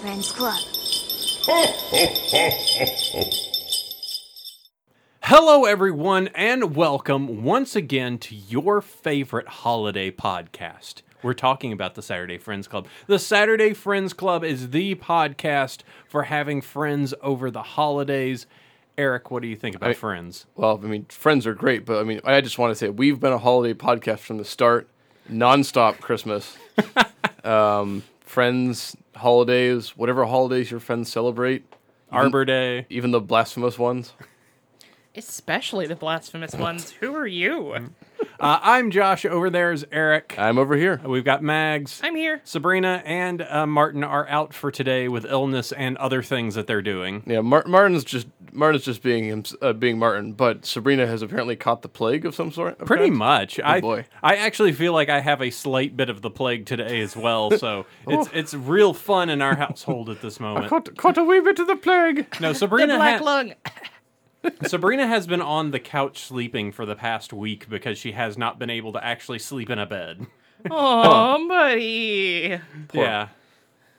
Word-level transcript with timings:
Friends 0.00 0.30
Club. 0.32 0.58
Hello, 5.22 5.64
everyone, 5.64 6.28
and 6.28 6.76
welcome 6.76 7.42
once 7.42 7.74
again 7.74 8.18
to 8.18 8.34
your 8.34 8.80
favorite 8.80 9.48
holiday 9.48 10.10
podcast. 10.10 11.02
We're 11.22 11.34
talking 11.34 11.72
about 11.72 11.94
the 11.94 12.02
Saturday 12.02 12.38
Friends 12.38 12.68
Club. 12.68 12.86
The 13.06 13.18
Saturday 13.18 13.72
Friends 13.74 14.12
Club 14.12 14.44
is 14.44 14.70
the 14.70 14.94
podcast 14.94 15.80
for 16.08 16.24
having 16.24 16.60
friends 16.60 17.12
over 17.22 17.50
the 17.50 17.62
holidays. 17.62 18.46
Eric, 18.96 19.30
what 19.30 19.42
do 19.42 19.48
you 19.48 19.56
think 19.56 19.74
about 19.76 19.90
I- 19.90 19.94
friends? 19.94 20.46
Well, 20.54 20.80
I 20.82 20.86
mean, 20.86 21.06
friends 21.06 21.46
are 21.46 21.54
great, 21.54 21.84
but 21.84 21.98
I 22.00 22.04
mean, 22.04 22.20
I 22.24 22.40
just 22.40 22.58
want 22.58 22.70
to 22.70 22.74
say 22.74 22.88
we've 22.88 23.18
been 23.20 23.32
a 23.32 23.38
holiday 23.38 23.74
podcast 23.74 24.20
from 24.20 24.38
the 24.38 24.44
start, 24.44 24.88
nonstop 25.30 26.00
Christmas, 26.00 26.56
um, 27.44 28.02
friends, 28.20 28.96
holidays, 29.18 29.96
whatever 29.96 30.24
holidays 30.24 30.70
your 30.70 30.80
friends 30.80 31.10
celebrate, 31.10 31.64
Arbor 32.10 32.44
Day. 32.44 32.86
even 32.88 33.10
the 33.10 33.20
blasphemous 33.20 33.78
ones. 33.78 34.12
Especially 35.14 35.86
the 35.86 35.96
blasphemous 35.96 36.54
ones. 36.54 36.90
Who 37.00 37.14
are 37.14 37.26
you? 37.26 37.74
Mm. 37.76 37.90
Uh, 38.40 38.60
I'm 38.62 38.92
Josh. 38.92 39.24
Over 39.24 39.50
there 39.50 39.72
is 39.72 39.84
Eric. 39.90 40.36
I'm 40.38 40.58
over 40.58 40.76
here. 40.76 41.00
We've 41.04 41.24
got 41.24 41.42
Mags. 41.42 42.00
I'm 42.04 42.14
here. 42.14 42.40
Sabrina 42.44 43.02
and 43.04 43.42
uh, 43.42 43.66
Martin 43.66 44.04
are 44.04 44.28
out 44.28 44.54
for 44.54 44.70
today 44.70 45.08
with 45.08 45.24
illness 45.24 45.72
and 45.72 45.96
other 45.96 46.22
things 46.22 46.54
that 46.54 46.68
they're 46.68 46.80
doing. 46.82 47.24
Yeah, 47.26 47.40
Mar- 47.40 47.64
Martin's 47.66 48.04
just 48.04 48.28
Martin's 48.52 48.84
just 48.84 49.02
being 49.02 49.24
him, 49.24 49.42
uh, 49.60 49.72
being 49.72 49.98
Martin, 49.98 50.34
but 50.34 50.64
Sabrina 50.64 51.04
has 51.08 51.20
apparently 51.20 51.56
caught 51.56 51.82
the 51.82 51.88
plague 51.88 52.24
of 52.24 52.34
some 52.36 52.52
sort. 52.52 52.80
of 52.80 52.86
Pretty 52.86 53.06
kind. 53.06 53.16
much. 53.16 53.58
I 53.58 53.80
boy. 53.80 54.04
I 54.22 54.36
actually 54.36 54.72
feel 54.72 54.92
like 54.92 55.08
I 55.08 55.18
have 55.18 55.42
a 55.42 55.50
slight 55.50 55.96
bit 55.96 56.08
of 56.08 56.22
the 56.22 56.30
plague 56.30 56.64
today 56.64 57.00
as 57.00 57.16
well. 57.16 57.50
So 57.58 57.86
it's 58.06 58.28
it's 58.32 58.54
real 58.54 58.94
fun 58.94 59.30
in 59.30 59.42
our 59.42 59.56
household 59.56 60.08
at 60.10 60.22
this 60.22 60.38
moment. 60.38 60.68
Caught, 60.68 60.96
caught 60.96 61.18
a 61.18 61.24
wee 61.24 61.40
bit 61.40 61.58
of 61.58 61.66
the 61.66 61.74
plague. 61.76 62.26
No, 62.40 62.52
Sabrina 62.52 62.86
The 62.86 62.92
Sabrina. 62.92 62.96
black 62.98 63.18
ha- 63.18 63.24
lung. 63.24 63.54
Sabrina 64.66 65.06
has 65.06 65.26
been 65.26 65.42
on 65.42 65.70
the 65.70 65.80
couch 65.80 66.20
sleeping 66.20 66.72
for 66.72 66.86
the 66.86 66.94
past 66.94 67.32
week 67.32 67.68
because 67.68 67.98
she 67.98 68.12
has 68.12 68.38
not 68.38 68.58
been 68.58 68.70
able 68.70 68.92
to 68.92 69.04
actually 69.04 69.38
sleep 69.38 69.70
in 69.70 69.78
a 69.78 69.86
bed. 69.86 70.26
Oh, 70.72 71.46
buddy. 71.48 72.58
Yeah. 72.92 73.28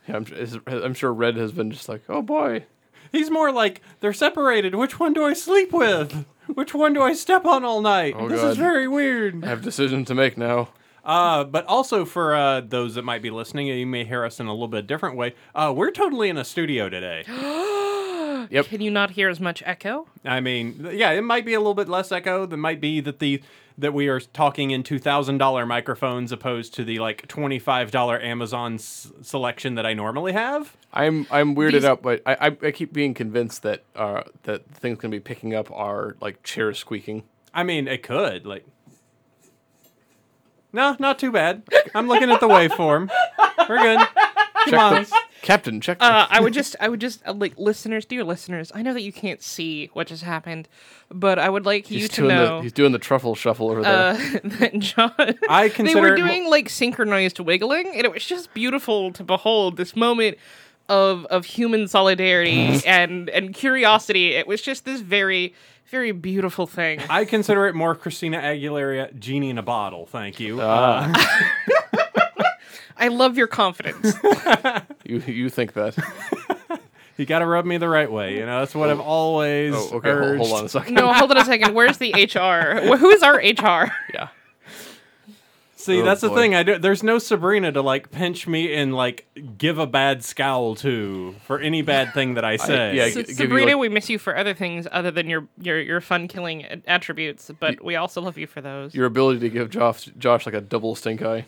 Yeah, 0.06 0.16
I'm, 0.18 0.26
is- 0.34 0.58
I'm 0.68 0.94
sure 0.94 1.14
Red 1.14 1.38
has 1.38 1.54
been 1.54 1.72
just 1.72 1.88
like, 1.88 2.02
oh 2.10 2.22
boy. 2.22 2.66
He's 3.14 3.32
more 3.32 3.50
like 3.54 3.82
they're 4.02 4.12
separated. 4.12 4.76
Which 4.76 5.00
one 5.00 5.14
do 5.14 5.24
I 5.24 5.32
sleep 5.32 5.72
with? 5.72 6.26
Which 6.54 6.74
one 6.74 6.94
do 6.94 7.02
I 7.02 7.14
step 7.14 7.46
on 7.46 7.64
all 7.64 7.80
night? 7.80 8.14
Oh, 8.18 8.28
this 8.28 8.42
God. 8.42 8.50
is 8.50 8.58
very 8.58 8.90
weird. 8.90 9.42
I 9.46 9.48
have 9.48 9.62
decisions 9.62 10.10
to 10.10 10.16
make 10.16 10.38
now. 10.38 10.68
Uh, 11.06 11.46
but 11.46 11.66
also 11.68 12.04
for 12.04 12.36
uh, 12.36 12.60
those 12.60 12.96
that 12.96 13.06
might 13.06 13.22
be 13.22 13.30
listening, 13.30 13.68
you 13.68 13.88
may 13.88 14.04
hear 14.04 14.26
us 14.26 14.42
in 14.42 14.48
a 14.48 14.52
little 14.52 14.68
bit 14.68 14.86
different 14.86 15.16
way. 15.16 15.36
Uh, 15.56 15.74
we're 15.74 15.92
totally 15.92 16.28
in 16.28 16.36
a 16.38 16.44
studio 16.44 16.90
today. 16.90 17.24
Yep. 18.52 18.66
Can 18.68 18.82
you 18.82 18.92
not 18.92 19.12
hear 19.12 19.30
as 19.30 19.40
much 19.40 19.62
echo? 19.66 20.08
I 20.26 20.40
mean, 20.40 20.88
yeah, 20.94 21.12
it 21.12 21.22
might 21.24 21.46
be 21.46 21.54
a 21.54 21.60
little 21.60 21.74
bit 21.74 21.90
less 21.90 22.12
echo. 22.12 22.46
That 22.46 22.58
might 22.58 22.80
be 22.82 23.00
that 23.02 23.20
the 23.20 23.42
that 23.78 23.94
we 23.94 24.10
are 24.10 24.20
talking 24.20 24.72
in 24.72 24.84
two 24.84 25.00
thousand 25.00 25.38
dollar 25.38 25.66
microphones 25.66 26.32
opposed 26.32 26.74
to 26.76 26.84
the 26.84 27.00
like 27.00 27.28
twenty 27.28 27.60
five 27.60 27.92
dollar 27.92 28.20
Amazon 28.22 28.76
s- 28.76 29.12
selection 29.22 29.76
that 29.76 29.86
I 29.86 29.94
normally 29.94 30.34
have. 30.34 30.76
I'm 30.94 31.26
I'm 31.32 31.56
weirded 31.56 31.72
These- 31.74 31.86
out, 31.86 32.02
but 32.02 32.22
I, 32.26 32.34
I 32.50 32.58
I 32.68 32.72
keep 32.72 32.92
being 32.94 33.14
convinced 33.14 33.64
that 33.64 33.84
uh 33.96 34.24
that 34.44 34.70
things 34.72 34.98
gonna 35.00 35.12
be 35.12 35.20
picking 35.20 35.54
up 35.56 35.72
are 35.72 36.16
like 36.22 36.44
chairs 36.44 36.78
squeaking. 36.80 37.24
I 37.54 37.64
mean, 37.64 37.88
it 37.88 38.04
could 38.04 38.46
like. 38.46 38.66
No, 40.72 40.96
not 41.00 41.18
too 41.20 41.32
bad. 41.32 41.64
I'm 41.96 42.08
looking 42.08 42.30
at 42.30 42.40
the 42.40 42.48
waveform. 42.48 43.10
We're 43.68 43.78
good. 43.80 44.00
Come 44.00 44.70
Check 44.72 44.80
on. 44.80 44.94
the, 45.04 45.20
Captain, 45.42 45.82
check. 45.82 46.00
the- 46.00 46.06
Uh, 46.06 46.28
I 46.30 46.42
would 46.42 46.54
just, 46.54 46.76
I 46.82 46.90
would 46.90 47.00
just, 47.00 47.22
uh, 47.26 47.34
like, 47.34 47.54
listeners, 47.58 48.06
dear 48.06 48.24
listeners, 48.24 48.72
I 48.76 48.82
know 48.82 48.94
that 48.94 49.02
you 49.02 49.14
can't 49.14 49.42
see 49.42 49.90
what 49.94 50.08
just 50.08 50.24
happened, 50.24 50.68
but 51.10 51.40
I 51.40 51.50
would 51.50 51.66
like 51.66 51.90
you 51.90 52.08
to 52.10 52.28
know 52.28 52.58
the 52.58 52.64
he's 52.64 52.74
doing 52.74 52.92
the 52.92 53.00
truffle 53.00 53.36
shuffle 53.36 53.70
over 53.72 53.82
there. 53.82 53.94
uh, 54.10 54.14
that 54.44 54.78
John. 54.80 55.14
I 55.50 55.70
consider 55.70 55.94
they 55.94 56.02
were 56.02 56.16
it 56.16 56.20
mo- 56.20 56.28
doing 56.28 56.50
like 56.50 56.70
synchronized 56.70 57.40
wiggling, 57.40 57.88
and 57.88 58.06
it 58.06 58.12
was 58.12 58.26
just 58.26 58.54
beautiful 58.54 59.12
to 59.14 59.24
behold 59.24 59.78
this 59.78 59.96
moment 59.96 60.38
of 60.90 61.26
of 61.28 61.46
human 61.46 61.88
solidarity 61.88 62.82
and 62.86 63.30
and 63.30 63.54
curiosity. 63.54 64.34
It 64.34 64.46
was 64.46 64.62
just 64.62 64.84
this 64.86 65.00
very 65.02 65.54
very 65.90 66.12
beautiful 66.12 66.68
thing. 66.68 67.02
I 67.10 67.26
consider 67.26 67.68
it 67.68 67.76
more 67.76 67.96
Christina 67.96 68.38
Aguilera, 68.40 69.18
genie 69.18 69.50
in 69.50 69.58
a 69.58 69.64
bottle. 69.64 70.06
Thank 70.06 70.40
you. 70.40 70.62
Uh, 70.62 71.12
I 72.98 73.08
love 73.08 73.38
your 73.38 73.48
confidence. 73.48 74.14
you 75.06 75.20
you 75.20 75.50
think 75.50 75.74
that? 75.74 75.98
you 77.18 77.26
got 77.26 77.40
to 77.40 77.46
rub 77.46 77.66
me 77.66 77.78
the 77.78 77.90
right 77.90 78.12
way. 78.12 78.36
You 78.38 78.46
know, 78.46 78.60
that's 78.60 78.76
what 78.76 78.90
I've 78.90 79.00
always 79.00 79.74
Oh, 79.74 79.98
okay. 79.98 80.12
Hold, 80.12 80.24
urged. 80.24 80.42
hold 80.42 80.60
on 80.60 80.66
a 80.66 80.70
second. 80.70 80.94
no, 80.96 81.14
hold 81.14 81.32
on 81.32 81.38
a 81.38 81.46
second. 81.46 81.74
Where's 81.74 81.98
the 81.98 82.12
HR? 82.12 82.96
Who 82.98 83.10
is 83.10 83.24
our 83.24 83.36
HR? 83.36 83.92
Yeah. 84.14 84.30
See, 85.82 86.02
Oh, 86.02 86.04
that's 86.04 86.20
the 86.20 86.30
thing. 86.32 86.56
I 86.56 86.64
do. 86.64 86.78
There's 86.78 87.04
no 87.04 87.20
Sabrina 87.20 87.72
to 87.72 87.82
like 87.82 88.12
pinch 88.12 88.46
me 88.48 88.76
and 88.76 88.94
like 88.94 89.26
give 89.58 89.78
a 89.78 89.88
bad 89.88 90.26
scowl 90.26 90.76
to 90.76 91.34
for 91.46 91.58
any 91.58 91.82
bad 91.82 92.14
thing 92.14 92.34
that 92.34 92.44
I 92.44 92.58
say. 92.58 92.96
yeah, 92.96 93.10
So, 93.12 93.24
g- 93.24 93.32
Sabrina, 93.34 93.68
like- 93.72 93.78
we 93.78 93.88
miss 93.88 94.10
you 94.10 94.20
for 94.20 94.36
other 94.36 94.54
things 94.54 94.88
other 94.92 95.10
than 95.10 95.30
your 95.30 95.48
your 95.62 95.80
your 95.80 96.02
fun 96.02 96.28
killing 96.28 96.66
attributes, 96.86 97.50
but 97.62 97.82
we 97.82 97.96
also 97.96 98.20
love 98.22 98.38
you 98.38 98.46
for 98.46 98.60
those. 98.60 98.94
Your 98.94 99.06
ability 99.06 99.40
to 99.40 99.50
give 99.50 99.70
Josh 99.70 100.10
Josh 100.18 100.46
like 100.46 100.54
a 100.56 100.60
double 100.60 100.96
stink 100.96 101.22
eye. 101.22 101.46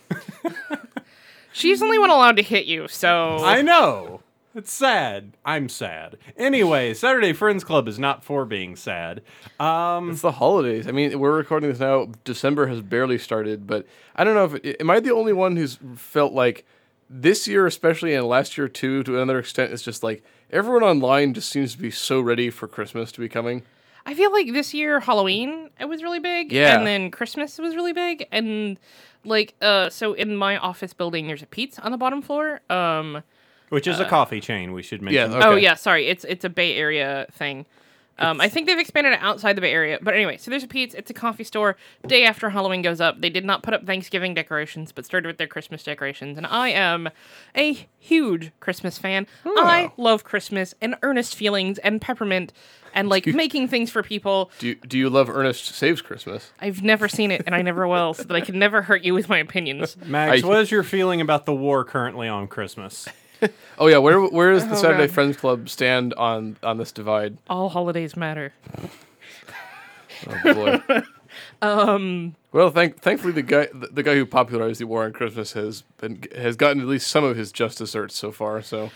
She's 1.53 1.79
the 1.79 1.85
only 1.85 1.99
one 1.99 2.09
allowed 2.09 2.37
to 2.37 2.43
hit 2.43 2.65
you, 2.65 2.87
so 2.87 3.37
I 3.43 3.61
know. 3.61 4.20
It's 4.53 4.73
sad. 4.73 5.37
I'm 5.45 5.69
sad. 5.69 6.17
Anyway, 6.35 6.93
Saturday 6.93 7.31
Friends 7.31 7.63
Club 7.63 7.87
is 7.87 7.97
not 7.97 8.23
for 8.23 8.43
being 8.45 8.75
sad. 8.75 9.21
Um, 9.59 10.11
It's 10.11 10.21
the 10.21 10.33
holidays. 10.33 10.87
I 10.87 10.91
mean, 10.91 11.17
we're 11.19 11.35
recording 11.35 11.69
this 11.69 11.79
now. 11.79 12.09
December 12.25 12.67
has 12.67 12.81
barely 12.81 13.17
started, 13.17 13.65
but 13.65 13.85
I 14.15 14.23
don't 14.25 14.35
know 14.35 14.45
if 14.45 14.55
it, 14.65 14.81
am 14.81 14.89
I 14.89 14.99
the 14.99 15.11
only 15.13 15.31
one 15.31 15.55
who's 15.55 15.79
felt 15.95 16.33
like 16.33 16.65
this 17.09 17.47
year, 17.47 17.65
especially 17.65 18.13
and 18.13 18.27
last 18.27 18.57
year 18.57 18.67
too, 18.67 19.03
to 19.03 19.15
another 19.15 19.39
extent, 19.39 19.71
it's 19.71 19.83
just 19.83 20.03
like 20.03 20.21
everyone 20.51 20.83
online 20.83 21.33
just 21.33 21.49
seems 21.49 21.73
to 21.73 21.77
be 21.81 21.91
so 21.91 22.19
ready 22.19 22.49
for 22.49 22.67
Christmas 22.67 23.11
to 23.13 23.21
be 23.21 23.29
coming. 23.29 23.63
I 24.05 24.15
feel 24.15 24.33
like 24.33 24.51
this 24.51 24.73
year 24.73 24.99
Halloween 24.99 25.69
it 25.79 25.85
was 25.85 26.03
really 26.03 26.19
big, 26.19 26.51
Yeah. 26.51 26.77
and 26.77 26.85
then 26.85 27.09
Christmas 27.11 27.57
was 27.57 27.75
really 27.75 27.93
big, 27.93 28.27
and 28.33 28.77
like 29.23 29.53
uh, 29.61 29.89
so 29.89 30.11
in 30.13 30.35
my 30.35 30.57
office 30.57 30.93
building 30.93 31.27
there's 31.27 31.43
a 31.43 31.45
Pete's 31.47 31.79
on 31.79 31.91
the 31.91 31.97
bottom 31.97 32.21
floor. 32.21 32.59
Um, 32.69 33.23
which 33.71 33.87
is 33.87 33.99
a 33.99 34.05
coffee 34.05 34.39
chain. 34.39 34.71
We 34.73 34.83
should 34.83 35.01
mention. 35.01 35.31
Yeah, 35.31 35.39
oh 35.47 35.55
yeah, 35.55 35.73
sorry, 35.75 36.07
it's 36.07 36.23
it's 36.25 36.45
a 36.45 36.49
Bay 36.49 36.75
Area 36.75 37.25
thing. 37.31 37.65
Um, 38.19 38.39
I 38.39 38.49
think 38.49 38.67
they've 38.67 38.77
expanded 38.77 39.13
it 39.13 39.19
outside 39.23 39.55
the 39.57 39.61
Bay 39.61 39.71
Area, 39.71 39.97
but 39.99 40.13
anyway, 40.13 40.37
so 40.37 40.51
there's 40.51 40.63
a 40.63 40.67
Pete's. 40.67 40.93
It's 40.93 41.09
a 41.09 41.13
coffee 41.13 41.43
store. 41.45 41.75
Day 42.05 42.23
after 42.23 42.51
Halloween 42.51 42.83
goes 42.83 43.01
up, 43.01 43.19
they 43.19 43.31
did 43.31 43.43
not 43.45 43.63
put 43.63 43.73
up 43.73 43.83
Thanksgiving 43.87 44.35
decorations, 44.35 44.91
but 44.91 45.05
started 45.05 45.27
with 45.27 45.37
their 45.39 45.47
Christmas 45.47 45.81
decorations. 45.81 46.37
And 46.37 46.45
I 46.45 46.69
am 46.69 47.09
a 47.57 47.87
huge 47.97 48.51
Christmas 48.59 48.99
fan. 48.99 49.25
I 49.43 49.91
love 49.97 50.23
Christmas 50.23 50.75
and 50.81 50.95
earnest 51.01 51.33
feelings 51.33 51.79
and 51.79 51.99
peppermint 51.99 52.53
and 52.93 53.09
like 53.09 53.25
making 53.25 53.69
things 53.69 53.89
for 53.89 54.03
people. 54.03 54.51
Do 54.59 54.67
you, 54.67 54.75
do 54.75 54.99
you 54.99 55.09
love 55.09 55.27
Ernest 55.27 55.65
Saves 55.73 56.01
Christmas? 56.03 56.51
I've 56.59 56.83
never 56.83 57.07
seen 57.07 57.31
it, 57.31 57.41
and 57.47 57.55
I 57.55 57.63
never 57.63 57.87
will, 57.87 58.13
so 58.13 58.23
that 58.23 58.35
I 58.35 58.41
can 58.41 58.59
never 58.59 58.83
hurt 58.83 59.03
you 59.03 59.15
with 59.15 59.29
my 59.29 59.39
opinions. 59.39 59.97
Max, 60.05 60.43
I- 60.43 60.47
what 60.47 60.59
is 60.59 60.69
your 60.69 60.83
feeling 60.83 61.21
about 61.21 61.47
the 61.47 61.55
war 61.55 61.83
currently 61.83 62.27
on 62.27 62.47
Christmas? 62.47 63.07
Oh 63.79 63.87
yeah, 63.87 63.97
where 63.97 64.19
where 64.21 64.51
does 64.53 64.67
the 64.67 64.73
Oh, 64.73 64.81
Saturday 64.81 65.07
God. 65.07 65.13
Friends 65.13 65.37
Club 65.37 65.67
stand 65.69 66.13
on 66.13 66.57
on 66.61 66.77
this 66.77 66.91
divide? 66.91 67.37
All 67.49 67.69
holidays 67.69 68.15
matter. 68.15 68.53
Oh 70.27 70.53
boy. 70.53 71.01
um. 71.61 72.35
Well, 72.51 72.69
thank 72.69 72.99
thankfully 73.01 73.33
the 73.33 73.41
guy 73.41 73.67
the, 73.73 73.87
the 73.87 74.03
guy 74.03 74.15
who 74.15 74.25
popularized 74.25 74.79
the 74.81 74.85
war 74.87 75.03
on 75.05 75.13
Christmas 75.13 75.53
has 75.53 75.81
been 75.97 76.23
has 76.35 76.55
gotten 76.55 76.81
at 76.81 76.87
least 76.87 77.07
some 77.07 77.23
of 77.23 77.35
his 77.37 77.51
just 77.51 77.77
desserts 77.79 78.15
so 78.15 78.31
far. 78.31 78.61
So 78.61 78.91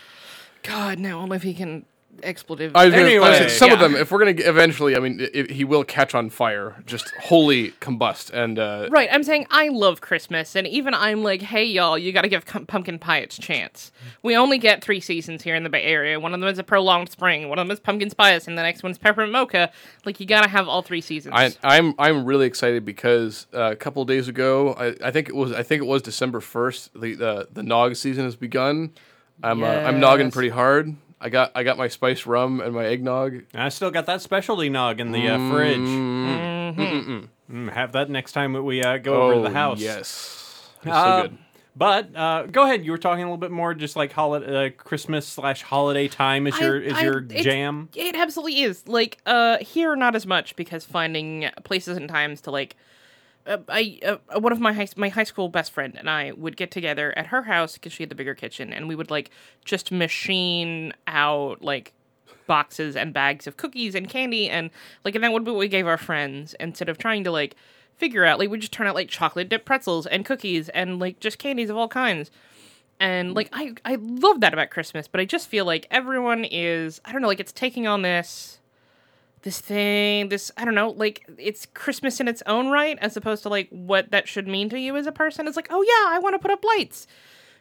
God, 0.62 0.98
now 0.98 1.18
only 1.20 1.36
if 1.36 1.42
he 1.42 1.54
can 1.54 1.84
expletive. 2.22 2.74
I 2.74 2.86
was 2.86 2.94
gonna, 2.94 3.06
Anyway, 3.06 3.38
gonna- 3.38 3.48
some 3.50 3.70
of 3.70 3.78
them, 3.78 3.94
if 3.94 4.10
we're 4.10 4.18
gonna 4.18 4.32
get, 4.32 4.46
eventually, 4.46 4.96
I 4.96 5.00
mean, 5.00 5.20
i 5.34 5.40
i 5.40 5.52
he 5.52 5.64
will 5.64 5.84
catch 5.84 6.14
on 6.14 6.30
fire, 6.30 6.76
just 6.86 7.10
wholly 7.20 7.70
combust, 7.80 8.30
and 8.32 8.58
uh, 8.58 8.88
Right, 8.90 9.08
I'm 9.12 9.22
saying 9.22 9.46
I 9.50 9.68
love 9.68 10.00
Christmas, 10.00 10.54
and 10.56 10.66
even 10.66 10.94
I'm 10.94 11.22
like, 11.22 11.42
hey, 11.42 11.64
y'all, 11.64 11.96
you 11.98 12.12
got 12.12 12.22
to 12.22 12.28
give 12.28 12.44
com- 12.46 12.66
pumpkin 12.66 12.98
pie 12.98 13.18
its 13.18 13.36
chance. 13.38 13.92
We 14.22 14.36
only 14.36 14.58
get 14.58 14.82
three 14.82 15.00
seasons 15.00 15.42
here 15.42 15.54
in 15.54 15.62
the 15.62 15.70
Bay 15.70 15.82
Area. 15.82 16.18
One 16.20 16.34
of 16.34 16.40
them 16.40 16.48
is 16.48 16.58
a 16.58 16.64
prolonged 16.64 17.10
spring, 17.10 17.48
one 17.48 17.58
of 17.58 17.66
them 17.66 17.72
is 17.72 17.80
pumpkin 17.80 18.10
spice, 18.10 18.46
and 18.46 18.56
the 18.56 18.62
next 18.62 18.82
one's 18.82 18.98
peppermint 18.98 19.32
mocha. 19.32 19.70
Like, 20.04 20.20
you 20.20 20.26
got 20.26 20.42
to 20.42 20.48
have 20.48 20.68
all 20.68 20.82
three 20.82 21.00
seasons. 21.00 21.34
I, 21.36 21.52
I'm 21.62 21.94
I'm 21.98 22.24
really 22.24 22.46
excited 22.46 22.84
because 22.84 23.46
uh, 23.54 23.70
a 23.72 23.76
couple 23.76 24.02
of 24.02 24.08
days 24.08 24.28
ago, 24.28 24.74
I, 24.74 24.94
I 25.08 25.10
think 25.10 25.28
it 25.28 25.34
was 25.34 25.52
I 25.52 25.62
think 25.62 25.82
it 25.82 25.86
was 25.86 26.02
December 26.02 26.40
first. 26.40 26.92
The 27.00 27.14
the 27.14 27.48
the 27.52 27.62
nog 27.62 27.96
season 27.96 28.24
has 28.24 28.36
begun. 28.36 28.92
I'm 29.42 29.62
uh, 29.62 29.66
I'm 29.66 30.00
nogging 30.00 30.30
pretty 30.30 30.48
hard. 30.48 30.96
I 31.20 31.28
got 31.30 31.52
I 31.54 31.62
got 31.62 31.78
my 31.78 31.88
spiced 31.88 32.26
rum 32.26 32.60
and 32.60 32.74
my 32.74 32.84
eggnog. 32.86 33.44
I 33.54 33.70
still 33.70 33.90
got 33.90 34.06
that 34.06 34.20
specialty 34.22 34.68
nog 34.68 35.00
in 35.00 35.12
the 35.12 35.28
uh, 35.28 35.50
fridge. 35.50 35.78
Mm-hmm. 35.78 37.24
Mm, 37.50 37.72
have 37.72 37.92
that 37.92 38.10
next 38.10 38.32
time 38.32 38.52
that 38.54 38.62
we 38.62 38.82
uh, 38.82 38.98
go 38.98 39.22
over 39.22 39.34
to 39.36 39.40
the 39.40 39.50
house. 39.50 39.80
Yes, 39.80 40.68
it's 40.82 40.86
Uh, 40.92 41.22
so 41.22 41.28
good. 41.28 41.38
But 41.78 42.16
uh, 42.16 42.46
go 42.46 42.62
ahead. 42.64 42.84
You 42.86 42.90
were 42.90 42.98
talking 42.98 43.22
a 43.22 43.26
little 43.26 43.36
bit 43.36 43.50
more, 43.50 43.74
just 43.74 43.96
like 43.96 44.10
holiday, 44.10 44.66
uh, 44.68 44.70
Christmas 44.70 45.28
slash 45.28 45.60
holiday 45.62 46.08
time 46.08 46.46
is 46.46 46.54
I- 46.54 46.60
your 46.64 46.80
is 46.80 46.94
I- 46.94 47.02
your 47.02 47.18
it's- 47.18 47.44
jam. 47.44 47.88
It 47.94 48.16
absolutely 48.16 48.62
is. 48.62 48.86
Like 48.88 49.18
uh 49.26 49.58
here 49.58 49.94
not 49.94 50.14
as 50.16 50.26
much 50.26 50.56
because 50.56 50.84
finding 50.84 51.48
places 51.64 51.96
and 51.96 52.08
times 52.08 52.40
to 52.42 52.50
like 52.50 52.76
I 53.46 53.98
uh, 54.04 54.40
one 54.40 54.52
of 54.52 54.60
my 54.60 54.72
high, 54.72 54.88
my 54.96 55.08
high 55.08 55.24
school 55.24 55.48
best 55.48 55.72
friend 55.72 55.94
and 55.96 56.10
I 56.10 56.32
would 56.32 56.56
get 56.56 56.70
together 56.70 57.16
at 57.16 57.28
her 57.28 57.42
house 57.42 57.74
because 57.74 57.92
she 57.92 58.02
had 58.02 58.10
the 58.10 58.14
bigger 58.14 58.34
kitchen 58.34 58.72
and 58.72 58.88
we 58.88 58.94
would 58.94 59.10
like 59.10 59.30
just 59.64 59.92
machine 59.92 60.92
out 61.06 61.62
like 61.62 61.92
boxes 62.46 62.96
and 62.96 63.12
bags 63.12 63.46
of 63.46 63.56
cookies 63.56 63.94
and 63.94 64.08
candy 64.08 64.48
and 64.48 64.70
like 65.04 65.14
and 65.14 65.24
that 65.24 65.32
would 65.32 65.44
be 65.44 65.50
what 65.50 65.58
we 65.58 65.68
gave 65.68 65.86
our 65.86 65.98
friends. 65.98 66.54
Instead 66.58 66.88
of 66.88 66.98
trying 66.98 67.24
to 67.24 67.30
like 67.30 67.56
figure 67.96 68.24
out 68.24 68.38
like 68.38 68.50
we 68.50 68.58
just 68.58 68.72
turn 68.72 68.86
out 68.86 68.94
like 68.94 69.08
chocolate 69.08 69.48
dipped 69.48 69.64
pretzels 69.64 70.06
and 70.06 70.24
cookies 70.24 70.68
and 70.70 70.98
like 70.98 71.20
just 71.20 71.38
candies 71.38 71.70
of 71.70 71.76
all 71.76 71.88
kinds. 71.88 72.30
And 72.98 73.34
like 73.34 73.48
I 73.52 73.74
I 73.84 73.96
love 73.96 74.40
that 74.40 74.54
about 74.54 74.70
Christmas, 74.70 75.06
but 75.06 75.20
I 75.20 75.24
just 75.24 75.48
feel 75.48 75.64
like 75.64 75.86
everyone 75.90 76.44
is 76.44 77.00
I 77.04 77.12
don't 77.12 77.22
know 77.22 77.28
like 77.28 77.40
it's 77.40 77.52
taking 77.52 77.86
on 77.86 78.02
this 78.02 78.58
this 79.46 79.60
thing 79.60 80.28
this 80.28 80.50
I 80.56 80.64
don't 80.64 80.74
know 80.74 80.90
like 80.90 81.24
it's 81.38 81.66
Christmas 81.66 82.18
in 82.18 82.26
its 82.26 82.42
own 82.46 82.68
right 82.68 82.98
as 83.00 83.16
opposed 83.16 83.44
to 83.44 83.48
like 83.48 83.68
what 83.70 84.10
that 84.10 84.26
should 84.26 84.48
mean 84.48 84.68
to 84.70 84.78
you 84.78 84.96
as 84.96 85.06
a 85.06 85.12
person. 85.12 85.46
It's 85.46 85.54
like 85.56 85.68
oh 85.70 85.82
yeah 85.82 86.14
I 86.14 86.18
want 86.18 86.34
to 86.34 86.40
put 86.40 86.50
up 86.50 86.64
lights. 86.64 87.06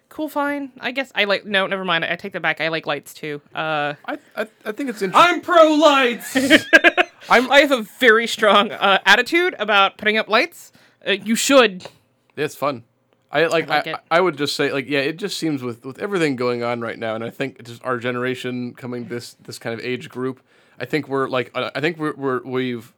Cool, 0.09 0.27
fine. 0.27 0.71
I 0.79 0.91
guess 0.91 1.11
I 1.13 1.25
like. 1.25 1.45
No, 1.45 1.67
never 1.67 1.85
mind. 1.85 2.05
I 2.05 2.15
take 2.15 2.33
that 2.33 2.41
back. 2.41 2.59
I 2.61 2.69
like 2.69 2.85
lights 2.87 3.13
too. 3.13 3.41
Uh, 3.53 3.95
I, 4.05 4.17
I, 4.35 4.47
I 4.63 4.71
think 4.71 4.89
it's 4.89 5.01
interesting. 5.01 5.11
I'm 5.13 5.41
pro 5.41 5.73
lights. 5.73 6.35
I'm, 7.29 7.51
I 7.51 7.61
have 7.61 7.71
a 7.71 7.81
very 7.99 8.27
strong 8.27 8.71
uh, 8.71 8.99
attitude 9.05 9.55
about 9.57 9.97
putting 9.97 10.17
up 10.17 10.27
lights. 10.27 10.71
Uh, 11.05 11.11
you 11.11 11.35
should. 11.35 11.87
It's 12.35 12.55
fun. 12.55 12.83
I 13.31 13.47
like. 13.47 13.69
I, 13.69 13.77
like 13.77 13.87
I, 13.87 13.91
it. 13.91 13.95
I 14.11 14.21
would 14.21 14.37
just 14.37 14.55
say 14.55 14.71
like 14.71 14.87
yeah. 14.87 14.99
It 14.99 15.17
just 15.17 15.37
seems 15.37 15.63
with 15.63 15.83
with 15.85 15.99
everything 15.99 16.35
going 16.35 16.63
on 16.63 16.81
right 16.81 16.97
now, 16.97 17.15
and 17.15 17.23
I 17.23 17.29
think 17.29 17.63
just 17.63 17.83
our 17.83 17.97
generation 17.97 18.73
coming 18.75 19.07
this 19.07 19.33
this 19.43 19.59
kind 19.59 19.77
of 19.77 19.83
age 19.83 20.09
group. 20.09 20.39
I 20.79 20.85
think 20.85 21.07
we're 21.07 21.27
like. 21.27 21.51
uh, 21.55 21.71
I 21.75 21.81
think 21.81 21.97
we're, 21.97 22.15
we're 22.15 22.41
we've. 22.43 22.93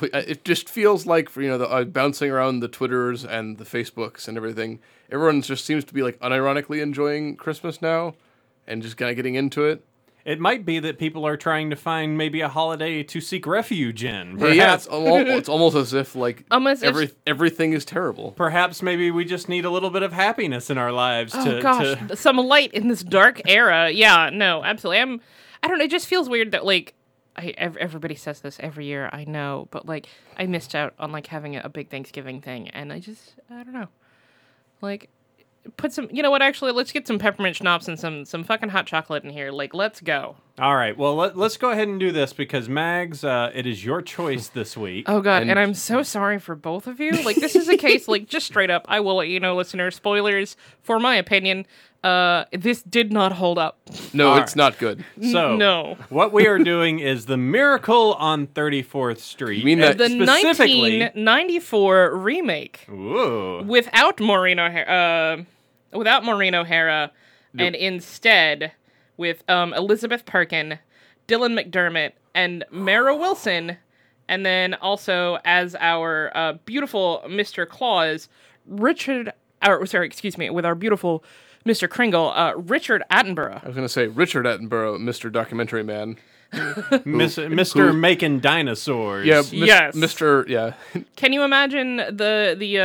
We, 0.00 0.10
uh, 0.12 0.22
it 0.26 0.44
just 0.44 0.68
feels 0.68 1.06
like 1.06 1.28
for 1.28 1.42
you 1.42 1.48
know 1.48 1.58
the 1.58 1.68
uh, 1.68 1.84
bouncing 1.84 2.30
around 2.30 2.60
the 2.60 2.68
twitters 2.68 3.24
and 3.24 3.56
the 3.58 3.64
facebooks 3.64 4.28
and 4.28 4.36
everything 4.36 4.78
everyone 5.10 5.40
just 5.42 5.64
seems 5.64 5.84
to 5.86 5.94
be 5.94 6.02
like 6.02 6.20
unironically 6.20 6.80
enjoying 6.82 7.34
christmas 7.34 7.80
now 7.80 8.14
and 8.68 8.82
just 8.82 8.98
kind 8.98 9.10
of 9.10 9.16
getting 9.16 9.34
into 9.36 9.64
it 9.64 9.82
it 10.26 10.38
might 10.38 10.66
be 10.66 10.78
that 10.80 10.98
people 10.98 11.26
are 11.26 11.36
trying 11.36 11.70
to 11.70 11.76
find 11.76 12.18
maybe 12.18 12.42
a 12.42 12.48
holiday 12.48 13.02
to 13.02 13.20
seek 13.22 13.46
refuge 13.46 14.04
in. 14.04 14.38
yeah, 14.38 14.48
yeah 14.48 14.74
it's, 14.74 14.86
almost, 14.86 15.26
it's 15.28 15.48
almost 15.48 15.74
as 15.74 15.94
if 15.94 16.14
like 16.14 16.44
Almost 16.50 16.84
as- 16.84 16.88
every, 16.88 17.10
everything 17.26 17.72
is 17.72 17.86
terrible 17.86 18.32
perhaps 18.32 18.82
maybe 18.82 19.10
we 19.10 19.24
just 19.24 19.48
need 19.48 19.64
a 19.64 19.70
little 19.70 19.90
bit 19.90 20.02
of 20.02 20.12
happiness 20.12 20.68
in 20.68 20.76
our 20.76 20.92
lives 20.92 21.32
Oh 21.34 21.44
to, 21.56 21.62
gosh, 21.62 22.08
to 22.08 22.16
some 22.16 22.36
light 22.36 22.72
in 22.74 22.88
this 22.88 23.02
dark 23.02 23.40
era. 23.48 23.90
Yeah, 23.90 24.28
no, 24.30 24.62
absolutely. 24.62 25.00
I'm. 25.00 25.20
I 25.62 25.68
don't 25.68 25.78
know. 25.78 25.84
It 25.84 25.90
just 25.90 26.06
feels 26.06 26.28
weird 26.28 26.52
that 26.52 26.64
like. 26.64 26.94
I, 27.40 27.54
everybody 27.56 28.14
says 28.14 28.40
this 28.40 28.58
every 28.60 28.86
year, 28.86 29.08
I 29.12 29.24
know, 29.24 29.68
but 29.70 29.86
like 29.86 30.06
I 30.36 30.46
missed 30.46 30.74
out 30.74 30.94
on 30.98 31.12
like 31.12 31.26
having 31.28 31.56
a, 31.56 31.62
a 31.64 31.68
big 31.68 31.88
Thanksgiving 31.90 32.40
thing, 32.40 32.68
and 32.70 32.92
I 32.92 32.98
just 33.00 33.34
I 33.50 33.62
don't 33.62 33.72
know, 33.72 33.88
like 34.80 35.08
put 35.76 35.92
some. 35.92 36.08
You 36.10 36.22
know 36.22 36.30
what? 36.30 36.42
Actually, 36.42 36.72
let's 36.72 36.92
get 36.92 37.06
some 37.06 37.18
peppermint 37.18 37.56
schnapps 37.56 37.88
and 37.88 37.98
some 37.98 38.24
some 38.24 38.44
fucking 38.44 38.70
hot 38.70 38.86
chocolate 38.86 39.24
in 39.24 39.30
here. 39.30 39.50
Like, 39.50 39.74
let's 39.74 40.00
go. 40.00 40.36
All 40.58 40.76
right. 40.76 40.96
Well, 40.96 41.14
let, 41.16 41.38
let's 41.38 41.56
go 41.56 41.70
ahead 41.70 41.88
and 41.88 41.98
do 41.98 42.12
this 42.12 42.32
because 42.34 42.68
Mags, 42.68 43.24
uh, 43.24 43.50
it 43.54 43.66
is 43.66 43.82
your 43.82 44.02
choice 44.02 44.48
this 44.48 44.76
week. 44.76 45.08
Oh 45.08 45.20
god, 45.22 45.42
and, 45.42 45.50
And- 45.50 45.58
I'm 45.58 45.74
so 45.74 46.02
sorry 46.02 46.38
for 46.38 46.54
both 46.54 46.86
of 46.86 47.00
you. 47.00 47.12
Like 47.12 47.36
this 47.36 47.56
is 47.56 47.68
a 47.68 47.76
case 47.76 48.08
like 48.08 48.26
just 48.28 48.46
straight 48.46 48.70
up, 48.70 48.84
I 48.88 49.00
will 49.00 49.16
let 49.16 49.28
you 49.28 49.40
know, 49.40 49.56
listeners 49.56 49.96
spoilers 49.96 50.56
for 50.82 50.98
my 51.00 51.16
opinion. 51.16 51.66
Uh 52.02 52.44
this 52.52 52.82
did 52.82 53.12
not 53.12 53.32
hold 53.32 53.58
up. 53.58 53.78
no 54.14 54.30
All 54.30 54.38
it's 54.38 54.52
right. 54.52 54.56
not 54.56 54.78
good 54.78 55.04
So, 55.20 55.56
no. 55.66 55.96
what 56.08 56.32
we 56.32 56.46
are 56.46 56.58
doing 56.58 56.98
is 56.98 57.26
the 57.26 57.36
Miracle 57.36 58.14
on 58.14 58.46
34th 58.46 59.18
Street. 59.18 59.58
You 59.58 59.64
mean 59.66 59.80
that- 59.80 59.98
The 59.98 60.08
specifically? 60.08 60.98
1994 61.00 62.16
remake 62.16 62.86
Ooh. 62.90 63.62
without 63.66 64.18
Maureen 64.20 64.58
O'Hara, 64.58 65.44
uh, 65.92 65.96
without 65.98 66.24
Maureen 66.24 66.54
O'Hara, 66.54 67.10
and 67.58 67.74
instead 67.74 68.72
with 69.16 69.42
um, 69.50 69.74
Elizabeth 69.74 70.24
Perkin, 70.24 70.78
Dylan 71.28 71.58
McDermott, 71.60 72.12
and 72.34 72.64
Mara 72.70 73.14
Wilson, 73.14 73.76
and 74.28 74.46
then 74.46 74.74
also 74.74 75.38
as 75.44 75.74
our 75.78 76.30
uh, 76.34 76.52
beautiful 76.64 77.22
Mr. 77.26 77.68
Claus, 77.68 78.28
Richard. 78.66 79.32
Or, 79.66 79.84
sorry, 79.84 80.06
excuse 80.06 80.38
me, 80.38 80.48
with 80.48 80.64
our 80.64 80.74
beautiful 80.74 81.22
Mr. 81.66 81.88
Kringle, 81.88 82.30
uh, 82.34 82.52
Richard 82.56 83.02
Attenborough. 83.10 83.62
I 83.62 83.66
was 83.66 83.74
going 83.76 83.84
to 83.86 83.92
say 83.92 84.06
Richard 84.06 84.46
Attenborough, 84.46 84.98
Mr. 84.98 85.30
Documentary 85.30 85.82
Man. 85.82 86.16
Miss, 87.04 87.36
Mr. 87.36 87.96
Making 87.96 88.40
Dinosaurs. 88.40 89.24
Yeah, 89.26 89.36
mis- 89.38 89.52
Yes. 89.52 89.94
Mr. 89.96 90.48
Yeah, 90.48 90.72
Can 91.16 91.32
you 91.32 91.44
imagine 91.44 91.96
the 91.96 92.56
the 92.58 92.78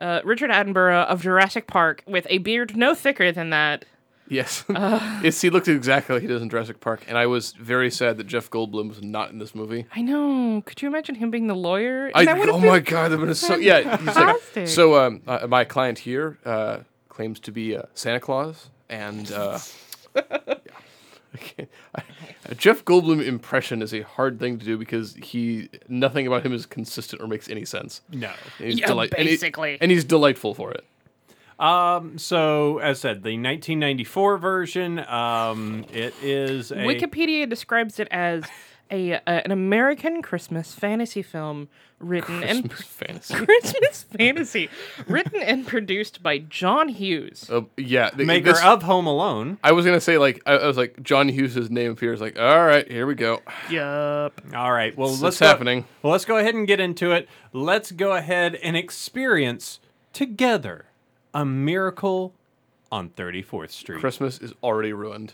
uh, 0.00 0.02
uh, 0.02 0.20
Richard 0.24 0.50
Attenborough 0.50 1.04
of 1.06 1.20
Jurassic 1.22 1.66
Park 1.66 2.02
with 2.06 2.26
a 2.30 2.38
beard 2.38 2.74
no 2.76 2.94
thicker 2.94 3.30
than 3.32 3.50
that? 3.50 3.84
yes. 4.28 4.64
it's, 4.70 5.42
he 5.42 5.50
looked 5.50 5.68
exactly 5.68 6.14
like 6.14 6.22
he 6.22 6.28
does 6.28 6.40
in 6.40 6.48
Jurassic 6.48 6.80
Park, 6.80 7.04
and 7.08 7.18
I 7.18 7.26
was 7.26 7.52
very 7.52 7.90
sad 7.90 8.16
that 8.16 8.26
Jeff 8.26 8.48
Goldblum 8.48 8.88
was 8.88 9.02
not 9.02 9.30
in 9.30 9.38
this 9.38 9.54
movie. 9.54 9.84
I 9.94 10.00
know. 10.00 10.62
Could 10.64 10.80
you 10.80 10.88
imagine 10.88 11.16
him 11.16 11.30
being 11.30 11.48
the 11.48 11.54
lawyer? 11.54 12.10
I, 12.14 12.24
That 12.24 12.38
oh 12.48 12.58
been- 12.58 12.66
my 12.70 12.78
god, 12.80 13.10
that 13.10 13.18
would 13.18 13.28
have 13.28 13.36
so 13.36 13.56
yeah. 13.56 13.98
He's 13.98 14.16
like, 14.16 14.66
so 14.68 14.98
um, 14.98 15.20
uh, 15.26 15.46
my 15.46 15.64
client 15.64 15.98
here 15.98 16.38
uh, 16.46 16.78
claims 17.12 17.38
to 17.40 17.52
be 17.52 17.76
uh, 17.76 17.82
Santa 17.94 18.20
Claus, 18.20 18.70
and 18.88 19.30
uh, 19.32 19.58
yeah. 20.16 20.22
I 21.34 21.66
I- 21.96 22.02
a 22.46 22.54
Jeff 22.54 22.84
Goldblum 22.84 23.24
impression 23.24 23.82
is 23.82 23.94
a 23.94 24.00
hard 24.02 24.38
thing 24.40 24.58
to 24.58 24.64
do 24.64 24.76
because 24.76 25.14
he 25.14 25.68
nothing 25.88 26.26
about 26.26 26.44
him 26.44 26.52
is 26.52 26.66
consistent 26.66 27.22
or 27.22 27.26
makes 27.28 27.48
any 27.48 27.64
sense. 27.64 28.00
No. 28.10 28.30
And 28.58 28.66
he's 28.70 28.80
Yeah, 28.80 28.86
delight- 28.88 29.14
and 29.16 29.28
he- 29.28 29.34
basically. 29.34 29.78
and 29.80 29.90
he's 29.90 30.04
delightful 30.04 30.54
for 30.54 30.72
it. 30.72 30.84
Um, 31.60 32.18
so, 32.18 32.78
as 32.78 32.98
said, 32.98 33.22
the 33.22 33.30
1994 33.38 34.38
version, 34.38 34.98
um, 35.00 35.84
it 35.92 36.12
is 36.20 36.72
a. 36.72 36.76
Wikipedia 36.78 37.48
describes 37.48 38.00
it 38.00 38.08
as 38.10 38.42
a 38.92 39.14
uh, 39.14 39.20
an 39.26 39.50
American 39.50 40.22
Christmas 40.22 40.74
fantasy 40.74 41.22
film 41.22 41.68
written 41.98 42.42
and 42.42 42.68
Christmas 42.70 42.86
fantasy. 42.88 43.34
Christmas 43.46 44.02
fantasy 44.02 44.68
written 45.06 45.40
and 45.42 45.66
produced 45.66 46.22
by 46.22 46.38
John 46.38 46.88
Hughes. 46.88 47.48
Uh, 47.50 47.62
yeah, 47.76 48.10
th- 48.10 48.26
maker 48.26 48.52
this- 48.52 48.62
of 48.62 48.82
Home 48.82 49.06
Alone. 49.06 49.58
I 49.64 49.72
was 49.72 49.84
gonna 49.86 50.00
say 50.00 50.18
like 50.18 50.42
I, 50.46 50.52
I 50.58 50.66
was 50.66 50.76
like 50.76 51.02
John 51.02 51.28
Hughes' 51.28 51.70
name 51.70 51.90
appears 51.92 52.20
like 52.20 52.38
all 52.38 52.64
right 52.66 52.88
here 52.90 53.06
we 53.06 53.14
go. 53.14 53.40
Yup. 53.70 54.40
All 54.54 54.72
right. 54.72 54.96
Well, 54.96 55.10
It's 55.10 55.22
let's 55.22 55.38
go- 55.40 55.46
happening. 55.46 55.86
Well, 56.02 56.12
let's 56.12 56.24
go 56.24 56.36
ahead 56.36 56.54
and 56.54 56.66
get 56.66 56.78
into 56.80 57.12
it. 57.12 57.28
Let's 57.52 57.90
go 57.92 58.12
ahead 58.12 58.56
and 58.56 58.76
experience 58.76 59.80
together 60.12 60.84
a 61.32 61.44
miracle 61.44 62.34
on 62.90 63.08
34th 63.10 63.70
Street. 63.70 64.00
Christmas 64.00 64.38
is 64.38 64.52
already 64.62 64.92
ruined. 64.92 65.32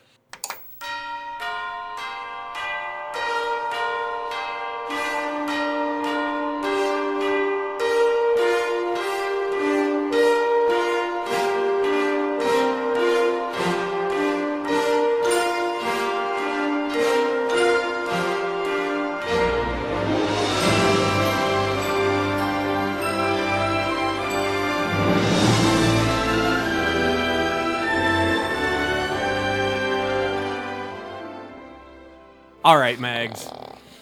Right, 32.88 32.98
Mags. 33.00 33.48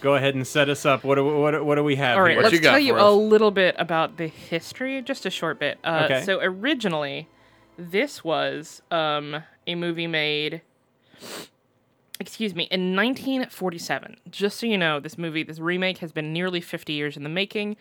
Go 0.00 0.14
ahead 0.14 0.34
and 0.34 0.46
set 0.46 0.68
us 0.68 0.86
up. 0.86 1.02
What 1.02 1.16
do, 1.16 1.24
what, 1.24 1.50
do- 1.52 1.64
what 1.64 1.74
do 1.74 1.82
we 1.82 1.96
have 1.96 2.16
All 2.16 2.22
right, 2.22 2.30
here? 2.30 2.36
What 2.36 2.44
let's 2.44 2.54
you 2.54 2.60
got 2.60 2.70
tell 2.72 2.78
you 2.78 2.92
for 2.92 2.98
a 3.00 3.10
little 3.10 3.50
bit 3.50 3.74
about 3.78 4.16
the 4.16 4.28
history, 4.28 5.02
just 5.02 5.26
a 5.26 5.30
short 5.30 5.58
bit. 5.58 5.78
Uh, 5.82 6.02
Okay. 6.04 6.22
So 6.24 6.38
originally, 6.40 7.28
this 7.76 8.22
was 8.22 8.82
um, 8.90 9.42
a 9.66 9.74
movie 9.74 10.06
made. 10.06 10.62
Excuse 12.20 12.54
me, 12.54 12.64
in 12.70 12.96
1947. 12.96 14.16
Just 14.30 14.58
so 14.60 14.66
you 14.66 14.78
know, 14.78 15.00
this 15.00 15.18
movie, 15.18 15.42
this 15.42 15.58
remake, 15.58 15.98
has 15.98 16.12
been 16.12 16.32
nearly 16.32 16.60
50 16.62 16.92
years 16.94 17.16
in 17.16 17.24
the 17.24 17.28
making. 17.28 17.76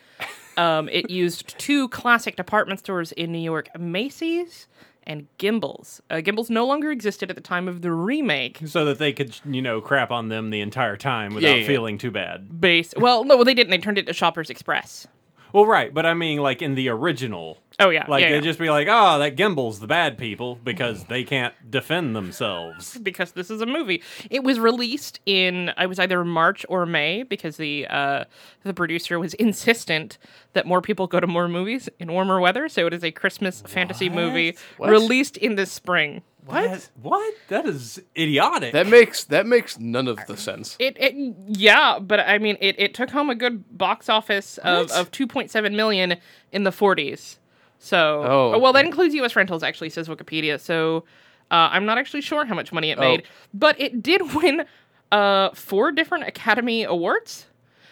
Um, 0.58 0.90
it 0.90 1.10
used 1.10 1.58
two 1.58 1.88
classic 1.90 2.36
department 2.36 2.80
stores 2.80 3.12
in 3.14 3.32
New 3.32 3.40
York, 3.40 3.70
Macy's 3.80 4.68
and 5.08 5.28
Gimbels. 5.38 6.02
Uh, 6.10 6.16
Gimbels 6.16 6.50
no 6.50 6.66
longer 6.66 6.92
existed 6.92 7.30
at 7.30 7.36
the 7.36 7.42
time 7.42 7.68
of 7.68 7.82
the 7.82 7.92
remake. 7.92 8.60
so 8.66 8.86
that 8.86 8.98
they 9.00 9.14
could, 9.14 9.38
you 9.46 9.62
know, 9.62 9.82
crap 9.82 10.12
on 10.12 10.30
them 10.30 10.50
the 10.50 10.62
entire 10.62 10.98
time 10.98 11.34
without 11.36 11.48
Yeah, 11.50 11.56
yeah. 11.56 11.68
feeling 11.68 11.98
too 11.98 12.12
bad. 12.12 12.60
Base. 12.60 12.94
Well, 12.98 13.24
no, 13.24 13.36
well, 13.36 13.46
they 13.46 13.54
didn't. 13.54 13.72
They 13.72 13.78
turned 13.78 13.98
it 13.98 14.08
to 14.08 14.14
Shoppers 14.14 14.50
Express. 14.50 15.08
Well, 15.56 15.66
right, 15.66 15.94
but 15.94 16.06
I 16.06 16.14
mean, 16.14 16.40
like 16.40 16.62
in 16.62 16.76
the 16.76 16.90
original, 16.90 17.60
Oh 17.80 17.90
yeah, 17.90 18.06
like 18.10 18.24
yeah, 18.24 18.30
they 18.32 18.36
yeah. 18.36 18.42
just 18.42 18.60
be 18.60 18.70
like, 18.70 18.90
"Oh, 18.92 19.20
that 19.20 19.38
Gimbel's 19.38 19.80
the 19.80 19.88
bad 19.88 20.18
people 20.18 20.56
because 20.62 21.06
they 21.06 21.24
can't 21.24 21.54
defend 21.72 22.14
themselves." 22.14 22.98
because 23.04 23.32
this 23.32 23.50
is 23.50 23.62
a 23.62 23.66
movie. 23.66 24.04
It 24.30 24.44
was 24.44 24.60
released 24.60 25.22
in 25.26 25.72
I 25.78 25.86
was 25.86 25.98
either 25.98 26.26
March 26.26 26.66
or 26.68 26.86
May 26.86 27.24
because 27.24 27.56
the 27.56 27.88
uh, 27.88 28.26
the 28.64 28.74
producer 28.74 29.18
was 29.18 29.34
insistent 29.36 30.18
that 30.52 30.66
more 30.68 30.82
people 30.82 31.08
go 31.08 31.22
to 31.22 31.28
more 31.28 31.48
movies 31.48 31.88
in 32.00 32.12
warmer 32.12 32.42
weather. 32.42 32.68
So 32.68 32.86
it 32.88 32.94
is 32.94 33.06
a 33.06 33.12
Christmas 33.12 33.62
fantasy 33.66 34.10
movie 34.10 34.58
What? 34.76 34.90
released 34.90 35.38
in 35.38 35.56
the 35.56 35.66
spring. 35.66 36.22
What? 36.46 36.90
What? 37.02 37.34
That 37.48 37.66
is 37.66 38.02
idiotic. 38.16 38.74
That 38.74 38.88
makes 38.88 39.24
that 39.26 39.46
makes 39.48 39.80
none 39.80 40.08
of 40.08 40.20
the 40.28 40.38
sense. 40.38 40.76
It, 40.80 40.96
it 41.00 41.16
yeah, 41.48 41.98
but 42.00 42.20
I 42.20 42.38
mean 42.38 42.58
it, 42.62 42.76
it 42.78 42.94
took 42.94 43.10
home 43.10 43.30
a 43.30 43.36
good 43.36 43.78
box 43.78 44.10
office 44.10 44.58
of, 44.60 44.90
What? 44.90 44.98
of 45.00 45.12
2.7 45.12 45.76
million 45.76 46.18
in 46.52 46.64
the 46.64 46.70
40s. 46.72 47.38
So 47.80 48.24
Oh, 48.54 48.60
well 48.60 48.74
that 48.74 48.86
includes 48.86 49.16
US 49.16 49.36
rentals 49.36 49.64
actually 49.64 49.90
says 49.90 50.08
Wikipedia. 50.08 50.60
So 50.60 51.04
uh, 51.52 51.70
I'm 51.72 51.86
not 51.86 51.98
actually 51.98 52.22
sure 52.22 52.46
how 52.46 52.56
much 52.56 52.72
money 52.72 52.92
it 52.92 52.98
Oh. 52.98 53.02
made, 53.02 53.24
but 53.54 53.80
it 53.80 54.04
did 54.04 54.34
win 54.36 54.66
uh 55.12 55.50
four 55.54 55.92
different 55.92 56.28
Academy 56.28 56.84
Awards. 56.84 57.46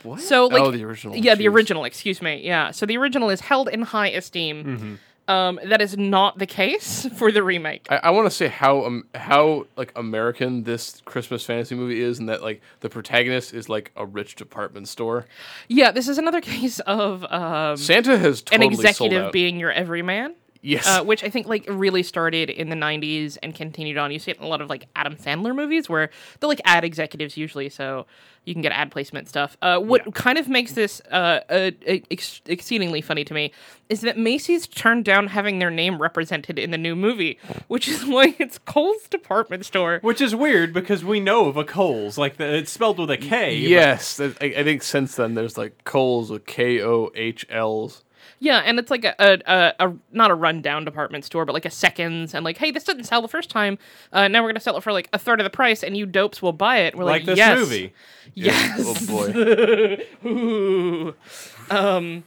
What? 0.03 0.19
So 0.19 0.47
like 0.47 0.61
oh, 0.61 0.69
the 0.71 0.83
original. 0.83 1.15
Yeah, 1.15 1.35
the 1.35 1.47
original, 1.47 1.85
excuse 1.85 2.21
me. 2.21 2.41
Yeah. 2.43 2.71
So 2.71 2.85
the 2.85 2.97
original 2.97 3.29
is 3.29 3.39
held 3.41 3.69
in 3.69 3.81
high 3.83 4.09
esteem. 4.09 4.63
Mm-hmm. 4.63 4.95
Um 5.27 5.59
that 5.63 5.81
is 5.81 5.97
not 5.97 6.37
the 6.37 6.45
case 6.45 7.07
for 7.15 7.31
the 7.31 7.43
remake. 7.43 7.87
I, 7.89 7.97
I 8.03 8.09
want 8.11 8.25
to 8.25 8.31
say 8.31 8.47
how 8.47 8.85
um, 8.85 9.05
how 9.15 9.67
like 9.77 9.91
American 9.95 10.63
this 10.63 11.01
Christmas 11.05 11.45
fantasy 11.45 11.75
movie 11.75 12.01
is, 12.01 12.19
and 12.19 12.29
that 12.29 12.41
like 12.41 12.61
the 12.81 12.89
protagonist 12.89 13.53
is 13.53 13.69
like 13.69 13.91
a 13.95 14.05
rich 14.05 14.35
department 14.35 14.87
store. 14.87 15.25
Yeah, 15.67 15.91
this 15.91 16.07
is 16.07 16.17
another 16.17 16.41
case 16.53 16.79
of 16.81 17.23
um 17.31 17.77
Santa 17.77 18.17
has 18.17 18.43
an 18.51 18.61
totally 18.61 18.75
sold 18.75 19.11
executive 19.11 19.31
being 19.31 19.59
your 19.59 19.71
everyman. 19.71 20.35
Yes, 20.65 20.87
uh, 20.87 21.03
which 21.03 21.25
I 21.25 21.29
think 21.29 21.45
like 21.45 21.65
really 21.67 22.03
started 22.03 22.49
in 22.49 22.69
the 22.69 22.75
'90s 22.75 23.37
and 23.43 23.53
continued 23.53 23.97
on. 23.97 24.11
You 24.11 24.17
see 24.19 24.31
it 24.31 24.37
in 24.37 24.43
a 24.43 24.47
lot 24.47 24.61
of 24.61 24.69
like 24.69 24.87
Adam 24.95 25.17
Sandler 25.17 25.53
movies 25.53 25.89
where 25.89 26.09
they're 26.39 26.47
like 26.47 26.61
ad 26.63 26.85
executives 26.85 27.35
usually, 27.35 27.67
so 27.67 28.05
you 28.45 28.53
can 28.53 28.61
get 28.61 28.71
ad 28.71 28.89
placement 28.89 29.27
stuff. 29.27 29.57
Uh, 29.61 29.77
what 29.79 30.13
kind 30.13 30.37
of 30.37 30.47
makes 30.47 30.71
this 30.71 31.01
uh, 31.11 31.41
uh, 31.49 31.71
ex- 31.85 32.41
exceedingly 32.45 33.01
funny 33.01 33.25
to 33.25 33.33
me 33.33 33.51
is 33.89 34.01
that 34.01 34.17
Macy's 34.17 34.65
turned 34.67 35.03
down 35.05 35.27
having 35.27 35.59
their 35.59 35.69
name 35.69 36.01
represented 36.01 36.57
in 36.57 36.71
the 36.71 36.77
new 36.77 36.95
movie, 36.95 37.37
which 37.67 37.87
is 37.89 38.05
why 38.05 38.33
it's 38.39 38.57
Cole's 38.59 39.03
department 39.09 39.65
store. 39.65 39.99
Which 40.01 40.21
is 40.21 40.33
weird 40.33 40.71
because 40.73 41.03
we 41.03 41.19
know 41.19 41.47
of 41.47 41.57
a 41.57 41.65
Kohl's, 41.65 42.17
like 42.17 42.37
the, 42.37 42.55
it's 42.55 42.71
spelled 42.71 42.99
with 42.99 43.11
a 43.11 43.17
K. 43.17 43.61
but- 43.61 43.69
yes. 43.69 44.19
I, 44.21 44.33
I 44.41 44.63
think 44.63 44.81
since 44.83 45.15
then 45.17 45.35
there's 45.35 45.57
like 45.57 45.83
Kohl's 45.83 46.29
with 46.31 46.45
K 46.45 46.81
O 46.81 47.11
H 47.15 47.45
L's. 47.49 48.03
Yeah, 48.39 48.59
and 48.59 48.79
it's 48.79 48.91
like 48.91 49.05
a, 49.05 49.15
a, 49.19 49.39
a, 49.45 49.87
a 49.87 49.93
not 50.11 50.31
a 50.31 50.35
rundown 50.35 50.85
department 50.85 51.25
store, 51.25 51.45
but 51.45 51.53
like 51.53 51.65
a 51.65 51.69
seconds, 51.69 52.33
and 52.33 52.43
like, 52.43 52.57
hey, 52.57 52.71
this 52.71 52.83
didn't 52.83 53.05
sell 53.05 53.21
the 53.21 53.27
first 53.27 53.49
time. 53.49 53.77
Uh, 54.11 54.27
now 54.27 54.41
we're 54.41 54.49
gonna 54.49 54.59
sell 54.59 54.77
it 54.77 54.83
for 54.83 54.91
like 54.91 55.09
a 55.13 55.19
third 55.19 55.39
of 55.39 55.43
the 55.43 55.49
price, 55.49 55.83
and 55.83 55.95
you 55.95 56.05
dopes 56.05 56.41
will 56.41 56.53
buy 56.53 56.79
it. 56.79 56.95
We're 56.95 57.05
like, 57.05 57.21
like 57.21 57.25
this 57.25 57.37
yes. 57.37 57.57
movie. 57.57 57.93
Yes. 58.35 58.79
Oh 59.03 60.13
boy. 60.23 61.13
Um, 61.69 62.23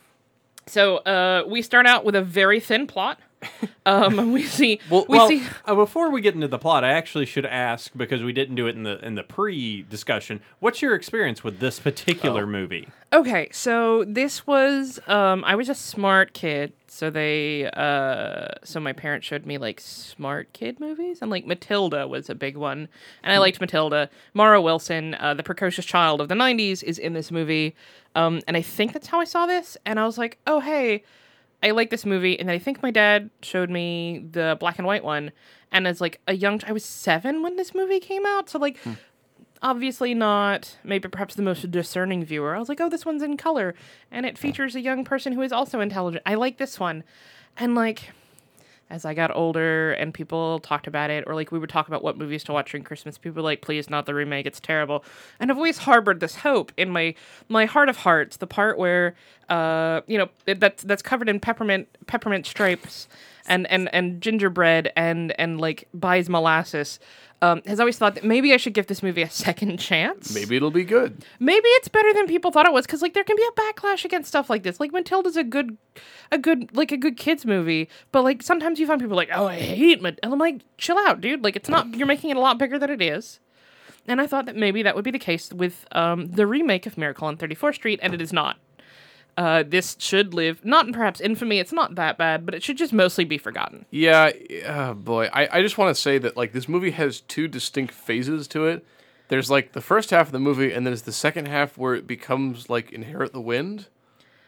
so 0.67 0.97
uh, 0.99 1.45
we 1.47 1.63
start 1.63 1.87
out 1.87 2.05
with 2.05 2.15
a 2.15 2.23
very 2.23 2.59
thin 2.59 2.87
plot. 2.87 3.21
Um, 3.85 4.33
we 4.33 4.43
see 4.43 4.81
we 4.91 5.03
well, 5.09 5.29
see 5.29 5.43
uh, 5.65 5.75
before 5.75 6.11
we 6.11 6.21
get 6.21 6.35
into 6.35 6.49
the 6.49 6.59
plot, 6.59 6.83
I 6.85 6.93
actually 6.93 7.27
should 7.27 7.47
ask 7.47 7.93
because 7.97 8.23
we 8.23 8.33
didn't 8.33 8.57
do 8.57 8.67
it 8.67 8.75
in 8.77 8.83
the 8.83 8.99
in 9.05 9.15
the 9.15 9.23
pre-discussion. 9.23 10.41
What's 10.61 10.83
your 10.83 10.95
experience 10.95 11.43
with 11.45 11.61
this 11.61 11.79
particular 11.81 12.43
Oh. 12.43 12.47
movie? 12.47 12.89
Okay, 13.13 13.49
so 13.53 14.05
this 14.05 14.47
was 14.47 14.99
um 15.07 15.45
I 15.45 15.55
was 15.55 15.69
a 15.69 15.75
smart 15.75 16.33
kid, 16.35 16.73
so 16.89 17.11
they 17.11 17.71
uh 17.71 18.49
so 18.65 18.81
my 18.81 18.93
parents 18.93 19.27
showed 19.27 19.47
me 19.47 19.59
like 19.59 19.81
smart 19.81 20.53
kid 20.53 20.81
movies 20.81 21.19
and 21.23 21.31
like 21.31 21.47
Matilda 21.47 22.09
was 22.09 22.29
a 22.29 22.35
big 22.35 22.57
one. 22.57 22.89
And 23.23 23.33
I 23.33 23.39
liked 23.39 23.61
Matilda. 23.61 24.11
Mara 24.35 24.61
Wilson, 24.61 25.15
uh, 25.15 25.35
the 25.35 25.43
precocious 25.43 25.85
child 25.85 26.21
of 26.21 26.29
the 26.29 26.35
90s 26.35 26.83
is 26.83 26.99
in 26.99 27.13
this 27.13 27.31
movie. 27.31 27.75
Um 28.15 28.41
and 28.49 28.57
I 28.57 28.63
think 28.63 28.93
that's 28.93 29.07
how 29.07 29.21
I 29.21 29.25
saw 29.25 29.47
this 29.47 29.77
and 29.87 30.01
I 30.01 30.05
was 30.07 30.19
like, 30.19 30.39
"Oh, 30.47 30.61
hey, 30.61 31.05
I 31.67 31.73
like 31.73 31.91
this 31.91 32.07
movie." 32.07 32.39
And 32.39 32.51
I 32.51 32.59
think 32.59 32.83
my 32.83 32.91
dad 32.91 33.31
showed 33.43 33.71
me 33.71 34.27
the 34.31 34.57
black 34.59 34.79
and 34.79 34.87
white 34.87 35.05
one 35.05 35.33
and 35.73 35.87
as 35.87 36.01
like 36.01 36.21
a 36.27 36.35
young 36.35 36.61
I 36.67 36.73
was 36.73 36.85
7 36.85 37.43
when 37.43 37.57
this 37.57 37.75
movie 37.75 38.01
came 38.01 38.25
out, 38.25 38.49
so 38.49 38.59
like 38.59 38.79
hmm. 38.79 38.93
obviously 39.63 40.15
not 40.15 40.79
maybe 40.85 41.09
perhaps 41.09 41.35
the 41.35 41.43
most 41.43 41.71
discerning 41.71 42.25
viewer. 42.25 42.55
I 42.55 42.59
was 42.59 42.69
like, 42.69 42.81
oh, 42.81 42.89
this 42.89 43.05
one's 43.05 43.23
in 43.23 43.37
color 43.37 43.75
and 44.11 44.25
it 44.27 44.39
features 44.39 44.75
a 44.75 44.81
young 44.81 45.05
person 45.05 45.33
who 45.33 45.43
is 45.43 45.53
also 45.53 45.81
intelligent. 45.81 46.23
I 46.27 46.35
like 46.35 46.59
this 46.59 46.79
one. 46.79 47.05
And 47.57 47.75
like 47.75 48.11
as 48.89 49.05
I 49.05 49.15
got 49.15 49.35
older 49.35 49.93
and 49.95 50.15
people 50.15 50.61
talked 50.61 50.87
about 50.87 51.11
it, 51.11 51.25
or 51.27 51.35
like 51.35 51.51
we 51.51 51.59
would 51.59 51.71
talk 51.71 51.89
about 51.89 52.05
what 52.05 52.17
movies 52.17 52.45
to 52.45 52.53
watch 52.53 52.71
during 52.71 52.85
Christmas, 52.85 53.19
people 53.19 53.43
were 53.43 53.49
like, 53.49 53.61
please 53.61 53.91
not 53.91 54.07
the 54.07 54.15
remake, 54.15 54.47
it's 54.47 54.61
terrible. 54.61 55.05
And 55.41 55.51
I've 55.51 55.57
always 55.57 55.79
harbored 55.79 56.21
this 56.21 56.37
hope 56.37 56.71
in 56.77 56.91
my 56.91 57.15
my 57.49 57.65
heart 57.65 57.89
of 57.89 57.99
hearts, 57.99 58.37
the 58.37 58.47
part 58.47 58.79
where 58.79 59.17
uh, 59.49 60.01
you 60.07 60.19
know, 60.19 60.29
that's 60.45 60.83
that's 60.83 61.03
covered 61.03 61.29
in 61.29 61.41
peppermint 61.41 61.89
peppermint 62.07 62.47
stripes 62.47 63.09
and, 63.47 63.71
and, 63.71 63.93
and 63.95 64.21
gingerbread 64.21 64.93
and 64.97 65.39
and 65.39 65.61
like 65.61 65.89
buys 65.95 66.29
molasses. 66.29 66.99
Um, 67.43 67.61
has 67.67 67.79
always 67.81 67.99
thought 67.99 68.15
that 68.15 68.25
maybe 68.25 68.55
I 68.55 68.57
should 68.57 68.73
give 68.73 68.87
this 68.87 69.03
movie 69.03 69.21
a 69.21 69.29
second 69.31 69.77
chance. 69.79 70.35
Maybe 70.35 70.57
it'll 70.57 70.71
be 70.71 70.85
good. 70.85 71.23
maybe 71.39 71.69
it's 71.69 71.87
better 71.87 72.11
than 72.15 72.27
people 72.27 72.51
thought 72.51 72.65
it 72.67 72.73
was 72.73 72.87
because 72.87 73.03
like 73.03 73.13
there 73.13 73.25
can 73.25 73.37
be 73.37 73.47
a 73.47 73.61
backlash 73.61 74.07
against 74.07 74.29
stuff 74.29 74.49
like 74.49 74.63
this. 74.63 74.81
Like 74.81 74.91
Matilda's 74.91 75.37
a 75.37 75.45
good, 75.45 75.77
a 76.33 76.39
good 76.39 76.75
like 76.75 76.93
a 76.93 76.97
good 76.97 77.19
kids 77.19 77.45
movie, 77.45 77.91
but 78.11 78.23
like 78.25 78.43
sometimes 78.43 78.81
you 78.81 78.87
find 78.87 79.03
people 79.03 79.17
like, 79.17 79.29
oh, 79.35 79.47
I 79.47 79.57
hate 79.57 80.01
Matilda. 80.01 80.21
And 80.23 80.33
I'm 80.33 80.39
like, 80.39 80.63
chill 80.79 80.97
out, 80.99 81.21
dude. 81.21 81.45
Like 81.45 81.57
it's 81.57 81.69
not. 81.69 81.95
You're 81.95 82.07
making 82.07 82.31
it 82.31 82.39
a 82.39 82.41
lot 82.41 82.59
bigger 82.59 82.79
than 82.79 82.89
it 82.91 83.03
is. 83.03 83.39
And 84.09 84.21
I 84.21 84.27
thought 84.27 84.47
that 84.47 84.57
maybe 84.57 84.83
that 84.83 84.95
would 84.95 85.05
be 85.05 85.11
the 85.11 85.19
case 85.19 85.53
with 85.53 85.87
um, 85.93 86.29
the 86.29 86.47
remake 86.47 86.87
of 86.87 86.97
Miracle 86.97 87.27
on 87.27 87.37
34th 87.37 87.75
Street, 87.75 88.01
and 88.03 88.15
it 88.15 88.21
is 88.23 88.33
not. 88.33 88.57
Uh, 89.37 89.63
this 89.67 89.97
should 89.99 90.33
live, 90.33 90.65
not 90.65 90.87
in 90.87 90.93
perhaps 90.95 91.21
infamy. 91.21 91.59
It's 91.59 91.73
not 91.73 91.95
that 91.97 92.17
bad, 92.17 92.47
but 92.47 92.55
it 92.55 92.63
should 92.63 92.79
just 92.79 92.93
mostly 92.95 93.25
be 93.25 93.37
forgotten. 93.37 93.85
Yeah, 93.91 94.31
oh 94.67 94.95
boy. 94.95 95.29
I, 95.33 95.59
I 95.59 95.63
just 95.63 95.77
want 95.77 95.95
to 95.95 96.01
say 96.01 96.17
that 96.19 96.37
like 96.39 96.53
this 96.53 96.69
movie 96.69 96.93
has 96.93 97.21
two 97.21 97.47
distinct 97.47 97.93
phases 97.93 98.49
to 98.49 98.67
it. 98.67 98.85
There's 99.29 99.51
like 99.51 99.73
the 99.73 99.81
first 99.83 100.09
half 100.11 100.27
of 100.29 100.33
the 100.33 100.39
movie, 100.39 100.67
and 100.73 100.87
then 100.87 100.93
there's 100.93 101.03
the 101.03 101.13
second 101.13 101.49
half 101.49 101.77
where 101.77 101.95
it 101.95 102.07
becomes 102.07 102.71
like 102.71 102.93
Inherit 102.93 103.33
the 103.35 103.41
Wind. 103.41 103.89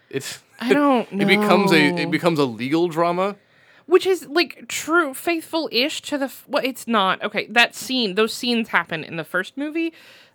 It's 0.08 0.38
I 0.60 0.72
don't 0.72 1.12
know. 1.12 1.22
it 1.22 1.26
becomes 1.28 1.70
a 1.72 1.88
it 2.04 2.10
becomes 2.10 2.38
a 2.38 2.44
legal 2.46 2.88
drama. 2.88 3.36
which 3.84 4.06
is 4.06 4.26
like 4.28 4.68
true 4.68 5.12
faithful-ish 5.12 6.00
to 6.02 6.16
the 6.16 6.26
f- 6.26 6.44
well 6.48 6.62
it's 6.64 6.86
not 6.86 7.22
okay 7.22 7.46
that 7.48 7.74
scene 7.74 8.14
those 8.14 8.32
scenes 8.32 8.68
happen 8.68 9.04
in 9.04 9.16
the 9.16 9.24
first 9.24 9.56
movie 9.56 9.92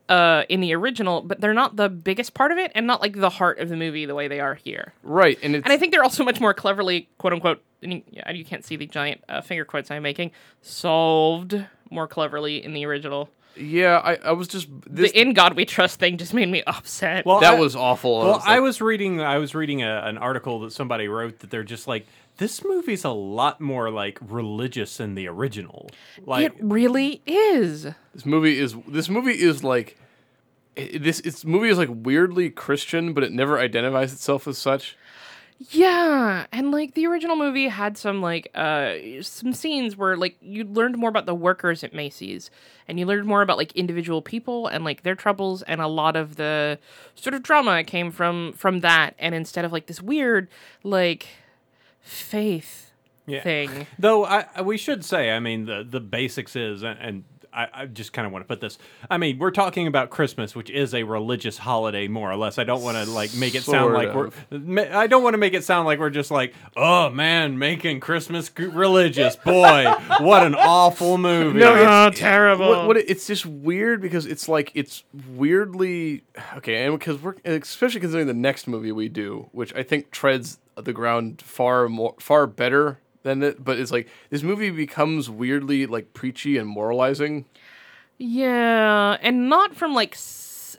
uh 0.10 0.44
in 0.50 0.60
the 0.60 0.74
original 0.76 1.22
but 1.22 1.40
they're 1.40 1.54
not 1.54 1.76
the 1.78 1.88
biggest 1.90 2.34
part 2.34 2.52
of 2.52 2.58
it 2.58 2.72
and 2.76 2.86
not 2.86 3.02
like 3.02 3.14
the 3.14 3.30
heart 3.30 3.58
of 3.60 3.70
the 3.70 3.78
movie 3.78 4.06
the 4.06 4.16
way 4.16 4.28
they 4.28 4.40
are 4.42 4.56
here 4.56 4.94
Right, 5.02 5.38
and 5.42 5.56
it's 5.56 5.64
and 5.64 5.72
i 5.72 5.78
think 5.78 5.92
they're 5.94 6.04
also 6.04 6.24
much 6.24 6.40
more 6.42 6.54
cleverly 6.54 7.08
quote 7.18 7.32
unquote 7.34 7.62
and 7.82 7.94
you, 7.94 8.02
yeah, 8.12 8.32
you 8.32 8.44
can't 8.46 8.66
see 8.66 8.76
the 8.76 8.86
giant 8.88 9.24
uh, 9.30 9.40
finger 9.42 9.64
quotes 9.66 9.90
i'm 9.92 10.04
making 10.04 10.32
solved 10.62 11.66
more 11.90 12.08
cleverly 12.08 12.64
in 12.64 12.74
the 12.74 12.86
original 12.86 13.30
yeah. 13.56 14.00
I, 14.04 14.16
I 14.16 14.32
was 14.32 14.48
just 14.48 14.68
this 14.90 15.12
the 15.12 15.22
in 15.22 15.34
god 15.34 15.56
we 15.56 15.64
trust 15.64 16.00
thing 16.00 16.18
just 16.18 16.34
made 16.34 16.50
me 16.50 16.64
upset 16.68 17.24
Well, 17.24 17.40
that 17.42 17.54
I- 17.54 17.60
was 17.60 17.76
awful. 17.76 18.18
Well, 18.18 18.34
was 18.34 18.44
I 18.48 18.60
was 18.62 18.82
reading. 18.82 19.22
I 19.22 19.38
was 19.38 19.54
reading 19.54 19.84
a, 19.84 20.02
an 20.06 20.18
article 20.18 20.62
that 20.62 20.74
somebody 20.74 21.08
wrote 21.08 21.38
that 21.40 21.52
they're 21.52 21.64
just 21.64 21.88
like 21.88 22.08
this 22.38 22.64
movie's 22.64 23.04
a 23.04 23.10
lot 23.12 23.62
more 23.62 23.90
like 23.90 24.18
religious 24.22 24.98
than 24.98 25.16
the 25.16 25.28
original. 25.28 25.90
Like, 26.26 26.48
it 26.48 26.56
really 26.60 27.22
is 27.26 27.84
this 28.14 28.26
movie 28.26 28.60
is 28.60 28.76
this 28.88 29.10
movie 29.10 29.40
is 29.40 29.64
like 29.64 29.98
i- 30.78 30.98
this 31.00 31.20
it's 31.22 31.46
movie 31.46 31.70
is 31.70 31.78
like 31.78 31.90
weirdly 31.92 32.50
Christian, 32.50 33.14
but 33.14 33.24
it 33.24 33.32
never 33.32 33.60
identifies 33.60 34.14
itself 34.14 34.48
as 34.48 34.58
such. 34.58 34.96
Yeah, 35.70 36.46
and 36.52 36.72
like 36.72 36.94
the 36.94 37.06
original 37.06 37.36
movie 37.36 37.68
had 37.70 37.98
some 37.98 38.22
like 38.22 38.50
uh 38.56 38.94
some 39.22 39.54
scenes 39.54 39.96
where 39.96 40.18
like 40.18 40.36
you 40.42 40.66
learned 40.66 40.98
more 40.98 41.10
about 41.10 41.26
the 41.26 41.36
workers 41.36 41.84
at 41.84 41.94
Macy's 41.94 42.50
and 42.88 43.00
you 43.00 43.06
learned 43.06 43.26
more 43.28 43.42
about 43.42 43.58
like 43.58 43.72
individual 43.74 44.22
people 44.22 44.68
and 44.68 44.84
like 44.84 45.04
their 45.04 45.16
troubles 45.16 45.62
and 45.62 45.80
a 45.80 45.88
lot 45.88 46.16
of 46.16 46.36
the 46.36 46.80
sort 47.16 47.34
of 47.34 47.44
drama 47.44 47.84
came 47.84 48.12
from 48.12 48.54
from 48.54 48.82
that 48.82 49.16
and 49.20 49.34
instead 49.36 49.64
of 49.64 49.72
like 49.72 49.86
this 49.86 50.02
weird 50.02 50.50
like 50.84 51.28
faith 52.04 52.92
Yeah. 53.26 53.42
thing. 53.42 53.88
Though 53.98 54.26
I, 54.26 54.46
I- 54.56 54.62
we 54.62 54.78
should 54.78 55.04
say, 55.04 55.32
I 55.32 55.40
mean, 55.40 55.66
the 55.66 55.86
the 55.90 56.00
basics 56.00 56.56
is, 56.56 56.84
and, 56.84 57.00
and 57.00 57.24
I, 57.56 57.68
I 57.72 57.86
just 57.86 58.14
kind 58.14 58.26
of 58.26 58.34
want 58.34 58.44
to 58.44 58.48
put 58.48 58.62
this. 58.62 58.80
I 59.12 59.20
mean, 59.20 59.38
we're 59.38 59.52
talking 59.52 59.86
about 59.86 60.10
Christmas, 60.10 60.56
which 60.56 60.72
is 60.72 60.96
a 60.96 61.04
religious 61.04 61.60
holiday, 61.60 62.08
more 62.08 62.32
or 62.32 62.36
less. 62.36 62.58
I 62.58 62.64
don't 62.64 62.82
want 62.82 62.98
to 62.98 63.06
like 63.12 63.36
make 63.36 63.54
it 63.54 63.62
sound 63.62 63.84
Sort 63.84 63.94
like 63.94 64.08
of. 64.10 64.36
we're. 64.52 64.92
I 64.92 65.06
don't 65.06 65.22
want 65.22 65.36
to 65.36 65.38
make 65.38 65.54
it 65.54 65.64
sound 65.64 65.86
like 65.86 66.00
we're 66.00 66.10
just 66.10 66.32
like, 66.32 66.56
oh 66.76 67.12
man, 67.12 67.60
making 67.60 68.00
Christmas 68.00 68.52
religious. 68.58 69.36
Boy, 69.36 69.86
what 70.20 70.44
an 70.44 70.56
awful 70.56 71.20
movie. 71.20 71.60
No, 71.60 71.76
it's- 71.76 71.88
Oh, 71.88 72.10
terrible. 72.10 72.70
What, 72.70 72.88
what 72.88 72.98
it's 72.98 73.28
just 73.28 73.46
weird 73.46 74.02
because 74.02 74.26
it's 74.26 74.50
like 74.50 74.72
it's 74.74 75.04
weirdly 75.38 76.24
okay, 76.58 76.86
and 76.88 76.98
because 76.98 77.22
we're 77.22 77.36
especially 77.46 78.00
considering 78.02 78.26
the 78.28 78.34
next 78.34 78.68
movie 78.68 78.92
we 78.92 79.10
do, 79.10 79.48
which 79.52 79.74
I 79.76 79.84
think 79.84 80.10
treads 80.10 80.58
the 80.76 80.94
ground 80.94 81.42
far 81.42 81.88
more 81.90 82.16
far 82.20 82.48
better 82.48 83.00
than 83.24 83.44
it. 83.44 83.64
But 83.64 83.80
it's 83.80 83.92
like 83.92 84.08
this 84.30 84.44
movie 84.44 84.70
becomes 84.70 85.30
weirdly 85.30 85.86
like 85.86 86.14
preachy 86.14 86.58
and 86.58 86.68
moralizing. 86.68 87.46
Yeah, 88.18 89.18
and 89.22 89.50
not 89.50 89.76
from 89.76 89.94
like, 89.94 90.16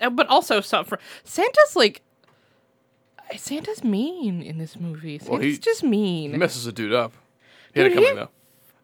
uh, 0.01 0.11
but 0.11 0.27
also 0.29 0.61
from 0.63 0.99
Santa's 1.25 1.77
like. 1.77 2.01
Santa's 3.37 3.83
mean 3.83 4.43
in 4.43 4.59
this 4.59 4.79
movie. 4.79 5.19
Santa's 5.19 5.31
Well, 5.31 5.41
he- 5.41 5.57
just 5.59 5.83
mean. 5.83 6.33
He 6.33 6.37
messes 6.37 6.67
a 6.67 6.73
dude 6.73 6.93
up. 6.93 7.13
He 7.73 7.81
had 7.81 7.91
it 7.91 7.95
coming 7.95 8.11
he- 8.11 8.15
though. 8.17 8.29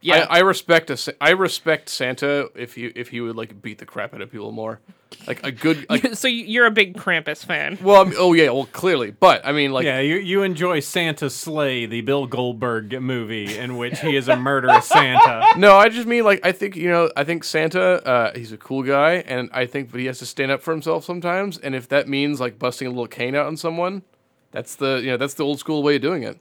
Yeah, 0.02 0.26
I, 0.30 0.36
I 0.36 0.40
respect 0.40 0.88
a, 0.90 0.96
Sa- 0.96 1.12
I 1.20 1.30
respect 1.30 1.88
Santa 1.88 2.50
if 2.54 2.76
you 2.78 2.90
if 2.96 3.08
he 3.08 3.20
would 3.20 3.36
like 3.36 3.60
beat 3.60 3.78
the 3.78 3.86
crap 3.86 4.14
out 4.14 4.22
of 4.22 4.30
people 4.30 4.50
more, 4.50 4.80
like 5.26 5.44
a 5.44 5.52
good 5.52 5.84
like. 5.90 6.14
so 6.14 6.26
you- 6.26 6.44
you're 6.46 6.64
a 6.66 6.70
big 6.70 6.96
Krampus 6.96 7.44
fan. 7.44 7.76
Well, 7.82 8.00
I 8.00 8.04
mean, 8.04 8.14
oh 8.16 8.32
yeah, 8.32 8.48
well 8.50 8.64
clearly, 8.72 9.10
but 9.10 9.44
I 9.46 9.52
mean 9.52 9.72
like 9.72 9.84
Yeah, 9.84 10.00
you, 10.00 10.16
you 10.16 10.42
enjoy 10.42 10.80
Santa 10.80 11.28
Slay, 11.28 11.84
the 11.84 12.00
Bill 12.00 12.26
Goldberg 12.26 12.98
movie 13.00 13.58
in 13.58 13.76
which 13.76 14.00
he 14.00 14.16
is 14.16 14.28
a 14.28 14.36
murderous 14.36 14.86
Santa. 14.86 15.44
No, 15.58 15.76
I 15.76 15.90
just 15.90 16.06
mean 16.06 16.24
like 16.24 16.40
I 16.46 16.52
think 16.52 16.76
you 16.76 16.88
know 16.88 17.10
I 17.14 17.24
think 17.24 17.44
Santa 17.44 18.02
uh, 18.06 18.32
he's 18.34 18.52
a 18.52 18.56
cool 18.56 18.82
guy 18.82 19.16
and 19.26 19.50
I 19.52 19.66
think 19.66 19.90
but 19.90 20.00
he 20.00 20.06
has 20.06 20.18
to 20.20 20.26
stand 20.26 20.50
up 20.50 20.62
for 20.62 20.70
himself 20.70 21.04
sometimes 21.04 21.58
and 21.58 21.74
if 21.74 21.88
that 21.88 22.08
means 22.08 22.40
like 22.40 22.58
busting 22.58 22.86
a 22.86 22.90
little 22.90 23.06
cane 23.06 23.34
out 23.34 23.46
on 23.46 23.56
someone, 23.58 24.02
that's 24.50 24.76
the 24.76 25.00
you 25.02 25.10
know 25.10 25.16
that's 25.18 25.34
the 25.34 25.44
old 25.44 25.58
school 25.58 25.82
way 25.82 25.96
of 25.96 26.02
doing 26.02 26.22
it. 26.22 26.38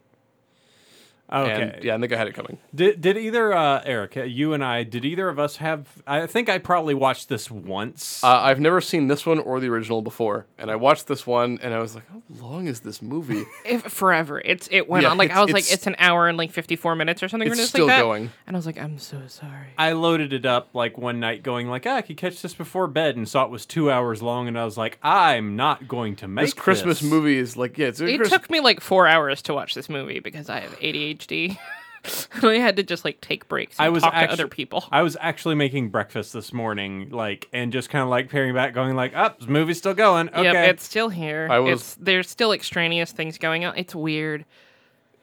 Okay. 1.32 1.74
And 1.76 1.84
yeah, 1.84 1.96
I 1.96 2.00
think 2.00 2.12
I 2.12 2.18
had 2.18 2.28
it 2.28 2.34
coming. 2.34 2.58
Did 2.74 3.02
did 3.02 3.18
either 3.18 3.54
uh, 3.54 3.82
Eric, 3.86 4.16
you 4.16 4.54
and 4.54 4.64
I, 4.64 4.84
did 4.84 5.06
either 5.06 5.30
of 5.30 5.38
us 5.40 5.58
have? 5.58 5.88
I 6.08 6.26
think 6.28 6.50
I 6.50 6.58
probably 6.58 6.94
watched 6.96 7.30
this 7.30 7.52
once. 7.52 8.24
Uh, 8.24 8.28
I've 8.42 8.60
never 8.60 8.82
seen 8.82 9.08
this 9.08 9.26
one 9.26 9.40
or 9.40 9.60
the 9.60 9.68
original 9.68 10.02
before, 10.02 10.48
and 10.58 10.72
I 10.72 10.76
watched 10.76 11.08
this 11.08 11.28
one 11.28 11.60
and 11.62 11.74
I 11.74 11.80
was 11.80 11.94
like, 11.96 12.10
how 12.10 12.22
long 12.44 12.68
is 12.68 12.80
this 12.82 13.02
movie? 13.02 13.44
If 13.66 13.84
forever, 13.84 14.42
it's 14.44 14.68
it 14.72 14.90
went 14.90 15.04
Yeah, 15.04 15.12
on 15.12 15.18
like 15.18 15.30
I 15.32 15.42
was 15.42 15.52
like 15.54 15.64
it's- 15.66 15.74
it's 15.74 15.88
an 15.88 15.96
hour 16.00 16.28
and 16.28 16.38
like 16.38 16.52
54 16.52 16.96
minutes 16.96 17.22
or 17.22 17.28
something. 17.30 17.48
It's 17.48 17.60
ridiculous 17.60 17.70
still 17.70 17.86
like 17.88 17.96
that. 17.98 18.02
going. 18.02 18.32
and 18.48 18.56
I 18.56 18.58
was 18.58 18.66
like, 18.66 18.80
I'm 18.80 18.98
so 18.98 19.22
sorry. 19.28 19.68
I 19.78 19.92
loaded 19.92 20.34
it 20.34 20.46
up 20.48 20.70
like 20.74 20.98
one 20.98 21.20
night, 21.20 21.44
going 21.44 21.68
like, 21.70 21.86
ah, 21.86 21.98
I 21.98 22.02
could 22.02 22.18
catch 22.18 22.42
this 22.42 22.54
before 22.56 22.88
bed, 22.88 23.16
and 23.18 23.30
saw 23.30 23.44
it 23.46 23.52
was 23.52 23.66
two 23.68 23.92
hours 23.92 24.22
long, 24.24 24.48
and 24.48 24.58
I 24.58 24.66
was 24.66 24.78
like, 24.78 24.98
I'm 25.04 25.56
not 25.56 25.88
going 25.88 26.16
to 26.18 26.28
make 26.28 26.46
This 26.46 26.54
Christmas 26.56 27.02
this. 27.02 27.10
movie 27.10 27.38
is 27.38 27.56
like 27.56 27.78
yeah, 27.78 27.88
it's 27.88 28.02
a 28.02 28.08
It 28.08 28.18
Chris- 28.18 28.30
took 28.32 28.50
me 28.50 28.60
like 28.62 28.82
four 28.82 29.08
hours 29.08 29.42
to 29.44 29.54
watch 29.54 29.76
this 29.76 29.90
movie 29.90 30.20
because 30.20 30.50
I 30.50 30.62
have 30.62 30.72
ADHD. 30.80 31.19
and 32.34 32.46
I 32.46 32.56
had 32.56 32.78
to 32.78 32.84
just 32.84 33.04
like 33.04 33.20
take 33.22 33.48
breaks 33.48 33.78
and 33.78 33.86
I 33.86 33.90
was 33.90 34.04
talk 34.04 34.14
actu- 34.14 34.28
to 34.28 34.34
other 34.34 34.48
people. 34.48 34.86
I 34.92 35.02
was 35.02 35.18
actually 35.20 35.56
making 35.56 35.90
breakfast 35.90 36.32
this 36.34 36.54
morning, 36.54 37.10
like, 37.10 37.48
and 37.54 37.72
just 37.72 37.90
kind 37.90 38.04
of 38.04 38.10
like 38.10 38.30
peering 38.30 38.54
back, 38.54 38.74
going 38.74 38.96
like, 38.96 39.12
oh, 39.16 39.20
"Up, 39.24 39.40
this 39.40 39.50
movie's 39.50 39.78
still 39.80 39.94
going." 39.94 40.30
Okay, 40.30 40.44
Yep, 40.44 40.70
it's 40.76 40.84
still 40.86 41.10
here. 41.10 41.48
I 41.52 41.60
was- 41.60 41.82
It's 41.82 41.96
there's 41.96 42.30
still 42.30 42.52
extraneous 42.54 43.12
things 43.12 43.38
going 43.38 43.66
on. 43.66 43.78
It's 43.78 43.94
weird. 43.94 44.46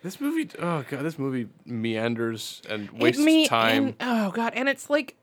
This 0.02 0.20
movie, 0.20 0.48
oh 0.60 0.84
god, 0.88 1.02
this 1.02 1.18
movie 1.18 1.48
meanders 1.64 2.62
and 2.68 2.90
wastes 2.90 3.22
me 3.22 3.46
time. 3.48 3.84
and- 3.86 3.94
oh 4.00 4.30
god, 4.30 4.52
and 4.54 4.68
it's 4.68 4.88
like 4.90 5.16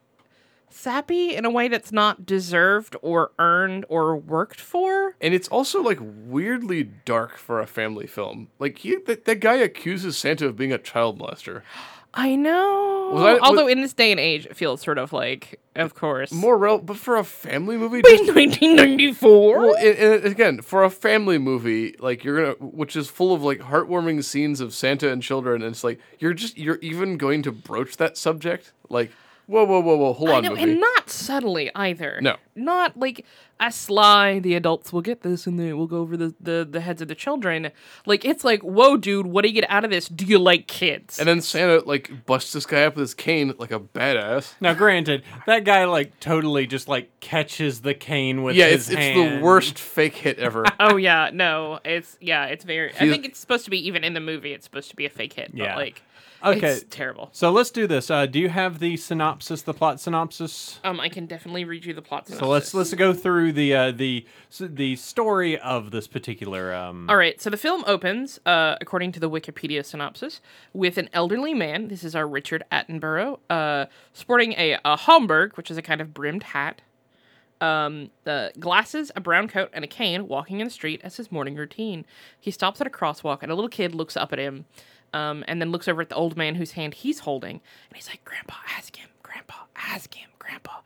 sappy 0.73 1.35
in 1.35 1.45
a 1.45 1.49
way 1.49 1.67
that's 1.67 1.91
not 1.91 2.25
deserved 2.25 2.95
or 3.01 3.31
earned 3.39 3.85
or 3.89 4.15
worked 4.17 4.59
for. 4.59 5.15
And 5.21 5.33
it's 5.33 5.47
also 5.47 5.81
like 5.81 5.99
weirdly 6.01 6.83
dark 7.05 7.37
for 7.37 7.59
a 7.59 7.67
family 7.67 8.07
film. 8.07 8.47
Like 8.59 8.79
he, 8.79 8.97
that, 9.05 9.25
that 9.25 9.39
guy 9.39 9.55
accuses 9.55 10.17
Santa 10.17 10.47
of 10.47 10.55
being 10.57 10.73
a 10.73 10.77
child 10.77 11.19
molester. 11.19 11.61
I 12.15 12.35
know. 12.35 13.09
Was 13.13 13.23
that- 13.23 13.41
Although 13.41 13.67
in 13.67 13.81
this 13.81 13.93
day 13.93 14.11
and 14.11 14.19
age, 14.19 14.45
it 14.45 14.55
feels 14.55 14.81
sort 14.81 14.99
of 14.99 15.13
like, 15.13 15.59
of 15.75 15.95
course, 15.95 16.31
More 16.31 16.57
rel, 16.59 16.77
but 16.77 16.97
for 16.97 17.17
a 17.17 17.23
family 17.23 17.75
movie, 17.75 18.01
in 18.07 18.27
1994. 18.27 19.59
well, 19.59 19.75
and, 19.75 19.97
and 19.97 20.25
again, 20.25 20.61
for 20.61 20.83
a 20.83 20.91
family 20.91 21.39
movie, 21.39 21.95
like 21.99 22.23
you're 22.23 22.53
gonna, 22.53 22.69
which 22.71 22.95
is 22.95 23.09
full 23.09 23.33
of 23.33 23.41
like 23.43 23.59
heartwarming 23.59 24.23
scenes 24.23 24.59
of 24.59 24.75
Santa 24.75 25.09
and 25.11 25.23
children, 25.23 25.63
and 25.63 25.71
it's 25.71 25.83
like 25.83 25.99
you're 26.19 26.35
just, 26.35 26.55
you're 26.57 26.77
even 26.83 27.17
going 27.17 27.41
to 27.43 27.51
broach 27.51 27.97
that 27.97 28.15
subject, 28.17 28.71
like. 28.89 29.11
Whoa, 29.45 29.65
whoa, 29.65 29.81
whoa, 29.81 29.97
whoa! 29.97 30.13
Hold 30.13 30.29
I 30.29 30.35
on, 30.37 30.43
know, 30.43 30.49
movie. 30.51 30.63
and 30.63 30.79
not 30.79 31.09
subtly 31.09 31.69
either. 31.75 32.19
No. 32.21 32.37
not 32.55 32.97
like 32.97 33.25
a 33.59 33.71
sly. 33.71 34.39
The 34.39 34.55
adults 34.55 34.93
will 34.93 35.01
get 35.01 35.21
this, 35.21 35.45
and 35.45 35.59
then 35.59 35.77
we'll 35.77 35.87
go 35.87 35.97
over 35.97 36.15
the, 36.15 36.33
the 36.39 36.65
the 36.69 36.79
heads 36.79 37.01
of 37.01 37.09
the 37.09 37.15
children. 37.15 37.69
Like 38.05 38.23
it's 38.23 38.43
like, 38.45 38.61
whoa, 38.61 38.95
dude, 38.95 39.25
what 39.27 39.41
do 39.41 39.49
you 39.49 39.53
get 39.53 39.69
out 39.69 39.83
of 39.83 39.91
this? 39.91 40.07
Do 40.07 40.23
you 40.25 40.39
like 40.39 40.67
kids? 40.67 41.19
and 41.19 41.27
then 41.27 41.41
Santa 41.41 41.79
like 41.85 42.25
busts 42.25 42.53
this 42.53 42.65
guy 42.65 42.83
up 42.83 42.95
with 42.95 43.01
his 43.01 43.13
cane 43.13 43.53
like 43.57 43.71
a 43.71 43.79
badass. 43.81 44.53
Now, 44.61 44.73
granted, 44.73 45.23
that 45.45 45.65
guy 45.65 45.83
like 45.85 46.19
totally 46.21 46.65
just 46.65 46.87
like 46.87 47.19
catches 47.19 47.81
the 47.81 47.93
cane 47.93 48.43
with 48.43 48.55
Yeah, 48.55 48.67
his 48.69 48.89
it's 48.89 48.97
it's 48.99 49.15
the 49.37 49.41
worst 49.43 49.77
fake 49.77 50.15
hit 50.15 50.39
ever. 50.39 50.63
oh 50.79 50.95
yeah, 50.95 51.31
no, 51.33 51.79
it's 51.83 52.17
yeah, 52.21 52.45
it's 52.45 52.63
very. 52.63 52.93
I 52.95 53.09
think 53.09 53.25
it's 53.25 53.39
supposed 53.39 53.65
to 53.65 53.71
be 53.71 53.85
even 53.87 54.05
in 54.05 54.13
the 54.13 54.21
movie. 54.21 54.53
It's 54.53 54.63
supposed 54.63 54.89
to 54.91 54.95
be 54.95 55.05
a 55.05 55.09
fake 55.09 55.33
hit. 55.33 55.51
Yeah. 55.53 55.73
but 55.75 55.77
like, 55.81 56.01
Okay. 56.43 56.71
it's 56.73 56.85
terrible. 56.89 57.29
So 57.31 57.51
let's 57.51 57.71
do 57.71 57.87
this. 57.87 58.11
Uh, 58.11 58.25
do 58.25 58.39
you 58.39 58.49
have 58.49 58.79
the 58.79 58.97
synopsis, 58.97 59.61
the 59.61 59.73
plot 59.73 59.99
synopsis? 59.99 60.79
Um, 60.83 60.99
I 60.99 61.09
can 61.09 61.25
definitely 61.25 61.65
read 61.65 61.85
you 61.85 61.93
the 61.93 62.01
plot. 62.01 62.27
So 62.27 62.47
let's 62.47 62.73
let's 62.73 62.93
go 62.93 63.13
through 63.13 63.53
the 63.53 63.73
uh, 63.73 63.91
the 63.91 64.25
the 64.59 64.95
story 64.95 65.57
of 65.57 65.91
this 65.91 66.07
particular. 66.07 66.73
Um, 66.73 67.09
All 67.09 67.17
right, 67.17 67.41
so 67.41 67.49
the 67.49 67.57
film 67.57 67.83
opens, 67.87 68.39
uh, 68.45 68.75
according 68.81 69.11
to 69.13 69.19
the 69.19 69.29
Wikipedia 69.29 69.85
synopsis, 69.85 70.41
with 70.73 70.97
an 70.97 71.09
elderly 71.13 71.53
man. 71.53 71.87
This 71.87 72.03
is 72.03 72.15
our 72.15 72.27
Richard 72.27 72.63
Attenborough, 72.71 73.39
uh, 73.49 73.85
sporting 74.13 74.53
a, 74.53 74.77
a 74.83 74.95
Homburg, 74.95 75.55
which 75.55 75.71
is 75.71 75.77
a 75.77 75.81
kind 75.81 76.01
of 76.01 76.13
brimmed 76.13 76.43
hat, 76.43 76.81
um, 77.61 78.09
the 78.25 78.51
glasses, 78.59 79.11
a 79.15 79.21
brown 79.21 79.47
coat, 79.47 79.69
and 79.73 79.83
a 79.85 79.87
cane, 79.87 80.27
walking 80.27 80.59
in 80.59 80.67
the 80.67 80.71
street 80.71 80.99
as 81.03 81.17
his 81.17 81.31
morning 81.31 81.55
routine. 81.55 82.05
He 82.39 82.51
stops 82.51 82.81
at 82.81 82.87
a 82.87 82.89
crosswalk, 82.89 83.39
and 83.41 83.51
a 83.51 83.55
little 83.55 83.69
kid 83.69 83.95
looks 83.95 84.17
up 84.17 84.33
at 84.33 84.39
him, 84.39 84.65
um, 85.13 85.43
and 85.47 85.61
then 85.61 85.71
looks 85.71 85.87
over 85.87 86.01
at 86.01 86.09
the 86.09 86.15
old 86.15 86.35
man 86.37 86.55
whose 86.55 86.71
hand 86.71 86.95
he's 86.95 87.19
holding, 87.19 87.61
and 87.89 87.95
he's 87.95 88.07
like, 88.07 88.23
"Grandpa, 88.25 88.55
ask 88.77 88.95
him. 88.95 89.09
Grandpa, 89.21 89.55
ask 89.75 90.13
him. 90.13 90.29
Grandpa, 90.39 90.81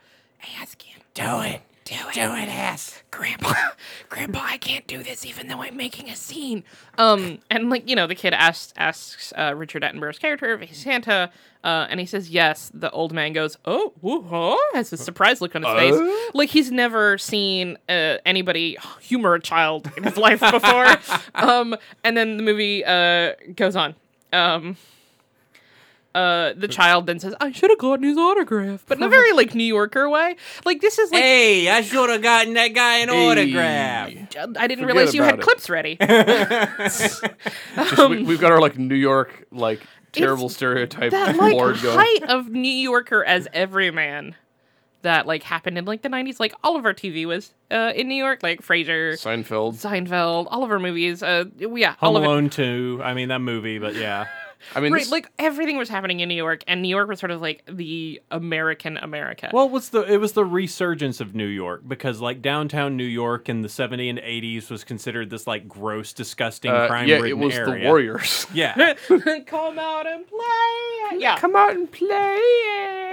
ask 0.60 0.82
him. 0.82 1.02
Do 1.13 1.42
it." 1.42 1.62
Do 1.88 1.96
it. 2.10 2.16
Do 2.16 2.20
it, 2.20 2.50
ass. 2.50 3.02
Grandpa, 3.12 3.54
Grandpa, 4.10 4.42
I 4.44 4.58
can't 4.58 4.86
do 4.88 5.02
this 5.04 5.26
even 5.26 5.48
though 5.48 5.62
I'm 5.62 5.78
making 5.78 6.10
a 6.10 6.18
scene. 6.18 6.66
Um, 6.98 7.40
and 7.50 7.70
like, 7.70 7.88
you 7.88 7.96
know, 7.96 8.08
the 8.08 8.16
kid 8.16 8.34
asks 8.34 8.74
asks 8.76 9.32
uh, 9.38 9.54
Richard 9.56 9.84
Attenborough's 9.84 10.20
character 10.20 10.54
if 10.54 10.68
he's 10.68 10.84
Santa, 10.84 11.32
uh, 11.63 11.88
and 11.90 12.02
he 12.02 12.06
says 12.06 12.30
yes. 12.30 12.70
The 12.74 12.92
old 12.92 13.13
man 13.13 13.32
goes, 13.32 13.58
oh, 13.63 13.94
woo, 14.02 14.22
huh? 14.24 14.58
Has 14.74 14.92
a 14.92 14.98
surprised 14.98 15.40
look 15.40 15.56
on 15.56 15.63
his 15.63 15.74
face. 15.76 15.94
Uh? 15.94 16.32
Like 16.34 16.50
he's 16.50 16.74
never 16.74 17.18
seen 17.18 17.78
uh, 17.88 18.18
anybody 18.26 18.78
humor 19.00 19.36
a 19.36 19.42
child 19.42 19.90
in 19.96 20.04
his 20.04 20.18
life 20.18 20.42
before. 20.42 20.88
um, 21.36 21.74
and 22.04 22.18
then 22.18 22.36
the 22.36 22.44
movie 22.44 22.84
uh, 22.84 23.32
goes 23.56 23.78
on. 23.78 23.96
Um, 24.34 24.78
uh, 26.16 26.54
the 26.56 26.68
child 26.68 27.06
then 27.06 27.20
says, 27.20 27.36
"I 27.40 27.52
should 27.52 27.70
have 27.70 27.78
gotten 27.78 28.04
his 28.04 28.18
autograph," 28.18 28.84
but 28.88 28.98
in 28.98 29.04
a 29.04 29.10
very 29.10 29.34
like 29.34 29.54
New 29.54 29.63
Yorker 29.63 30.10
way. 30.10 30.36
Like 30.66 30.82
this 30.82 30.98
is 30.98 31.12
like 31.12 31.22
Hey, 31.22 31.70
I 31.70 31.82
should 31.82 32.10
have 32.10 32.22
gotten 32.24 32.54
that 32.56 32.70
guy 32.70 32.98
an 33.00 33.10
Hey. 33.10 33.30
autograph. 33.30 34.08
I 34.58 34.68
didn't 34.68 34.84
Forget 34.86 34.96
realize 34.96 35.13
you 35.13 35.22
had 35.24 35.36
about 35.36 35.40
it. 35.40 35.44
clips 35.44 35.70
ready. 35.70 35.96
Just, 36.88 37.24
we, 38.10 38.24
we've 38.24 38.40
got 38.42 38.52
our 38.52 38.60
like 38.60 38.78
New 38.78 38.96
York 38.96 39.46
like 39.52 39.82
terrible 40.12 40.50
stereotype 40.50 41.12
that 41.12 41.36
like 41.36 41.52
board 41.54 41.80
going. 41.82 42.00
height 42.00 42.24
of 42.30 42.50
New 42.50 42.68
Yorker 42.72 43.24
as 43.24 43.48
everyman 43.54 44.36
that 45.04 45.28
like 45.28 45.44
happened 45.44 45.78
in 45.78 45.86
like 45.86 46.02
the 46.02 46.10
90s 46.10 46.40
like 46.40 46.54
all 46.64 46.76
of 46.76 46.86
our 46.86 46.94
TV 46.94 47.26
was 47.26 47.54
uh 47.72 47.92
in 47.96 48.08
New 48.08 48.16
York 48.16 48.44
like 48.44 48.62
Frasier, 48.62 49.14
Seinfeld. 49.14 49.76
Seinfeld, 49.76 50.48
all 50.50 50.64
of 50.64 50.72
our 50.72 50.80
movies 50.80 51.22
uh 51.24 51.46
yeah, 51.58 51.96
Home 52.00 52.16
all. 52.16 52.18
Alone 52.18 52.50
2. 52.50 53.02
I 53.04 53.14
mean, 53.14 53.30
that 53.30 53.40
movie, 53.40 53.80
but 53.80 53.96
yeah. 53.96 54.26
I 54.76 54.80
mean, 54.80 54.91
Right, 54.93 55.00
this- 55.00 55.12
like 55.12 55.30
everything 55.39 55.78
was 55.78 55.89
happening 55.89 56.20
in 56.20 56.30
New 56.30 56.36
York 56.36 56.63
and 56.67 56.82
New 56.82 56.89
York 56.89 57.08
was 57.08 57.20
sort 57.20 57.32
of 57.32 57.41
like 57.41 57.63
the 57.72 58.22
American 58.32 58.98
America. 58.98 59.50
Well, 59.54 59.70
what's 59.70 59.89
the 59.89 60.02
it 60.02 60.17
was 60.17 60.34
the 60.34 60.46
resurgence 60.46 61.20
of 61.22 61.36
New 61.36 61.46
York 61.48 61.84
because 61.88 62.22
like 62.22 62.41
downtown 62.41 62.98
New 62.98 63.04
York 63.04 63.50
in 63.50 63.62
the 63.62 63.67
70s 63.70 64.10
and 64.10 64.20
80s 64.20 64.70
was 64.70 64.84
considered 64.84 65.30
this 65.30 65.48
like 65.48 65.67
gross, 65.67 66.13
disgusting, 66.13 66.72
uh, 66.72 66.88
crime 66.88 67.08
yeah, 67.08 67.24
it 67.24 67.38
was 67.38 67.56
area. 67.56 67.80
the 67.82 67.86
Warriors. 67.88 68.46
Yeah. 68.54 68.93
come 69.46 69.78
out 69.78 70.08
and 70.08 70.26
play. 70.28 71.20
Yeah. 71.20 71.38
Come 71.38 71.56
out 71.56 71.72
and 71.72 71.91
play. 71.91 72.41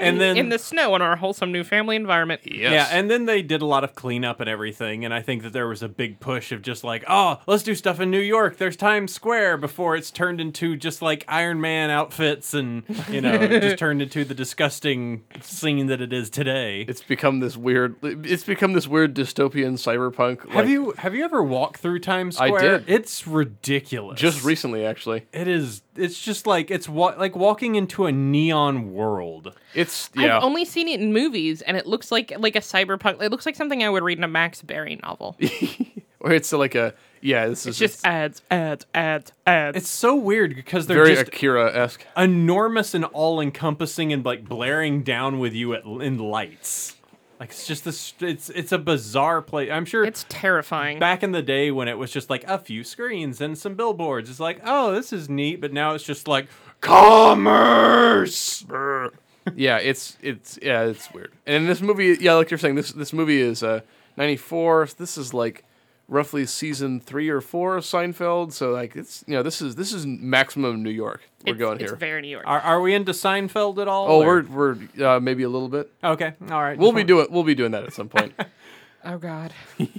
And 0.00 0.20
then 0.20 0.36
in 0.36 0.48
the 0.48 0.58
snow 0.58 0.94
in 0.96 1.02
our 1.02 1.16
wholesome 1.16 1.52
new 1.52 1.64
family 1.64 1.96
environment. 1.96 2.40
Yes. 2.44 2.72
Yeah, 2.72 2.88
and 2.90 3.10
then 3.10 3.26
they 3.26 3.42
did 3.42 3.62
a 3.62 3.66
lot 3.66 3.84
of 3.84 3.94
cleanup 3.94 4.40
and 4.40 4.48
everything, 4.48 5.04
and 5.04 5.14
I 5.14 5.22
think 5.22 5.42
that 5.42 5.52
there 5.52 5.68
was 5.68 5.82
a 5.82 5.88
big 5.88 6.18
push 6.20 6.50
of 6.52 6.62
just 6.62 6.82
like, 6.84 7.04
oh, 7.08 7.40
let's 7.46 7.62
do 7.62 7.74
stuff 7.74 8.00
in 8.00 8.10
New 8.10 8.20
York. 8.20 8.56
There's 8.56 8.76
Times 8.76 9.12
Square 9.12 9.58
before 9.58 9.94
it's 9.96 10.10
turned 10.10 10.40
into 10.40 10.76
just 10.76 11.00
like 11.02 11.24
Iron 11.34 11.60
Man 11.60 11.90
outfits 11.90 12.54
and 12.54 12.84
you 13.10 13.20
know 13.20 13.36
just 13.46 13.76
turned 13.78 14.00
into 14.00 14.24
the 14.24 14.34
disgusting 14.34 15.24
scene 15.40 15.88
that 15.88 16.00
it 16.00 16.12
is 16.12 16.30
today. 16.30 16.82
It's 16.82 17.02
become 17.02 17.40
this 17.40 17.56
weird. 17.56 17.96
It's 18.02 18.44
become 18.44 18.72
this 18.72 18.86
weird 18.86 19.16
dystopian 19.16 19.72
cyberpunk. 19.72 20.46
have 20.46 20.54
like, 20.54 20.68
you 20.68 20.92
have 20.96 21.12
you 21.12 21.24
ever 21.24 21.42
walked 21.42 21.80
through 21.80 21.98
Times 21.98 22.36
Square? 22.36 22.56
I 22.56 22.78
did. 22.78 22.84
It's 22.86 23.26
ridiculous. 23.26 24.20
just 24.20 24.44
recently 24.44 24.86
actually? 24.86 25.26
it 25.32 25.48
is. 25.48 25.82
It's 25.96 26.20
just 26.20 26.46
like 26.46 26.70
it's 26.70 26.88
wa- 26.88 27.14
like 27.18 27.34
walking 27.34 27.74
into 27.74 28.06
a 28.06 28.12
neon 28.12 28.92
world. 28.92 29.56
It's 29.74 30.10
yeah. 30.14 30.36
I've 30.36 30.44
only 30.44 30.64
seen 30.64 30.86
it 30.86 31.00
in 31.00 31.12
movies, 31.12 31.62
and 31.62 31.76
it 31.76 31.84
looks 31.84 32.12
like 32.12 32.32
like 32.38 32.54
a 32.54 32.60
cyberpunk. 32.60 33.20
It 33.20 33.32
looks 33.32 33.44
like 33.44 33.56
something 33.56 33.82
I 33.82 33.90
would 33.90 34.04
read 34.04 34.18
in 34.18 34.24
a 34.24 34.28
Max 34.28 34.62
Barry 34.62 35.00
novel. 35.02 35.36
or 36.20 36.32
it's 36.32 36.52
like 36.52 36.74
a 36.76 36.94
yeah. 37.24 37.48
This 37.48 37.66
It's 37.66 37.80
is 37.80 37.92
just 37.92 38.06
ads, 38.06 38.42
ads, 38.50 38.86
ads, 38.94 39.32
ads. 39.46 39.76
It's 39.78 39.88
so 39.88 40.14
weird 40.14 40.54
because 40.54 40.86
they're 40.86 41.02
very 41.02 41.16
just 41.16 41.28
Akira 41.28 41.74
esque. 41.74 42.06
enormous 42.16 42.94
and 42.94 43.04
all 43.06 43.40
encompassing 43.40 44.12
and 44.12 44.24
like 44.24 44.48
blaring 44.48 45.02
down 45.02 45.38
with 45.40 45.54
you 45.54 45.74
at, 45.74 45.84
in 45.84 46.18
lights. 46.18 46.96
Like 47.40 47.50
it's 47.50 47.66
just 47.66 47.84
this. 47.84 48.14
It's 48.20 48.48
it's 48.50 48.70
a 48.70 48.78
bizarre 48.78 49.42
place. 49.42 49.68
I'm 49.72 49.84
sure 49.84 50.04
it's 50.04 50.24
terrifying. 50.28 51.00
back 51.00 51.22
in 51.24 51.32
the 51.32 51.42
day 51.42 51.70
when 51.72 51.88
it 51.88 51.98
was 51.98 52.12
just 52.12 52.30
like 52.30 52.44
a 52.44 52.58
few 52.58 52.84
screens 52.84 53.40
and 53.40 53.58
some 53.58 53.74
billboards. 53.74 54.30
It's 54.30 54.38
like, 54.38 54.60
oh, 54.64 54.92
this 54.92 55.12
is 55.12 55.28
neat. 55.28 55.60
But 55.60 55.72
now 55.72 55.94
it's 55.94 56.04
just 56.04 56.28
like 56.28 56.46
commerce. 56.80 58.64
yeah, 59.56 59.78
it's 59.78 60.16
it's 60.22 60.58
yeah, 60.62 60.82
it's 60.84 61.12
weird. 61.12 61.32
And 61.46 61.56
in 61.56 61.66
this 61.66 61.80
movie, 61.80 62.16
yeah, 62.20 62.34
like 62.34 62.50
you're 62.50 62.58
saying, 62.58 62.76
this 62.76 62.92
this 62.92 63.12
movie 63.12 63.40
is 63.40 63.62
uh 63.62 63.80
'94. 64.16 64.90
This 64.96 65.18
is 65.18 65.34
like 65.34 65.64
roughly 66.08 66.44
season 66.46 67.00
three 67.00 67.28
or 67.28 67.40
four 67.40 67.76
of 67.76 67.84
Seinfeld. 67.84 68.52
So 68.52 68.70
like 68.72 68.94
it's 68.96 69.24
you 69.26 69.34
know 69.34 69.42
this 69.42 69.60
is 69.62 69.74
this 69.76 69.92
is 69.92 70.06
maximum 70.06 70.82
New 70.82 70.90
York. 70.90 71.22
We're 71.46 71.52
it's, 71.52 71.58
going 71.58 71.80
it's 71.80 71.90
here. 71.90 71.96
very 71.96 72.22
New 72.22 72.28
York. 72.28 72.44
Are, 72.46 72.60
are 72.60 72.80
we 72.80 72.94
into 72.94 73.12
Seinfeld 73.12 73.78
at 73.78 73.88
all? 73.88 74.08
Oh, 74.08 74.22
or- 74.22 74.42
we're 74.42 74.76
we're 74.98 75.06
uh, 75.06 75.20
maybe 75.20 75.42
a 75.42 75.48
little 75.48 75.68
bit. 75.68 75.90
okay. 76.02 76.34
All 76.50 76.62
right. 76.62 76.78
We'll 76.78 76.92
be 76.92 77.04
doing 77.04 77.26
we'll 77.30 77.42
be 77.44 77.54
doing 77.54 77.72
that 77.72 77.84
at 77.84 77.92
some 77.92 78.08
point. 78.08 78.34
oh 79.04 79.18
God. 79.18 79.52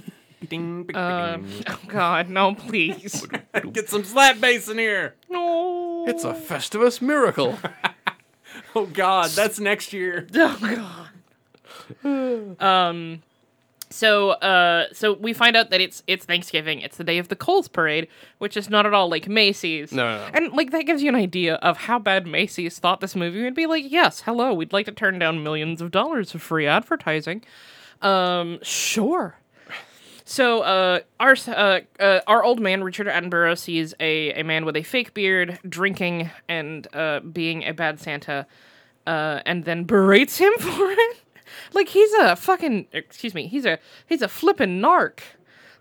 Ding, 0.48 0.84
ding, 0.84 0.94
Um, 0.96 1.46
ding. 1.48 1.64
oh 1.66 1.80
God, 1.88 2.28
no, 2.28 2.54
please. 2.54 3.26
Get 3.72 3.88
some 3.88 4.04
slap 4.04 4.38
bass 4.40 4.68
in 4.68 4.78
here. 4.78 5.14
no. 5.28 6.04
it's 6.06 6.22
a 6.24 6.34
Festivus 6.34 7.00
miracle. 7.02 7.58
Oh 8.74 8.86
God, 8.86 9.30
that's 9.30 9.58
next 9.58 9.92
year. 9.92 10.28
Oh 10.34 11.08
God. 12.04 12.60
um. 12.62 13.22
So, 13.96 14.32
uh, 14.32 14.88
so 14.92 15.14
we 15.14 15.32
find 15.32 15.56
out 15.56 15.70
that 15.70 15.80
it's 15.80 16.02
it's 16.06 16.26
Thanksgiving. 16.26 16.80
It's 16.80 16.98
the 16.98 17.04
day 17.04 17.16
of 17.16 17.28
the 17.28 17.34
Cole's 17.34 17.66
Parade, 17.66 18.08
which 18.36 18.54
is 18.54 18.68
not 18.68 18.84
at 18.84 18.92
all 18.92 19.08
like 19.08 19.26
Macy's. 19.26 19.90
No, 19.90 20.18
no, 20.18 20.18
no. 20.18 20.30
And 20.34 20.52
like 20.52 20.70
that 20.72 20.82
gives 20.82 21.02
you 21.02 21.08
an 21.08 21.14
idea 21.14 21.54
of 21.54 21.78
how 21.78 21.98
bad 21.98 22.26
Macy's 22.26 22.78
thought 22.78 23.00
this 23.00 23.16
movie 23.16 23.42
would 23.42 23.54
be. 23.54 23.64
Like, 23.64 23.84
yes, 23.88 24.20
hello, 24.20 24.52
we'd 24.52 24.74
like 24.74 24.84
to 24.84 24.92
turn 24.92 25.18
down 25.18 25.42
millions 25.42 25.80
of 25.80 25.92
dollars 25.92 26.34
of 26.34 26.42
free 26.42 26.66
advertising. 26.66 27.42
Um, 28.02 28.58
sure. 28.60 29.36
So, 30.26 30.60
uh, 30.60 31.00
our 31.18 31.34
uh, 31.48 31.80
uh, 31.98 32.20
our 32.26 32.44
old 32.44 32.60
man 32.60 32.84
Richard 32.84 33.06
Attenborough 33.06 33.56
sees 33.56 33.94
a, 33.98 34.32
a 34.32 34.42
man 34.42 34.66
with 34.66 34.76
a 34.76 34.82
fake 34.82 35.14
beard 35.14 35.58
drinking 35.66 36.30
and 36.50 36.86
uh, 36.92 37.20
being 37.20 37.64
a 37.64 37.72
bad 37.72 37.98
Santa, 37.98 38.46
uh, 39.06 39.40
and 39.46 39.64
then 39.64 39.84
berates 39.84 40.36
him 40.36 40.52
for 40.58 40.90
it. 40.90 41.22
Like 41.72 41.88
he's 41.88 42.12
a 42.14 42.36
fucking 42.36 42.86
excuse 42.92 43.34
me, 43.34 43.46
he's 43.46 43.64
a 43.64 43.78
he's 44.06 44.22
a 44.22 44.28
flippin' 44.28 44.80
narc. 44.80 45.20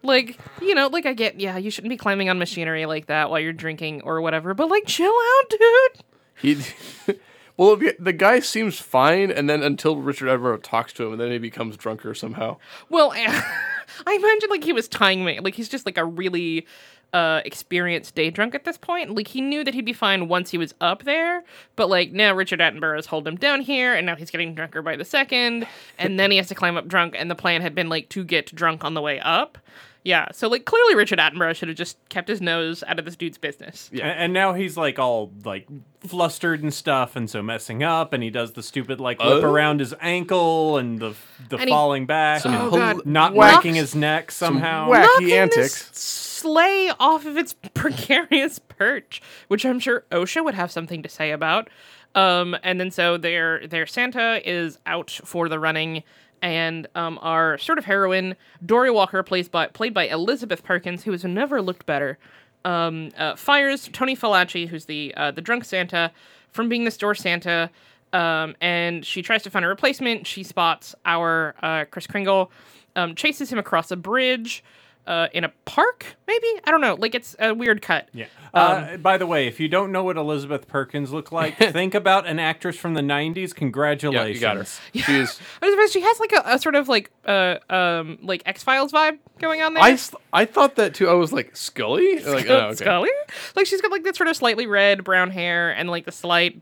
Like 0.04 0.38
you 0.62 0.76
know, 0.76 0.88
like 0.88 1.06
I 1.06 1.14
get, 1.14 1.40
yeah, 1.40 1.58
you 1.58 1.72
shouldn't 1.72 1.90
be 1.90 1.98
climbing 1.98 2.30
on 2.30 2.38
machinery 2.38 2.86
like 2.86 3.08
that 3.08 3.30
while 3.30 3.40
you're 3.40 3.54
drinking 3.54 4.02
or 4.04 4.22
whatever. 4.22 4.54
But 4.54 4.70
like, 4.70 4.86
chill 4.86 5.12
out, 5.12 5.50
dude. 5.50 6.04
He, 6.42 7.16
well, 7.58 7.76
the- 7.76 8.14
guy 8.14 8.40
seems 8.40 8.80
fine, 8.80 9.32
and 9.32 9.50
then 9.50 9.64
until 9.64 9.98
Richard 9.98 10.28
Attenborough 10.28 10.62
talks 10.62 10.94
to 10.94 11.06
him, 11.08 11.14
and 11.14 11.22
then 11.22 11.32
he 11.32 11.38
becomes 11.40 11.76
drunker 11.78 12.14
somehow. 12.14 12.58
Well, 12.90 13.14
I 13.16 14.14
imagine 14.14 14.50
like 14.50 14.64
he 14.64 14.74
was 14.74 14.88
tying 14.88 15.26
me. 15.26 15.40
Like 15.40 15.56
he's 15.56 15.70
just 15.70 15.86
like 15.86 15.98
a 15.98 16.06
really 16.06 16.68
uh 17.14 17.42
experienced 17.46 18.16
day 18.16 18.30
drunk 18.30 18.56
at 18.56 18.64
this 18.66 18.78
point. 18.78 19.16
Like 19.16 19.28
he 19.30 19.42
knew 19.42 19.64
that 19.64 19.74
he'd 19.74 19.86
be 19.86 19.94
fine 19.94 20.28
once 20.28 20.52
he 20.52 20.58
was 20.58 20.74
up 20.82 21.04
there, 21.04 21.44
but 21.76 21.90
like 21.90 22.12
now 22.12 22.34
Richard 22.34 22.60
Attenborough 22.60 22.98
has 22.98 23.08
held 23.08 23.28
him 23.28 23.36
down 23.36 23.62
here, 23.62 23.94
and 23.94 24.06
now 24.06 24.16
he's 24.16 24.32
getting 24.32 24.56
drunker 24.56 24.82
by 24.82 24.96
the 24.96 25.06
second, 25.06 25.68
and 25.98 26.20
then 26.20 26.32
he 26.32 26.38
has 26.38 26.48
to 26.48 26.56
climb 26.56 26.78
up 26.78 26.88
drunk. 26.88 27.16
And 27.18 27.30
the 27.30 27.36
plan 27.36 27.62
had 27.62 27.76
been 27.76 27.90
like 27.90 28.10
to 28.10 28.24
get 28.24 28.54
drunk 28.54 28.84
on 28.84 28.94
the 28.94 29.02
way 29.02 29.20
up. 29.20 29.58
Yeah, 30.06 30.28
so 30.32 30.48
like 30.48 30.66
clearly 30.66 30.94
Richard 30.94 31.18
Attenborough 31.18 31.56
should 31.56 31.68
have 31.68 31.76
just 31.78 31.98
kept 32.10 32.28
his 32.28 32.40
nose 32.40 32.84
out 32.88 33.00
of 33.00 33.06
this 33.06 33.16
dude's 33.16 33.40
business. 33.40 33.90
A- 33.92 34.04
And, 34.04 34.34
now 34.34 34.54
he's 34.54 34.78
like 34.78 35.00
all 35.00 35.32
like 35.44 35.68
flustered 36.02 36.62
and 36.62 36.72
stuff, 36.72 37.16
and 37.16 37.28
so 37.28 37.42
messing 37.42 37.82
up, 37.82 38.14
and 38.14 38.22
he 38.22 38.30
does 38.30 38.54
the 38.54 38.62
stupid 38.62 39.00
like 39.02 39.18
whip 39.18 39.44
Oh. 39.44 39.52
around 39.52 39.80
his 39.80 39.96
ankle 40.00 40.78
and 40.78 41.00
the 41.00 41.16
the 41.50 41.58
And 41.58 41.66
he- 41.68 41.72
falling 41.74 42.06
back, 42.06 42.42
Some 42.42 42.54
and 42.54 42.62
Oh, 42.64 42.70
God. 42.70 43.06
not 43.08 43.34
Knocks- 43.34 43.56
breaking 43.56 43.76
his 43.76 43.96
neck 43.96 44.32
somehow. 44.32 44.90
whack- 44.90 45.10
Wacky 45.10 45.26
this 45.26 45.34
antics. 45.34 46.00
sleigh 46.00 46.92
off 47.00 47.26
of 47.26 47.36
its 47.36 47.56
precarious 47.74 48.60
perch, 48.60 49.24
which 49.48 49.66
I'm 49.66 49.80
sure 49.80 50.06
OSHA 50.12 50.44
would 50.46 50.54
have 50.54 50.72
something 50.72 51.02
to 51.02 51.10
say 51.10 51.32
about. 51.32 51.68
Um, 52.14 52.56
and 52.64 52.80
then 52.80 52.92
so 52.92 53.18
their 53.18 53.66
their 53.68 53.86
Santa 53.88 54.40
is 54.48 54.78
out 54.86 55.10
for 55.26 55.50
the 55.50 55.60
running, 55.60 56.04
and 56.42 56.88
um, 56.96 57.20
our 57.22 57.58
sort 57.58 57.78
of 57.78 57.86
heroine 57.86 58.36
Dorey 58.66 58.92
Walker, 58.92 59.24
plays 59.24 59.50
by 59.50 59.68
played 59.68 59.94
by 59.94 60.08
Elizabeth 60.08 60.64
Perkins, 60.64 61.04
who 61.04 61.12
has 61.12 61.24
never 61.24 61.62
looked 61.62 61.86
better, 61.86 62.18
um, 62.64 63.12
uh, 63.18 63.36
fires 63.36 63.90
Tony 63.92 64.16
Falacchi, 64.16 64.68
who's 64.68 64.86
the 64.86 65.14
uh, 65.16 65.32
the 65.32 65.42
drunk 65.42 65.66
Santa, 65.66 66.12
from 66.52 66.70
being 66.70 66.86
the 66.86 66.92
store 66.92 67.16
Santa. 67.16 67.70
Um, 68.14 68.56
and 68.62 69.06
she 69.06 69.22
tries 69.22 69.44
to 69.44 69.50
find 69.50 69.66
a 69.66 69.68
replacement. 69.68 70.26
She 70.26 70.44
spots 70.44 70.96
our 71.06 71.56
uh, 71.62 71.86
Kris 71.86 72.08
Kringle, 72.08 72.52
um, 72.96 73.14
chases 73.16 73.52
him 73.52 73.60
across 73.60 73.92
a 73.92 73.98
bridge 73.98 74.64
uh, 75.08 75.28
in 75.34 75.44
a 75.44 75.50
park, 75.66 76.16
maybe? 76.28 76.48
I 76.64 76.72
don't 76.72 76.82
know. 76.82 76.96
Like, 76.96 77.16
it's 77.16 77.36
a 77.40 77.54
weird 77.54 77.82
cut. 77.82 78.10
Yeah. 78.14 78.26
Uh, 78.54 78.96
by 78.98 79.18
the 79.18 79.28
way, 79.28 79.48
if 79.48 79.60
you 79.60 79.68
don't 79.68 79.92
know 79.92 80.04
what 80.04 80.16
Elizabeth 80.16 80.68
Perkins 80.68 81.12
looked 81.12 81.32
like, 81.32 81.58
think 81.74 81.94
about 81.94 82.26
an 82.26 82.40
actress 82.40 82.78
from 82.78 82.94
the 82.94 83.02
'90s. 83.02 83.54
Congratulations. 83.54 84.42
Yeah, 84.42 84.54
Congratulations. 84.54 84.82
you 84.94 85.02
got 85.02 85.16
her. 85.18 85.26
She's. 85.28 85.40
I 85.62 85.66
was 85.66 85.74
supposed 85.74 85.94
she 85.94 86.02
has 86.02 86.20
like 86.20 86.32
a, 86.32 86.44
a 86.46 86.60
sort 86.60 86.76
of 86.76 86.88
like 86.88 87.12
uh 87.26 87.58
um 87.70 88.18
like 88.22 88.44
X 88.46 88.64
Files 88.64 88.94
vibe 88.94 89.18
going 89.40 89.62
on 89.62 89.74
there. 89.74 89.84
I, 89.84 89.98
I 90.32 90.46
thought 90.46 90.76
that 90.78 90.94
too. 90.94 91.10
I 91.10 91.14
was 91.14 91.34
like 91.34 91.56
Scully. 91.56 92.20
Like, 92.24 92.50
oh, 92.50 92.68
okay. 92.68 92.76
Scully? 92.76 93.10
Like 93.56 93.66
she's 93.66 93.82
got 93.82 93.92
like 93.92 94.04
that 94.04 94.16
sort 94.16 94.30
of 94.30 94.38
slightly 94.38 94.68
red 94.68 95.04
brown 95.04 95.32
hair 95.32 95.72
and 95.72 95.90
like 95.90 96.06
the 96.06 96.12
slight 96.14 96.62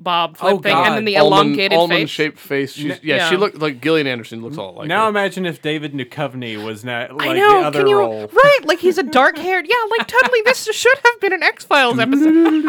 bob 0.00 0.36
flip 0.36 0.54
Oh, 0.54 0.58
thing, 0.58 0.76
and 0.76 0.94
then 0.96 1.04
the 1.04 1.16
Almond, 1.16 1.50
elongated 1.50 1.78
almond 1.78 2.00
face. 2.00 2.10
shaped 2.10 2.38
face. 2.38 2.72
She's, 2.74 2.92
N- 2.92 3.00
yeah, 3.02 3.28
she 3.30 3.36
looked 3.36 3.58
like 3.58 3.80
Gillian 3.80 4.06
Anderson. 4.06 4.42
Looks 4.42 4.58
all 4.58 4.74
like 4.74 4.88
Now 4.88 5.04
her. 5.04 5.08
imagine 5.10 5.46
if 5.46 5.62
David 5.62 5.92
Duchovny 5.92 6.62
was 6.62 6.84
not 6.84 7.14
like 7.16 7.30
I 7.30 7.32
know. 7.34 7.60
the 7.60 7.66
other 7.66 7.78
Can 7.80 7.88
you 7.88 7.98
role. 7.98 8.26
right? 8.32 8.58
Like 8.64 8.78
he's 8.80 8.98
a 8.98 9.02
dark 9.02 9.38
haired. 9.38 9.66
Yeah, 9.68 9.74
like 9.98 10.06
totally. 10.08 10.40
This 10.44 10.64
should 10.72 10.98
have 11.04 11.20
been 11.20 11.32
an 11.32 11.42
X 11.42 11.64
Files 11.64 11.98
episode. 11.98 12.62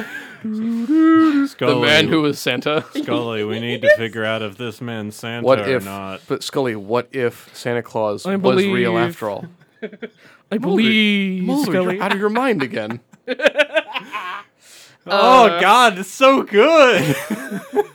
the 0.42 1.78
man 1.82 2.08
who 2.08 2.22
was 2.22 2.38
Santa. 2.38 2.84
Scully, 2.94 3.44
we 3.44 3.60
need 3.60 3.82
to 3.82 3.94
figure 3.96 4.24
out 4.24 4.40
if 4.42 4.56
this 4.56 4.80
man's 4.80 5.16
Santa 5.16 5.44
What 5.46 5.60
or 5.68 5.80
not. 5.80 6.22
But 6.26 6.42
Scully, 6.42 6.76
what 6.76 7.08
if 7.12 7.50
Santa 7.54 7.82
Claus 7.82 8.24
I 8.26 8.36
was 8.36 8.56
real 8.64 8.96
after 8.96 9.28
all? 9.28 9.44
I 10.50 10.58
believe 10.58 11.44
Mulder, 11.44 11.70
Scully. 11.72 11.94
you're 11.96 12.02
out 12.04 12.12
of 12.12 12.18
your 12.18 12.30
mind 12.30 12.62
again. 12.62 13.00
oh 15.06 15.60
God, 15.60 15.98
it's 15.98 16.10
so 16.10 16.42
good. 16.42 17.16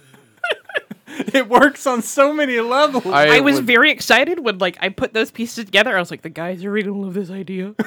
it 1.07 1.47
works 1.47 1.85
on 1.87 2.01
so 2.01 2.33
many 2.33 2.59
levels. 2.59 3.05
I 3.05 3.39
was 3.39 3.57
would- 3.57 3.65
very 3.65 3.91
excited 3.91 4.39
when 4.39 4.57
like 4.57 4.77
I 4.79 4.89
put 4.89 5.13
those 5.13 5.31
pieces 5.31 5.65
together. 5.65 5.95
I 5.95 5.99
was 5.99 6.11
like, 6.11 6.21
the 6.21 6.29
guys 6.29 6.63
are 6.63 6.71
really 6.71 6.87
gonna 6.87 7.01
love 7.01 7.13
this 7.13 7.29
idea. 7.29 7.75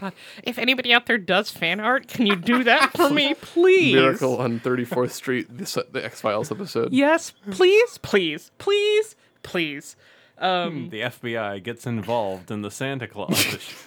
God, 0.00 0.12
if 0.42 0.58
anybody 0.58 0.92
out 0.92 1.06
there 1.06 1.18
does 1.18 1.50
fan 1.50 1.80
art, 1.80 2.06
can 2.06 2.26
you 2.26 2.36
do 2.36 2.64
that 2.64 2.92
for 2.94 3.08
me, 3.08 3.32
please? 3.34 3.94
Miracle 3.94 4.36
on 4.36 4.60
34th 4.60 5.12
Street, 5.12 5.46
this, 5.50 5.74
uh, 5.76 5.84
the 5.90 6.04
X 6.04 6.20
Files 6.20 6.52
episode. 6.52 6.92
Yes, 6.92 7.32
please, 7.50 7.96
please, 7.98 8.50
please, 8.58 9.16
please. 9.42 9.96
Um, 10.38 10.90
the 10.90 11.00
FBI 11.00 11.62
gets 11.62 11.86
involved 11.86 12.50
in 12.50 12.62
the 12.62 12.70
Santa 12.70 13.06
Claus. 13.06 13.58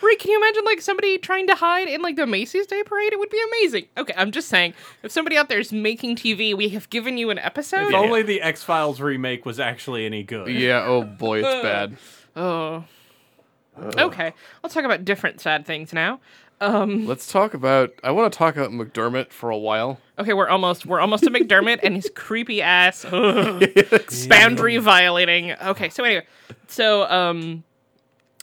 Right? 0.00 0.18
Can 0.20 0.30
you 0.30 0.38
imagine 0.38 0.64
like 0.64 0.80
somebody 0.80 1.18
trying 1.18 1.48
to 1.48 1.54
hide 1.56 1.88
in 1.88 2.00
like 2.00 2.14
the 2.14 2.26
Macy's 2.26 2.66
Day 2.66 2.84
Parade? 2.84 3.12
It 3.12 3.18
would 3.18 3.28
be 3.30 3.42
amazing. 3.48 3.86
Okay, 3.98 4.14
I'm 4.16 4.30
just 4.30 4.48
saying, 4.48 4.72
if 5.02 5.10
somebody 5.10 5.36
out 5.36 5.48
there 5.48 5.58
is 5.58 5.72
making 5.72 6.14
TV, 6.14 6.56
we 6.56 6.68
have 6.70 6.88
given 6.90 7.18
you 7.18 7.30
an 7.30 7.38
episode. 7.40 7.88
if 7.88 7.94
only 7.94 8.22
the 8.22 8.40
X 8.40 8.62
Files 8.62 9.00
remake 9.00 9.44
was 9.44 9.58
actually 9.58 10.06
any 10.06 10.22
good. 10.22 10.48
Yeah, 10.48 10.84
oh 10.86 11.02
boy, 11.02 11.40
it's 11.42 11.62
bad. 11.62 11.96
Oh. 12.36 12.84
Okay, 13.76 14.32
let's 14.62 14.74
talk 14.74 14.84
about 14.84 15.04
different 15.04 15.40
sad 15.40 15.66
things 15.66 15.92
now. 15.92 16.20
Let's 17.06 17.30
talk 17.30 17.54
about. 17.54 17.92
I 18.02 18.10
want 18.10 18.32
to 18.32 18.38
talk 18.38 18.56
about 18.56 18.70
McDermott 18.70 19.30
for 19.30 19.50
a 19.50 19.58
while. 19.58 20.00
Okay, 20.18 20.32
we're 20.32 20.48
almost 20.48 20.86
we're 20.86 21.00
almost 21.00 21.24
to 21.24 21.30
McDermott 21.30 21.80
and 21.82 21.94
his 21.94 22.10
creepy 22.14 22.62
ass 22.62 23.04
ugh, 23.04 23.62
boundary 24.28 24.78
violating. 24.78 25.52
Okay, 25.52 25.88
so 25.88 26.04
anyway, 26.04 26.26
so 26.68 27.04
um, 27.10 27.64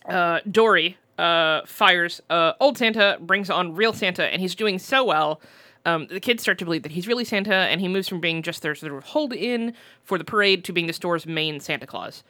uh, 0.06 0.40
Dorey, 0.50 0.98
uh, 1.18 1.62
fires 1.66 2.22
uh, 2.30 2.54
old 2.60 2.78
Santa, 2.78 3.18
brings 3.22 3.50
on 3.50 3.76
real 3.76 3.94
Santa, 3.94 4.26
and 4.26 4.42
he's 4.42 4.56
doing 4.56 4.80
so 4.80 5.04
well. 5.04 5.42
Um, 5.84 6.08
the 6.08 6.20
kids 6.20 6.44
start 6.44 6.60
to 6.60 6.66
believe 6.66 6.84
that 6.84 6.92
he's 6.92 7.08
really 7.08 7.26
Santa, 7.26 7.54
and 7.56 7.82
he 7.82 7.88
moves 7.88 8.08
from 8.08 8.20
being 8.20 8.44
just 8.44 8.62
their 8.62 8.76
sort 8.76 8.94
of 8.94 9.04
hold 9.04 9.34
in 9.34 9.74
for 10.04 10.18
the 10.18 10.24
parade 10.24 10.64
to 10.66 10.74
being 10.74 10.88
the 10.88 10.94
store's 10.94 11.26
main 11.26 11.60
Santa 11.60 11.88
Claus. 11.88 12.24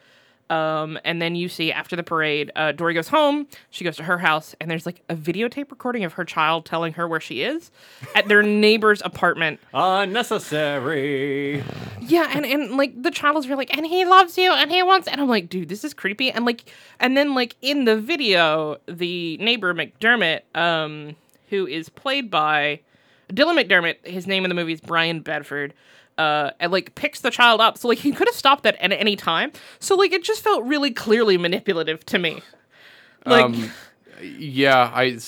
Um, 0.50 0.98
and 1.04 1.22
then 1.22 1.34
you 1.34 1.48
see 1.48 1.72
after 1.72 1.96
the 1.96 2.02
parade, 2.02 2.50
uh, 2.54 2.72
Dorey 2.72 2.94
goes 2.94 3.08
home. 3.08 3.46
She 3.70 3.84
goes 3.84 3.96
to 3.96 4.02
her 4.02 4.18
house, 4.18 4.54
and 4.60 4.70
there's 4.70 4.84
like 4.84 5.02
a 5.08 5.14
videotape 5.14 5.70
recording 5.70 6.04
of 6.04 6.14
her 6.14 6.24
child 6.24 6.66
telling 6.66 6.92
her 6.94 7.08
where 7.08 7.20
she 7.20 7.42
is 7.42 7.70
at 8.14 8.28
their 8.28 8.42
neighbor's 8.42 9.00
apartment. 9.02 9.60
Unnecessary. 9.72 11.64
Yeah, 12.00 12.30
and, 12.34 12.44
and 12.44 12.76
like 12.76 13.02
the 13.02 13.10
child 13.10 13.38
is 13.38 13.46
really 13.46 13.58
like, 13.58 13.76
and 13.76 13.86
he 13.86 14.04
loves 14.04 14.36
you, 14.36 14.52
and 14.52 14.70
he 14.70 14.82
wants, 14.82 15.08
and 15.08 15.20
I'm 15.20 15.28
like, 15.28 15.48
dude, 15.48 15.68
this 15.68 15.84
is 15.84 15.94
creepy. 15.94 16.30
And 16.30 16.44
like, 16.44 16.64
and 17.00 17.16
then 17.16 17.34
like 17.34 17.56
in 17.62 17.84
the 17.84 17.96
video, 17.96 18.76
the 18.86 19.38
neighbor 19.38 19.72
McDermott, 19.72 20.42
um, 20.54 21.16
who 21.48 21.66
is 21.66 21.88
played 21.88 22.30
by 22.30 22.80
Dylan 23.32 23.58
McDermott, 23.62 24.06
his 24.06 24.26
name 24.26 24.44
in 24.44 24.48
the 24.48 24.54
movie 24.54 24.72
is 24.72 24.80
Bryan 24.80 25.20
Bedford. 25.20 25.72
Uh, 26.18 26.50
and 26.60 26.70
like 26.70 26.94
picks 26.94 27.20
the 27.20 27.30
child 27.30 27.60
up, 27.60 27.78
so 27.78 27.88
like 27.88 27.98
he 27.98 28.12
could 28.12 28.28
have 28.28 28.34
stopped 28.34 28.64
that 28.64 28.76
at 28.76 28.92
any 28.92 29.16
time. 29.16 29.50
So 29.80 29.94
like 29.94 30.12
it 30.12 30.22
just 30.22 30.42
felt 30.44 30.62
really 30.64 30.90
clearly 30.90 31.38
manipulative 31.38 32.04
to 32.06 32.18
me. 32.18 32.42
Like, 33.24 33.44
um, 33.44 33.70
yeah, 34.22 34.90
I. 34.94 35.18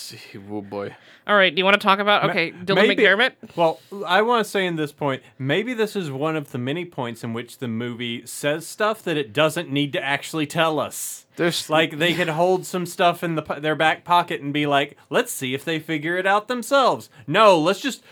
Oh 0.50 0.60
boy. 0.60 0.94
all 1.26 1.36
right, 1.36 1.54
do 1.54 1.58
you 1.58 1.64
want 1.64 1.80
to 1.80 1.84
talk 1.84 2.00
about 2.00 2.28
okay, 2.30 2.52
Dylan 2.52 2.88
Maybe- 2.88 3.02
McDermott? 3.02 3.32
Well, 3.56 3.80
I 4.06 4.22
want 4.22 4.44
to 4.44 4.50
say 4.50 4.66
in 4.66 4.76
this 4.76 4.92
point, 4.92 5.22
maybe 5.38 5.74
this 5.74 5.96
is 5.96 6.10
one 6.10 6.36
of 6.36 6.52
the 6.52 6.58
many 6.58 6.84
points 6.84 7.24
in 7.24 7.32
which 7.32 7.58
the 7.58 7.68
movie 7.68 8.26
says 8.26 8.66
stuff 8.66 9.02
that 9.04 9.16
it 9.16 9.32
doesn't 9.32 9.70
need 9.70 9.92
to 9.94 10.02
actually 10.04 10.46
tell 10.46 10.78
us. 10.78 11.24
There's 11.36 11.70
Like 11.70 11.98
they 11.98 12.14
could 12.14 12.28
hold 12.28 12.66
some 12.66 12.84
stuff 12.86 13.24
in 13.24 13.34
the 13.36 13.42
their 13.58 13.74
back 13.74 14.04
pocket 14.04 14.40
and 14.42 14.52
be 14.52 14.66
like, 14.66 14.96
"Let's 15.08 15.32
see 15.32 15.54
if 15.54 15.64
they 15.64 15.78
figure 15.78 16.16
it 16.16 16.26
out 16.26 16.46
themselves." 16.48 17.08
No, 17.26 17.58
let's 17.58 17.80
just. 17.80 18.02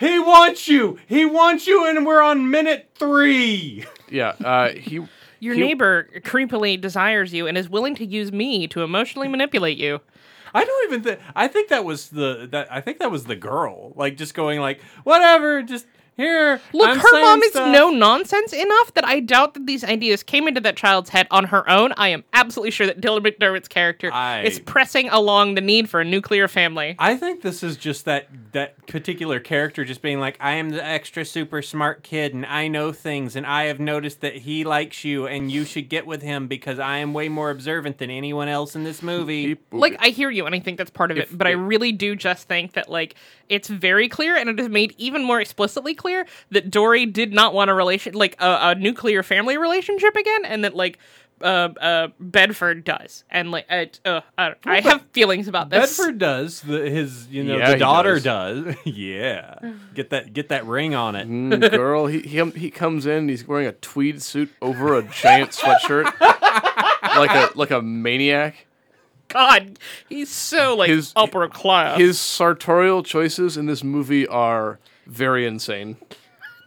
He 0.00 0.18
wants 0.18 0.66
you. 0.66 0.98
He 1.06 1.26
wants 1.26 1.66
you, 1.66 1.86
and 1.86 2.06
we're 2.06 2.22
on 2.22 2.50
minute 2.50 2.90
three. 2.94 3.84
yeah. 4.10 4.30
Uh, 4.42 4.70
he. 4.70 5.06
Your 5.42 5.54
he- 5.54 5.60
neighbor 5.60 6.08
creepily 6.20 6.80
desires 6.80 7.32
you 7.32 7.46
and 7.46 7.56
is 7.56 7.68
willing 7.68 7.94
to 7.96 8.04
use 8.04 8.32
me 8.32 8.66
to 8.68 8.82
emotionally 8.82 9.28
manipulate 9.28 9.78
you. 9.78 10.00
I 10.52 10.64
don't 10.64 10.84
even 10.92 11.02
think. 11.02 11.20
I 11.36 11.48
think 11.48 11.68
that 11.68 11.84
was 11.84 12.08
the 12.08 12.48
that. 12.50 12.72
I 12.72 12.80
think 12.80 12.98
that 12.98 13.10
was 13.10 13.24
the 13.24 13.36
girl, 13.36 13.92
like 13.94 14.16
just 14.16 14.34
going 14.34 14.58
like, 14.60 14.80
"Whatever, 15.04 15.62
just 15.62 15.86
here." 16.16 16.60
Look, 16.72 16.88
I'm 16.88 16.98
her 16.98 17.08
saying 17.10 17.24
mom 17.24 17.42
is 17.42 17.50
stuff." 17.50 17.72
no 17.72 17.90
nonsense 17.90 18.52
enough 18.52 18.94
that 18.94 19.04
I 19.06 19.20
doubt 19.20 19.54
that 19.54 19.66
these 19.66 19.84
ideas 19.84 20.22
came 20.22 20.48
into 20.48 20.60
that 20.60 20.76
child's 20.76 21.10
head 21.10 21.26
on 21.30 21.44
her 21.46 21.68
own. 21.68 21.92
I 21.96 22.08
am 22.08 22.24
absolutely 22.32 22.70
sure 22.70 22.86
that 22.86 23.00
Dylan 23.00 23.20
McDermott's 23.26 23.68
character 23.68 24.12
I- 24.12 24.42
is 24.42 24.58
pressing 24.60 25.08
along 25.10 25.54
the 25.54 25.60
need 25.60 25.88
for 25.88 26.00
a 26.00 26.04
nuclear 26.04 26.48
family. 26.48 26.96
I 26.98 27.16
think 27.16 27.42
this 27.42 27.62
is 27.62 27.76
just 27.76 28.04
that 28.06 28.28
that 28.52 28.86
particular 28.86 29.38
character 29.40 29.84
just 29.84 30.02
being 30.02 30.18
like, 30.20 30.36
I 30.40 30.52
am 30.52 30.70
the 30.70 30.84
extra 30.84 31.24
super 31.24 31.62
smart 31.62 32.02
kid 32.02 32.34
and 32.34 32.44
I 32.44 32.66
know 32.68 32.92
things 32.92 33.36
and 33.36 33.46
I 33.46 33.64
have 33.64 33.78
noticed 33.78 34.20
that 34.22 34.34
he 34.34 34.64
likes 34.64 35.04
you 35.04 35.26
and 35.26 35.50
you 35.52 35.64
should 35.64 35.88
get 35.88 36.06
with 36.06 36.22
him 36.22 36.48
because 36.48 36.78
I 36.80 36.96
am 36.98 37.14
way 37.14 37.28
more 37.28 37.50
observant 37.50 37.98
than 37.98 38.10
anyone 38.10 38.48
else 38.48 38.74
in 38.74 38.82
this 38.82 39.02
movie. 39.02 39.56
Like 39.70 39.96
I 40.00 40.08
hear 40.08 40.30
you 40.30 40.46
and 40.46 40.54
I 40.54 40.58
think 40.60 40.78
that's 40.78 40.90
part 40.90 41.10
of 41.12 41.16
it, 41.18 41.28
If- 41.30 41.38
but 41.38 41.46
I 41.46 41.50
really 41.52 41.92
do 41.92 42.16
just 42.16 42.48
think 42.48 42.72
that 42.72 42.88
like 42.88 43.14
it's 43.50 43.68
very 43.68 44.08
clear 44.08 44.34
and 44.36 44.48
it 44.48 44.58
is 44.58 44.68
made 44.70 44.94
even 44.96 45.22
more 45.24 45.40
explicitly 45.40 45.94
clear 45.94 46.24
that 46.50 46.70
Dorey 46.70 47.04
did 47.12 47.32
not 47.34 47.52
want 47.52 47.68
a 47.70 47.74
relation 47.74 48.14
like 48.14 48.36
a, 48.40 48.58
a 48.70 48.74
nuclear 48.76 49.22
family 49.22 49.58
relationship 49.58 50.16
again 50.16 50.44
and 50.46 50.64
that 50.64 50.74
like 50.74 50.98
uh, 51.42 51.70
uh, 51.80 52.08
Bedford 52.20 52.84
does, 52.84 53.24
and 53.30 53.50
like 53.50 53.64
uh, 53.70 53.86
uh, 54.04 54.20
I, 54.36 54.48
don't- 54.48 54.58
I 54.66 54.80
have 54.82 55.02
feelings 55.12 55.48
about 55.48 55.70
this. 55.70 55.96
Bedford 55.96 56.18
does 56.18 56.60
the, 56.60 56.80
his, 56.90 57.28
you 57.28 57.42
know, 57.44 57.56
Yeah, 57.56 57.70
the 57.72 57.78
daughter 57.78 58.20
does. 58.20 58.62
does. 58.62 58.76
yeah, 58.84 59.54
get 59.94 60.10
that 60.10 60.34
get 60.34 60.50
that 60.50 60.66
ring 60.66 60.94
on 60.94 61.16
it. 61.16 61.26
Mm, 61.26 61.70
girl, 61.70 62.08
he, 62.08 62.20
he 62.20 62.44
he 62.50 62.70
comes 62.70 63.06
in. 63.06 63.30
He's 63.30 63.48
wearing 63.48 63.66
a 63.66 63.72
tweed 63.72 64.20
suit 64.20 64.50
over 64.60 64.94
a 64.98 65.02
giant 65.02 65.52
sweatshirt, 65.52 66.12
like 66.20 67.30
a 67.30 67.50
like 67.54 67.70
a 67.70 67.80
maniac. 67.80 68.66
God, 69.30 69.78
he's 70.08 70.28
so 70.30 70.76
like 70.76 70.90
His- 70.90 71.12
upper 71.16 71.48
class. 71.48 71.98
His 71.98 72.20
sartorial 72.20 73.02
choices 73.02 73.56
in 73.56 73.66
this 73.66 73.82
movie 73.82 74.26
are 74.26 74.78
very 75.06 75.46
insane, 75.46 75.96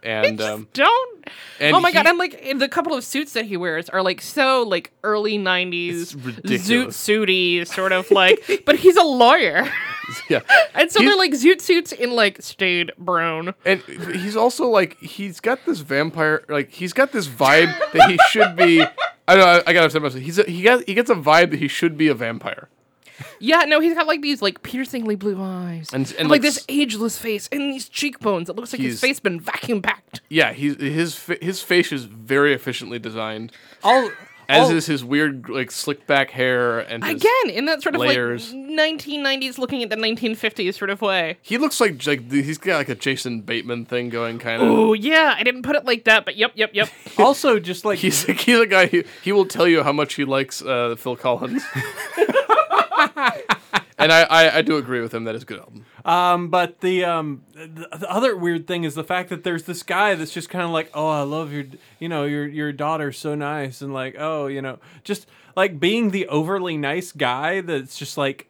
and 0.02 0.40
um, 0.40 0.68
don't. 0.72 1.28
And 1.60 1.74
oh 1.74 1.80
my 1.80 1.90
he- 1.90 1.94
god! 1.94 2.06
And 2.06 2.18
like 2.18 2.58
the 2.58 2.68
couple 2.68 2.94
of 2.94 3.04
suits 3.04 3.32
that 3.32 3.46
he 3.46 3.56
wears 3.56 3.88
are 3.88 4.02
like 4.02 4.20
so 4.20 4.62
like 4.62 4.92
early 5.02 5.38
'90s 5.38 6.14
zoot 6.14 6.88
suity 6.88 7.66
sort 7.66 7.92
of 7.92 8.10
like. 8.10 8.62
but 8.66 8.76
he's 8.76 8.96
a 8.96 9.02
lawyer, 9.02 9.66
yeah, 10.28 10.40
and 10.74 10.90
so 10.92 11.00
He's- 11.00 11.10
they're 11.10 11.16
like 11.18 11.32
zoot 11.32 11.60
suits 11.62 11.92
in 11.92 12.10
like 12.12 12.42
staid 12.42 12.92
brown. 12.98 13.54
and 13.64 13.80
he's 13.82 14.36
also 14.36 14.66
like 14.68 14.98
he's 15.00 15.40
got 15.40 15.64
this 15.64 15.78
vampire 15.80 16.44
like 16.48 16.70
he's 16.70 16.92
got 16.92 17.12
this 17.12 17.26
vibe 17.26 17.72
that 17.92 18.10
he 18.10 18.18
should 18.30 18.56
be. 18.56 18.84
I 19.26 19.36
know 19.36 19.44
I, 19.44 19.62
I 19.66 19.72
gotta 19.72 19.90
say 19.90 19.98
myself. 19.98 20.22
He's 20.22 20.38
a, 20.38 20.44
he 20.44 20.62
got 20.62 20.84
he 20.86 20.94
gets 20.94 21.10
a 21.10 21.14
vibe 21.14 21.50
that 21.50 21.58
he 21.60 21.68
should 21.68 21.96
be 21.96 22.08
a 22.08 22.14
vampire. 22.14 22.68
Yeah, 23.38 23.60
no, 23.64 23.78
he's 23.80 23.94
got 23.94 24.06
like 24.08 24.22
these 24.22 24.42
like 24.42 24.62
piercingly 24.62 25.14
blue 25.14 25.40
eyes 25.40 25.88
And- 25.92 26.12
and, 26.18 26.28
like, 26.28 26.40
like, 26.40 26.42
this 26.42 26.64
ageless 26.68 27.16
face 27.16 27.48
and 27.52 27.72
these 27.72 27.88
cheekbones. 27.88 28.48
It 28.50 28.56
looks 28.56 28.72
like 28.72 28.80
his 28.82 28.94
He's- 28.94 29.00
face 29.00 29.20
been 29.20 29.38
vacuum 29.40 29.82
packed. 29.82 30.20
Yeah, 30.28 30.52
he's 30.52 30.76
his 30.80 31.24
his 31.40 31.62
face 31.62 31.92
is 31.92 32.04
very 32.04 32.52
efficiently 32.52 32.98
designed, 32.98 33.52
All, 33.84 34.10
as 34.48 34.68
all- 34.70 34.76
is 34.76 34.86
his 34.86 35.04
weird 35.04 35.48
like 35.48 35.70
slick 35.70 36.06
back 36.06 36.30
hair 36.30 36.80
and 36.80 37.04
his, 37.04 37.14
Again, 37.14 37.50
in 37.50 37.64
that 37.66 37.82
sort 37.82 37.94
of 37.94 38.00
layers. 38.00 38.52
like 38.52 38.62
1990s 38.64 39.58
looking 39.58 39.82
at 39.82 39.90
the 39.90 39.96
1950s 39.96 40.74
sort 40.74 40.90
of 40.90 41.00
way. 41.00 41.36
He 41.42 41.58
looks 41.58 41.80
like 41.80 42.06
like 42.06 42.30
he's 42.30 42.58
got 42.58 42.76
like 42.76 42.88
a 42.88 42.94
Jason 42.94 43.40
Bateman 43.42 43.84
thing 43.84 44.08
going, 44.08 44.38
kind 44.38 44.62
of. 44.62 44.68
Oh 44.68 44.92
yeah, 44.92 45.34
I 45.38 45.42
didn't 45.42 45.62
put 45.62 45.76
it 45.76 45.84
like 45.84 46.04
that, 46.04 46.24
but 46.24 46.36
yep, 46.36 46.52
yep, 46.54 46.70
yep. 46.72 46.88
also 47.18 47.58
just 47.58 47.84
like 47.84 47.98
He's 47.98 48.26
like, 48.28 48.40
he's 48.40 48.58
a 48.58 48.66
guy. 48.66 48.86
He, 48.86 49.04
he 49.22 49.32
will 49.32 49.46
tell 49.46 49.66
you 49.68 49.82
how 49.82 49.92
much 49.92 50.14
he 50.14 50.24
likes 50.24 50.62
uh, 50.62 50.94
Phil 50.96 51.16
Collins. 51.16 51.62
and 53.98 54.12
I, 54.12 54.22
I 54.22 54.56
I 54.58 54.62
do 54.62 54.76
agree 54.76 55.00
with 55.00 55.12
him. 55.14 55.24
That 55.24 55.34
is 55.34 55.42
a 55.42 55.46
good 55.46 55.60
album. 55.60 55.86
Um, 56.04 56.48
but 56.48 56.80
the 56.80 57.04
um, 57.04 57.42
the, 57.54 57.88
the 57.98 58.10
other 58.10 58.36
weird 58.36 58.66
thing 58.66 58.84
is 58.84 58.94
the 58.94 59.04
fact 59.04 59.28
that 59.30 59.44
there's 59.44 59.64
this 59.64 59.82
guy 59.82 60.14
that's 60.14 60.32
just 60.32 60.48
kind 60.50 60.64
of 60.64 60.70
like, 60.70 60.90
oh, 60.94 61.08
I 61.08 61.22
love 61.22 61.52
your, 61.52 61.64
you 61.98 62.08
know, 62.08 62.24
your 62.24 62.46
your 62.46 62.72
daughter's 62.72 63.18
so 63.18 63.34
nice, 63.34 63.80
and 63.80 63.94
like, 63.94 64.16
oh, 64.18 64.46
you 64.46 64.60
know, 64.60 64.78
just 65.02 65.26
like 65.56 65.78
being 65.80 66.10
the 66.10 66.26
overly 66.28 66.76
nice 66.76 67.12
guy 67.12 67.60
that's 67.60 67.96
just 67.96 68.16
like. 68.18 68.48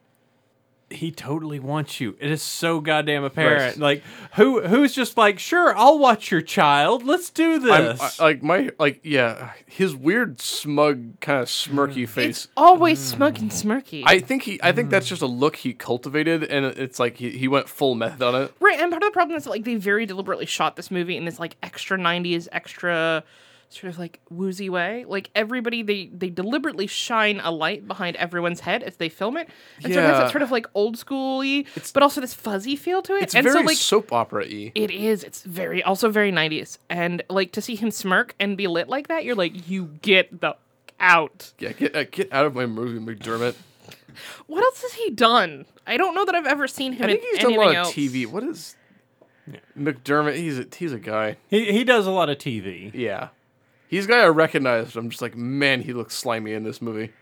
He 0.91 1.11
totally 1.11 1.59
wants 1.59 1.99
you. 1.99 2.17
It 2.21 2.31
is 2.31 2.43
so 2.43 2.81
goddamn 2.81 3.25
apparent. 3.25 3.77
Right. 3.77 3.79
Like 3.79 4.03
who 4.35 4.63
who's 4.63 4.95
just 4.95 5.17
like, 5.17 5.39
sure, 5.39 5.77
I'll 5.77 5.99
watch 5.99 6.31
your 6.31 6.43
child. 6.43 7.05
Let's 7.05 7.31
do 7.31 7.55
I'm, 7.55 7.61
this. 7.61 8.21
I, 8.21 8.25
like 8.25 8.43
my 8.43 8.71
like 8.79 9.01
yeah, 9.03 9.53
his 9.67 9.95
weird 9.97 10.41
smug 10.41 11.21
kind 11.21 11.41
of 11.41 11.49
smirky 11.49 12.05
mm. 12.05 12.09
face. 12.09 12.45
It's 12.45 12.49
always 12.57 12.99
smug 12.99 13.39
and 13.39 13.51
smirky. 13.51 14.05
I 14.07 14.21
think 14.21 14.43
he 14.43 14.61
I 14.63 14.73
think 14.73 14.91
that's 14.91 15.07
mm. 15.07 15.11
just 15.11 15.23
a 15.23 15.27
look 15.27 15.57
he 15.57 15.73
cultivated, 15.73 16.45
and 16.45 16.67
it's 16.67 16.99
like 16.99 17.17
he, 17.17 17.31
he 17.31 17.49
went 17.49 17.69
full 17.69 17.95
method 17.95 18.23
on 18.23 18.35
it. 18.43 18.55
right, 18.61 18.79
and 18.79 18.91
part 18.91 19.03
of 19.03 19.09
the 19.09 19.13
problem 19.13 19.37
is 19.37 19.45
that, 19.45 19.51
like 19.51 19.65
they 19.65 19.77
very 19.77 20.07
deliberately 20.07 20.47
shot 20.47 20.77
this 20.77 20.91
movie 20.91 21.17
in 21.17 21.25
this 21.25 21.39
like 21.41 21.57
extra 21.63 21.99
90s, 21.99 22.49
extra 22.53 23.25
sort 23.75 23.93
of 23.93 23.99
like 23.99 24.21
woozy 24.31 24.69
way. 24.71 25.05
Like 25.07 25.31
everybody, 25.35 25.83
they 25.83 26.07
they 26.07 26.31
deliberately 26.31 26.87
shine 26.87 27.41
a 27.43 27.51
light 27.51 27.87
behind 27.87 28.17
everyone's 28.17 28.61
head 28.61 28.83
as 28.83 28.97
they 28.97 29.09
film 29.09 29.37
it, 29.37 29.49
and 29.83 29.93
so 29.93 30.01
it 30.01 30.03
has 30.03 30.19
that 30.19 30.31
sort 30.31 30.43
of 30.43 30.51
like 30.51 30.67
old 30.75 30.97
schooly, 30.97 31.67
but 31.93 32.03
also 32.03 32.21
this 32.21 32.35
fuzzy 32.35 32.77
feel 32.77 33.03
to 33.03 33.15
it. 33.17 33.25
It's 33.25 33.35
and 33.35 33.45
very 33.45 33.61
so 33.61 33.67
like 33.67 33.77
soap 33.77 34.13
opera 34.13 34.45
y. 34.49 34.73
It 34.75 34.91
is. 34.91 35.25
It's 35.25 35.43
very 35.43 35.83
also 35.83 36.11
very 36.11 36.33
90s. 36.33 36.79
And 36.89 37.23
like 37.29 37.53
to 37.53 37.61
see 37.61 37.77
him 37.77 37.91
smirk 37.91 38.35
and 38.39 38.57
be 38.57 38.67
lit 38.67 38.89
like 38.89 39.09
that, 39.09 39.25
you're 39.25 39.35
like, 39.35 39.69
you 39.69 39.91
get 40.03 40.41
the 40.41 40.57
out. 41.01 41.53
Yeah, 41.59 41.73
get 41.73 41.97
uh, 41.97 42.05
get 42.05 42.33
out 42.33 42.47
of 42.47 42.55
my 42.55 42.67
movie, 42.67 42.99
McDermott. 42.99 43.55
What 44.47 44.63
else 44.63 44.83
has 44.83 44.93
he 44.95 45.11
done? 45.11 45.67
I 45.87 45.97
don't 45.97 46.15
know 46.15 46.25
that 46.25 46.35
I've 46.35 46.47
ever 46.47 46.69
seen 46.69 46.93
him 46.93 47.05
I 47.05 47.07
think 47.09 47.23
in 47.23 47.29
he's 47.31 47.39
done 47.41 47.53
a 47.55 47.57
lot 47.57 47.69
of 47.71 47.75
else. 47.77 47.93
TV. 47.93 48.27
What 48.27 48.45
is 48.45 48.77
McDermott? 49.77 50.37
He's 50.37 50.59
a 50.59 50.67
he's 50.75 50.93
a 50.93 50.99
guy. 50.99 51.37
he 51.49 51.73
he 51.73 51.85
does 51.85 52.07
a 52.07 52.11
lot 52.11 52.31
of 52.31 52.39
TV. 52.39 52.93
Yeah, 52.95 53.29
he's 53.95 54.07
a 54.07 54.09
guy 54.09 54.21
I 54.21 54.27
recognized. 54.29 54.97
I'm 54.97 55.09
just 55.11 55.23
like, 55.23 55.37
man, 55.37 55.81
he 55.83 55.93
looks 55.93 56.15
slimy 56.15 56.53
in 56.53 56.65
this 56.65 56.83
movie. 56.83 57.13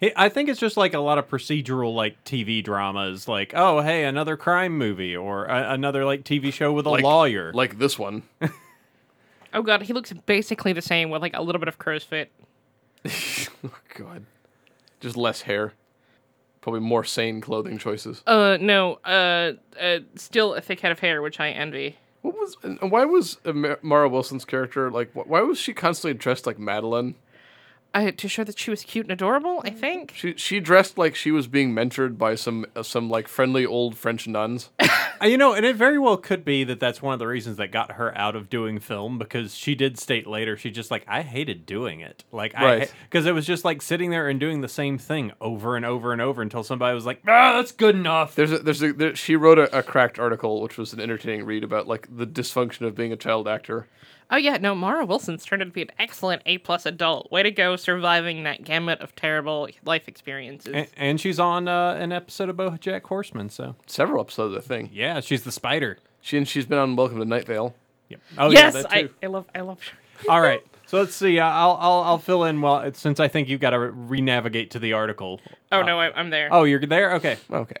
He, 0.00 0.12
I 0.14 0.28
think 0.28 0.48
it's 0.50 0.60
just 0.60 0.76
like 0.76 0.92
a 0.92 0.98
lot 0.98 1.16
of 1.16 1.28
procedural 1.28 1.94
like 1.94 2.22
TV 2.24 2.62
dramas, 2.62 3.26
like 3.26 3.52
oh 3.56 3.80
hey 3.80 4.04
another 4.04 4.36
crime 4.36 4.76
movie 4.76 5.16
or 5.16 5.46
a, 5.46 5.72
another 5.72 6.04
like 6.04 6.22
TV 6.24 6.52
show 6.52 6.72
with 6.72 6.84
a 6.86 6.90
Like- 6.90 7.02
lawyer. 7.04 7.52
Like 7.52 7.78
this 7.78 7.98
one. 7.98 8.22
Oh 9.54 9.62
god, 9.62 9.80
he 9.82 9.94
looks 9.94 10.12
basically 10.12 10.74
the 10.74 10.82
same 10.82 11.08
with 11.08 11.22
like 11.22 11.34
a 11.34 11.40
little 11.40 11.58
bit 11.58 11.68
of 11.68 11.78
crow's 11.78 12.04
feet. 12.04 12.28
oh, 13.06 13.70
God, 13.94 14.26
just 15.00 15.16
less 15.16 15.42
hair. 15.42 15.72
Probably 16.60 16.80
more 16.80 17.04
sane 17.04 17.40
clothing 17.40 17.78
choices. 17.78 18.22
Uh 18.26 18.58
no, 18.60 18.94
uh, 19.04 19.52
uh 19.80 20.00
still 20.16 20.52
a 20.54 20.60
thick 20.60 20.80
head 20.80 20.92
of 20.92 20.98
hair, 20.98 21.22
which 21.22 21.40
I 21.40 21.50
envy. 21.50 21.96
What 22.26 22.34
was 22.34 22.56
and 22.64 22.90
why 22.90 23.04
was 23.04 23.38
Mara 23.44 24.08
Wilson's 24.08 24.44
character 24.44 24.90
like? 24.90 25.12
Why 25.12 25.42
was 25.42 25.60
she 25.60 25.72
constantly 25.72 26.18
dressed 26.18 26.44
like 26.44 26.58
Madeline? 26.58 27.14
I, 27.96 28.10
to 28.10 28.28
show 28.28 28.44
that 28.44 28.58
she 28.58 28.70
was 28.70 28.82
cute 28.82 29.06
and 29.06 29.12
adorable. 29.12 29.62
I 29.64 29.70
think. 29.70 30.12
She 30.14 30.34
she 30.36 30.60
dressed 30.60 30.98
like 30.98 31.14
she 31.14 31.30
was 31.30 31.46
being 31.46 31.74
mentored 31.74 32.18
by 32.18 32.34
some 32.34 32.66
uh, 32.76 32.82
some 32.82 33.08
like 33.08 33.26
friendly 33.26 33.64
old 33.64 33.96
French 33.96 34.26
nuns. 34.28 34.70
Uh, 35.18 35.24
You 35.24 35.38
know, 35.38 35.54
and 35.54 35.64
it 35.64 35.76
very 35.76 35.98
well 35.98 36.18
could 36.18 36.44
be 36.44 36.62
that 36.64 36.78
that's 36.78 37.00
one 37.00 37.14
of 37.14 37.18
the 37.18 37.26
reasons 37.26 37.56
that 37.56 37.72
got 37.72 37.92
her 37.92 38.14
out 38.18 38.36
of 38.36 38.50
doing 38.50 38.78
film 38.78 39.16
because 39.16 39.54
she 39.54 39.74
did 39.74 39.98
state 39.98 40.26
later 40.26 40.58
she 40.58 40.70
just 40.70 40.90
like 40.90 41.04
I 41.08 41.22
hated 41.22 41.64
doing 41.64 42.00
it. 42.00 42.22
Like 42.32 42.54
I 42.54 42.64
Right. 42.64 42.94
because 43.08 43.24
it 43.24 43.32
was 43.32 43.46
just 43.46 43.64
like 43.64 43.80
sitting 43.80 44.10
there 44.10 44.28
and 44.28 44.38
doing 44.38 44.60
the 44.60 44.68
same 44.68 44.98
thing 44.98 45.32
over 45.40 45.74
and 45.74 45.86
over 45.86 46.12
and 46.12 46.20
over 46.20 46.42
until 46.42 46.62
somebody 46.62 46.94
was 46.94 47.06
like, 47.06 47.22
"Ah, 47.26 47.54
that's 47.54 47.72
good 47.72 47.94
enough." 47.94 48.34
There's 48.34 48.52
a, 48.52 48.58
there's 48.58 48.82
a, 48.82 48.92
there, 48.92 49.16
she 49.16 49.36
wrote 49.36 49.58
a, 49.58 49.78
a 49.78 49.82
cracked 49.82 50.18
article 50.18 50.60
which 50.60 50.76
was 50.76 50.92
an 50.92 51.00
entertaining 51.00 51.46
read 51.46 51.64
about 51.64 51.88
like 51.88 52.06
the 52.14 52.26
dysfunction 52.26 52.82
of 52.86 52.94
being 52.94 53.10
a 53.12 53.16
child 53.16 53.48
actor. 53.48 53.86
Oh 54.30 54.36
yeah, 54.36 54.56
no, 54.56 54.74
Mara 54.74 55.06
Wilson's 55.06 55.44
turned 55.44 55.62
out 55.62 55.66
to 55.66 55.70
be 55.70 55.82
an 55.82 55.90
excellent 55.98 56.42
A 56.46 56.58
plus 56.58 56.84
adult. 56.84 57.30
Way 57.30 57.44
to 57.44 57.50
go, 57.50 57.76
surviving 57.76 58.42
that 58.42 58.64
gamut 58.64 59.00
of 59.00 59.14
terrible 59.14 59.68
life 59.84 60.08
experiences. 60.08 60.72
And, 60.74 60.88
and 60.96 61.20
she's 61.20 61.38
on 61.38 61.68
uh, 61.68 61.94
an 62.00 62.10
episode 62.12 62.48
of 62.48 62.56
BoJack 62.56 63.04
Horseman, 63.04 63.50
so 63.50 63.76
Several 63.86 64.20
episodes, 64.20 64.56
I 64.56 64.60
think. 64.66 64.90
yeah, 64.92 65.20
she's 65.20 65.44
the 65.44 65.52
spider. 65.52 65.98
She 66.20 66.36
and 66.36 66.48
she's 66.48 66.66
been 66.66 66.78
on 66.78 66.96
Welcome 66.96 67.18
to 67.18 67.24
Night 67.24 67.46
Vale. 67.46 67.74
Yep. 68.08 68.20
Oh 68.38 68.50
yes, 68.50 68.74
yeah, 68.74 68.82
that 68.82 68.92
I, 68.92 69.02
too. 69.02 69.10
I 69.22 69.26
love, 69.26 69.46
I 69.54 69.60
love. 69.60 69.78
All 70.28 70.40
right. 70.40 70.60
So 70.86 70.98
let's 70.98 71.14
see. 71.14 71.38
uh, 71.38 71.46
I'll 71.46 71.76
I'll 71.80 72.02
I'll 72.02 72.18
fill 72.18 72.44
in 72.44 72.60
while 72.60 72.92
since 72.94 73.18
I 73.20 73.28
think 73.28 73.48
you've 73.48 73.60
got 73.60 73.70
to 73.70 73.78
re 73.78 74.20
navigate 74.20 74.70
to 74.72 74.78
the 74.78 74.92
article. 74.92 75.40
Oh 75.72 75.82
no, 75.82 76.00
I, 76.00 76.12
I'm 76.18 76.30
there. 76.30 76.48
Oh, 76.50 76.64
you're 76.64 76.80
there. 76.80 77.14
Okay. 77.14 77.36
Okay. 77.50 77.76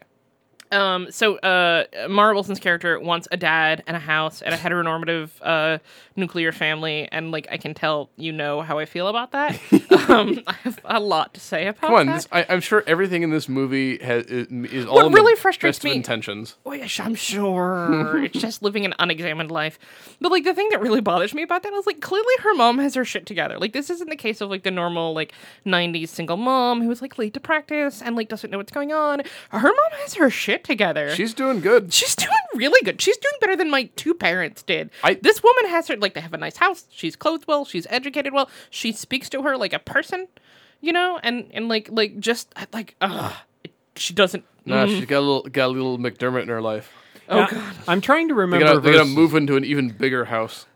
Um, 0.72 1.10
so 1.10 1.36
uh, 1.38 1.84
Mara 2.08 2.34
Wilson's 2.34 2.60
character 2.60 2.98
wants 2.98 3.28
a 3.30 3.36
dad 3.36 3.82
and 3.86 3.96
a 3.96 4.00
house 4.00 4.42
and 4.42 4.54
a 4.54 4.56
heteronormative 4.56 5.30
uh, 5.42 5.78
nuclear 6.16 6.52
family, 6.52 7.08
and 7.12 7.30
like 7.30 7.46
I 7.50 7.56
can 7.56 7.74
tell 7.74 8.10
you 8.16 8.32
know 8.32 8.62
how 8.62 8.78
I 8.78 8.84
feel 8.84 9.08
about 9.08 9.32
that. 9.32 9.58
um, 10.10 10.40
I 10.46 10.52
have 10.64 10.80
a 10.84 11.00
lot 11.00 11.34
to 11.34 11.40
say 11.40 11.66
about 11.68 11.80
Come 11.88 11.94
on, 11.94 12.06
that. 12.06 12.14
this, 12.14 12.28
I, 12.32 12.46
I'm 12.48 12.60
sure 12.60 12.82
everything 12.86 13.22
in 13.22 13.30
this 13.30 13.48
movie 13.48 13.98
has 13.98 14.24
is, 14.26 14.46
is 14.72 14.86
all 14.86 14.96
What 14.96 15.12
really 15.12 15.36
frustrates 15.36 15.78
best 15.78 15.84
me- 15.84 15.92
intentions. 15.94 16.56
Oh, 16.64 16.72
yes, 16.72 16.98
I'm 17.00 17.14
sure. 17.14 18.22
it's 18.24 18.38
just 18.38 18.62
living 18.62 18.84
an 18.84 18.94
unexamined 18.98 19.50
life. 19.50 19.78
But 20.20 20.32
like 20.32 20.44
the 20.44 20.54
thing 20.54 20.68
that 20.70 20.80
really 20.80 21.00
bothers 21.00 21.34
me 21.34 21.42
about 21.42 21.62
that 21.62 21.72
is 21.72 21.86
like 21.86 22.00
clearly 22.00 22.34
her 22.40 22.54
mom 22.54 22.78
has 22.78 22.94
her 22.94 23.04
shit 23.04 23.26
together. 23.26 23.58
Like 23.58 23.72
this 23.72 23.90
isn't 23.90 24.08
the 24.10 24.16
case 24.16 24.40
of 24.40 24.50
like 24.50 24.62
the 24.62 24.70
normal 24.70 25.14
like 25.14 25.32
90s 25.64 26.08
single 26.08 26.36
mom 26.36 26.82
who 26.82 26.90
is 26.90 27.02
like 27.02 27.18
late 27.18 27.34
to 27.34 27.40
practice 27.40 28.02
and 28.02 28.16
like 28.16 28.28
doesn't 28.28 28.50
know 28.50 28.58
what's 28.58 28.72
going 28.72 28.92
on. 28.92 29.22
Her 29.50 29.60
mom 29.68 30.00
has 30.00 30.14
her 30.14 30.30
shit 30.30 30.55
together. 30.64 31.14
She's 31.14 31.34
doing 31.34 31.60
good. 31.60 31.92
She's 31.92 32.14
doing 32.16 32.30
really 32.54 32.80
good. 32.84 33.00
She's 33.00 33.16
doing 33.16 33.34
better 33.40 33.56
than 33.56 33.70
my 33.70 33.84
two 33.96 34.14
parents 34.14 34.62
did. 34.62 34.90
I- 35.04 35.14
this 35.14 35.42
woman 35.42 35.70
has 35.70 35.88
her 35.88 35.96
like 35.96 36.14
they 36.14 36.20
have 36.20 36.34
a 36.34 36.38
nice 36.38 36.56
house. 36.56 36.84
She's 36.90 37.16
clothed 37.16 37.46
well. 37.46 37.64
She's 37.64 37.86
educated 37.90 38.32
well. 38.32 38.48
She 38.70 38.92
speaks 38.92 39.28
to 39.30 39.42
her 39.42 39.56
like 39.56 39.72
a 39.72 39.78
person, 39.78 40.28
you 40.80 40.92
know, 40.92 41.18
and 41.22 41.48
and 41.52 41.68
like 41.68 41.88
like 41.90 42.18
just 42.18 42.52
like 42.72 42.94
ugh, 43.00 43.32
it, 43.64 43.72
she 43.96 44.14
doesn't. 44.14 44.44
Nah, 44.64 44.84
mm-hmm. 44.86 44.94
she's 44.96 45.06
got 45.06 45.18
a 45.18 45.20
little 45.20 45.42
got 45.42 45.66
a 45.66 45.72
little 45.72 45.98
McDermott 45.98 46.42
in 46.42 46.48
her 46.48 46.62
life. 46.62 46.92
Oh 47.28 47.40
Now, 47.40 47.46
god. 47.48 47.74
I'm 47.88 48.00
trying 48.00 48.28
to 48.28 48.34
They 48.34 48.40
remember. 48.40 48.66
gotta, 48.66 48.80
they 48.80 48.92
gotta 48.92 49.04
move 49.08 49.34
into 49.34 49.56
an 49.56 49.64
even 49.64 49.88
bigger 49.90 50.26
house. 50.26 50.66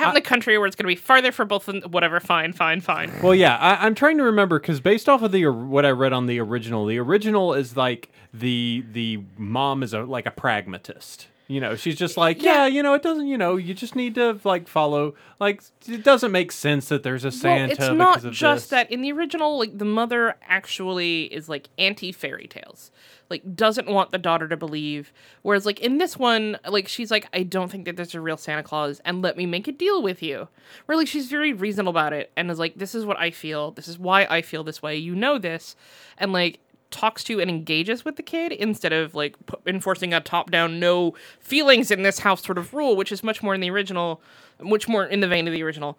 Out 0.00 0.08
in 0.08 0.14
the 0.14 0.20
country 0.20 0.56
where 0.58 0.66
it's 0.66 0.76
going 0.76 0.84
to 0.84 0.88
be 0.88 1.00
farther 1.00 1.32
for 1.32 1.44
both 1.44 1.68
and 1.68 1.84
whatever 1.92 2.20
fine 2.20 2.52
fine 2.52 2.80
fine 2.80 3.12
Well, 3.22 3.34
yeah, 3.34 3.56
I, 3.56 3.86
I'm 3.86 3.94
trying 3.94 4.18
to 4.18 4.24
remember 4.24 4.58
because 4.58 4.80
based 4.80 5.08
off 5.08 5.22
of 5.22 5.32
the 5.32 5.46
what 5.46 5.84
I 5.84 5.90
read 5.90 6.12
on 6.12 6.26
the 6.26 6.38
original, 6.40 6.86
the 6.86 6.98
original 6.98 7.54
is 7.54 7.76
like 7.76 8.10
the 8.32 8.84
the 8.92 9.20
mom 9.36 9.82
is 9.82 9.92
a 9.92 10.02
like 10.02 10.26
a 10.26 10.30
pragmatist. 10.30 11.28
You 11.48 11.58
know, 11.60 11.74
she's 11.74 11.96
just 11.96 12.16
like, 12.16 12.40
yeah, 12.40 12.68
you 12.68 12.80
know, 12.80 12.94
it 12.94 13.02
doesn't, 13.02 13.26
you 13.26 13.36
know, 13.36 13.56
you 13.56 13.74
just 13.74 13.96
need 13.96 14.14
to 14.14 14.38
like 14.44 14.68
follow. 14.68 15.16
Like, 15.40 15.64
it 15.88 16.04
doesn't 16.04 16.30
make 16.30 16.52
sense 16.52 16.88
that 16.90 17.02
there's 17.02 17.24
a 17.24 17.32
Santa. 17.32 17.74
well 17.74 17.88
it's 17.88 17.98
not 17.98 18.24
of 18.24 18.32
just 18.32 18.64
this. 18.66 18.70
that 18.70 18.92
in 18.92 19.02
the 19.02 19.10
original 19.10 19.58
like 19.58 19.76
the 19.76 19.84
mother 19.84 20.36
actually 20.46 21.22
is 21.24 21.48
like 21.48 21.68
anti 21.76 22.12
fairy 22.12 22.46
tales 22.46 22.92
like 23.30 23.56
doesn't 23.56 23.88
want 23.88 24.10
the 24.10 24.18
daughter 24.18 24.48
to 24.48 24.56
believe. 24.56 25.12
Whereas 25.42 25.64
like 25.64 25.80
in 25.80 25.98
this 25.98 26.18
one 26.18 26.58
like 26.68 26.88
she's 26.88 27.10
like 27.10 27.28
i 27.32 27.42
don't 27.42 27.70
think 27.70 27.84
that 27.84 27.96
there's 27.96 28.14
a 28.14 28.20
real 28.20 28.36
santa 28.36 28.62
claus 28.62 29.00
and 29.04 29.22
let 29.22 29.36
me 29.36 29.46
make 29.46 29.68
a 29.68 29.72
deal 29.72 30.02
with 30.02 30.22
you. 30.22 30.48
Where 30.86 30.98
like 30.98 31.08
she's 31.08 31.28
very 31.28 31.52
reasonable 31.52 31.90
about 31.90 32.12
it 32.12 32.32
and 32.36 32.50
is 32.50 32.58
like 32.58 32.76
this 32.76 32.94
is 32.94 33.06
what 33.06 33.18
i 33.18 33.30
feel. 33.30 33.70
This 33.70 33.88
is 33.88 33.98
why 33.98 34.24
i 34.26 34.42
feel 34.42 34.64
this 34.64 34.82
way. 34.82 34.96
You 34.96 35.14
know 35.14 35.38
this. 35.38 35.76
And 36.18 36.32
like 36.32 36.60
talks 36.90 37.22
to 37.24 37.40
and 37.40 37.48
engages 37.48 38.04
with 38.04 38.16
the 38.16 38.22
kid 38.22 38.52
instead 38.52 38.92
of 38.92 39.14
like 39.14 39.34
pu- 39.46 39.58
enforcing 39.66 40.12
a 40.12 40.20
top 40.20 40.50
down 40.50 40.80
no 40.80 41.14
feelings 41.38 41.90
in 41.90 42.02
this 42.02 42.18
house 42.18 42.42
sort 42.42 42.58
of 42.58 42.74
rule 42.74 42.96
which 42.96 43.12
is 43.12 43.22
much 43.22 43.44
more 43.44 43.54
in 43.54 43.60
the 43.60 43.70
original 43.70 44.20
much 44.60 44.88
more 44.88 45.04
in 45.04 45.20
the 45.20 45.28
vein 45.28 45.46
of 45.46 45.52
the 45.52 45.62
original 45.62 45.96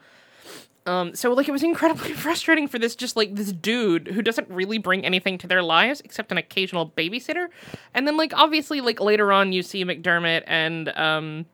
um, 0.86 1.16
so 1.16 1.34
like 1.34 1.48
it 1.48 1.52
was 1.52 1.64
incredibly 1.64 2.14
frustrating 2.14 2.68
for 2.68 2.80
this 2.80 2.96
just 2.96 3.16
like 3.16 3.36
this 3.36 3.52
dude 3.52 4.08
who 4.08 4.22
doesn't 4.22 4.50
really 4.50 4.80
bring 4.80 5.06
anything 5.06 5.38
to 5.40 5.48
their 5.48 5.62
lives 5.62 6.02
except 6.02 6.32
an 6.32 6.38
occasional 6.38 6.90
babysitter. 6.90 7.48
And 7.94 8.08
then 8.08 8.18
like 8.18 8.34
obviously 8.36 8.82
like 8.82 9.00
later 9.00 9.32
on 9.32 9.54
you 9.54 9.62
see 9.62 9.86
McDermott 9.86 10.44
and 10.48 10.90
um 10.98 11.46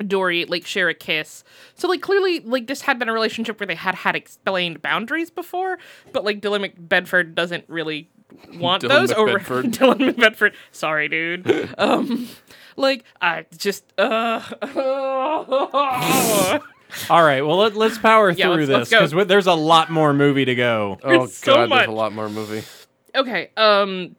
Dorey 0.00 0.48
like 0.48 0.66
share 0.66 0.88
a 0.88 0.94
kiss. 0.94 1.44
So 1.74 1.88
like 1.88 2.00
clearly 2.00 2.40
like 2.40 2.66
this 2.66 2.80
had 2.80 2.98
been 2.98 3.08
a 3.08 3.12
relationship 3.12 3.60
where 3.60 3.66
they 3.66 3.74
had 3.74 3.94
had 3.94 4.16
explained 4.16 4.80
boundaries 4.80 5.30
before, 5.30 5.78
but 6.12 6.24
like 6.24 6.40
Dylan 6.40 6.72
McBedford 6.72 7.34
doesn't 7.34 7.64
really 7.68 8.08
want 8.54 8.82
Dylan 8.82 8.88
those 8.88 9.12
over 9.12 9.38
McBedford. 9.38 9.64
Dylan 9.72 10.14
McBedford. 10.14 10.54
Sorry, 10.72 11.08
dude. 11.08 11.74
um 11.76 12.28
like 12.76 13.04
I 13.20 13.44
just 13.58 13.84
uh 13.98 14.40
All 17.10 17.22
right, 17.22 17.42
well 17.42 17.56
let, 17.58 17.74
let's 17.74 17.98
power 17.98 18.30
Yeah, 18.30 18.46
through 18.46 18.66
let's- 18.66 18.90
let's 18.90 18.90
this 18.90 19.12
because 19.12 19.28
there's 19.28 19.46
a 19.46 19.54
lot 19.54 19.90
more 19.90 20.12
movie 20.14 20.44
to 20.44 20.54
go. 20.54 20.98
Oh 21.02 21.26
so 21.26 21.54
god, 21.54 21.68
much. 21.68 21.78
there's 21.80 21.88
a 21.88 21.92
lot 21.92 22.12
more 22.12 22.28
movie. 22.28 22.62
okay 23.16 23.50
um 23.56 24.16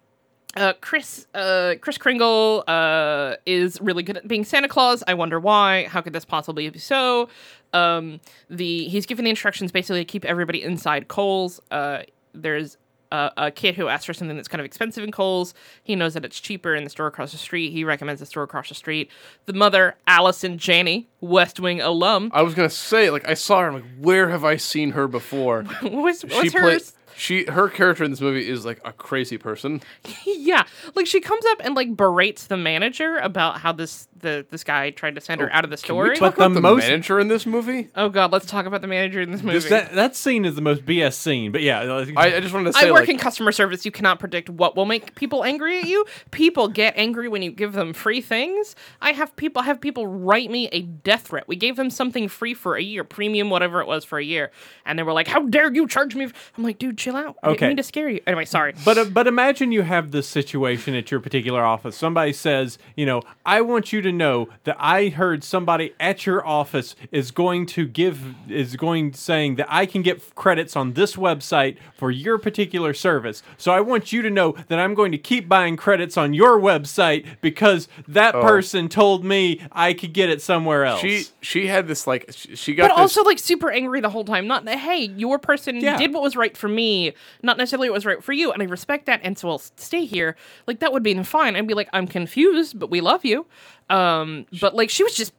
uh 0.55 0.71
kris 0.79 1.27
uh 1.33 1.73
kris 1.81 1.97
kringle 1.97 2.63
uh 2.67 3.35
is 3.45 3.79
really 3.81 4.03
good 4.03 4.15
at 4.17 4.25
being 4.27 4.45
santa 4.45 4.69
claus 4.69 5.03
i 5.05 5.13
wonder 5.13 5.37
why 5.37 5.85
how 5.89 5.99
could 5.99 6.13
this 6.13 6.23
possibly 6.23 6.69
be 6.69 6.79
so 6.79 7.27
um 7.73 8.21
the 8.49 8.87
he's 8.87 9.05
given 9.05 9.25
the 9.25 9.29
instructions 9.29 9.71
basically 9.73 9.99
to 9.99 10.05
keep 10.05 10.23
everybody 10.23 10.63
inside 10.63 11.09
coles 11.09 11.59
uh 11.71 12.03
there's 12.33 12.77
a, 13.15 13.31
a 13.37 13.51
kid 13.51 13.75
who 13.75 13.87
asks 13.87 14.05
for 14.05 14.13
something 14.13 14.35
that's 14.35 14.47
kind 14.47 14.59
of 14.59 14.65
expensive 14.65 15.03
in 15.03 15.11
Cole's. 15.11 15.53
He 15.83 15.95
knows 15.95 16.13
that 16.13 16.25
it's 16.25 16.39
cheaper 16.39 16.75
in 16.75 16.83
the 16.83 16.89
store 16.89 17.07
across 17.07 17.31
the 17.31 17.37
street. 17.37 17.71
He 17.71 17.83
recommends 17.83 18.19
the 18.19 18.25
store 18.25 18.43
across 18.43 18.69
the 18.69 18.75
street. 18.75 19.09
The 19.45 19.53
mother, 19.53 19.95
Allison 20.07 20.57
Janney, 20.57 21.07
West 21.21 21.59
Wing 21.59 21.81
alum. 21.81 22.31
I 22.33 22.41
was 22.41 22.53
gonna 22.53 22.69
say, 22.69 23.09
like, 23.09 23.27
I 23.27 23.33
saw 23.33 23.61
her. 23.61 23.67
I'm 23.67 23.73
like, 23.75 23.83
where 23.99 24.29
have 24.29 24.43
I 24.43 24.57
seen 24.57 24.91
her 24.91 25.07
before? 25.07 25.63
What's, 25.81 26.21
she 26.21 26.27
what's 26.27 26.53
her? 26.53 26.79
Played. 27.15 27.21
She 27.21 27.45
her 27.45 27.69
character 27.69 28.03
in 28.03 28.11
this 28.11 28.21
movie 28.21 28.47
is 28.47 28.65
like 28.65 28.79
a 28.85 28.91
crazy 28.91 29.37
person. 29.37 29.81
yeah, 30.25 30.63
like 30.95 31.07
she 31.07 31.19
comes 31.21 31.45
up 31.47 31.61
and 31.63 31.75
like 31.75 31.95
berates 31.95 32.47
the 32.47 32.57
manager 32.57 33.17
about 33.17 33.59
how 33.59 33.71
this 33.71 34.07
the 34.19 34.45
this 34.49 34.63
guy 34.63 34.89
tried 34.89 35.15
to 35.15 35.21
send 35.21 35.41
her 35.41 35.49
oh, 35.51 35.55
out 35.55 35.63
of 35.63 35.69
the 35.69 35.77
Can 35.77 35.95
we 35.95 36.05
store. 36.05 36.15
talk 36.15 36.19
But 36.19 36.35
the 36.35 36.45
about 36.45 36.53
the 36.55 36.61
most- 36.61 36.87
manager 36.87 37.19
in 37.19 37.27
this 37.27 37.45
movie? 37.45 37.89
Oh 37.95 38.09
god, 38.09 38.31
let's 38.31 38.45
talk 38.45 38.65
about 38.65 38.81
the 38.81 38.87
manager 38.87 39.21
in 39.21 39.31
this 39.31 39.43
movie. 39.43 39.67
That 39.69 39.93
that 39.93 40.15
scene 40.15 40.45
is 40.45 40.55
the 40.55 40.61
most 40.61 40.85
BS 40.85 41.13
scene, 41.13 41.51
but 41.51 41.61
yeah, 41.61 41.81
I, 42.17 42.35
I 42.35 42.39
just 42.39 42.53
wanted 42.53 42.71
to 42.73 42.77
I 42.77 42.81
say, 42.81 42.91
work 42.91 43.01
like, 43.01 43.09
in 43.09 43.17
customer 43.17 43.51
service. 43.51 43.85
You 43.85 43.91
cannot 43.91 44.19
predict 44.19 44.49
what 44.49 44.75
will 44.75 44.85
make 44.85 45.15
people 45.15 45.43
angry 45.43 45.79
at 45.79 45.87
you. 45.87 46.05
People 46.31 46.67
get 46.67 46.93
angry 46.97 47.27
when 47.27 47.41
you 47.41 47.51
give 47.51 47.73
them 47.73 47.93
free 47.93 48.21
things. 48.21 48.75
I 49.01 49.11
have 49.11 49.35
people 49.35 49.61
I 49.61 49.65
have 49.65 49.79
people 49.79 50.07
write 50.07 50.49
me 50.49 50.67
a 50.71 50.81
death 50.81 51.27
threat. 51.27 51.47
We 51.47 51.55
gave 51.55 51.75
them 51.75 51.89
something 51.89 52.27
free 52.27 52.53
for 52.53 52.75
a 52.75 52.81
year, 52.81 53.03
premium, 53.03 53.49
whatever 53.49 53.81
it 53.81 53.87
was 53.87 54.03
for 54.05 54.17
a 54.17 54.23
year, 54.23 54.51
and 54.85 54.97
they 54.97 55.03
were 55.03 55.13
like, 55.13 55.27
"How 55.27 55.41
dare 55.45 55.73
you 55.73 55.87
charge 55.87 56.15
me?" 56.15 56.25
I'm 56.57 56.63
like, 56.63 56.79
"Dude, 56.79 56.97
chill 57.05 57.15
out. 57.15 57.35
I 57.43 57.47
Okay. 57.49 57.55
didn't 57.57 57.69
mean 57.69 57.77
to 57.77 57.83
scare 57.83 58.09
you." 58.09 58.19
Anyway, 58.27 58.45
sorry. 58.45 58.73
But 58.83 58.97
uh, 58.97 59.05
but 59.05 59.27
imagine 59.27 59.71
you 59.71 59.83
have 59.83 60.11
this 60.11 60.27
situation 60.27 60.95
at 60.95 61.11
your 61.11 61.19
particular 61.19 61.63
office. 61.63 61.95
Somebody 61.95 62.33
says, 62.33 62.77
you 62.95 63.05
know, 63.05 63.21
I 63.45 63.61
want 63.61 63.93
you 63.93 64.01
to 64.01 64.11
know 64.11 64.49
that 64.65 64.75
I 64.79 65.09
heard 65.09 65.43
somebody 65.43 65.93
at 65.99 66.25
your 66.25 66.45
office 66.45 66.95
is 67.11 67.31
going 67.31 67.65
to 67.67 67.85
give 67.87 68.17
is 68.49 68.75
going 68.75 69.13
saying 69.13 69.55
that 69.55 69.67
I 69.69 69.85
can 69.85 70.01
get 70.01 70.17
credits 70.35 70.75
on 70.75 70.93
this 70.93 71.15
website 71.15 71.77
for 71.95 72.09
your 72.11 72.37
particular 72.37 72.93
service. 72.93 73.43
So 73.57 73.71
I 73.71 73.81
want 73.81 74.11
you 74.11 74.21
to 74.21 74.29
know 74.29 74.55
that 74.69 74.79
I'm 74.79 74.93
going 74.93 75.11
to 75.11 75.17
keep 75.17 75.47
buying 75.47 75.75
credits 75.77 76.17
on 76.17 76.33
your 76.33 76.59
website 76.59 77.25
because 77.41 77.87
that 78.07 78.33
person 78.33 78.89
told 78.89 79.23
me 79.23 79.61
I 79.71 79.93
could 79.93 80.13
get 80.13 80.29
it 80.29 80.41
somewhere 80.41 80.85
else. 80.85 81.01
she 81.01 81.25
she 81.41 81.67
had 81.67 81.87
this 81.87 82.07
like 82.07 82.25
she, 82.31 82.55
she 82.55 82.73
got 82.75 82.83
but 82.89 82.95
this. 82.95 83.01
also 83.01 83.23
like 83.23 83.39
super 83.39 83.69
angry 83.71 84.01
the 84.01 84.09
whole 84.09 84.25
time. 84.25 84.47
Not 84.47 84.65
that 84.65 84.79
hey, 84.79 85.01
your 85.23 85.37
person 85.39 85.75
Yeah. 85.81 85.97
did 85.97 86.13
what 86.13 86.23
was 86.23 86.35
right 86.35 86.55
for 86.55 86.67
me, 86.67 86.94
not 87.41 87.57
necessarily 87.57 87.89
what 87.89 87.95
was 87.95 88.05
right 88.05 88.23
for 88.23 88.33
you, 88.33 88.51
and 88.51 88.61
I 88.61 88.65
respect 88.65 89.05
that, 89.05 89.21
and 89.23 89.37
so 89.37 89.49
I'll 89.49 89.59
stay 89.59 90.05
here. 90.05 90.35
Like 90.67 90.79
that 90.79 90.91
would 90.93 91.03
be 91.03 91.13
fine. 91.23 91.55
I'd 91.55 91.67
be 91.67 91.73
like, 91.73 91.89
I'm 91.93 92.07
confused, 92.07 92.79
but 92.79 92.89
we 92.89 93.01
love 93.01 93.25
you. 93.25 93.45
Um, 93.89 94.45
but 94.59 94.75
like 94.75 94.89
she 94.89 95.03
was 95.03 95.15
just, 95.15 95.33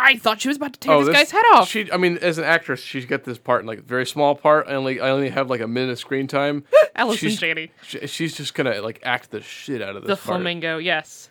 I 0.00 0.16
thought 0.16 0.40
she 0.40 0.48
was 0.48 0.56
about 0.56 0.72
to 0.74 0.80
tear 0.80 0.94
oh, 0.94 0.98
this, 1.04 1.08
this- 1.08 1.16
guy's 1.16 1.30
head 1.30 1.44
off. 1.54 1.68
She, 1.68 1.90
I 1.92 1.96
mean, 1.96 2.18
as 2.18 2.38
an 2.38 2.44
actress, 2.44 2.80
she's 2.80 3.06
got 3.06 3.24
this 3.24 3.38
part 3.38 3.60
in 3.62 3.66
like 3.66 3.80
a 3.80 3.82
very 3.82 4.06
small 4.06 4.34
part. 4.34 4.66
I 4.68 4.74
only, 4.74 5.00
I 5.00 5.10
only 5.10 5.30
have 5.30 5.50
like 5.50 5.60
a 5.60 5.68
minute 5.68 5.90
of 5.92 5.98
screen 5.98 6.26
time. 6.26 6.64
Allison 6.96 7.28
she's, 7.28 7.40
Janney. 7.40 7.70
she- 7.82 8.06
she's 8.06 8.36
just 8.36 8.54
gonna 8.54 8.80
like 8.80 9.00
act 9.02 9.30
the 9.30 9.40
shit 9.42 9.82
out 9.82 9.96
of 9.96 10.02
this. 10.02 10.08
the 10.08 10.16
part. 10.16 10.36
flamingo, 10.38 10.78
yes. 10.78 11.30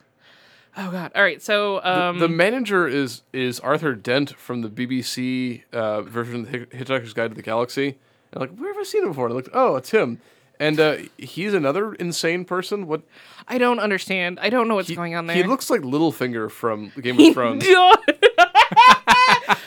Oh 0.80 0.92
god. 0.92 1.12
All 1.16 1.24
right, 1.24 1.42
so 1.42 1.84
um, 1.84 2.20
the 2.20 2.30
manager 2.30 2.88
is 2.88 3.24
is 3.34 3.60
Arthur 3.62 3.96
Dent 3.96 4.38
from 4.38 4.62
the 4.62 4.70
BBC 4.70 5.64
uh, 5.74 6.04
version 6.04 6.42
of 6.42 6.52
the 6.52 6.60
Hitchhiker's 6.68 7.14
Guide 7.14 7.32
to 7.32 7.36
the 7.36 7.42
Galaxy. 7.42 7.98
I'm 8.42 8.50
like, 8.50 8.58
where 8.58 8.74
have 8.74 8.80
I 8.80 8.84
seen 8.84 9.04
him 9.04 9.10
before? 9.10 9.26
And 9.26 9.34
I 9.34 9.36
looked, 9.36 9.50
oh, 9.54 9.76
it's 9.76 9.92
him. 9.92 10.20
And 10.60 10.80
uh, 10.80 10.98
he's 11.18 11.54
another 11.54 11.94
insane 11.94 12.44
person. 12.44 12.88
What 12.88 13.04
I 13.48 13.58
don't 13.60 13.80
understand. 13.80 14.40
I 14.40 14.50
don't 14.50 14.68
know 14.68 14.76
what's 14.76 14.88
he, 14.90 14.96
going 14.96 15.14
on 15.16 15.28
there. 15.28 15.36
He 15.36 15.44
looks 15.44 15.70
like 15.70 15.82
Littlefinger 15.82 16.50
from 16.50 16.92
Game 17.00 17.20
of 17.20 17.34
Thrones. 17.34 17.64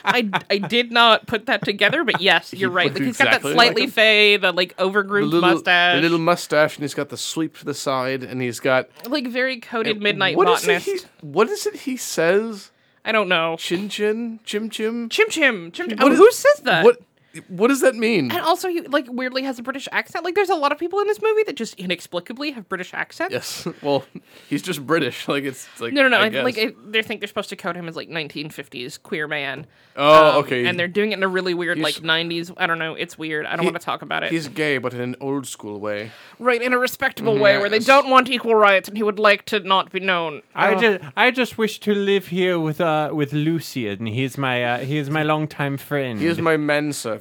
I, 0.03 0.29
I 0.51 0.59
did 0.59 0.91
not 0.91 1.27
put 1.27 1.47
that 1.47 1.65
together, 1.65 2.03
but 2.05 2.21
yes, 2.21 2.53
you're 2.53 2.71
right. 2.71 2.93
Like, 2.93 3.03
he's 3.03 3.19
got 3.19 3.43
that 3.43 3.43
slightly 3.43 3.85
him. 3.85 3.91
fey, 3.91 4.37
the 4.37 4.51
like 4.53 4.77
overgroomed 4.77 5.31
little, 5.31 5.41
mustache, 5.41 5.97
the 5.97 6.03
little 6.03 6.19
mustache, 6.19 6.77
and 6.77 6.83
he's 6.83 6.95
got 6.95 7.09
the 7.09 7.17
sweep 7.17 7.57
to 7.59 7.65
the 7.65 7.75
side, 7.75 8.23
and 8.25 8.41
he's 8.43 8.61
got 8.61 8.89
like 9.07 9.29
very 9.29 9.61
coded 9.61 10.03
midnight 10.03 10.37
what 10.37 10.49
is 10.49 10.61
botanist. 10.63 10.87
he, 10.87 10.99
what 11.21 11.49
is 11.49 11.67
it 11.67 11.77
he 11.77 11.97
says? 11.97 12.71
I 13.05 13.13
don't 13.13 13.29
know. 13.29 13.57
Chin 13.59 13.89
chin, 13.89 14.41
chim 14.45 14.69
chim. 14.69 15.09
Chim 15.09 15.29
chim, 15.31 15.71
chim. 15.71 15.89
What 15.89 16.01
Oh, 16.03 16.13
is- 16.13 16.19
who 16.19 16.31
says 16.33 16.61
that? 16.65 16.85
What 16.85 17.01
what 17.49 17.69
does 17.69 17.81
that 17.83 17.95
mean? 17.95 18.31
And 18.31 18.41
also, 18.41 18.69
he 18.69 18.81
like 18.83 19.07
weirdly 19.09 19.43
has 19.45 19.59
a 19.59 19.63
British 19.63 19.89
accent. 19.93 20.25
Like, 20.25 20.35
there's 20.35 20.51
a 20.51 20.55
lot 20.55 20.73
of 20.73 20.79
people 20.79 20.99
in 21.01 21.07
this 21.07 21.21
movie 21.23 21.43
that 21.45 21.57
just 21.57 21.75
inexplicably 21.75 22.51
have 22.53 22.69
British 22.69 22.93
accents. 22.95 23.33
Yes. 23.33 23.67
Well, 23.83 24.05
he's 24.49 24.63
just 24.63 24.85
British. 24.87 25.27
Like 25.29 25.45
it's 25.45 25.67
like 25.81 25.93
No, 25.93 26.03
no, 26.03 26.09
no. 26.09 26.19
I 26.19 26.27
I 26.27 26.43
like 26.43 26.59
I, 26.59 26.73
they 26.87 27.03
think 27.03 27.21
they're 27.21 27.29
supposed 27.29 27.49
to 27.51 27.57
code 27.57 27.77
him 27.77 27.89
as 27.89 27.97
like 27.97 28.09
1950s 28.09 29.03
queer 29.03 29.27
man. 29.29 29.67
oh, 29.97 30.31
Um, 30.31 30.45
okay. 30.45 30.67
And 30.67 30.79
they're 30.79 30.89
doing 30.89 31.13
it 31.13 31.17
in 31.19 31.23
a 31.23 31.29
really 31.29 31.55
weird 31.55 31.79
He's- 31.79 31.85
like 32.01 32.05
90s. 32.05 32.53
I 32.57 32.67
don't 32.67 32.79
know. 32.79 32.95
It's 32.95 33.17
weird. 33.19 33.47
I 33.47 33.51
don't 33.57 33.61
He- 33.61 33.67
want 33.71 33.81
to 33.81 33.85
talk 33.85 34.03
about 34.03 34.23
it. 34.23 34.31
he's 34.33 34.49
gay, 34.49 34.79
but 34.79 34.93
in 34.95 35.01
an 35.01 35.17
old 35.21 35.47
school 35.47 35.79
way. 35.81 36.11
right 36.39 36.61
in 36.61 36.73
a 36.73 36.79
respectable 36.79 37.39
way 37.39 37.59
where 37.59 37.69
they 37.69 37.79
don't 37.79 38.09
want 38.11 38.29
equal 38.29 38.55
rights, 38.55 38.89
and 38.89 38.97
he 38.97 39.03
would 39.03 39.19
like 39.19 39.45
to 39.47 39.61
not 39.61 39.91
be 39.93 40.01
known. 40.01 40.43
I 40.55 40.75
Uh, 40.75 40.81
just 40.81 41.05
I 41.17 41.31
just 41.31 41.59
wish 41.59 41.81
to 41.81 41.95
live 41.95 42.29
here 42.29 42.59
with 42.59 42.81
uh 42.81 43.11
with 43.13 43.33
Lucian. 43.33 44.07
He's 44.07 44.37
my 44.37 44.65
uh, 44.65 44.79
he 44.79 44.99
is 44.99 45.09
my 45.11 45.23
longtime 45.23 45.77
friend. 45.79 46.19
He 46.21 46.27
is 46.27 46.39
my 46.39 46.57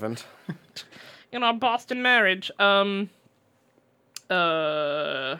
manservant. 0.02 0.86
in 1.32 1.44
our 1.44 1.54
Boston 1.54 2.02
marriage. 2.02 2.52
Um. 2.60 3.10
Uh. 4.30 5.38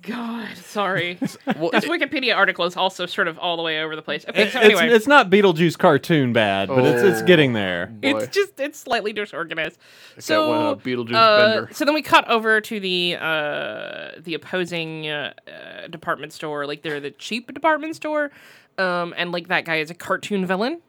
God, 0.00 0.56
sorry. 0.56 1.18
Well, 1.58 1.70
This 1.72 1.82
it- 1.84 1.90
Wikipedia 1.90 2.34
article 2.36 2.64
is 2.66 2.76
also 2.76 3.04
sort 3.04 3.26
of 3.26 3.36
all 3.38 3.56
the 3.56 3.64
way 3.64 3.80
over 3.82 3.96
the 3.96 4.00
place. 4.02 4.24
Okay, 4.28 4.42
It- 4.44 4.52
so 4.52 4.60
it's, 4.60 4.64
anyway, 4.64 4.88
it's 4.94 5.08
not 5.08 5.28
Beetlejuice 5.28 5.76
cartoon 5.76 6.32
bad, 6.32 6.68
but 6.68 6.84
it's 6.84 7.02
it's 7.02 7.22
Oh. 7.22 7.26
getting 7.26 7.52
there. 7.52 7.86
boy. 7.88 8.10
it's 8.16 8.28
just 8.34 8.60
it's 8.60 8.78
slightly 8.78 9.12
disorganized. 9.12 9.76
got 10.14 10.22
So 10.22 10.48
one, 10.48 10.66
uh, 10.66 10.74
Beetlejuice 10.76 11.14
uh, 11.14 11.38
bender. 11.56 11.68
so 11.74 11.84
then 11.84 11.94
we 11.94 12.02
cut 12.02 12.28
over 12.30 12.60
to 12.60 12.78
the 12.80 13.16
uh, 13.20 14.12
the 14.20 14.34
opposing 14.34 15.08
uh, 15.08 15.32
uh, 15.48 15.88
department 15.88 16.32
store, 16.32 16.64
like 16.64 16.82
they're 16.82 17.00
the 17.00 17.10
cheap 17.10 17.52
department 17.52 17.96
store, 17.96 18.30
um, 18.78 19.12
and 19.16 19.32
like 19.32 19.48
that 19.48 19.64
guy 19.64 19.76
is 19.78 19.90
a 19.90 19.94
cartoon 19.94 20.46
villain. 20.46 20.80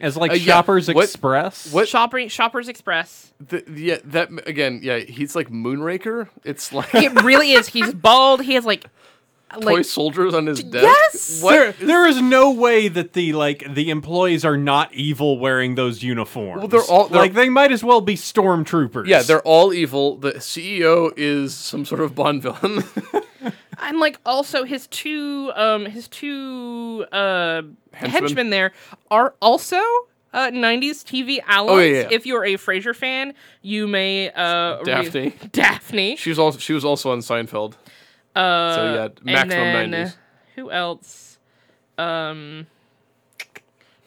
As 0.00 0.16
like 0.16 0.30
Uh, 0.30 0.34
yeah. 0.34 0.44
Shoppers 0.44 0.88
What- 0.88 1.04
Express. 1.04 1.72
what- 1.72 1.88
Shopper, 1.88 2.28
Shoppers 2.28 2.68
Express. 2.68 3.32
The, 3.40 3.64
yeah, 3.74 3.98
that 4.04 4.28
again. 4.46 4.80
Yeah, 4.82 4.98
he's 4.98 5.34
like 5.34 5.50
Moonraker. 5.50 6.28
It's 6.44 6.72
like 6.72 6.94
It 6.94 7.22
really 7.22 7.52
is. 7.52 7.68
He's 7.68 7.92
bald. 8.06 8.42
He 8.42 8.54
has 8.54 8.64
like 8.64 8.84
toy 9.60 9.60
like 9.76 9.84
soldiers 9.84 10.34
on 10.34 10.46
his 10.46 10.62
desk. 10.62 10.84
yes. 10.84 11.40
There, 11.40 11.72
there 11.72 12.06
is 12.06 12.20
no 12.20 12.50
way 12.50 12.88
that 12.88 13.12
the 13.14 13.32
like 13.32 13.64
the 13.74 13.90
employees 13.90 14.44
are 14.44 14.56
not 14.58 14.92
evil 14.92 15.38
wearing 15.38 15.76
those 15.76 16.02
uniforms. 16.02 16.58
Well, 16.58 16.68
they're 16.68 16.80
all- 16.82 17.08
they're- 17.08 17.18
like 17.20 17.32
they 17.34 17.48
might 17.48 17.72
as 17.72 17.82
well 17.84 18.00
be 18.00 18.16
stormtroopers. 18.16 19.06
Yeah, 19.06 19.22
they're 19.22 19.40
all 19.42 19.72
evil. 19.72 20.16
The 20.16 20.32
CEO 20.34 21.12
is 21.16 21.54
some 21.54 21.84
sort 21.86 22.00
of 22.02 22.14
Bond 22.14 22.42
villain. 22.42 22.84
and 23.86 23.98
like 24.00 24.18
also 24.26 24.64
his 24.64 24.86
two 24.88 25.52
um 25.54 25.86
his 25.86 26.08
two 26.08 27.06
uh 27.12 27.62
Henchmen? 27.92 28.10
henchmen, 28.22 28.50
there 28.50 28.72
are 29.10 29.34
also 29.40 29.76
uh 30.34 30.50
90s 30.50 31.02
TV 31.04 31.38
allies. 31.46 31.70
Oh, 31.72 31.78
yeah, 31.78 32.00
yeah. 32.02 32.08
If 32.10 32.26
you're 32.26 32.44
a 32.44 32.54
Frasier 32.54 32.94
fan, 32.94 33.32
you 33.62 33.86
may 33.86 34.30
uh 34.32 34.82
Daphne. 34.84 35.30
Daphne. 35.52 36.16
she 36.16 36.28
was 36.30 36.38
also 36.38 36.58
she 36.58 36.72
was 36.72 36.84
also 36.84 37.10
on 37.12 37.20
Seinfeld. 37.20 37.74
Uh, 38.34 38.74
So 38.74 38.94
yeah, 38.94 39.08
maximum 39.22 39.90
then, 39.90 40.06
90s. 40.06 40.16
Who 40.56 40.70
else? 40.70 41.38
Um 41.96 42.66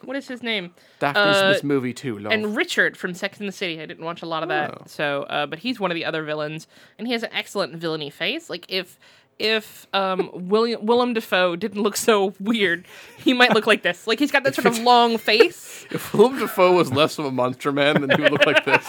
what 0.02 0.16
is 0.16 0.28
his 0.28 0.42
name? 0.42 0.74
Daphne's 1.00 1.38
Uh, 1.38 1.46
in 1.46 1.54
this 1.54 1.64
movie 1.64 1.94
too. 1.94 2.18
Love. 2.20 2.32
And 2.32 2.56
Richard 2.56 2.96
from 2.96 3.14
Sex 3.14 3.40
and 3.40 3.48
the 3.48 3.52
City. 3.54 3.82
I 3.82 3.86
didn't 3.86 4.04
watch 4.06 4.22
a 4.22 4.26
lot 4.26 4.44
of 4.44 4.50
that. 4.50 4.72
Oh. 4.74 4.84
So, 4.86 5.24
uh, 5.24 5.46
but 5.46 5.60
he's 5.60 5.80
one 5.80 5.92
of 5.92 5.96
the 5.96 6.06
other 6.06 6.24
villains, 6.24 6.68
and 6.98 7.06
he 7.08 7.14
has 7.14 7.24
an 7.24 7.30
excellent 7.34 7.76
villainy 7.76 8.10
face. 8.10 8.50
Like 8.50 8.66
if 8.70 8.98
if 9.40 9.88
um, 9.94 10.30
William 10.34 10.86
Willem 10.86 11.14
Dafoe 11.14 11.56
didn't 11.56 11.82
look 11.82 11.98
so 11.98 12.34
weird, 12.40 12.86
he 13.18 13.34
might 13.34 13.54
look 13.54 13.66
like 13.66 13.82
this. 13.82 14.06
Like 14.06 14.20
he's 14.20 14.32
got 14.32 14.44
that 14.44 14.56
sort 14.56 14.68
of 14.68 14.78
long 14.80 15.18
face. 15.18 15.86
if 15.92 16.14
Willem 16.14 16.40
Dafoe 16.40 16.76
was 16.76 16.92
less 16.92 17.18
of 17.18 17.26
a 17.26 17.32
monster 17.32 17.72
man, 17.72 18.02
then 18.02 18.18
he 18.18 18.22
would 18.22 18.32
look 18.32 18.46
like 18.46 18.66
this. 18.66 18.86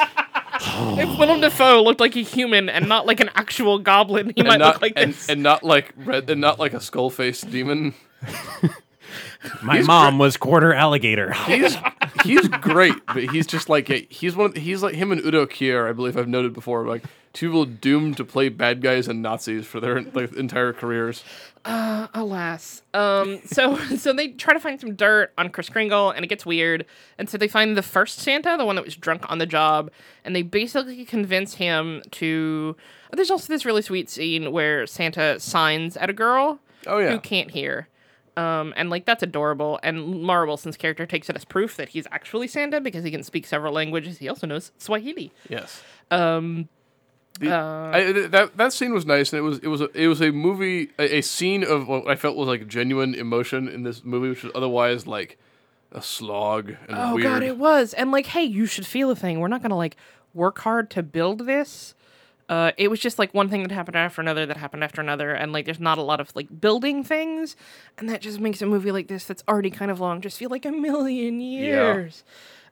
if 0.61 1.19
Willem 1.19 1.41
Dafoe 1.41 1.83
looked 1.83 2.01
like 2.01 2.17
a 2.17 2.23
human 2.23 2.69
and 2.69 2.89
not 2.89 3.07
like 3.07 3.21
an 3.21 3.31
actual 3.35 3.79
goblin, 3.79 4.33
he 4.37 4.43
might 4.43 4.59
not 4.59 4.75
look 4.75 4.83
like 4.83 4.93
and, 4.97 5.15
this. 5.15 5.29
and 5.29 5.43
not 5.43 5.63
like 5.63 5.95
red 5.97 6.29
and 6.29 6.41
not 6.41 6.59
like 6.59 6.75
a 6.75 6.81
skull 6.81 7.09
faced 7.09 7.51
demon. 7.51 7.95
My 9.63 9.83
mom 9.83 10.19
was 10.19 10.37
quarter 10.37 10.73
alligator. 10.73 11.33
He's 11.33 11.77
he's 12.25 12.49
great, 12.49 12.95
but 13.07 13.25
he's 13.25 13.47
just 13.47 13.69
like 13.69 13.91
a, 13.91 14.07
he's 14.11 14.37
one. 14.37 14.51
Of, 14.51 14.57
he's 14.57 14.83
like 14.83 14.95
him 14.95 15.13
and 15.13 15.25
Udo 15.25 15.47
Kier, 15.47 15.89
I 15.89 15.93
believe 15.93 16.17
I've 16.17 16.29
noted 16.29 16.53
before. 16.53 16.87
Like 16.87 17.05
two 17.33 17.49
people 17.49 17.65
doomed 17.65 18.17
to 18.17 18.25
play 18.25 18.49
bad 18.49 18.81
guys 18.83 19.09
and 19.09 19.23
Nazis 19.23 19.67
for 19.67 19.81
their 19.81 20.01
like 20.03 20.33
entire 20.35 20.73
careers. 20.73 21.25
Alas. 21.65 22.83
Um, 22.95 23.41
so 23.45 23.77
so 23.97 24.13
they 24.13 24.29
try 24.29 24.55
to 24.55 24.61
find 24.61 24.81
some 24.81 24.95
dirt 24.95 25.33
on 25.39 25.51
Kris 25.51 25.69
Kringle, 25.69 26.11
and 26.11 26.25
it 26.25 26.29
gets 26.29 26.47
weird. 26.47 26.87
And 27.19 27.29
so 27.29 27.39
they 27.39 27.49
find 27.49 27.77
the 27.77 27.83
first 27.83 28.19
Santa, 28.19 28.57
the 28.57 28.65
one 28.65 28.77
that 28.77 28.85
was 28.85 28.97
drunk 28.97 29.31
on 29.31 29.39
the 29.39 29.47
job, 29.47 29.91
and 30.25 30.35
they 30.35 30.43
basically 30.43 31.05
convince 31.05 31.55
him 31.55 32.03
to. 32.13 32.77
There's 33.13 33.31
also 33.31 33.53
this 33.53 33.65
really 33.65 33.83
sweet 33.83 34.09
scene 34.09 34.53
where 34.53 34.87
Santa 34.87 35.41
signs 35.41 35.97
at 35.97 36.09
a 36.09 36.13
girl 36.13 36.61
Oh 36.87 36.99
yeah, 36.99 37.11
who 37.11 37.21
can't 37.21 37.51
hear. 37.51 37.89
Um, 38.41 38.73
and 38.77 38.91
like 38.91 39.05
that's 39.05 39.23
adorable. 39.23 39.79
And 39.83 40.23
Mara 40.23 40.47
Wilson's 40.47 40.77
character 40.77 41.07
takes 41.07 41.29
it 41.29 41.37
as 41.37 41.45
proof 41.45 41.77
that 41.77 41.91
he's 41.91 42.07
actually 42.11 42.49
Santa 42.49 42.81
because 42.81 43.05
he 43.05 43.11
can 43.11 43.23
speak 43.23 43.47
several 43.47 43.73
languages. 43.73 44.19
He 44.19 44.29
also 44.29 44.47
knows 44.47 44.73
Swahili. 44.79 45.33
yes. 45.49 45.83
Um, 46.11 46.69
The- 47.39 47.55
uh, 47.55 47.91
I, 47.95 48.13
that 48.29 48.57
that 48.57 48.73
scene 48.73 48.93
was 48.93 49.07
nice, 49.07 49.33
and 49.33 49.39
it 49.39 49.43
was 49.43 49.59
it 49.59 49.69
was 49.69 49.81
a, 49.81 49.89
it 49.95 50.09
was 50.09 50.21
a 50.21 50.31
movie 50.33 50.91
a, 50.99 51.17
a 51.19 51.21
scene 51.23 51.65
of 51.65 51.89
what 51.89 52.07
I 52.09 52.17
felt 52.17 52.37
was 52.37 52.49
like 52.49 52.67
genuine 52.69 53.15
emotion 53.15 53.69
in 53.69 53.83
this 53.83 54.05
movie, 54.05 54.29
which 54.29 54.43
was 54.43 54.53
otherwise 54.55 55.07
like 55.07 55.39
a 55.93 56.03
slog 56.03 56.71
and 56.89 56.97
Oh 56.99 57.15
weird. 57.15 57.23
god, 57.25 57.43
it 57.43 57.57
was. 57.57 57.95
And 57.95 58.11
like, 58.13 58.27
hey, 58.27 58.45
you 58.45 58.67
should 58.67 58.87
feel 58.87 59.11
a 59.11 59.17
thing. 59.17 59.41
We're 59.41 59.49
not 59.49 59.63
gonna 59.63 59.77
like 59.77 59.97
work 60.35 60.59
hard 60.61 60.91
to 60.91 61.03
build 61.03 61.47
this. 61.47 61.95
Uh, 62.51 62.73
it 62.77 62.89
was 62.89 62.99
just 62.99 63.17
like 63.17 63.33
one 63.33 63.49
thing 63.49 63.63
that 63.63 63.71
happened 63.71 63.97
after 63.97 64.21
another 64.21 64.45
that 64.45 64.57
happened 64.57 64.83
after 64.83 65.01
another, 65.01 65.31
and 65.31 65.53
like 65.53 65.67
there's 65.67 65.79
not 65.79 65.99
a 65.99 66.03
lot 66.03 66.21
of 66.21 66.35
like 66.35 66.61
building 66.61 67.05
things, 67.05 67.55
and 67.97 68.09
that 68.09 68.21
just 68.21 68.41
makes 68.41 68.61
a 68.61 68.67
movie 68.67 68.91
like 68.91 69.07
this 69.07 69.25
that's 69.25 69.45
already 69.49 69.71
kind 69.71 69.89
of 69.89 70.01
long 70.01 70.21
just 70.21 70.37
feel 70.37 70.51
like 70.51 70.67
a 70.67 70.73
million 70.73 71.41
years. 71.41 72.25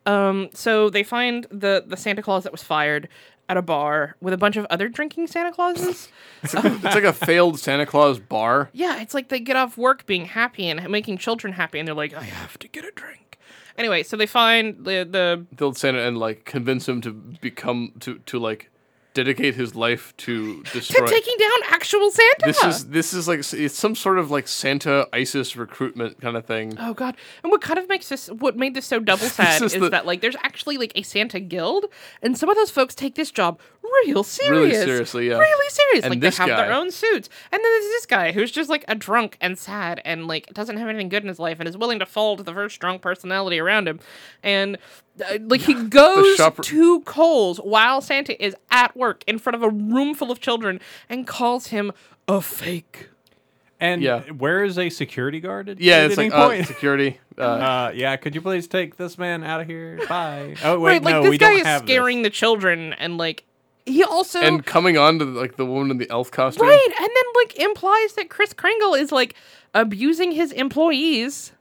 Um, 0.04 0.48
so 0.52 0.90
they 0.90 1.04
find 1.04 1.46
the 1.52 1.84
the 1.86 1.96
Santa 1.96 2.22
Claus 2.22 2.42
that 2.42 2.50
was 2.50 2.64
fired 2.64 3.08
at 3.48 3.56
a 3.56 3.62
bar 3.62 4.16
with 4.20 4.34
a 4.34 4.36
bunch 4.36 4.56
of 4.56 4.66
other 4.68 4.88
drinking 4.88 5.28
Santa 5.28 5.52
Clauses. 5.52 6.08
it's, 6.42 6.54
like 6.54 6.64
a, 6.64 6.74
it's 6.74 6.84
like 6.84 7.04
a 7.04 7.12
failed 7.12 7.60
Santa 7.60 7.86
Claus 7.86 8.18
bar. 8.18 8.70
Yeah, 8.72 9.00
it's 9.00 9.14
like 9.14 9.28
they 9.28 9.38
get 9.38 9.54
off 9.54 9.78
work 9.78 10.06
being 10.06 10.24
happy 10.24 10.68
and 10.68 10.90
making 10.90 11.18
children 11.18 11.52
happy, 11.52 11.78
and 11.78 11.86
they're 11.86 11.94
like, 11.94 12.14
I 12.14 12.24
have 12.24 12.58
to 12.58 12.66
get 12.66 12.84
a 12.84 12.90
drink. 12.90 13.38
Anyway, 13.76 14.02
so 14.02 14.16
they 14.16 14.26
find 14.26 14.84
the 14.84 15.06
the 15.08 15.46
Failed 15.56 15.76
Santa 15.76 16.00
and 16.00 16.18
like 16.18 16.44
convince 16.44 16.88
him 16.88 17.00
to 17.02 17.12
become 17.12 17.92
to 18.00 18.18
to 18.26 18.40
like 18.40 18.72
dedicate 19.18 19.56
his 19.56 19.74
life 19.74 20.16
to 20.16 20.62
to 20.62 20.80
taking 20.80 21.36
down 21.38 21.50
actual 21.70 22.08
Santa. 22.08 22.46
this 22.46 22.62
is 22.62 22.88
this 22.88 23.12
is 23.12 23.26
like 23.26 23.40
it's 23.52 23.76
some 23.76 23.96
sort 23.96 24.16
of 24.16 24.30
like 24.30 24.46
Santa 24.46 25.08
ISIS 25.12 25.56
recruitment 25.56 26.20
kind 26.20 26.36
of 26.36 26.46
thing. 26.46 26.76
Oh 26.78 26.94
god! 26.94 27.16
And 27.42 27.50
what 27.50 27.60
kind 27.60 27.80
of 27.80 27.88
makes 27.88 28.08
this, 28.08 28.28
what 28.28 28.56
made 28.56 28.74
this 28.74 28.86
so 28.86 29.00
double 29.00 29.26
sad 29.38 29.60
is 29.62 29.74
is, 29.74 29.80
the- 29.80 29.90
that 29.90 30.06
like 30.06 30.20
there's 30.20 30.36
actually 30.44 30.76
like 30.78 30.92
a 30.94 31.02
Santa 31.02 31.40
guild, 31.40 31.86
and 32.22 32.38
some 32.38 32.48
of 32.48 32.54
those 32.54 32.70
folks 32.70 32.94
take 32.94 33.16
this 33.16 33.32
job 33.32 33.58
real 34.04 34.22
serious, 34.24 34.50
Really 34.50 34.84
seriously, 34.86 35.28
yeah. 35.28 35.38
really 35.38 35.70
serious. 35.70 36.04
And 36.04 36.12
like 36.12 36.20
this 36.20 36.36
they 36.38 36.44
have 36.46 36.56
their 36.58 36.72
own 36.72 36.90
suits, 36.90 37.28
and 37.52 37.62
then 37.62 37.72
there's 37.72 37.84
this 37.86 38.06
guy 38.06 38.32
who's 38.32 38.50
just 38.50 38.68
like 38.70 38.84
a 38.88 38.94
drunk 38.94 39.36
and 39.40 39.58
sad, 39.58 40.00
and 40.04 40.26
like 40.26 40.46
doesn't 40.54 40.76
have 40.76 40.88
anything 40.88 41.08
good 41.08 41.22
in 41.22 41.28
his 41.28 41.38
life, 41.38 41.58
and 41.60 41.68
is 41.68 41.76
willing 41.76 41.98
to 41.98 42.06
fall 42.06 42.36
to 42.36 42.42
the 42.42 42.52
first 42.52 42.74
strong 42.74 42.98
personality 42.98 43.58
around 43.58 43.88
him, 43.88 44.00
and. 44.42 44.78
Uh, 45.20 45.36
like 45.48 45.62
he 45.62 45.74
goes 45.88 46.36
shopper- 46.36 46.62
to 46.62 47.00
Cole's 47.00 47.58
while 47.58 48.00
Santa 48.00 48.40
is 48.40 48.54
at 48.70 48.96
work 48.96 49.24
in 49.26 49.40
front 49.40 49.56
of 49.56 49.64
a 49.64 49.68
room 49.68 50.14
full 50.14 50.30
of 50.30 50.38
children 50.40 50.78
and 51.08 51.26
calls 51.26 51.66
him 51.68 51.90
a 52.28 52.40
fake. 52.40 53.08
And 53.80 54.00
Yeah. 54.00 54.20
where 54.30 54.62
is 54.62 54.78
a 54.78 54.90
security 54.90 55.40
guard? 55.40 55.68
At, 55.70 55.80
Yeah, 55.80 55.96
at 55.96 56.10
it's 56.12 56.18
any 56.18 56.30
like 56.30 56.60
uh, 56.60 56.64
security. 56.64 57.18
Uh, 57.36 57.42
Uh, 57.42 57.92
yeah, 57.96 58.14
could 58.16 58.34
you 58.36 58.40
please 58.40 58.66
take 58.68 58.96
this 58.96 59.16
man 59.18 59.42
out 59.42 59.60
of 59.60 59.66
here? 59.66 59.98
Bye. 60.08 60.54
Oh 60.64 60.78
wait, 60.80 60.90
right, 60.92 61.02
like 61.02 61.14
no, 61.14 61.22
this 61.22 61.30
we 61.30 61.38
guy 61.38 61.50
don't 61.50 61.60
is 61.60 61.66
have 61.66 61.82
scaring 61.82 62.22
the 62.22 62.30
children, 62.30 62.92
and 62.92 63.16
like 63.18 63.44
he 63.88 64.04
also 64.04 64.40
and 64.40 64.64
coming 64.64 64.96
on 64.96 65.18
to 65.18 65.24
like 65.24 65.56
the 65.56 65.66
woman 65.66 65.90
in 65.90 65.98
the 65.98 66.08
elf 66.10 66.30
costume. 66.30 66.66
right, 66.66 66.94
and 67.00 67.08
then 67.08 67.24
like 67.36 67.58
implies 67.58 68.12
that 68.14 68.28
Kris 68.28 68.52
Kringle 68.52 68.94
is 68.94 69.10
like 69.12 69.34
abusing 69.74 70.32
his 70.32 70.52
employees, 70.52 71.52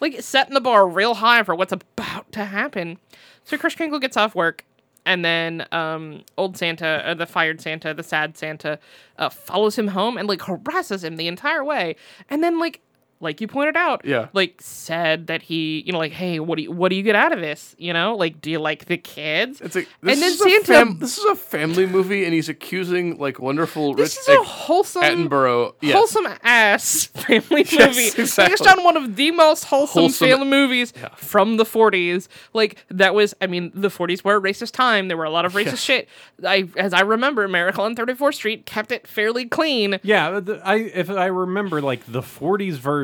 like 0.00 0.20
setting 0.20 0.54
the 0.54 0.60
bar 0.60 0.86
real 0.86 1.14
high 1.14 1.42
for 1.42 1.54
what's 1.54 1.72
about 1.72 2.30
to 2.32 2.44
happen. 2.44 2.98
So 3.44 3.58
Kris 3.58 3.74
Kringle 3.74 3.98
gets 3.98 4.16
off 4.16 4.34
work, 4.34 4.64
and 5.04 5.24
then 5.24 5.66
um, 5.72 6.24
old 6.38 6.56
Santa, 6.56 7.02
uh, 7.06 7.14
the 7.14 7.26
fired 7.26 7.60
Santa, 7.60 7.94
the 7.94 8.02
sad 8.02 8.36
Santa, 8.36 8.78
uh, 9.18 9.28
follows 9.28 9.78
him 9.78 9.88
home 9.88 10.16
and 10.16 10.28
like 10.28 10.40
harasses 10.42 11.04
him 11.04 11.16
the 11.16 11.28
entire 11.28 11.64
way, 11.64 11.96
and 12.30 12.42
then 12.42 12.58
like 12.58 12.80
like 13.20 13.40
you 13.40 13.46
pointed 13.48 13.76
out, 13.76 14.02
Yeah. 14.04 14.28
like 14.32 14.60
said 14.60 15.28
that 15.28 15.42
he, 15.42 15.82
you 15.86 15.92
know, 15.92 15.98
like, 15.98 16.12
hey, 16.12 16.40
what 16.40 16.56
do 16.56 16.62
you 16.64 16.72
what 16.72 16.90
do 16.90 16.96
you 16.96 17.02
get 17.02 17.14
out 17.16 17.32
of 17.32 17.40
this? 17.40 17.74
You 17.78 17.92
know, 17.92 18.14
like, 18.16 18.40
do 18.40 18.50
you 18.50 18.58
like 18.58 18.84
the 18.86 18.98
kids? 18.98 19.60
It's 19.60 19.74
like 19.74 19.88
And 20.02 20.10
then 20.10 20.22
is 20.22 20.40
a 20.40 20.44
Santa- 20.44 20.64
fam- 20.64 20.98
this 20.98 21.16
is 21.18 21.24
a 21.24 21.34
family 21.34 21.86
movie, 21.86 22.24
and 22.24 22.34
he's 22.34 22.48
accusing 22.48 23.18
like 23.18 23.38
wonderful 23.38 23.94
this 23.94 24.16
rich 24.16 24.18
is 24.20 24.28
a 24.28 24.38
like, 24.40 24.46
wholesome, 24.48 25.02
Attenborough. 25.02 25.74
Yes. 25.80 25.94
wholesome 25.94 26.26
ass 26.42 27.04
family 27.14 27.64
Yes, 27.70 27.96
movie 27.96 28.22
exactly. 28.22 28.52
based 28.52 28.66
on 28.66 28.84
one 28.84 28.96
of 28.96 29.16
the 29.16 29.30
most 29.30 29.64
wholesome, 29.64 30.02
Wholesome- 30.02 30.28
family 30.28 30.46
movies 30.48 30.92
from 31.16 31.56
the 31.56 31.64
40s. 31.64 32.28
Like 32.52 32.84
that 32.90 33.14
was, 33.14 33.34
I 33.40 33.46
mean, 33.46 33.70
the 33.74 33.88
40s 33.88 34.22
were 34.24 34.36
a 34.36 34.40
racist 34.40 34.72
time. 34.72 35.08
There 35.08 35.16
were 35.16 35.24
a 35.24 35.30
lot 35.30 35.44
of 35.44 35.52
racist 35.54 35.84
shit. 35.84 36.08
I, 36.46 36.68
as 36.76 36.92
I 36.92 37.00
remember, 37.00 37.46
Miracle 37.48 37.84
on 37.84 37.94
34th 37.96 38.34
Street 38.34 38.66
kept 38.66 38.92
it 38.92 39.06
fairly 39.06 39.46
clean. 39.46 39.98
Yeah, 40.02 40.40
the, 40.40 40.60
I 40.64 40.76
if 40.76 41.08
I 41.10 41.26
remember, 41.26 41.80
like 41.80 42.04
the 42.10 42.20
'40s 42.20 42.74
version 42.74 43.03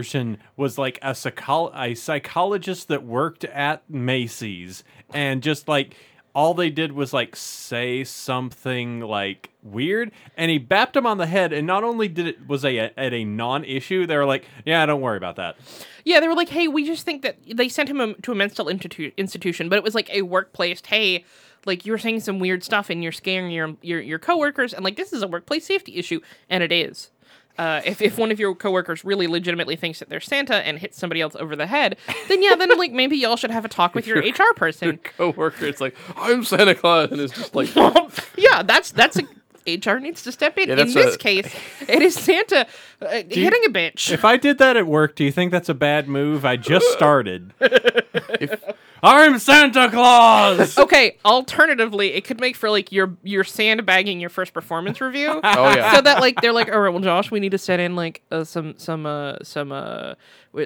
was 0.56 0.78
like 0.78 0.98
a 1.02 1.10
psychol- 1.10 1.72
a 1.74 1.94
psychologist 1.94 2.88
that 2.88 3.04
worked 3.04 3.44
at 3.44 3.88
Macy's, 3.88 4.84
and 5.12 5.42
just 5.42 5.68
like 5.68 5.94
all 6.34 6.54
they 6.54 6.70
did 6.70 6.92
was 6.92 7.12
like 7.12 7.34
say 7.34 8.04
something 8.04 9.00
like 9.00 9.50
weird, 9.62 10.12
and 10.36 10.50
he 10.50 10.60
bapped 10.60 10.96
him 10.96 11.06
on 11.06 11.18
the 11.18 11.26
head. 11.26 11.52
And 11.52 11.66
not 11.66 11.84
only 11.84 12.08
did 12.08 12.26
it 12.26 12.48
was 12.48 12.64
a 12.64 12.78
at 12.78 13.12
a 13.12 13.24
non-issue, 13.24 14.06
they 14.06 14.16
were 14.16 14.26
like, 14.26 14.44
"Yeah, 14.64 14.84
don't 14.86 15.00
worry 15.00 15.16
about 15.16 15.36
that." 15.36 15.56
Yeah, 16.04 16.20
they 16.20 16.28
were 16.28 16.34
like, 16.34 16.48
hey, 16.48 16.66
we 16.68 16.86
just 16.86 17.04
think 17.04 17.22
that 17.22 17.36
they 17.54 17.68
sent 17.68 17.88
him 17.88 18.14
to 18.22 18.32
a 18.32 18.34
mental 18.34 18.66
institu- 18.66 19.14
institution, 19.16 19.68
but 19.68 19.76
it 19.76 19.84
was 19.84 19.94
like 19.94 20.08
a 20.10 20.22
workplace. 20.22 20.80
Hey, 20.86 21.24
like 21.66 21.84
you're 21.84 21.98
saying 21.98 22.20
some 22.20 22.38
weird 22.38 22.64
stuff 22.64 22.88
and 22.90 23.02
you're 23.02 23.12
scaring 23.12 23.50
your 23.50 23.76
your 23.82 24.00
your 24.00 24.18
coworkers, 24.18 24.72
and 24.72 24.84
like 24.84 24.96
this 24.96 25.12
is 25.12 25.22
a 25.22 25.28
workplace 25.28 25.66
safety 25.66 25.96
issue, 25.96 26.20
and 26.48 26.62
it 26.62 26.72
is. 26.72 27.10
Uh, 27.60 27.82
if, 27.84 28.00
if 28.00 28.16
one 28.16 28.30
of 28.32 28.40
your 28.40 28.54
coworkers 28.54 29.04
really 29.04 29.26
legitimately 29.26 29.76
thinks 29.76 29.98
that 29.98 30.08
they're 30.08 30.18
Santa 30.18 30.66
and 30.66 30.78
hits 30.78 30.96
somebody 30.96 31.20
else 31.20 31.36
over 31.36 31.54
the 31.54 31.66
head, 31.66 31.98
then 32.28 32.42
yeah, 32.42 32.54
then 32.54 32.74
like 32.78 32.90
maybe 32.90 33.18
y'all 33.18 33.36
should 33.36 33.50
have 33.50 33.66
a 33.66 33.68
talk 33.68 33.94
with 33.94 34.06
your 34.06 34.20
HR 34.20 34.54
person. 34.56 34.96
coworker. 34.96 35.66
It's 35.66 35.78
like 35.78 35.94
I'm 36.16 36.42
Santa 36.42 36.74
Claus, 36.74 37.12
and 37.12 37.20
it's 37.20 37.34
just 37.34 37.54
like 37.54 37.74
yeah, 38.38 38.62
that's 38.62 38.92
that's 38.92 39.18
a 39.18 39.24
HR 39.66 39.98
needs 39.98 40.22
to 40.22 40.32
step 40.32 40.56
in. 40.56 40.70
Yeah, 40.70 40.80
in 40.80 40.94
this 40.94 41.16
a- 41.16 41.18
case, 41.18 41.54
it 41.86 42.00
is 42.00 42.14
Santa 42.14 42.66
uh, 43.02 43.08
hitting 43.28 43.64
a 43.66 43.70
bitch. 43.70 44.10
If 44.10 44.24
I 44.24 44.38
did 44.38 44.56
that 44.56 44.78
at 44.78 44.86
work, 44.86 45.14
do 45.14 45.22
you 45.22 45.30
think 45.30 45.52
that's 45.52 45.68
a 45.68 45.74
bad 45.74 46.08
move? 46.08 46.46
I 46.46 46.56
just 46.56 46.90
started. 46.92 47.52
I'm 49.02 49.38
Santa 49.38 49.88
Claus. 49.90 50.76
Okay, 50.90 51.16
alternatively, 51.24 52.14
it 52.14 52.24
could 52.24 52.40
make 52.40 52.56
for 52.56 52.70
like 52.70 52.90
your 52.92 53.16
your 53.22 53.44
sandbagging 53.44 54.20
your 54.20 54.30
first 54.30 54.52
performance 54.52 55.00
review. 55.00 55.28
oh 55.44 55.74
yeah. 55.74 55.94
So 55.94 56.00
that 56.00 56.20
like 56.20 56.40
they're 56.40 56.52
like, 56.52 56.72
all 56.72 56.80
right, 56.80 56.88
well, 56.90 57.02
Josh, 57.02 57.30
we 57.30 57.38
need 57.40 57.50
to 57.52 57.58
set 57.58 57.80
in 57.80 57.96
like 57.96 58.22
uh, 58.30 58.44
some 58.44 58.74
some 58.78 59.06
uh 59.06 59.36
some 59.42 59.72
uh 59.72 60.14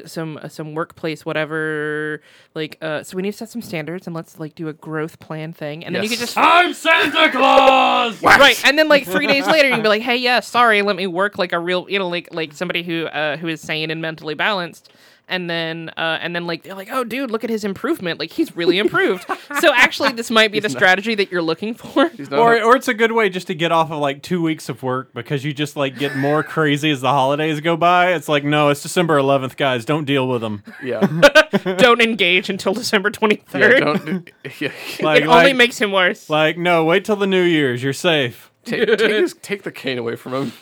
some 0.07 0.39
uh, 0.39 0.49
some 0.49 0.75
workplace 0.75 1.27
whatever 1.27 2.23
like 2.55 2.79
uh 2.81 3.03
so 3.03 3.17
we 3.17 3.23
need 3.23 3.33
to 3.33 3.37
set 3.37 3.51
some 3.51 3.61
standards 3.61 4.07
and 4.07 4.17
let's 4.17 4.41
like 4.41 4.55
do 4.55 4.69
a 4.69 4.73
growth 4.73 5.19
plan 5.21 5.53
thing 5.53 5.85
and 5.85 5.95
then 5.95 6.03
you 6.03 6.09
Yes. 6.09 6.19
could 6.19 6.27
just 6.27 6.39
I'm 6.39 6.73
Santa 6.73 7.31
Claus. 7.31 8.23
right 8.23 8.59
and 8.65 8.79
then 8.79 8.89
like 8.89 9.05
three 9.05 9.27
days 9.27 9.47
later 9.47 9.69
you 9.69 9.75
can 9.75 9.83
be 9.83 9.89
like 9.91 10.01
hey 10.03 10.17
yeah 10.17 10.41
sorry 10.41 10.81
let 10.81 10.97
me 10.97 11.07
work 11.07 11.37
like 11.39 11.53
a 11.53 11.59
real 11.59 11.87
you 11.91 11.99
know 11.99 12.09
like 12.09 12.33
like 12.33 12.55
somebody 12.55 12.83
who 12.83 13.05
uh 13.07 13.37
who 13.37 13.47
is 13.47 13.61
sane 13.61 13.91
and 13.91 14.01
mentally 14.01 14.35
balanced 14.35 14.91
and 15.29 15.49
then 15.49 15.91
uh 15.97 16.19
and 16.21 16.35
then 16.35 16.47
like 16.47 16.63
they're 16.63 16.75
like 16.75 16.89
oh 16.91 17.05
dude 17.05 17.31
look 17.31 17.45
at 17.45 17.51
his 17.51 17.65
improvement 17.65 18.19
like 18.19 18.31
he's 18.31 18.55
really 18.57 18.79
improved 18.79 19.25
so 19.61 19.73
actually 19.75 20.13
this 20.13 20.31
might 20.31 20.53
be 20.53 20.61
the 20.61 20.69
strategy 20.69 21.15
that 21.15 21.31
you're 21.31 21.43
looking 21.43 21.75
for 21.75 22.11
Or, 22.33 22.61
or 22.63 22.77
it's 22.77 22.89
a 22.89 22.95
good 22.95 23.13
way 23.13 23.29
just 23.29 23.47
to 23.49 23.55
get 23.55 23.71
off 23.73 23.91
of 23.91 23.99
like 23.99 24.23
two 24.23 24.43
weeks 24.43 24.69
of 24.69 24.83
work 24.83 25.13
because 25.15 25.45
you 25.45 25.53
just 25.53 25.77
like 25.77 25.99
get 25.99 26.17
more 26.17 26.43
crazy 26.55 26.91
as 26.91 27.01
the 27.01 27.09
holidays 27.09 27.61
go 27.61 27.77
by. 27.77 28.13
It's 28.15 28.29
like, 28.29 28.45
no, 28.45 28.71
it's 28.71 28.83
December 28.83 29.19
11th, 29.19 29.57
guys. 29.57 29.85
Don't 29.85 30.05
deal 30.05 30.29
with 30.29 30.41
them. 30.41 30.63
yeah. 30.83 31.01
don't 31.79 32.01
engage 32.01 32.51
until 32.51 32.75
december 32.75 33.11
23rd 33.11 33.45
yeah. 33.55 33.79
Don't. 33.79 34.31
Yeah. 34.61 34.73
Like, 35.01 35.23
it 35.23 35.29
only 35.29 35.45
like, 35.47 35.57
makes 35.57 35.79
him 35.79 35.93
worse 35.93 36.29
like, 36.29 36.59
no, 36.59 36.85
wait 36.85 37.05
till 37.05 37.17
the 37.17 37.27
New 37.27 37.43
Year's. 37.43 37.83
You're 37.83 37.93
safe. 37.93 38.51
take, 38.65 38.87
take, 38.87 39.01
his, 39.01 39.35
take 39.43 39.63
the 39.63 39.73
cane 39.73 39.99
away 39.99 40.17
from 40.17 40.35
him. 40.35 40.53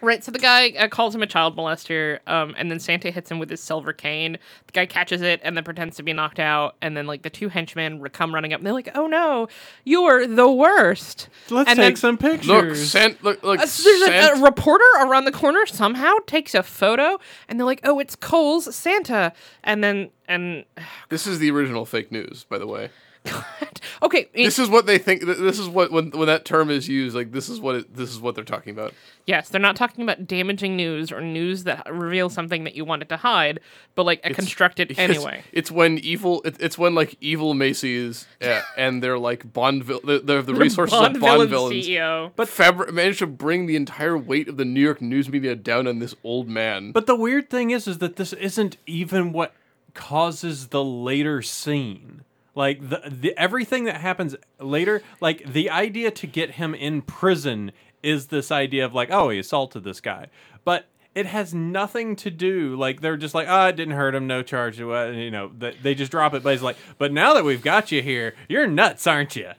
Right, 0.00 0.22
so 0.22 0.30
the 0.30 0.38
guy 0.38 0.70
uh, 0.70 0.88
calls 0.88 1.14
him 1.14 1.22
a 1.22 1.26
child 1.26 1.56
molester, 1.56 2.20
um, 2.26 2.54
and 2.56 2.70
then 2.70 2.78
Santa 2.78 3.10
hits 3.10 3.30
him 3.30 3.38
with 3.38 3.50
his 3.50 3.60
silver 3.60 3.92
cane. 3.92 4.38
The 4.66 4.72
guy 4.72 4.86
catches 4.86 5.22
it 5.22 5.40
and 5.42 5.56
then 5.56 5.64
pretends 5.64 5.96
to 5.96 6.02
be 6.02 6.12
knocked 6.12 6.38
out, 6.38 6.76
and 6.80 6.96
then 6.96 7.06
like 7.06 7.22
the 7.22 7.30
two 7.30 7.48
henchmen 7.48 8.00
re- 8.00 8.10
come 8.10 8.34
running 8.34 8.52
up, 8.52 8.60
and 8.60 8.66
they're 8.66 8.74
like, 8.74 8.90
"Oh 8.94 9.06
no, 9.06 9.48
you're 9.84 10.26
the 10.26 10.50
worst!" 10.50 11.28
Let's 11.50 11.70
and 11.70 11.76
take 11.76 11.86
then, 11.86 11.96
some 11.96 12.18
pictures. 12.18 12.48
Look, 12.48 12.76
Sant. 12.76 13.24
Look, 13.24 13.42
look. 13.42 13.60
Uh, 13.60 13.66
so 13.66 13.82
there's 13.82 14.36
a, 14.36 14.38
a 14.38 14.42
reporter 14.42 14.84
around 15.00 15.24
the 15.24 15.32
corner 15.32 15.66
somehow 15.66 16.14
takes 16.26 16.54
a 16.54 16.62
photo, 16.62 17.18
and 17.48 17.58
they're 17.58 17.66
like, 17.66 17.80
"Oh, 17.82 17.98
it's 17.98 18.14
Cole's 18.14 18.74
Santa," 18.74 19.32
and 19.64 19.82
then 19.82 20.10
and 20.28 20.64
this 21.08 21.26
is 21.26 21.38
the 21.40 21.50
original 21.50 21.84
fake 21.84 22.12
news, 22.12 22.44
by 22.48 22.58
the 22.58 22.66
way. 22.66 22.90
okay, 24.02 24.28
it- 24.32 24.44
This 24.44 24.58
is 24.58 24.68
what 24.68 24.86
they 24.86 24.98
think. 24.98 25.22
This 25.24 25.58
is 25.58 25.68
what 25.68 25.90
when 25.90 26.10
when 26.10 26.26
that 26.26 26.44
term 26.44 26.70
is 26.70 26.88
used. 26.88 27.14
Like 27.16 27.32
this 27.32 27.48
is 27.48 27.60
what 27.60 27.74
it, 27.76 27.94
this 27.94 28.10
is 28.10 28.20
what 28.20 28.34
they're 28.34 28.44
talking 28.44 28.72
about. 28.72 28.94
yes, 29.26 29.48
they're 29.48 29.60
not 29.60 29.76
talking 29.76 30.02
about 30.02 30.26
damaging 30.26 30.76
news 30.76 31.12
or 31.12 31.20
news 31.20 31.64
that 31.64 31.86
reveals 31.92 32.32
something 32.34 32.64
that 32.64 32.74
you 32.74 32.84
wanted 32.84 33.08
to 33.10 33.16
hide, 33.18 33.60
but 33.94 34.04
like 34.06 34.20
a 34.24 34.32
constructed 34.34 34.90
It's- 34.92 35.08
anyway. 35.08 35.42
It's, 35.52 35.70
when 35.70 35.98
evil. 35.98 36.42
It, 36.44 36.56
it's 36.60 36.78
when 36.78 36.94
like 36.94 37.16
evil 37.20 37.54
Macy's 37.54 38.26
uh, 38.42 38.60
and 38.76 39.02
they're 39.02 39.18
like 39.18 39.52
Bond. 39.52 39.84
vil- 39.84 40.00
They're, 40.04 40.20
they're 40.20 40.42
the 40.42 40.54
resources 40.54 40.98
Bond 40.98 41.16
of 41.16 41.20
Bond 41.20 41.32
villain 41.32 41.48
villains. 41.48 41.86
CEO. 41.86 42.32
But 42.36 42.48
Fabri- 42.48 42.92
managed 42.92 43.18
to 43.20 43.26
bring 43.26 43.66
the 43.66 43.76
entire 43.76 44.16
weight 44.16 44.48
of 44.48 44.56
the 44.56 44.64
New 44.64 44.80
York 44.80 45.00
news 45.02 45.28
media 45.28 45.54
down 45.54 45.86
on 45.86 45.98
this 45.98 46.14
old 46.24 46.48
man. 46.48 46.92
But 46.92 47.06
the 47.06 47.16
weird 47.16 47.50
thing 47.50 47.70
is, 47.70 47.86
is 47.86 47.98
that 47.98 48.16
this 48.16 48.32
isn't 48.32 48.76
even 48.86 49.32
what 49.32 49.52
causes 49.94 50.68
the 50.68 50.82
later 50.84 51.42
scene. 51.42 52.22
Like 52.58 52.88
the, 52.90 53.00
the 53.06 53.38
everything 53.38 53.84
that 53.84 54.00
happens 54.00 54.34
later, 54.58 55.00
like 55.20 55.52
the 55.52 55.70
idea 55.70 56.10
to 56.10 56.26
get 56.26 56.50
him 56.52 56.74
in 56.74 57.02
prison 57.02 57.70
is 58.02 58.26
this 58.26 58.50
idea 58.50 58.84
of 58.84 58.92
like, 58.92 59.10
oh, 59.12 59.28
he 59.28 59.38
assaulted 59.38 59.84
this 59.84 60.00
guy, 60.00 60.26
but 60.64 60.86
it 61.14 61.26
has 61.26 61.54
nothing 61.54 62.16
to 62.16 62.32
do. 62.32 62.74
Like 62.74 63.00
they're 63.00 63.16
just 63.16 63.32
like, 63.32 63.46
oh, 63.48 63.66
it 63.68 63.76
didn't 63.76 63.94
hurt 63.94 64.12
him, 64.12 64.26
no 64.26 64.42
charge. 64.42 64.80
uh, 64.80 65.06
You 65.10 65.30
know, 65.30 65.52
they, 65.56 65.76
they 65.80 65.94
just 65.94 66.10
drop 66.10 66.34
it. 66.34 66.42
But 66.42 66.50
he's 66.54 66.62
like, 66.62 66.76
but 66.98 67.12
now 67.12 67.32
that 67.34 67.44
we've 67.44 67.62
got 67.62 67.92
you 67.92 68.02
here, 68.02 68.34
you're 68.48 68.66
nuts, 68.66 69.06
aren't 69.06 69.36
you? 69.36 69.52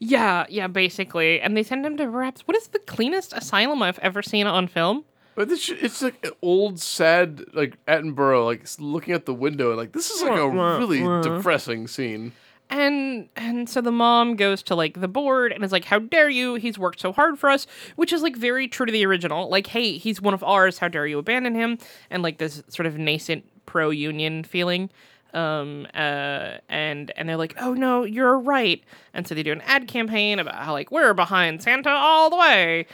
Yeah, 0.00 0.46
yeah, 0.48 0.66
basically. 0.66 1.40
And 1.40 1.56
they 1.56 1.62
send 1.62 1.86
him 1.86 1.96
to 1.98 2.10
perhaps 2.10 2.40
what 2.42 2.56
is 2.56 2.66
the 2.68 2.80
cleanest 2.80 3.32
asylum 3.34 3.82
I've 3.82 4.00
ever 4.00 4.20
seen 4.20 4.48
on 4.48 4.66
film? 4.66 5.04
But 5.34 5.48
this, 5.48 5.68
it's 5.70 6.02
like 6.02 6.24
an 6.24 6.32
old, 6.42 6.78
sad, 6.78 7.42
like 7.54 7.82
Attenborough, 7.86 8.44
like 8.44 8.66
looking 8.78 9.14
out 9.14 9.24
the 9.24 9.34
window, 9.34 9.68
and 9.70 9.78
like 9.78 9.92
this 9.92 10.10
is 10.10 10.22
like 10.22 10.38
a 10.38 10.48
really 10.48 11.00
depressing 11.22 11.88
scene. 11.88 12.32
And 12.68 13.28
and 13.36 13.68
so 13.68 13.80
the 13.82 13.92
mom 13.92 14.34
goes 14.36 14.62
to 14.64 14.74
like 14.74 15.00
the 15.00 15.08
board 15.08 15.52
and 15.52 15.62
is 15.62 15.72
like, 15.72 15.84
"How 15.84 15.98
dare 15.98 16.30
you? 16.30 16.54
He's 16.54 16.78
worked 16.78 17.00
so 17.00 17.12
hard 17.12 17.38
for 17.38 17.50
us," 17.50 17.66
which 17.96 18.12
is 18.12 18.22
like 18.22 18.36
very 18.36 18.66
true 18.66 18.86
to 18.86 18.92
the 18.92 19.04
original. 19.04 19.48
Like, 19.50 19.66
"Hey, 19.66 19.98
he's 19.98 20.22
one 20.22 20.32
of 20.34 20.42
ours. 20.42 20.78
How 20.78 20.88
dare 20.88 21.06
you 21.06 21.18
abandon 21.18 21.54
him?" 21.54 21.78
And 22.10 22.22
like 22.22 22.38
this 22.38 22.62
sort 22.68 22.86
of 22.86 22.96
nascent 22.96 23.44
pro 23.66 23.90
union 23.90 24.42
feeling. 24.44 24.90
Um 25.34 25.86
uh 25.94 26.58
and 26.68 27.10
and 27.16 27.28
they're 27.28 27.36
like, 27.36 27.54
"Oh 27.60 27.74
no, 27.74 28.04
you're 28.04 28.38
right." 28.38 28.82
And 29.12 29.26
so 29.28 29.34
they 29.34 29.42
do 29.42 29.52
an 29.52 29.62
ad 29.62 29.86
campaign 29.86 30.38
about 30.38 30.54
how 30.56 30.72
like 30.72 30.90
we're 30.90 31.14
behind 31.14 31.62
Santa 31.62 31.90
all 31.90 32.30
the 32.30 32.36
way. 32.36 32.86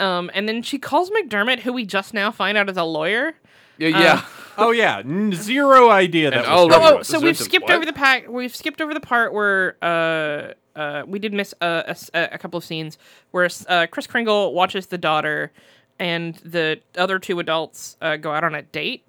Um 0.00 0.30
and 0.34 0.48
then 0.48 0.62
she 0.62 0.78
calls 0.78 1.10
McDermott, 1.10 1.60
who 1.60 1.72
we 1.72 1.84
just 1.86 2.12
now 2.14 2.30
find 2.30 2.56
out 2.58 2.68
is 2.70 2.76
a 2.76 2.84
lawyer. 2.84 3.34
Yeah, 3.78 3.88
yeah. 3.88 4.24
Oh 4.58 4.70
yeah, 4.70 5.00
n- 5.00 5.34
zero 5.34 5.90
idea 5.90 6.30
that 6.30 6.46
And 6.46 6.50
was 6.50 6.72
I'll 6.74 6.98
Oh, 6.98 7.02
so 7.02 7.20
we've 7.20 7.36
skipped 7.36 7.64
what? 7.64 7.74
over 7.74 7.84
the 7.84 7.92
pack. 7.92 8.26
We've 8.26 8.56
skipped 8.56 8.80
over 8.80 8.94
the 8.94 9.00
part 9.00 9.34
where 9.34 9.76
uh, 9.82 10.54
uh, 10.74 11.02
we 11.06 11.18
did 11.18 11.34
miss 11.34 11.52
a 11.60 11.94
couple 12.40 12.56
of 12.56 12.64
scenes 12.64 12.96
where 13.32 13.46
uh, 13.68 13.86
Kris 13.90 14.06
Kringle 14.06 14.54
watches 14.54 14.86
the 14.86 14.96
daughter, 14.96 15.52
and 15.98 16.36
the 16.36 16.80
other 16.96 17.18
two 17.18 17.38
adults 17.38 17.98
uh, 18.00 18.16
go 18.16 18.32
out 18.32 18.44
on 18.44 18.54
a 18.54 18.62
date, 18.62 19.04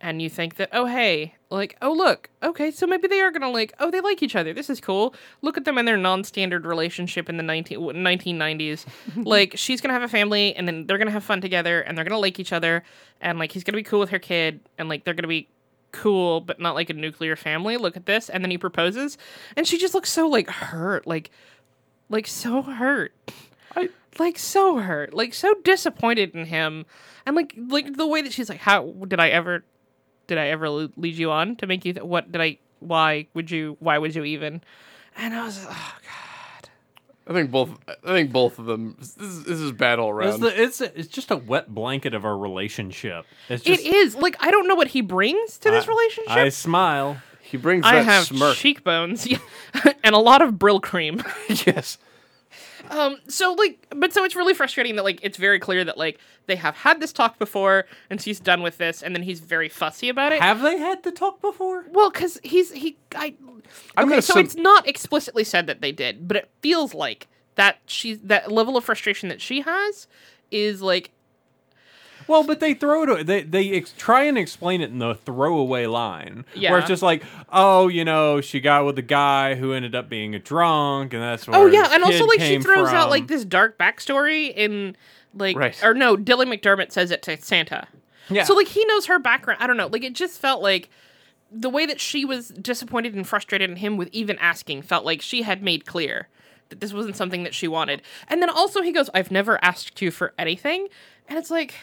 and 0.00 0.22
you 0.22 0.30
think 0.30 0.56
that 0.56 0.68
oh 0.72 0.86
hey 0.86 1.34
like 1.50 1.76
oh 1.82 1.92
look 1.92 2.30
okay 2.42 2.70
so 2.70 2.86
maybe 2.86 3.06
they 3.06 3.20
are 3.20 3.30
gonna 3.30 3.50
like 3.50 3.72
oh 3.80 3.90
they 3.90 4.00
like 4.00 4.22
each 4.22 4.34
other 4.36 4.52
this 4.52 4.70
is 4.70 4.80
cool. 4.80 5.14
Look 5.42 5.56
at 5.56 5.64
them 5.64 5.78
in 5.78 5.84
their 5.84 5.96
non-standard 5.96 6.64
relationship 6.64 7.28
in 7.28 7.36
the 7.36 7.42
19, 7.42 7.78
1990s 7.78 8.86
like 9.24 9.52
she's 9.56 9.80
gonna 9.80 9.94
have 9.94 10.02
a 10.02 10.08
family 10.08 10.54
and 10.56 10.66
then 10.66 10.86
they're 10.86 10.98
gonna 10.98 11.10
have 11.10 11.24
fun 11.24 11.40
together 11.40 11.80
and 11.80 11.96
they're 11.96 12.04
gonna 12.04 12.18
like 12.20 12.38
each 12.40 12.52
other 12.52 12.82
and 13.20 13.38
like 13.38 13.52
he's 13.52 13.64
gonna 13.64 13.76
be 13.76 13.82
cool 13.82 14.00
with 14.00 14.10
her 14.10 14.18
kid 14.18 14.60
and 14.78 14.88
like 14.88 15.04
they're 15.04 15.14
gonna 15.14 15.28
be 15.28 15.48
cool 15.92 16.40
but 16.40 16.60
not 16.60 16.74
like 16.74 16.88
a 16.88 16.94
nuclear 16.94 17.36
family. 17.36 17.76
Look 17.76 17.96
at 17.96 18.06
this 18.06 18.28
and 18.28 18.44
then 18.44 18.50
he 18.50 18.58
proposes 18.58 19.18
and 19.56 19.66
she 19.66 19.76
just 19.78 19.92
looks 19.94 20.10
so 20.10 20.28
like 20.28 20.48
hurt 20.48 21.06
like 21.06 21.30
like 22.08 22.26
so 22.26 22.62
hurt. 22.62 23.12
I- 23.76 23.90
like 24.18 24.38
so 24.38 24.78
hurt 24.78 25.14
like 25.14 25.32
so 25.32 25.54
disappointed 25.62 26.34
in 26.34 26.44
him 26.46 26.84
and 27.24 27.36
like 27.36 27.54
like 27.68 27.96
the 27.96 28.06
way 28.06 28.20
that 28.20 28.32
she's 28.32 28.48
like 28.48 28.58
how 28.58 28.90
did 29.06 29.20
i 29.20 29.28
ever 29.28 29.64
did 30.30 30.38
i 30.38 30.46
ever 30.46 30.70
lead 30.70 31.14
you 31.16 31.30
on 31.30 31.56
to 31.56 31.66
make 31.66 31.84
you 31.84 31.92
th- 31.92 32.04
what 32.06 32.30
did 32.32 32.40
i 32.40 32.56
why 32.78 33.26
would 33.34 33.50
you 33.50 33.76
why 33.80 33.98
would 33.98 34.14
you 34.14 34.24
even 34.24 34.62
and 35.18 35.34
i 35.34 35.44
was 35.44 35.66
oh 35.68 35.94
god 36.02 36.70
I 37.26 37.32
think 37.32 37.50
both. 37.52 37.70
I 38.04 38.12
think 38.12 38.32
both 38.32 38.58
of 38.58 38.66
them. 38.66 38.96
This 38.98 39.16
is, 39.16 39.44
this 39.44 39.58
is 39.60 39.70
bad 39.70 40.00
all 40.00 40.18
It's, 40.18 40.30
around. 40.30 40.40
the, 40.40 40.62
it's 40.62 40.80
it's 40.80 41.06
just 41.06 41.30
a 41.30 41.36
wet 41.36 41.72
blanket 41.72 42.12
of 42.12 42.24
our 42.24 42.36
relationship. 42.36 43.24
It's 43.48 43.62
just 43.62 43.84
it 43.84 43.94
is 43.94 44.16
like 44.16 44.34
I 44.40 44.50
don't 44.50 44.66
know 44.66 44.74
what 44.74 44.88
he 44.88 45.00
brings 45.00 45.56
to 45.58 45.70
this 45.70 45.84
I- 45.84 45.88
relationship. 45.88 46.32
I 46.32 46.48
smile. 46.48 47.18
he 47.40 47.56
brings 47.56 47.84
I 47.86 47.96
that 47.96 48.04
have 48.04 48.24
smirk. 48.24 48.56
cheekbones 48.56 49.28
and 50.02 50.14
a 50.14 50.18
lot 50.18 50.42
of 50.42 50.54
Brylcreem. 50.54 51.24
yes. 51.66 51.98
Um, 52.88 53.16
so 53.28 53.52
like, 53.52 53.86
but 53.94 54.12
so 54.12 54.24
it's 54.24 54.36
really 54.36 54.54
frustrating 54.54 54.96
that 54.96 55.04
like 55.04 55.20
it's 55.22 55.36
very 55.36 55.58
clear 55.58 55.84
that 55.84 55.98
like 55.98 56.18
they 56.46 56.56
have 56.56 56.76
had 56.76 57.00
this 57.00 57.12
talk 57.12 57.38
before 57.38 57.86
and 58.08 58.20
she's 58.20 58.40
done 58.40 58.62
with 58.62 58.78
this, 58.78 59.02
and 59.02 59.14
then 59.14 59.22
he's 59.22 59.40
very 59.40 59.68
fussy 59.68 60.08
about 60.08 60.32
it. 60.32 60.40
Have 60.40 60.62
they 60.62 60.78
had 60.78 61.02
the 61.02 61.12
talk 61.12 61.40
before? 61.40 61.84
well, 61.90 62.10
because 62.10 62.38
he's 62.42 62.72
he 62.72 62.96
I. 63.14 63.34
I'm 63.96 64.04
okay, 64.06 64.10
gonna 64.10 64.22
so 64.22 64.38
it's 64.38 64.56
not 64.56 64.88
explicitly 64.88 65.44
said 65.44 65.66
that 65.68 65.80
they 65.80 65.92
did, 65.92 66.26
but 66.26 66.36
it 66.36 66.50
feels 66.60 66.94
like 66.94 67.28
that 67.54 67.78
she's 67.86 68.18
that 68.22 68.50
level 68.50 68.76
of 68.76 68.84
frustration 68.84 69.28
that 69.28 69.40
she 69.40 69.60
has 69.60 70.08
is 70.50 70.82
like 70.82 71.10
Well, 72.30 72.44
but 72.44 72.60
they 72.60 72.74
throw 72.74 73.02
it. 73.02 73.26
They 73.26 73.42
they 73.42 73.72
ex- 73.72 73.92
try 73.98 74.22
and 74.22 74.38
explain 74.38 74.80
it 74.80 74.90
in 74.90 75.00
the 75.00 75.16
throwaway 75.16 75.86
line, 75.86 76.44
where 76.54 76.78
it's 76.78 76.86
just 76.86 77.02
like, 77.02 77.24
oh, 77.48 77.88
you 77.88 78.04
know, 78.04 78.40
she 78.40 78.60
got 78.60 78.84
with 78.84 78.96
a 78.98 79.02
guy 79.02 79.56
who 79.56 79.72
ended 79.72 79.96
up 79.96 80.08
being 80.08 80.36
a 80.36 80.38
drunk, 80.38 81.12
and 81.12 81.20
that's 81.20 81.48
oh, 81.48 81.50
where. 81.50 81.60
Oh 81.62 81.66
yeah, 81.66 81.88
and 81.92 82.04
also 82.04 82.26
like 82.26 82.40
she 82.40 82.60
throws 82.60 82.90
out 82.90 83.10
like 83.10 83.26
this 83.26 83.44
dark 83.44 83.78
backstory 83.78 84.54
in 84.54 84.96
like 85.34 85.56
Right. 85.56 85.82
or 85.82 85.92
no, 85.92 86.16
Dylan 86.16 86.46
McDermott 86.56 86.92
says 86.92 87.10
it 87.10 87.22
to 87.22 87.36
Santa. 87.36 87.88
Yeah. 88.28 88.44
So 88.44 88.54
like 88.54 88.68
he 88.68 88.84
knows 88.84 89.06
her 89.06 89.18
background. 89.18 89.60
I 89.60 89.66
don't 89.66 89.76
know. 89.76 89.88
Like 89.88 90.04
it 90.04 90.14
just 90.14 90.40
felt 90.40 90.62
like 90.62 90.88
the 91.50 91.68
way 91.68 91.84
that 91.84 92.00
she 92.00 92.24
was 92.24 92.50
disappointed 92.50 93.12
and 93.14 93.26
frustrated 93.26 93.68
in 93.68 93.76
him 93.76 93.96
with 93.96 94.08
even 94.12 94.38
asking 94.38 94.82
felt 94.82 95.04
like 95.04 95.20
she 95.20 95.42
had 95.42 95.64
made 95.64 95.84
clear 95.84 96.28
that 96.68 96.78
this 96.80 96.92
wasn't 96.92 97.16
something 97.16 97.42
that 97.42 97.54
she 97.54 97.66
wanted. 97.66 98.02
And 98.28 98.40
then 98.40 98.50
also 98.50 98.82
he 98.82 98.92
goes, 98.92 99.10
"I've 99.12 99.32
never 99.32 99.58
asked 99.64 100.00
you 100.00 100.12
for 100.12 100.32
anything." 100.38 100.86
And 101.28 101.36
it's 101.36 101.50
like 101.50 101.74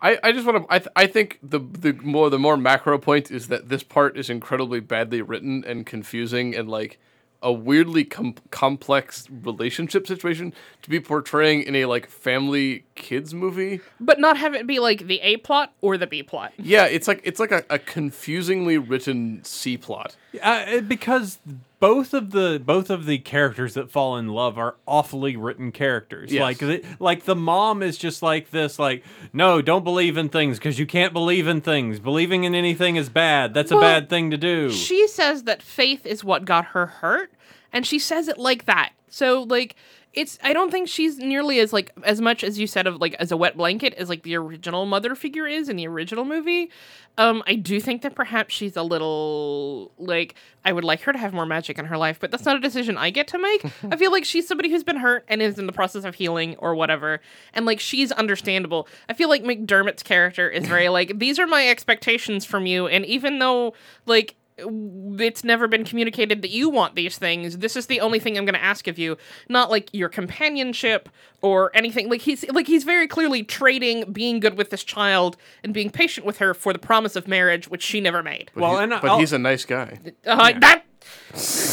I, 0.00 0.18
I 0.22 0.32
just 0.32 0.46
want 0.46 0.66
to. 0.66 0.72
I, 0.72 0.78
th- 0.78 0.90
I 0.94 1.06
think 1.06 1.38
the 1.42 1.58
the 1.58 1.92
more 1.94 2.30
the 2.30 2.38
more 2.38 2.56
macro 2.56 2.98
point 2.98 3.30
is 3.30 3.48
that 3.48 3.68
this 3.68 3.82
part 3.82 4.16
is 4.16 4.30
incredibly 4.30 4.80
badly 4.80 5.22
written 5.22 5.64
and 5.66 5.84
confusing 5.84 6.54
and 6.54 6.68
like 6.68 6.98
a 7.42 7.52
weirdly 7.52 8.04
com- 8.04 8.34
complex 8.50 9.28
relationship 9.30 10.06
situation 10.06 10.52
to 10.82 10.90
be 10.90 10.98
portraying 10.98 11.62
in 11.62 11.76
a 11.76 11.84
like 11.84 12.08
family 12.08 12.84
kids 12.94 13.32
movie. 13.32 13.80
but 14.00 14.18
not 14.18 14.36
have 14.36 14.54
it 14.54 14.66
be 14.66 14.78
like 14.78 15.06
the 15.06 15.20
A 15.20 15.36
plot 15.38 15.72
or 15.80 15.96
the 15.96 16.06
B 16.06 16.22
plot. 16.22 16.52
Yeah, 16.58 16.86
it's 16.86 17.06
like 17.06 17.20
it's 17.24 17.38
like 17.38 17.52
a, 17.52 17.64
a 17.70 17.78
confusingly 17.78 18.78
written 18.78 19.42
C 19.44 19.76
plot. 19.76 20.16
Uh, 20.42 20.80
because 20.82 21.38
both 21.80 22.12
of 22.12 22.32
the 22.32 22.60
both 22.64 22.90
of 22.90 23.06
the 23.06 23.18
characters 23.18 23.74
that 23.74 23.90
fall 23.90 24.16
in 24.16 24.28
love 24.28 24.58
are 24.58 24.76
awfully 24.86 25.36
written 25.36 25.72
characters. 25.72 26.32
Yes. 26.32 26.42
Like 26.42 26.58
the, 26.58 26.84
like 26.98 27.24
the 27.24 27.36
mom 27.36 27.82
is 27.82 27.96
just 27.96 28.22
like 28.22 28.50
this. 28.50 28.78
Like 28.78 29.04
no, 29.32 29.62
don't 29.62 29.84
believe 29.84 30.16
in 30.16 30.28
things 30.28 30.58
because 30.58 30.78
you 30.78 30.86
can't 30.86 31.12
believe 31.12 31.46
in 31.46 31.60
things. 31.60 32.00
Believing 32.00 32.44
in 32.44 32.54
anything 32.54 32.96
is 32.96 33.08
bad. 33.08 33.54
That's 33.54 33.70
a 33.70 33.78
bad 33.78 34.08
thing 34.10 34.30
to 34.30 34.36
do. 34.36 34.70
She 34.70 35.06
says 35.08 35.44
that 35.44 35.62
faith 35.62 36.04
is 36.04 36.24
what 36.24 36.44
got 36.44 36.66
her 36.66 36.86
hurt, 36.86 37.32
and 37.72 37.86
she 37.86 37.98
says 37.98 38.28
it 38.28 38.38
like 38.38 38.66
that. 38.66 38.92
So 39.08 39.42
like 39.44 39.76
it's 40.18 40.36
I 40.42 40.52
don't 40.52 40.72
think 40.72 40.88
she's 40.88 41.18
nearly 41.18 41.60
as 41.60 41.72
like 41.72 41.92
as 42.02 42.20
much 42.20 42.42
as 42.42 42.58
you 42.58 42.66
said 42.66 42.88
of 42.88 43.00
like 43.00 43.14
as 43.14 43.30
a 43.30 43.36
wet 43.36 43.56
blanket 43.56 43.94
as 43.94 44.08
like 44.08 44.24
the 44.24 44.34
original 44.34 44.84
mother 44.84 45.14
figure 45.14 45.46
is 45.46 45.68
in 45.68 45.76
the 45.76 45.86
original 45.86 46.24
movie. 46.24 46.70
Um 47.16 47.44
I 47.46 47.54
do 47.54 47.78
think 47.80 48.02
that 48.02 48.16
perhaps 48.16 48.52
she's 48.52 48.76
a 48.76 48.82
little 48.82 49.92
like 49.96 50.34
I 50.64 50.72
would 50.72 50.82
like 50.82 51.02
her 51.02 51.12
to 51.12 51.18
have 51.18 51.32
more 51.32 51.46
magic 51.46 51.78
in 51.78 51.84
her 51.84 51.96
life, 51.96 52.18
but 52.18 52.32
that's 52.32 52.44
not 52.44 52.56
a 52.56 52.60
decision 52.60 52.98
I 52.98 53.10
get 53.10 53.28
to 53.28 53.38
make. 53.38 53.64
I 53.92 53.96
feel 53.96 54.10
like 54.10 54.24
she's 54.24 54.48
somebody 54.48 54.70
who's 54.70 54.82
been 54.82 54.96
hurt 54.96 55.24
and 55.28 55.40
is 55.40 55.56
in 55.56 55.66
the 55.66 55.72
process 55.72 56.02
of 56.04 56.16
healing 56.16 56.56
or 56.56 56.74
whatever. 56.74 57.20
And 57.54 57.64
like 57.64 57.78
she's 57.78 58.10
understandable. 58.10 58.88
I 59.08 59.14
feel 59.14 59.28
like 59.28 59.44
McDermott's 59.44 60.02
character 60.02 60.50
is 60.50 60.66
very 60.66 60.88
like 60.98 61.20
these 61.20 61.38
are 61.38 61.46
my 61.46 61.68
expectations 61.68 62.44
from 62.44 62.66
you 62.66 62.88
and 62.88 63.06
even 63.06 63.38
though 63.38 63.74
like 64.04 64.34
it's 64.58 65.44
never 65.44 65.68
been 65.68 65.84
communicated 65.84 66.42
that 66.42 66.50
you 66.50 66.68
want 66.68 66.94
these 66.94 67.16
things. 67.18 67.58
This 67.58 67.76
is 67.76 67.86
the 67.86 68.00
only 68.00 68.18
thing 68.18 68.36
I'm 68.36 68.44
going 68.44 68.54
to 68.54 68.62
ask 68.64 68.86
of 68.88 68.98
you, 68.98 69.16
not 69.48 69.70
like 69.70 69.88
your 69.92 70.08
companionship 70.08 71.08
or 71.42 71.70
anything. 71.74 72.08
Like 72.08 72.22
he's 72.22 72.44
like 72.50 72.66
he's 72.66 72.84
very 72.84 73.06
clearly 73.06 73.42
trading 73.42 74.12
being 74.12 74.40
good 74.40 74.56
with 74.58 74.70
this 74.70 74.84
child 74.84 75.36
and 75.62 75.72
being 75.72 75.90
patient 75.90 76.26
with 76.26 76.38
her 76.38 76.54
for 76.54 76.72
the 76.72 76.78
promise 76.78 77.16
of 77.16 77.28
marriage, 77.28 77.68
which 77.68 77.82
she 77.82 78.00
never 78.00 78.22
made. 78.22 78.50
But 78.54 78.60
Well, 78.62 78.76
he- 78.78 78.82
and 78.84 78.90
but 78.90 79.04
I'll- 79.04 79.18
he's 79.18 79.32
a 79.32 79.38
nice 79.38 79.64
guy. 79.64 79.98
Uh, 80.26 80.52
That 80.58 80.82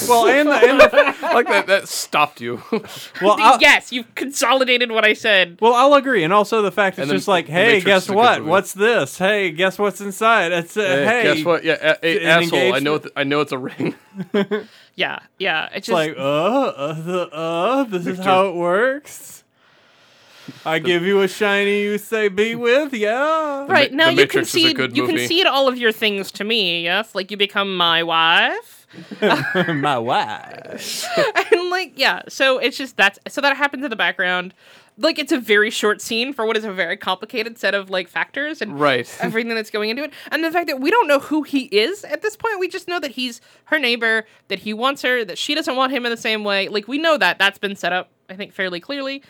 well, 0.09 0.27
and 0.27 0.49
the, 0.49 0.53
and 0.53 0.79
the, 0.79 1.15
like 1.33 1.47
that. 1.47 1.67
That 1.67 1.87
stopped 1.87 2.41
you. 2.41 2.61
well, 3.21 3.37
I'll, 3.39 3.59
yes, 3.61 3.91
you've 3.91 4.13
consolidated 4.15 4.91
what 4.91 5.05
I 5.05 5.13
said. 5.13 5.57
Well, 5.61 5.73
I'll 5.73 5.93
agree, 5.93 6.23
and 6.23 6.33
also 6.33 6.61
the 6.61 6.71
fact 6.71 6.99
it's 6.99 7.09
just 7.09 7.27
like, 7.27 7.47
hey, 7.47 7.79
guess 7.81 8.03
is 8.03 8.09
a 8.09 8.11
good 8.11 8.17
what? 8.17 8.45
What's 8.45 8.73
this? 8.73 9.17
Hey, 9.17 9.51
guess 9.51 9.79
what's 9.79 10.01
inside? 10.01 10.51
It's 10.51 10.75
uh, 10.75 10.81
Hey, 10.81 11.05
hey, 11.05 11.23
guess 11.35 11.45
what? 11.45 11.63
Yeah, 11.63 11.77
a- 12.01 12.05
a- 12.05 12.19
an 12.21 12.43
asshole. 12.43 12.73
I 12.73 12.79
know. 12.79 12.97
Th- 12.97 13.13
I 13.15 13.23
know 13.23 13.41
it's 13.41 13.51
a 13.51 13.57
ring. 13.57 13.95
Yeah, 14.97 15.19
yeah. 15.37 15.65
It's 15.65 15.75
It's 15.79 15.87
just 15.87 15.93
like, 15.93 16.15
uh, 16.17 16.21
uh, 16.21 16.93
the, 17.01 17.29
uh, 17.29 17.83
this 17.83 18.07
is 18.07 18.17
how 18.19 18.47
it 18.47 18.55
works. 18.55 19.43
I 20.63 20.79
give 20.79 21.03
you 21.03 21.21
a 21.21 21.27
shiny, 21.27 21.81
you 21.81 21.97
say 21.97 22.29
be 22.29 22.55
with, 22.55 22.93
yeah. 22.93 23.65
right 23.67 23.91
now 23.91 24.05
The 24.05 24.11
you 24.11 24.17
Matrix 24.17 24.49
is 24.49 24.55
a 24.55 24.57
concede 24.67 24.75
good 24.77 24.95
you 24.95 25.03
movie. 25.03 25.17
concede 25.17 25.47
all 25.47 25.67
of 25.67 25.77
your 25.77 25.91
things 25.91 26.31
to 26.33 26.43
me. 26.45 26.83
Yes, 26.83 27.13
like 27.13 27.29
you 27.29 27.35
become 27.35 27.75
my 27.75 28.03
wife. 28.03 28.84
My 29.21 29.97
wife. 29.97 31.05
and 31.51 31.69
like 31.69 31.93
yeah 31.97 32.21
so 32.27 32.57
it's 32.57 32.77
just 32.77 32.95
that's 32.97 33.19
so 33.27 33.41
that 33.41 33.55
happens 33.57 33.83
in 33.83 33.89
the 33.89 33.95
background 33.95 34.53
like 34.97 35.19
it's 35.19 35.31
a 35.33 35.37
very 35.39 35.69
short 35.69 36.01
scene 36.01 36.31
for 36.31 36.45
what 36.45 36.55
is 36.55 36.63
a 36.63 36.71
very 36.71 36.95
complicated 36.95 37.57
set 37.57 37.73
of 37.73 37.89
like 37.89 38.07
factors 38.07 38.61
and 38.61 38.79
Right. 38.79 39.09
everything 39.21 39.53
that's 39.55 39.69
going 39.69 39.89
into 39.89 40.03
it 40.03 40.13
and 40.31 40.43
the 40.43 40.51
fact 40.51 40.67
that 40.67 40.79
we 40.79 40.89
don't 40.91 41.07
know 41.07 41.19
who 41.19 41.43
he 41.43 41.63
is 41.65 42.03
at 42.05 42.21
this 42.21 42.35
point 42.37 42.59
we 42.59 42.67
just 42.67 42.87
know 42.87 42.99
that 42.99 43.11
he's 43.11 43.41
her 43.65 43.77
neighbor 43.79 44.25
that 44.47 44.59
he 44.59 44.73
wants 44.73 45.01
her 45.01 45.25
that 45.25 45.37
she 45.37 45.53
doesn't 45.55 45.75
want 45.75 45.91
him 45.91 46.05
in 46.05 46.11
the 46.11 46.17
same 46.17 46.43
way 46.43 46.67
like 46.69 46.87
we 46.87 46.97
know 46.97 47.17
that 47.17 47.37
that's 47.37 47.57
been 47.57 47.75
set 47.75 47.91
up 47.91 48.09
i 48.29 48.35
think 48.35 48.53
fairly 48.53 48.79
clearly 48.79 49.21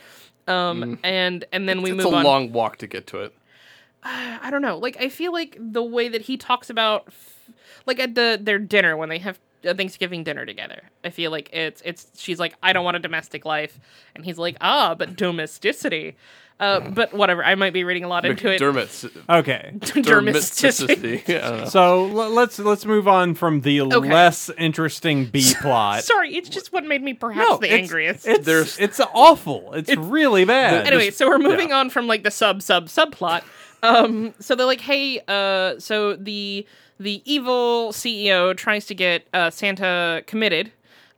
um 0.47 0.99
and 1.03 1.45
and 1.51 1.67
then 1.67 1.81
we 1.81 1.89
Mm. 1.89 1.95
it's 1.95 2.03
move 2.03 2.13
a 2.13 2.17
on 2.17 2.23
long 2.23 2.51
walk 2.51 2.77
to 2.77 2.87
get 2.87 3.07
to 3.07 3.21
it. 3.21 3.33
I 4.03 4.49
don't 4.51 4.61
know. 4.61 4.77
Like 4.77 4.97
I 5.01 5.09
feel 5.09 5.33
like 5.33 5.57
the 5.59 5.81
way 5.81 6.07
that 6.07 6.21
he 6.21 6.37
talks 6.37 6.69
about, 6.69 7.05
f- 7.07 7.49
like 7.87 7.99
at 7.99 8.13
the 8.13 8.37
their 8.39 8.59
dinner 8.59 8.95
when 8.95 9.09
they 9.09 9.17
have 9.17 9.39
a 9.65 9.73
Thanksgiving 9.73 10.23
dinner 10.23 10.45
together. 10.45 10.83
I 11.03 11.09
feel 11.09 11.31
like 11.31 11.49
it's 11.53 11.81
it's 11.85 12.07
she's 12.15 12.39
like 12.39 12.55
I 12.63 12.73
don't 12.73 12.85
want 12.85 12.97
a 12.97 12.99
domestic 12.99 13.45
life, 13.45 13.79
and 14.15 14.23
he's 14.25 14.37
like 14.37 14.57
ah 14.61 14.95
but 14.95 15.15
domesticity. 15.15 16.15
Uh, 16.57 16.79
but 16.79 17.13
whatever. 17.13 17.43
I 17.43 17.55
might 17.55 17.73
be 17.73 17.83
reading 17.83 18.05
a 18.05 18.07
lot 18.07 18.23
into 18.23 18.49
it. 18.49 18.61
McDermott. 18.61 19.11
Okay. 19.29 19.73
Domesticity. 20.01 21.21
Yeah, 21.27 21.47
I 21.47 21.49
don't 21.49 21.59
know. 21.59 21.65
So 21.65 22.05
l- 22.05 22.29
let's 22.29 22.57
let's 22.59 22.85
move 22.85 23.09
on 23.09 23.35
from 23.35 23.59
the 23.59 23.81
less 23.81 24.49
interesting 24.57 25.25
B 25.25 25.53
plot. 25.61 26.05
Sorry, 26.05 26.33
it's 26.33 26.47
just 26.47 26.71
what 26.71 26.85
made 26.85 27.01
me 27.03 27.13
perhaps 27.13 27.49
No, 27.49 27.57
the 27.57 27.65
it's- 27.67 27.81
angriest. 27.81 28.25
It's 28.25 28.45
There's- 28.45 28.79
it's 28.79 29.01
awful. 29.13 29.73
It's, 29.73 29.93
really 29.97 30.45
bad. 30.45 30.87
anyway, 30.87 31.11
so 31.11 31.27
we're 31.27 31.39
moving 31.39 31.69
yeah. 31.69 31.77
on 31.79 31.89
from 31.89 32.07
like 32.07 32.23
the 32.23 32.31
sub 32.31 32.61
sub 32.61 32.85
subplot. 32.87 33.43
Um, 33.83 34.33
so 34.39 34.55
they're 34.55 34.65
like, 34.65 34.81
hey, 34.81 35.19
uh, 35.27 35.77
so 35.79 36.15
the 36.15 36.65
the 36.99 37.21
evil 37.25 37.91
CEO 37.91 38.55
tries 38.55 38.85
to 38.87 38.95
get 38.95 39.27
uh, 39.33 39.49
Santa 39.49 40.23
committed. 40.27 40.71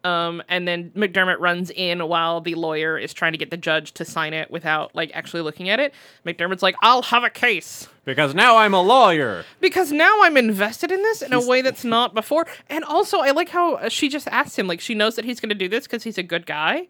Um, 0.04 0.42
and 0.48 0.68
then 0.68 0.92
McDermott 0.92 1.40
runs 1.40 1.70
in 1.72 2.08
while 2.08 2.40
the 2.40 2.56
lawyer 2.56 2.98
is 2.98 3.14
trying 3.14 3.34
to 3.34 3.38
get 3.38 3.50
the 3.50 3.58
judge 3.58 3.92
to 3.94 4.06
sign 4.06 4.34
it 4.34 4.50
without 4.50 4.96
like 4.96 5.12
actually 5.14 5.42
looking 5.42 5.68
at 5.70 5.80
it. 5.80 5.94
McDermott's 6.26 6.64
like, 6.64 6.76
"I'll 6.82 7.02
have 7.02 7.24
a 7.24 7.30
case." 7.30 7.90
because 8.08 8.34
now 8.34 8.56
I'm 8.56 8.74
a 8.74 8.82
lawyer. 8.82 9.44
because 9.60 9.92
now 9.92 10.22
I'm 10.22 10.38
invested 10.38 10.94
in 10.94 11.02
this 11.02 11.22
in 11.22 11.34
a 11.34 11.46
way 11.46 11.62
that's 11.62 11.84
not 11.84 12.14
before. 12.14 12.48
And 12.70 12.86
also, 12.86 13.20
I 13.20 13.32
like 13.32 13.50
how 13.50 13.90
she 13.90 14.08
just 14.08 14.30
asked 14.30 14.58
him, 14.58 14.66
like, 14.66 14.80
she 14.80 14.96
knows 14.96 15.18
that 15.18 15.26
he's 15.26 15.42
going 15.42 15.50
to 15.50 15.56
do 15.56 15.68
this 15.68 15.84
because 15.84 16.04
he's 16.04 16.18
a 16.18 16.24
good 16.24 16.46
guy. 16.46 16.88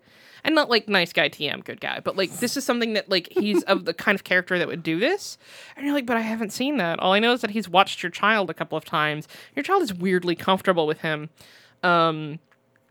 And 0.48 0.56
not 0.56 0.70
like 0.70 0.88
nice 0.90 1.14
guy 1.14 1.30
TM, 1.30 1.64
good 1.64 1.80
guy, 1.82 2.00
but 2.04 2.16
like 2.18 2.32
this 2.40 2.58
is 2.58 2.64
something 2.64 2.94
that 2.94 3.10
like 3.10 3.28
he's 3.32 3.62
of 3.64 3.86
the 3.86 3.94
kind 3.94 4.16
of 4.16 4.24
character 4.24 4.58
that 4.58 4.68
would 4.68 4.82
do 4.82 4.98
this. 5.00 5.38
And 5.76 5.86
you're 5.86 5.94
like, 5.94 6.06
but 6.08 6.18
I 6.18 6.22
haven't 6.22 6.52
seen 6.54 6.78
that. 6.78 7.00
All 7.00 7.14
I 7.14 7.20
know 7.20 7.34
is 7.34 7.42
that 7.42 7.52
he's 7.52 7.68
watched 7.70 8.02
your 8.02 8.10
child 8.10 8.50
a 8.50 8.54
couple 8.56 8.78
of 8.78 8.86
times. 8.86 9.28
Your 9.56 9.62
child 9.64 9.84
is 9.84 9.94
weirdly 9.94 10.36
comfortable 10.36 10.88
with 10.88 11.02
him. 11.02 11.30
Um, 11.84 12.40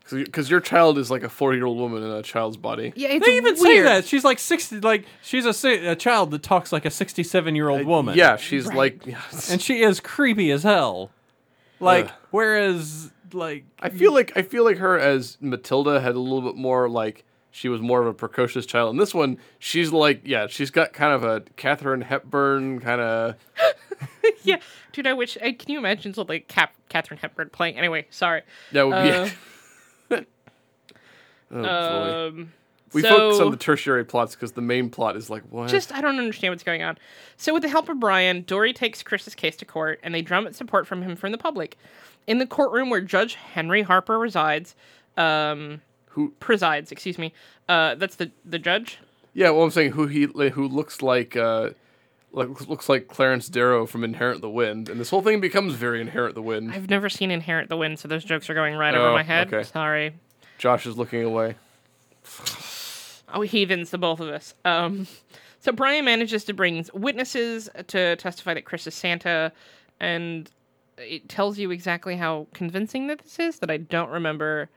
Because 0.09 0.49
your 0.49 0.61
child 0.61 0.97
is 0.97 1.11
like 1.11 1.23
a 1.23 1.29
four-year-old 1.29 1.77
woman 1.77 2.01
in 2.03 2.09
a 2.11 2.21
child's 2.23 2.55
body. 2.57 2.93
yeah, 2.95 3.09
it's 3.09 3.25
They 3.25 3.35
even 3.35 3.57
say 3.57 3.63
weird. 3.63 3.87
that 3.87 4.05
she's 4.05 4.23
like 4.23 4.39
sixty. 4.39 4.79
Like 4.79 5.05
she's 5.21 5.45
a 5.45 5.89
a 5.91 5.95
child 5.95 6.31
that 6.31 6.43
talks 6.43 6.71
like 6.71 6.85
a 6.85 6.91
sixty-seven-year-old 6.91 7.85
woman. 7.85 8.15
Yeah, 8.15 8.37
she's 8.37 8.67
Right. 8.67 8.77
like. 8.77 9.05
Yeah, 9.05 9.19
and 9.51 9.61
she 9.61 9.81
is 9.81 9.99
creepy 9.99 10.51
as 10.51 10.63
hell. 10.63 11.11
Like 11.79 12.05
Ugh. 12.05 12.11
whereas 12.31 13.11
like 13.33 13.65
I 13.81 13.89
feel 13.89 14.13
like 14.13 14.31
I 14.37 14.43
feel 14.43 14.63
like 14.63 14.77
her 14.77 14.97
as 14.97 15.37
Matilda 15.41 15.99
had 15.99 16.15
a 16.15 16.19
little 16.19 16.41
bit 16.41 16.55
more 16.55 16.87
like 16.87 17.25
she 17.51 17.69
was 17.69 17.81
more 17.81 18.01
of 18.01 18.07
a 18.07 18.13
precocious 18.13 18.65
child. 18.65 18.91
And 18.91 18.99
this 18.99 19.13
one, 19.13 19.37
she's 19.59 19.91
like, 19.91 20.21
yeah, 20.25 20.47
she's 20.47 20.69
got 20.69 20.93
kind 20.93 21.13
of 21.13 21.23
a 21.23 21.41
Katharine 21.55 22.01
Hepburn 22.01 22.79
kind 22.79 23.01
of. 23.01 23.35
yeah, 24.43 24.59
dude, 24.91 25.07
I 25.07 25.13
wish. 25.13 25.37
I, 25.41 25.53
can 25.53 25.71
you 25.71 25.79
imagine 25.79 26.13
something 26.13 26.35
like 26.35 26.47
Cap, 26.47 26.73
Katharine 26.89 27.19
Hepburn 27.19 27.49
playing? 27.49 27.77
Anyway, 27.77 28.07
sorry. 28.09 28.43
That 28.71 28.87
would 28.87 29.03
be. 29.03 29.11
Uh, 29.11 29.29
Oh 31.51 31.61
boy. 31.61 32.27
Um, 32.27 32.53
We 32.93 33.01
so, 33.01 33.09
focus 33.09 33.39
on 33.39 33.51
the 33.51 33.57
tertiary 33.57 34.05
plots 34.05 34.35
because 34.35 34.53
the 34.53 34.61
main 34.61 34.89
plot 34.89 35.15
is 35.15 35.29
like 35.29 35.43
what? 35.49 35.69
just 35.69 35.93
I 35.93 36.01
don't 36.01 36.17
understand 36.17 36.51
what's 36.51 36.63
going 36.63 36.83
on. 36.83 36.97
So 37.37 37.53
with 37.53 37.63
the 37.63 37.69
help 37.69 37.89
of 37.89 37.99
Bryan, 37.99 38.43
Dorey 38.43 38.73
takes 38.73 39.03
Kris's 39.03 39.35
case 39.35 39.55
to 39.57 39.65
court, 39.65 39.99
and 40.03 40.13
they 40.13 40.21
drum 40.21 40.47
up 40.47 40.53
support 40.53 40.87
from 40.87 41.01
him 41.01 41.15
from 41.15 41.31
the 41.31 41.37
public. 41.37 41.77
In 42.25 42.39
the 42.39 42.45
courtroom 42.45 42.89
where 42.89 43.01
Judge 43.01 43.35
Henry 43.35 43.81
Harper 43.81 44.19
resides, 44.19 44.75
um, 45.15 45.81
who? 46.17 46.33
presides, 46.39 46.91
excuse 46.91 47.17
me. 47.17 47.31
Uh, 47.69 47.95
that's 47.95 48.15
the 48.17 48.31
the 48.43 48.59
judge. 48.59 48.97
Yeah, 49.33 49.51
well, 49.51 49.63
I'm 49.63 49.71
saying 49.71 49.91
who 49.91 50.07
he 50.07 50.23
who 50.23 50.67
looks 50.67 51.01
like 51.01 51.37
uh, 51.37 51.69
like 52.31 52.67
looks 52.67 52.89
like 52.89 53.07
Clarence 53.07 53.47
Darrow 53.49 53.85
from 53.85 54.03
Inherit 54.03 54.41
the 54.41 54.49
Wind, 54.49 54.89
and 54.89 54.99
this 54.99 55.09
whole 55.11 55.21
thing 55.21 55.39
becomes 55.39 55.75
very 55.75 56.01
Inherit 56.01 56.33
the 56.35 56.41
Wind. 56.41 56.71
I've 56.73 56.89
never 56.89 57.07
seen 57.07 57.29
Inherit 57.31 57.69
the 57.69 57.77
Wind, 57.77 57.99
so 57.99 58.07
those 58.07 58.23
jokes 58.25 58.49
are 58.49 58.53
going 58.55 58.75
right 58.75 58.95
Oh, 58.95 59.01
over 59.05 59.13
my 59.13 59.23
head. 59.23 59.53
okay. 59.53 59.63
Sorry. 59.63 60.13
Josh 60.57 60.87
is 60.87 60.97
looking 60.97 61.23
away. 61.23 61.55
Oh, 63.33 63.41
heathens, 63.41 63.91
the 63.91 63.97
both 63.97 64.19
of 64.19 64.29
us. 64.29 64.53
Um, 64.65 65.05
so 65.59 65.71
Bryan 65.71 66.05
manages 66.05 66.43
to 66.45 66.53
bring 66.53 66.85
witnesses 66.93 67.69
to 67.87 68.15
testify 68.15 68.53
that 68.53 68.65
Kris 68.65 68.87
is 68.87 68.95
Santa, 68.95 69.51
and 69.99 70.49
it 70.97 71.29
tells 71.29 71.59
you 71.59 71.69
exactly 71.71 72.15
how 72.15 72.47
convincing 72.53 73.07
that 73.07 73.19
this 73.19 73.37
is 73.37 73.59
that 73.59 73.69
I 73.69 73.77
don't 73.77 74.09
remember 74.09 74.69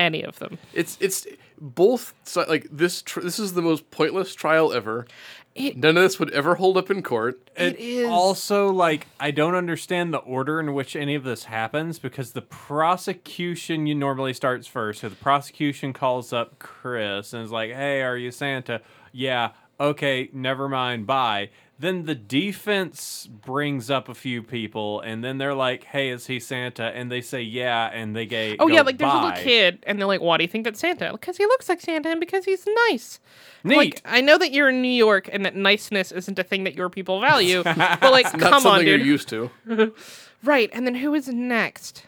any 0.00 0.22
of 0.22 0.38
them. 0.40 0.58
It's 0.72 0.96
it's 1.00 1.26
both 1.60 2.14
si- 2.24 2.44
like 2.48 2.66
this. 2.72 3.02
Tr- 3.02 3.20
this 3.20 3.38
is 3.38 3.52
the 3.52 3.62
most 3.62 3.90
pointless 3.90 4.34
trial 4.34 4.72
ever. 4.72 5.06
It- 5.54 5.76
None 5.76 5.96
of 5.96 6.02
this 6.02 6.18
would 6.18 6.30
ever 6.30 6.54
hold 6.54 6.76
up 6.76 6.90
in 6.90 7.02
court. 7.02 7.40
It 7.56 7.76
is- 7.78 8.08
also 8.08 8.68
like 8.70 9.06
I 9.20 9.30
don't 9.30 9.54
understand 9.54 10.12
the 10.14 10.18
order 10.18 10.58
in 10.60 10.72
which 10.74 10.96
any 10.96 11.14
of 11.14 11.24
this 11.24 11.44
happens 11.44 11.98
because 11.98 12.32
the 12.32 12.42
prosecution 12.42 13.86
you 13.86 13.94
normally 13.94 14.32
starts 14.32 14.66
first. 14.66 15.00
So 15.00 15.08
the 15.08 15.16
prosecution 15.16 15.92
calls 15.92 16.32
up 16.32 16.58
Kris 16.58 17.32
and 17.32 17.44
is 17.44 17.50
like, 17.52 17.70
"Hey, 17.72 18.02
are 18.02 18.16
you 18.16 18.30
Santa?" 18.30 18.80
Yeah. 19.12 19.50
Okay. 19.78 20.28
Never 20.32 20.68
mind. 20.68 21.06
Bye. 21.06 21.50
Then 21.80 22.04
the 22.04 22.14
defense 22.14 23.26
brings 23.26 23.90
up 23.90 24.10
a 24.10 24.14
few 24.14 24.42
people, 24.42 25.00
and 25.00 25.24
then 25.24 25.38
they're 25.38 25.54
like, 25.54 25.84
"Hey, 25.84 26.10
is 26.10 26.26
he 26.26 26.38
Santa?" 26.38 26.84
And 26.94 27.10
they 27.10 27.22
say, 27.22 27.40
"Yeah," 27.40 27.86
and 27.90 28.14
they 28.14 28.26
get. 28.26 28.56
Oh 28.60 28.68
yeah, 28.68 28.82
like 28.82 28.98
there's 28.98 29.10
a 29.10 29.16
little 29.16 29.42
kid, 29.42 29.78
and 29.86 29.98
they're 29.98 30.06
like, 30.06 30.20
"Why 30.20 30.36
do 30.36 30.44
you 30.44 30.48
think 30.48 30.64
that's 30.64 30.78
Santa?" 30.78 31.10
Because 31.12 31.38
he 31.38 31.46
looks 31.46 31.70
like 31.70 31.80
Santa, 31.80 32.10
and 32.10 32.20
because 32.20 32.44
he's 32.44 32.68
nice. 32.90 33.18
Neat. 33.64 33.76
Like 33.78 34.02
I 34.04 34.20
know 34.20 34.36
that 34.36 34.52
you're 34.52 34.68
in 34.68 34.82
New 34.82 34.88
York, 34.92 35.30
and 35.32 35.42
that 35.46 35.56
niceness 35.56 36.12
isn't 36.12 36.38
a 36.38 36.42
thing 36.42 36.64
that 36.64 36.74
your 36.74 36.90
people 36.90 37.18
value. 37.18 37.62
but 37.64 38.02
like, 38.02 38.26
come 38.26 38.40
something 38.40 38.70
on, 38.70 38.86
you're 38.86 38.98
dude. 38.98 39.06
used 39.06 39.28
to. 39.30 39.50
Right, 40.42 40.70
and 40.72 40.86
then 40.86 40.94
who 40.96 41.12
is 41.14 41.28
next? 41.28 42.06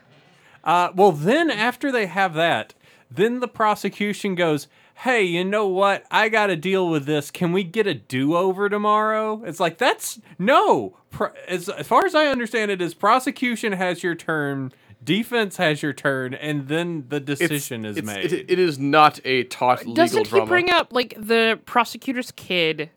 Uh, 0.64 0.90
well, 0.94 1.12
then 1.12 1.50
after 1.50 1.92
they 1.92 2.06
have 2.06 2.32
that, 2.34 2.72
then 3.10 3.40
the 3.40 3.48
prosecution 3.48 4.34
goes, 4.34 4.68
"Hey, 4.96 5.22
you 5.24 5.44
know 5.44 5.66
what? 5.66 6.04
I 6.10 6.28
got 6.28 6.46
to 6.48 6.56
deal 6.56 6.88
with 6.88 7.06
this. 7.06 7.30
Can 7.30 7.52
we 7.52 7.64
get 7.64 7.86
a 7.86 7.94
do-over 7.94 8.68
tomorrow?" 8.68 9.42
It's 9.44 9.60
like 9.60 9.78
that's 9.78 10.20
no. 10.38 10.96
Pro- 11.10 11.32
as, 11.46 11.68
as 11.68 11.86
far 11.86 12.06
as 12.06 12.14
I 12.14 12.26
understand 12.26 12.70
it, 12.70 12.80
is 12.80 12.94
prosecution 12.94 13.72
has 13.72 14.02
your 14.02 14.14
turn, 14.14 14.72
defense 15.04 15.56
has 15.58 15.82
your 15.82 15.92
turn, 15.92 16.32
and 16.32 16.68
then 16.68 17.04
the 17.08 17.16
It's, 17.16 17.24
decision 17.38 17.84
is 17.84 17.96
it's- 17.98 18.14
made. 18.16 18.32
It, 18.32 18.50
it 18.50 18.58
is 18.58 18.78
not 18.78 19.20
a 19.24 19.44
taut 19.44 19.80
legal 19.80 19.94
Doesn't 19.94 20.26
he 20.26 20.30
drama. 20.30 20.46
bring 20.46 20.70
up 20.70 20.92
like 20.92 21.14
the 21.18 21.60
prosecutor's 21.66 22.30
kid, 22.30 22.88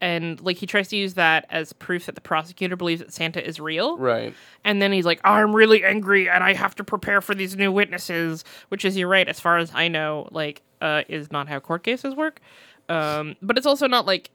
and 0.00 0.40
like 0.40 0.56
he 0.56 0.66
tries 0.66 0.88
to 0.88 0.96
use 0.96 1.14
that 1.14 1.46
as 1.48 1.72
proof 1.72 2.06
that 2.06 2.16
the 2.16 2.20
prosecutor 2.20 2.74
believes 2.76 3.00
that 3.00 3.12
Santa 3.12 3.46
is 3.46 3.60
real? 3.60 3.96
right. 3.98 4.34
And 4.64 4.82
then 4.82 4.92
he's 4.92 5.06
like, 5.06 5.20
I'm 5.24 5.54
really 5.54 5.84
angry 5.84 6.28
and 6.28 6.42
I 6.42 6.54
have 6.54 6.74
to 6.76 6.84
prepare 6.84 7.20
for 7.20 7.34
these 7.36 7.54
new 7.56 7.70
witnesses, 7.70 8.44
which 8.68 8.84
is, 8.84 8.96
you're 8.96 9.08
right, 9.08 9.28
as 9.28 9.38
far 9.38 9.58
as 9.58 9.70
I 9.74 9.86
know, 9.88 10.26
like, 10.32 10.62
uh, 10.80 11.02
is 11.08 11.30
not 11.32 11.48
how 11.48 11.60
court 11.60 11.82
cases 11.82 12.14
work. 12.14 12.40
Um, 12.88 13.36
but 13.40 13.56
it's 13.56 13.66
also 13.66 13.86
not 13.86 14.06
like 14.06 14.30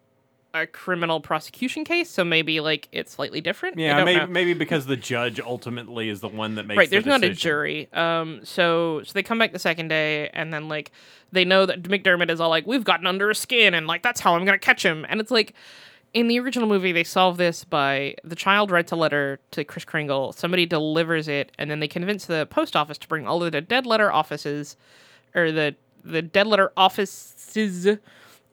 a 0.54 0.66
criminal 0.66 1.20
prosecution 1.20 1.86
case, 1.86 2.10
so 2.10 2.24
maybe 2.24 2.60
like 2.60 2.88
it's 2.92 3.14
slightly 3.14 3.42
different. 3.42 3.78
Yeah, 3.78 4.04
maybe, 4.04 4.26
maybe 4.26 4.54
because 4.54 4.86
the 4.88 4.98
judge 4.98 5.40
ultimately 5.40 6.10
is 6.10 6.22
the 6.22 6.28
one 6.28 6.56
that 6.56 6.66
makes 6.66 6.78
right. 6.78 6.90
the 6.90 6.96
There's 6.96 7.06
not 7.06 7.24
a 7.24 7.34
jury. 7.34 7.88
Um, 7.94 8.42
so 8.44 9.04
so 9.04 9.14
they 9.14 9.24
come 9.24 9.38
back 9.38 9.52
the 9.52 9.60
second 9.60 9.90
day, 9.90 10.30
and 10.34 10.52
then 10.54 10.68
like 10.68 10.92
they 11.32 11.46
know 11.46 11.66
that 11.66 11.84
McDermott 11.84 12.32
is 12.32 12.40
all 12.40 12.50
like, 12.50 12.66
we've 12.66 12.84
gotten 12.84 13.06
under 13.06 13.30
his 13.30 13.38
skin, 13.38 13.74
and 13.74 13.86
like 13.86 14.02
that's 14.02 14.20
how 14.20 14.36
I'm 14.36 14.46
gonna 14.46 14.58
catch 14.58 14.84
him. 14.84 15.06
And 15.08 15.22
it's 15.22 15.32
like 15.32 15.54
in 16.14 16.28
the 16.28 16.40
original 16.40 16.68
movie, 16.68 16.92
they 16.92 17.04
solve 17.04 17.38
this 17.38 17.64
by 17.64 18.16
the 18.24 18.36
child 18.36 18.72
writes 18.72 18.92
a 18.92 18.96
letter 18.96 19.40
to 19.52 19.64
Kris 19.64 19.86
Kringle, 19.86 20.32
somebody 20.32 20.66
delivers 20.66 21.28
it, 21.28 21.52
and 21.60 21.70
then 21.70 21.80
they 21.80 21.88
convince 21.88 22.26
the 22.26 22.48
post 22.48 22.76
office 22.76 22.98
to 22.98 23.08
bring 23.08 23.28
all 23.28 23.44
of 23.44 23.52
the 23.52 23.62
dead 23.62 23.86
letter 23.86 24.12
offices, 24.12 24.76
or 25.36 25.52
the 25.52 25.76
the 26.12 26.22
dead 26.22 26.48
letter 26.48 26.72
offices. 26.78 27.88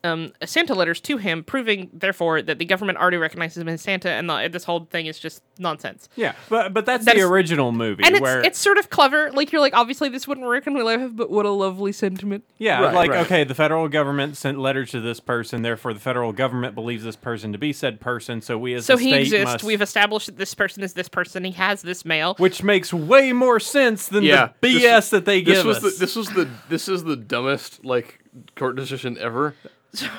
Um, 0.05 0.32
Santa 0.44 0.74
letters 0.74 1.01
to 1.01 1.16
him, 1.16 1.42
proving 1.42 1.90
therefore 1.92 2.40
that 2.42 2.59
the 2.59 2.64
government 2.64 2.99
already 2.99 3.16
recognizes 3.16 3.59
him 3.59 3.68
as 3.68 3.80
Santa, 3.82 4.11
and 4.11 4.30
the, 4.30 4.49
this 4.53 4.62
whole 4.62 4.84
thing 4.90 5.07
is 5.07 5.18
just 5.18 5.42
nonsense. 5.59 6.09
Yeah, 6.14 6.34
but 6.49 6.72
but 6.72 6.86
that's 6.86 7.05
That 7.07 7.14
the 7.16 7.22
is- 7.22 7.26
original 7.26 7.72
movie 7.72 8.05
And 8.05 8.14
it's 8.14 8.20
where 8.22 8.40
it's 8.42 8.59
sort 8.59 8.78
of 8.78 8.88
clever. 8.90 9.32
Like 9.32 9.51
you're 9.51 9.61
like, 9.61 9.74
obviously 9.74 10.09
this 10.09 10.28
wouldn't 10.28 10.47
work 10.47 10.66
in 10.66 10.74
real 10.74 10.84
life, 10.84 11.11
but 11.14 11.30
what 11.30 11.44
a 11.44 11.51
lovely 11.51 11.90
sentiment. 11.92 12.44
Yeah, 12.59 12.80
Right, 12.82 12.94
like 12.94 13.11
right. 13.11 13.26
okay, 13.26 13.42
the 13.44 13.55
federal 13.55 13.88
government 13.88 14.36
sent 14.36 14.59
letters 14.61 14.90
to 14.92 15.01
this 15.01 15.18
person, 15.18 15.62
therefore 15.62 15.92
the 15.92 15.99
federal 16.01 16.32
government 16.32 16.74
believes 16.76 17.03
this 17.03 17.16
person 17.16 17.51
to 17.53 17.59
be 17.59 17.72
said 17.72 17.99
person, 18.01 18.40
so 18.42 18.57
we 18.59 18.74
as 18.74 18.86
So 18.86 18.94
a 18.94 18.99
he 18.99 19.09
state 19.11 19.22
exists. 19.22 19.44
must 19.55 19.64
We've 19.64 19.82
established 19.82 20.26
that 20.26 20.36
this 20.38 20.55
person 20.55 20.84
is 20.84 20.92
this 20.92 21.09
person. 21.09 21.42
He 21.42 21.53
has 21.53 21.82
this 21.82 22.05
mail. 22.05 22.34
which 22.38 22.62
makes 22.62 22.92
way 22.94 23.32
more 23.32 23.59
sense 23.59 24.07
than 24.09 24.22
Yeah. 24.22 24.51
the 24.61 24.68
BS 24.68 24.82
this- 24.82 25.11
that 25.11 25.24
they 25.24 25.42
This 25.42 25.57
give 25.59 25.66
was 25.66 25.76
us. 25.78 25.82
the 25.94 25.99
this 25.99 26.14
was 26.16 26.28
the 26.30 26.49
this 26.68 26.88
is 26.88 27.03
the 27.05 27.16
dumbest 27.16 27.84
like 27.84 28.20
court 28.55 28.76
decision 28.76 29.16
ever. 29.18 29.55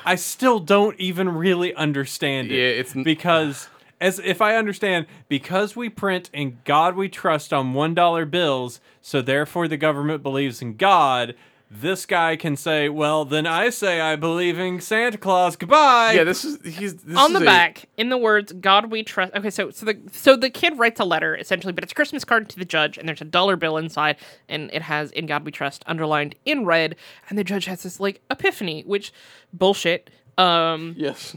I 0.04 0.16
still 0.16 0.58
don't 0.58 0.98
even 0.98 1.28
really 1.28 1.74
understand 1.74 2.50
it. 2.50 2.56
Yeah, 2.56 2.80
it's 2.80 2.96
n- 2.96 3.02
because 3.02 3.68
as 4.00 4.18
if 4.20 4.40
I 4.40 4.56
understand, 4.56 5.06
because 5.28 5.76
we 5.76 5.88
print 5.88 6.30
"In 6.32 6.58
God 6.64 6.96
We 6.96 7.08
Trust" 7.08 7.52
on 7.52 7.74
one 7.74 7.94
dollar 7.94 8.24
bills, 8.24 8.80
so 9.00 9.20
therefore 9.22 9.68
the 9.68 9.76
government 9.76 10.22
believes 10.22 10.60
in 10.62 10.76
God. 10.76 11.34
This 11.70 12.06
guy 12.06 12.36
can 12.36 12.56
say, 12.56 12.88
"Well, 12.88 13.26
then 13.26 13.46
I 13.46 13.68
say 13.68 14.00
I 14.00 14.16
believe 14.16 14.58
in 14.58 14.80
Santa 14.80 15.18
Claus. 15.18 15.54
Goodbye." 15.54 16.12
Yeah, 16.12 16.24
this 16.24 16.42
is 16.42 16.58
he's 16.64 16.94
this 17.02 17.16
on 17.18 17.32
is 17.32 17.38
the 17.38 17.44
a- 17.44 17.46
back, 17.46 17.84
in 17.98 18.08
the 18.08 18.16
words 18.16 18.52
"God 18.52 18.90
we 18.90 19.02
trust." 19.02 19.34
Okay, 19.34 19.50
so 19.50 19.70
so 19.70 19.84
the 19.84 19.98
so 20.10 20.34
the 20.34 20.48
kid 20.48 20.78
writes 20.78 20.98
a 20.98 21.04
letter 21.04 21.36
essentially, 21.36 21.74
but 21.74 21.84
it's 21.84 21.92
a 21.92 21.94
Christmas 21.94 22.24
card 22.24 22.48
to 22.48 22.58
the 22.58 22.64
judge, 22.64 22.96
and 22.96 23.06
there's 23.06 23.20
a 23.20 23.26
dollar 23.26 23.56
bill 23.56 23.76
inside, 23.76 24.16
and 24.48 24.70
it 24.72 24.80
has 24.80 25.10
"In 25.12 25.26
God 25.26 25.44
We 25.44 25.52
Trust" 25.52 25.82
underlined 25.86 26.36
in 26.46 26.64
red, 26.64 26.96
and 27.28 27.38
the 27.38 27.44
judge 27.44 27.66
has 27.66 27.82
this 27.82 28.00
like 28.00 28.22
epiphany, 28.30 28.82
which 28.86 29.12
bullshit. 29.52 30.08
Um, 30.38 30.94
Yes. 30.96 31.36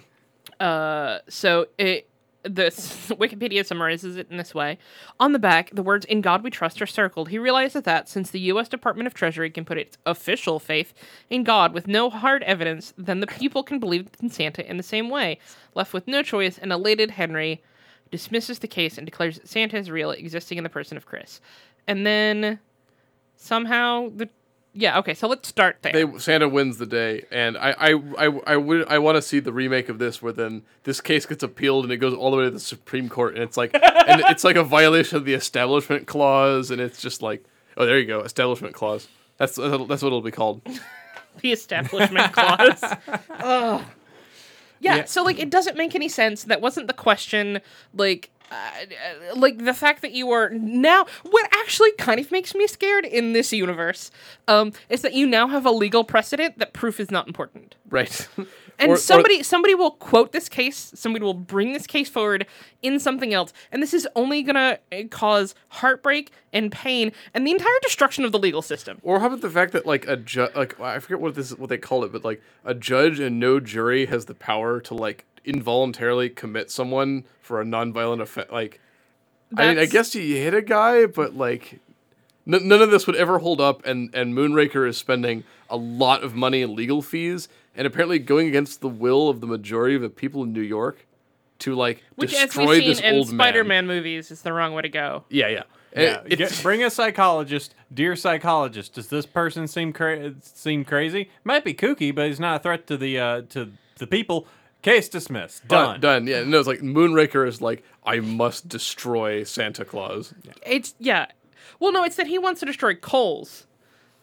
Uh, 0.62 1.20
so 1.28 1.68
it 1.78 2.08
the 2.44 2.66
Wikipedia 3.20 3.66
summarizes 3.66 4.18
it 4.18 4.28
in 4.30 4.38
this 4.38 4.56
way. 4.56 4.78
On 5.20 5.32
the 5.32 5.40
back, 5.40 5.70
the 5.74 5.84
words 5.84 6.06
"In 6.06 6.22
God 6.22 6.44
We 6.44 6.50
Trust" 6.50 6.82
are 6.82 6.88
circled. 6.88 7.30
He 7.30 7.38
realizes 7.38 7.84
that 7.84 8.10
since 8.10 8.32
the 8.32 8.40
U.S. 8.42 8.68
Department 8.68 9.08
of 9.08 9.14
Treasury 9.14 9.50
can 9.50 9.66
put 9.66 9.78
its 9.78 9.98
official 10.06 10.60
faith 10.60 10.94
in 11.30 11.44
God 11.44 11.74
with 11.74 11.88
no 11.88 12.10
hard 12.10 12.44
evidence, 12.44 12.94
then 12.98 13.20
the 13.20 13.28
people 13.28 13.64
can 13.64 13.80
believe 13.80 14.10
in 14.22 14.30
Santa 14.30 14.68
in 14.70 14.78
the 14.78 14.84
same 14.84 15.10
way. 15.10 15.38
Left 15.76 15.94
with 15.94 16.08
no 16.08 16.24
choice, 16.24 16.58
an 16.58 16.72
elated 16.72 17.12
Henry 17.12 17.62
dismisses 18.12 18.60
the 18.60 18.68
case 18.68 18.98
and 18.98 19.06
declares 19.06 19.38
that 19.38 19.48
Santa 19.48 19.78
is 19.78 19.90
real, 19.90 20.12
existing 20.12 20.58
in 20.58 20.64
the 20.64 20.70
person 20.70 20.98
of 20.98 21.06
Kris. 21.06 21.40
And 21.88 22.06
then 22.06 22.60
somehow 23.36 24.10
the 24.16 24.30
yeah 24.74 24.98
okay, 25.00 25.14
so 25.14 25.28
let's 25.28 25.48
start 25.48 25.78
there. 25.82 25.92
They 25.94 26.20
Santa 26.20 26.48
wins 26.50 26.78
the 26.78 26.86
day, 26.86 27.26
and 27.32 27.58
I 27.58 27.72
I 27.78 27.94
I 28.18 28.40
I 28.48 28.56
would 28.58 28.88
I 28.88 29.00
want 29.00 29.16
to 29.18 29.22
see 29.22 29.40
the 29.40 29.52
remake 29.54 29.90
of 29.90 30.00
this 30.00 30.22
where 30.22 30.34
then 30.34 30.64
this 30.84 31.02
case 31.02 31.26
gets 31.26 31.44
appealed 31.44 31.84
and 31.86 31.92
it 31.94 31.98
goes 31.98 32.14
all 32.14 32.32
the 32.32 32.38
way 32.38 32.44
to 32.46 32.52
the 32.52 32.60
Supreme 32.60 33.10
Court, 33.10 33.34
and 33.36 33.44
it's 33.44 33.58
like 33.58 33.72
and 33.74 34.22
it's 34.30 34.44
like 34.44 34.56
a 34.56 34.64
violation 34.64 35.18
of 35.18 35.26
the 35.26 35.34
Establishment 35.34 36.08
Clause, 36.08 36.72
and 36.72 36.80
it's 36.82 37.02
just 37.02 37.22
like 37.22 37.44
oh 37.78 37.86
there 37.86 38.00
you 38.00 38.06
go 38.06 38.22
Establishment 38.22 38.74
Clause. 38.74 39.08
That's 39.38 39.56
that's 39.56 40.02
what 40.02 40.04
it'll 40.04 40.22
be 40.22 40.32
called. 40.32 40.62
the 41.42 41.52
establishment 41.52 42.34
clause. 42.34 42.84
Ugh. 43.30 43.82
Yeah, 44.80 44.96
Yeah. 44.98 45.06
so 45.06 45.24
like 45.24 45.40
it 45.40 45.50
doesn't 45.50 45.78
make 45.78 45.96
any 45.96 46.10
sense. 46.10 46.44
That 46.44 46.62
wasn't 46.62 46.88
the 46.88 46.94
question. 46.94 47.60
Like, 47.96 48.30
uh, 48.52 49.36
like 49.36 49.58
the 49.64 49.74
fact 49.74 50.02
that 50.02 50.12
you 50.12 50.32
are 50.32 50.50
now. 50.50 51.06
What 51.24 51.48
actually 51.54 51.92
kind 51.94 52.20
of 52.20 52.32
makes 52.32 52.54
me 52.54 52.68
scared 52.68 53.06
in 53.06 53.34
this 53.34 53.52
universe, 53.54 54.12
um, 54.48 54.74
is 54.90 55.02
that 55.02 55.14
you 55.14 55.26
now 55.26 55.48
have 55.48 55.66
a 55.66 55.72
legal 55.72 56.04
precedent 56.04 56.60
that 56.60 56.74
proof 56.74 57.00
is 57.00 57.10
not 57.10 57.28
important. 57.28 57.76
Right. 57.90 58.28
And 58.80 58.90
Or- 58.90 58.96
or- 58.96 58.98
somebody 58.98 59.44
somebody 59.44 59.76
will 59.76 59.92
quote 59.92 60.32
this 60.32 60.50
case, 60.50 60.92
somebody 60.96 61.24
will 61.24 61.36
bring 61.36 61.74
this 61.74 61.86
case 61.86 62.10
forward 62.10 62.48
in 62.82 63.00
something 63.00 63.32
else, 63.32 63.54
and 63.72 63.84
this 63.84 63.94
is 63.94 64.08
only 64.16 64.42
gonna 64.42 64.80
uh, 64.92 65.04
cause 65.12 65.54
heartbreak 65.68 66.32
and 66.52 66.72
pain 66.72 67.12
and 67.36 67.46
the 67.46 67.52
entire 67.52 67.80
destruction 67.84 68.26
of 68.26 68.32
the 68.32 68.40
legal 68.40 68.64
system. 68.64 68.98
Or 69.04 69.20
how 69.20 69.28
about 69.28 69.42
the 69.42 69.52
fact 69.52 69.74
that 69.74 69.86
like 69.86 70.08
a 70.08 70.18
judge, 70.18 70.56
like 70.56 70.80
I 70.80 70.98
forget 70.98 71.20
what 71.20 71.36
this 71.36 71.56
what 71.56 71.70
they 71.70 71.78
call 71.78 72.04
it, 72.06 72.12
but 72.12 72.26
like 72.26 72.42
a 72.66 72.74
judge 72.74 73.20
and 73.20 73.40
no 73.40 73.60
jury 73.60 74.08
has 74.08 74.26
the 74.26 74.34
power 74.34 74.80
to 74.82 74.96
like 74.96 75.26
involuntarily 75.46 76.30
commit 76.30 76.72
someone 76.72 77.26
for 77.42 77.62
a 77.62 77.64
nonviolent 77.64 78.22
offense. 78.22 78.52
Like, 78.52 78.80
I 79.56 79.68
mean, 79.70 79.80
I 79.80 79.86
guess 79.86 80.14
you 80.16 80.36
hit 80.38 80.54
a 80.54 80.62
guy, 80.62 81.06
but 81.06 81.36
like, 81.36 81.80
N- 82.48 82.68
none 82.68 82.82
of 82.82 82.90
this 82.90 83.06
would 83.06 83.16
ever 83.16 83.38
hold 83.40 83.62
up, 83.62 83.86
and 83.86 84.14
and 84.16 84.34
Moonraker 84.34 84.88
is 84.88 84.98
spending 84.98 85.44
a 85.70 85.78
lot 85.78 86.24
of 86.24 86.34
money 86.36 86.62
in 86.62 86.76
legal 86.76 87.02
fees, 87.02 87.48
and 87.76 87.86
apparently 87.86 88.18
going 88.20 88.48
against 88.48 88.82
the 88.82 88.90
will 88.90 89.30
of 89.30 89.42
the 89.42 89.48
majority 89.48 89.96
of 89.96 90.02
the 90.02 90.10
people 90.10 90.44
in 90.44 90.52
New 90.54 90.62
York 90.62 91.06
to 91.60 91.76
like 91.76 92.04
Which, 92.16 92.34
as 92.34 92.46
destroy 92.46 92.66
we've 92.68 92.80
seen 92.82 92.90
this 92.90 93.00
in 93.02 93.16
old. 93.16 93.28
Spider-Man 93.30 93.86
movies, 93.86 94.32
is 94.32 94.42
the 94.42 94.54
wrong 94.54 94.74
way 94.74 94.82
to 94.82 94.90
go. 94.90 95.24
Yeah, 95.30 95.50
yeah. 95.50 95.64
Yeah, 95.96 96.22
It- 96.26 96.38
get- 96.38 96.60
bring 96.64 96.82
a 96.84 96.90
psychologist, 96.90 97.76
dear 97.94 98.16
psychologist. 98.16 98.94
Does 98.94 99.08
this 99.10 99.26
person 99.26 99.68
seem 99.68 99.92
cra- 99.94 100.34
seem 100.42 100.86
crazy? 100.86 101.30
Might 101.44 101.64
be 101.66 101.74
kooky, 101.74 102.16
but 102.16 102.28
he's 102.28 102.40
not 102.40 102.62
a 102.62 102.64
threat 102.64 102.88
to 102.88 102.98
the 102.98 103.20
uh, 103.20 103.42
to 103.50 103.72
the 103.98 104.08
people. 104.08 104.48
Case 104.82 105.10
dismissed. 105.10 105.68
Done. 105.68 106.00
Done. 106.00 106.28
Yeah. 106.28 106.44
No, 106.44 106.60
it's 106.60 106.68
like 106.68 106.80
Moonraker 106.80 107.48
is 107.48 107.62
like 107.62 107.84
I 108.04 108.20
must 108.20 108.68
destroy 108.68 109.44
Santa 109.44 109.86
Claus. 109.86 110.34
It's 110.66 110.96
yeah. 111.00 111.28
Well, 111.80 111.92
no, 111.92 112.04
it's 112.04 112.16
that 112.16 112.28
he 112.28 112.40
wants 112.40 112.60
to 112.62 112.66
destroy 112.66 112.96
Cole's. 112.96 113.68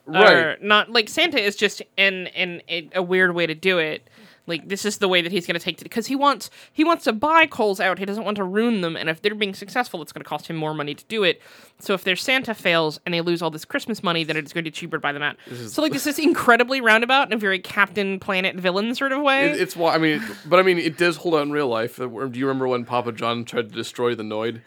Right. 0.06 0.32
Or 0.32 0.58
not 0.60 0.90
like 0.90 1.08
Santa 1.08 1.40
is 1.40 1.54
just 1.54 1.82
in 1.96 2.28
in 2.28 2.62
a, 2.68 2.88
a 2.94 3.02
weird 3.02 3.34
way 3.34 3.46
to 3.46 3.54
do 3.54 3.78
it. 3.78 4.08
Like 4.48 4.68
this 4.68 4.84
is 4.84 4.98
the 4.98 5.08
way 5.08 5.22
that 5.22 5.30
he's 5.30 5.46
going 5.46 5.58
to 5.58 5.64
take 5.64 5.80
it 5.80 5.84
because 5.84 6.06
he 6.06 6.16
wants 6.16 6.50
he 6.72 6.82
wants 6.84 7.04
to 7.04 7.12
buy 7.12 7.46
Cole's 7.46 7.80
out. 7.80 7.98
He 7.98 8.04
doesn't 8.04 8.24
want 8.24 8.36
to 8.36 8.44
ruin 8.44 8.80
them, 8.80 8.96
and 8.96 9.08
if 9.08 9.22
they're 9.22 9.34
being 9.34 9.54
successful, 9.54 10.02
it's 10.02 10.12
going 10.12 10.22
to 10.22 10.28
cost 10.28 10.48
him 10.48 10.56
more 10.56 10.74
money 10.74 10.94
to 10.94 11.04
do 11.04 11.22
it. 11.22 11.40
So 11.78 11.94
if 11.94 12.04
their 12.04 12.16
Santa 12.16 12.54
fails 12.54 12.98
and 13.04 13.14
they 13.14 13.20
lose 13.20 13.42
all 13.42 13.50
this 13.50 13.64
Christmas 13.64 14.02
money, 14.02 14.24
then 14.24 14.36
it's 14.36 14.52
going 14.52 14.64
to 14.64 14.70
be 14.70 14.74
cheaper 14.74 14.96
to 14.96 15.00
buy 15.00 15.12
them 15.12 15.22
out. 15.22 15.36
so 15.68 15.82
like 15.82 15.92
this 15.92 16.06
is 16.08 16.18
incredibly 16.18 16.80
roundabout 16.80 17.28
in 17.28 17.32
a 17.32 17.38
very 17.38 17.58
Captain 17.58 18.18
Planet 18.18 18.56
villain 18.56 18.94
sort 18.94 19.12
of 19.12 19.22
way. 19.22 19.50
It, 19.50 19.60
it's 19.60 19.76
why 19.76 19.94
I 19.94 19.98
mean, 19.98 20.22
but 20.46 20.58
I 20.58 20.62
mean, 20.62 20.78
it 20.78 20.96
does 20.96 21.16
hold 21.18 21.34
out 21.34 21.42
in 21.42 21.52
real 21.52 21.68
life. 21.68 21.96
Do 21.96 22.30
you 22.32 22.46
remember 22.46 22.66
when 22.66 22.84
Papa 22.84 23.12
John 23.12 23.44
tried 23.44 23.68
to 23.68 23.74
destroy 23.74 24.14
the 24.14 24.22
Noid? 24.22 24.62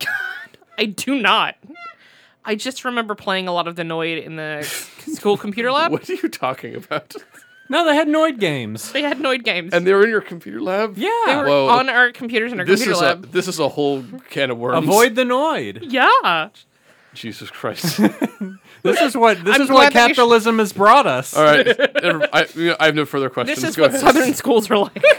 I 0.78 0.86
do 0.86 1.20
not. 1.20 1.56
I 2.44 2.54
just 2.54 2.84
remember 2.84 3.14
playing 3.14 3.48
a 3.48 3.52
lot 3.52 3.68
of 3.68 3.76
the 3.76 3.82
Noid 3.82 4.24
in 4.24 4.36
the 4.36 4.62
school 5.14 5.36
computer 5.36 5.70
lab. 5.70 5.92
What 5.92 6.08
are 6.08 6.14
you 6.14 6.28
talking 6.28 6.74
about? 6.74 7.14
No, 7.70 7.86
they 7.86 7.94
had 7.94 8.08
Noid 8.08 8.38
games. 8.38 8.92
They 8.92 9.02
had 9.02 9.18
Noid 9.18 9.44
games. 9.44 9.72
And 9.72 9.86
they 9.86 9.94
were 9.94 10.04
in 10.04 10.10
your 10.10 10.20
computer 10.20 10.60
lab. 10.60 10.98
Yeah. 10.98 11.08
they 11.26 11.32
Yeah. 11.32 11.40
were 11.42 11.46
Whoa. 11.48 11.68
on 11.68 11.88
our 11.88 12.10
computers 12.12 12.52
in 12.52 12.58
our 12.60 12.66
This 12.66 12.80
computer 12.80 12.92
is 12.96 13.00
a 13.00 13.04
lab. 13.14 13.32
this 13.32 13.48
is 13.48 13.58
a 13.58 13.68
whole 13.68 14.04
can 14.28 14.50
of 14.50 14.58
worms. 14.58 14.86
Avoid 14.86 15.14
the 15.14 15.22
Noid. 15.24 15.78
Yeah. 15.88 16.48
Jesus 17.14 17.50
Christ! 17.50 17.98
This 18.82 18.98
is 19.02 19.14
what 19.14 19.44
this 19.44 19.56
I'm 19.56 19.62
is 19.62 19.68
glad 19.68 19.74
what 19.74 19.92
that 19.92 20.08
you 20.08 20.14
sh- 20.14 20.16
capitalism 20.16 20.58
has 20.58 20.72
brought 20.72 21.06
us. 21.06 21.36
All 21.36 21.44
right, 21.44 21.66
never- 22.02 22.26
I, 22.32 22.46
I 22.80 22.86
have 22.86 22.94
no 22.94 23.04
further 23.04 23.28
questions. 23.28 23.60
This 23.60 23.70
is 23.70 23.76
Go 23.76 23.82
what 23.82 23.90
ahead. 23.90 24.00
Southern 24.00 24.32
schools 24.32 24.70
are 24.70 24.78
like. 24.78 25.04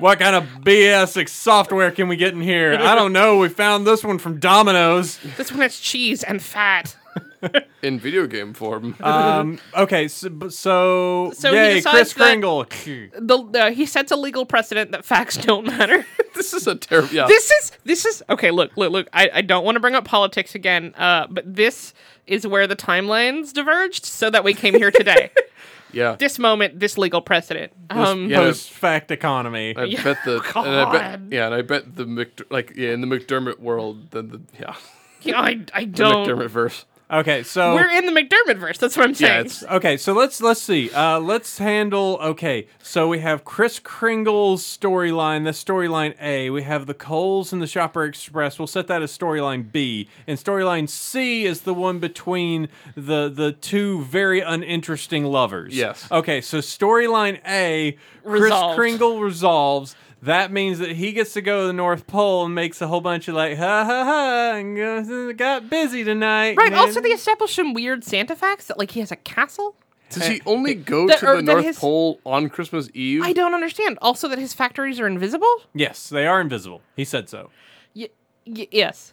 What 0.00 0.20
kind 0.20 0.36
of 0.36 0.44
BS 0.60 1.28
software 1.28 1.90
can 1.90 2.06
we 2.08 2.16
get 2.16 2.32
in 2.34 2.40
here? 2.40 2.74
I 2.80 2.94
don't 2.94 3.12
know. 3.12 3.38
We 3.38 3.48
found 3.48 3.84
this 3.86 4.04
one 4.04 4.18
from 4.18 4.38
Domino's. 4.38 5.18
this 5.36 5.50
one 5.50 5.60
has 5.62 5.78
cheese 5.80 6.22
and 6.22 6.40
fat. 6.40 6.96
in 7.82 7.98
video 8.00 8.26
game 8.26 8.52
form. 8.54 8.96
Um, 9.00 9.58
okay, 9.76 10.08
so, 10.08 10.48
so, 10.48 11.32
So 11.34 11.50
he 11.52 11.56
yay, 11.56 11.74
decides 11.74 11.96
Kris 11.96 12.12
that- 12.14 12.24
Kringle. 12.24 12.64
The, 12.64 13.48
the 13.50 13.70
he 13.72 13.86
sets 13.86 14.10
a 14.12 14.16
legal 14.16 14.44
precedent 14.46 14.92
that 14.92 15.04
facts 15.04 15.36
don't 15.36 15.66
matter. 15.66 16.04
this 16.34 16.52
is 16.52 16.66
a 16.66 16.74
terrible. 16.74 17.08
Yeah. 17.14 17.26
this 17.26 17.50
is 17.50 17.72
this 17.84 18.04
is 18.04 18.22
okay. 18.30 18.50
Look, 18.50 18.76
look, 18.76 18.92
look. 18.92 19.08
I, 19.12 19.30
I 19.34 19.40
don't 19.42 19.64
want 19.64 19.76
to 19.76 19.80
bring 19.80 19.94
up 19.94 20.04
politics 20.04 20.54
again. 20.54 20.94
Uh, 20.96 21.26
but 21.28 21.44
this 21.54 21.94
is 22.26 22.46
where 22.46 22.66
the 22.66 22.76
timelines 22.76 23.52
diverged, 23.52 24.04
so 24.04 24.30
that 24.30 24.44
we 24.44 24.54
came 24.54 24.74
here 24.74 24.90
today. 24.90 25.30
yeah. 25.92 26.16
this 26.18 26.38
moment, 26.38 26.78
this 26.78 26.98
legal 26.98 27.20
precedent. 27.22 27.72
Um, 27.90 28.28
yeah. 28.28 28.38
Post 28.38 28.70
fact 28.70 29.10
economy. 29.10 29.74
I 29.76 29.84
Yeah. 29.84 30.02
bet 30.02 30.18
the 30.24 30.42
and 30.56 30.68
I 30.68 30.92
bet 30.92 31.02
God. 31.20 31.32
yeah, 31.32 31.46
and 31.46 31.54
I 31.54 31.62
bet 31.62 31.96
the 31.96 32.04
Mc, 32.06 32.42
like 32.50 32.72
yeah 32.76 32.90
in 32.92 33.00
the 33.00 33.06
McDermott 33.06 33.60
world, 33.60 34.10
then 34.10 34.28
the 34.28 34.40
yeah 34.60 34.74
yeah, 35.22 35.40
I 35.40 35.64
I 35.74 35.84
the 35.84 35.90
don't. 35.90 36.28
McDermott 36.28 36.50
verse. 36.50 36.84
Okay, 37.10 37.42
so 37.42 37.74
We're 37.74 37.88
in 37.90 38.04
the 38.04 38.12
McDermott 38.12 38.58
verse. 38.58 38.76
That's 38.76 38.94
what 38.94 39.06
I'm 39.06 39.14
saying. 39.14 39.32
Yeah, 39.32 39.40
it's 39.40 39.62
Okay, 39.64 39.96
so 39.96 40.12
let's 40.12 40.42
let's 40.42 40.60
see. 40.60 40.90
Uh, 40.90 41.18
let's 41.18 41.56
handle. 41.56 42.18
Okay, 42.20 42.66
so 42.82 43.08
we 43.08 43.20
have 43.20 43.44
Kris 43.46 43.78
Kringle's 43.78 44.62
storyline. 44.62 45.44
That's 45.44 45.62
storyline 45.62 46.14
A. 46.20 46.50
We 46.50 46.64
have 46.64 46.86
the 46.86 46.92
Cole's 46.92 47.50
and 47.50 47.62
the 47.62 47.66
Shopper 47.66 48.04
Express. 48.04 48.58
We'll 48.58 48.66
set 48.66 48.88
that 48.88 49.02
as 49.02 49.16
storyline 49.16 49.72
B. 49.72 50.08
And 50.26 50.38
storyline 50.38 50.86
C 50.86 51.46
is 51.46 51.62
the 51.62 51.72
one 51.72 51.98
between 51.98 52.68
the 52.94 53.30
the 53.30 53.52
two 53.52 54.02
very 54.02 54.40
uninteresting 54.40 55.24
lovers. 55.24 55.74
Yes. 55.74 56.06
Okay, 56.10 56.42
so 56.42 56.58
storyline 56.58 57.40
A. 57.46 57.96
Kris 58.22 58.52
Kringle 58.74 59.20
resolves. 59.20 59.96
That 60.22 60.50
means 60.50 60.78
that 60.80 60.92
he 60.92 61.12
gets 61.12 61.32
to 61.34 61.40
go 61.40 61.60
to 61.62 61.66
the 61.68 61.72
North 61.72 62.06
Pole 62.08 62.44
and 62.46 62.54
makes 62.54 62.80
a 62.82 62.88
whole 62.88 63.00
bunch 63.00 63.28
of 63.28 63.34
like 63.36 63.56
ha 63.56 63.84
ha 63.84 64.04
ha 64.04 64.52
and 64.56 64.76
goes, 64.76 65.34
got 65.36 65.70
busy 65.70 66.02
tonight. 66.04 66.56
Right. 66.56 66.66
and- 66.72 66.74
Also, 66.74 67.00
they 67.00 67.10
establish 67.10 67.54
some 67.54 67.72
weird 67.72 68.02
Santa 68.02 68.34
facts 68.34 68.66
that 68.66 68.78
like 68.78 68.90
he 68.92 69.00
has 69.00 69.12
a 69.12 69.16
castle. 69.16 69.76
does 70.10 70.26
he 70.26 70.36
eh. 70.36 70.40
only 70.46 70.74
go 70.74 71.06
that- 71.06 71.20
to 71.20 71.26
the 71.26 71.42
North 71.42 71.64
his- 71.64 71.78
Pole 71.78 72.18
on 72.26 72.48
Christmas 72.48 72.88
Eve? 72.94 73.22
I 73.22 73.32
don't 73.32 73.54
understand. 73.54 73.96
Also, 74.02 74.26
that 74.28 74.38
his 74.38 74.52
factories 74.54 74.98
are 74.98 75.06
invisible. 75.06 75.62
Yes, 75.72 76.08
they 76.08 76.26
are 76.26 76.40
invisible. 76.40 76.82
He 76.96 77.04
said 77.04 77.28
so. 77.28 77.50
Y- 77.94 78.08
y- 78.46 78.66
yes. 78.72 79.12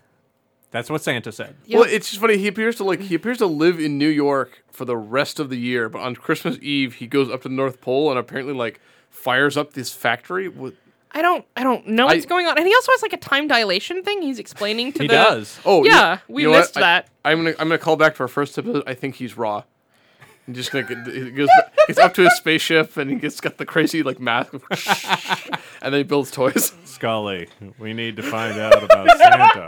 That's 0.72 0.90
what 0.90 1.04
Santa 1.04 1.32
said. 1.32 1.56
Yeah. 1.68 1.78
Well, 1.80 1.88
it's 1.90 2.10
just 2.10 2.20
funny. 2.20 2.38
He 2.38 2.48
appears 2.48 2.78
to 2.78 2.84
like 2.84 3.00
he 3.02 3.14
appears 3.16 3.38
to 3.38 3.46
live 3.46 3.80
in 3.80 3.98
New 4.00 4.10
York 4.10 4.64
for 4.72 4.86
the 4.86 4.98
rest 4.98 5.40
of 5.40 5.50
the 5.50 5.58
year, 5.58 5.88
but 5.88 6.00
on 6.02 6.16
Christmas 6.16 6.58
Eve 6.62 6.96
he 6.96 7.06
goes 7.08 7.30
up 7.30 7.44
to 7.44 7.50
the 7.50 7.54
North 7.56 7.80
Pole 7.80 8.10
and 8.10 8.18
apparently 8.20 8.54
like 8.56 8.82
fires 9.12 9.56
up 9.56 9.74
this 9.74 9.94
factory 9.94 10.48
with. 10.50 10.74
I 11.16 11.22
don't. 11.22 11.46
I 11.56 11.64
don't 11.64 11.88
know 11.88 12.06
what's 12.08 12.26
I- 12.26 12.30
going 12.30 12.46
on. 12.46 12.58
And 12.58 12.68
he 12.68 12.74
also 12.76 12.92
has 12.92 13.02
like 13.02 13.14
a 13.14 13.18
time 13.18 13.48
dilation 13.48 14.04
thing. 14.04 14.22
He's 14.22 14.38
explaining 14.38 14.92
to 14.94 15.04
He 15.04 15.08
the. 15.08 15.14
does. 15.14 15.60
Oh 15.66 15.84
Yeah, 15.86 16.20
you- 16.28 16.36
we 16.36 16.42
you 16.44 16.52
missed 16.52 16.74
that. 16.76 17.08
I'm 17.24 17.38
gonna 17.40 17.52
I'm 17.52 17.70
gonna 17.70 17.78
call 17.78 17.96
back 17.96 18.16
to 18.16 18.22
our 18.24 18.28
first 18.28 18.58
episode. 18.58 18.84
I 18.86 18.94
think 18.94 19.16
he's 19.16 19.38
raw. 19.38 19.64
I'm 20.48 20.54
just 20.54 20.72
gonna 20.72 20.86
get, 20.86 21.08
he 21.12 21.32
goes 21.32 21.50
he's 21.88 21.98
up 21.98 22.14
to 22.16 22.22
his 22.24 22.36
spaceship 22.36 22.98
and 22.98 23.10
he 23.10 23.16
gets 23.16 23.42
got 23.42 23.58
the 23.58 23.66
crazy 23.66 24.04
like 24.04 24.20
mask, 24.20 24.54
and 25.82 25.92
then 25.92 25.94
he 26.02 26.04
builds 26.04 26.30
toys. 26.30 26.72
Scully, 26.84 27.48
we 27.80 27.94
need 27.94 28.18
to 28.18 28.22
find 28.22 28.60
out 28.60 28.84
about 28.84 29.10
Santa. 29.18 29.68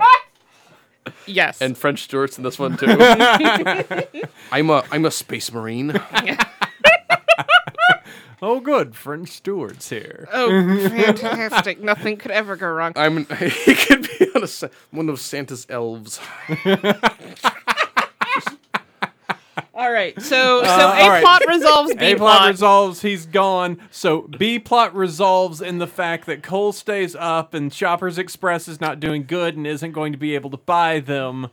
Yes. 1.25 1.61
And 1.61 1.77
French 1.77 2.03
Stewart's 2.03 2.37
in 2.37 2.43
this 2.43 2.59
one 2.59 2.75
too. 2.77 2.85
I'm 4.51 4.69
a 4.69 4.83
I'm 4.91 5.05
a 5.05 5.11
space 5.11 5.51
marine. 5.51 5.99
Oh, 8.41 8.59
good. 8.59 8.95
French 8.95 9.29
Stewart's 9.29 9.89
here. 9.89 10.27
oh, 10.31 10.49
fantastic! 10.89 11.81
Nothing 11.81 12.17
could 12.17 12.31
ever 12.31 12.55
go 12.55 12.67
wrong. 12.69 12.93
I'm 12.95 13.25
he 13.39 13.73
could 13.75 14.03
be 14.19 14.29
on 14.35 14.43
a, 14.43 14.47
sa- 14.47 14.67
one 14.91 15.09
of 15.09 15.19
Santa's 15.19 15.65
elves. 15.69 16.19
All 19.73 19.91
right. 19.91 20.19
So 20.21 20.63
so 20.63 20.69
Uh, 20.69 20.93
a 20.97 21.01
all 21.03 21.09
right. 21.09 21.23
plot 21.23 21.43
resolves 21.47 21.93
B 21.93 22.05
A 22.05 22.15
plot 22.15 22.37
plot. 22.39 22.49
resolves 22.49 23.01
he's 23.03 23.27
gone. 23.27 23.77
So 23.91 24.21
B 24.21 24.57
plot 24.57 24.95
resolves 24.95 25.61
in 25.61 25.77
the 25.77 25.85
fact 25.87 26.25
that 26.25 26.41
Cole 26.41 26.71
stays 26.71 27.15
up 27.15 27.53
and 27.53 27.71
Shoppers 27.71 28.17
Express 28.17 28.67
is 28.67 28.81
not 28.81 28.99
doing 28.99 29.23
good 29.25 29.55
and 29.55 29.67
isn't 29.67 29.91
going 29.91 30.13
to 30.13 30.17
be 30.17 30.33
able 30.33 30.49
to 30.49 30.57
buy 30.57 30.99
them. 30.99 31.49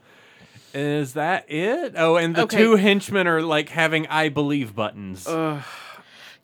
Is 0.73 1.13
that 1.13 1.51
it? 1.51 1.95
Oh, 1.99 2.17
and 2.17 2.35
the 2.35 2.43
Okay. 2.45 2.57
two 2.57 2.77
henchmen 2.77 3.27
are 3.27 3.43
like 3.43 3.69
having 3.69 4.07
I 4.07 4.31
believe 4.31 4.75
buttons. 4.75 5.27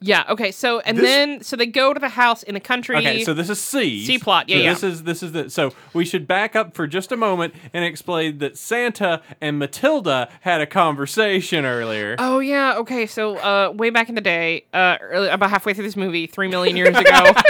Yeah. 0.01 0.25
Okay. 0.31 0.51
So 0.51 0.81
and 0.81 0.97
This- 0.97 1.05
then 1.05 1.43
so 1.43 1.57
they 1.57 1.67
go 1.67 1.93
to 1.93 2.01
the 2.01 2.09
house 2.09 2.43
in 2.43 2.55
the 2.55 2.61
country. 2.61 2.97
Okay, 2.97 3.25
so 3.25 3.35
this 3.35 3.51
is 3.51 3.61
C. 3.61 4.05
C 4.05 4.19
plot, 4.19 4.49
yeah, 4.49 4.57
So 4.57 4.63
yeah. 4.63 4.73
This 4.73 4.83
is 4.83 5.03
this 5.05 5.23
is 5.23 5.33
the 5.33 5.51
so 5.51 5.73
we 5.93 6.05
should 6.05 6.27
back 6.27 6.57
up 6.57 6.75
for 6.75 6.87
just 6.87 7.13
a 7.13 7.17
moment 7.17 7.55
and 7.75 7.85
explain 7.85 8.39
that 8.39 8.57
Santa 8.57 9.21
and 9.41 9.59
Matilda 9.59 10.29
had 10.41 10.61
a 10.61 10.67
conversation 10.67 11.65
earlier. 11.65 12.17
Oh 12.19 12.39
yeah, 12.41 12.77
okay. 12.79 13.07
So 13.07 13.37
uh, 13.37 13.73
way 13.75 13.91
back 13.91 14.09
in 14.09 14.15
the 14.15 14.21
day, 14.21 14.65
uh, 14.73 14.97
early, 15.01 15.29
about 15.29 15.51
halfway 15.51 15.75
through 15.75 15.85
this 15.85 15.97
movie, 15.97 16.27
three 16.27 16.49
million 16.49 16.77
years 16.77 16.97
ago, 16.97 17.33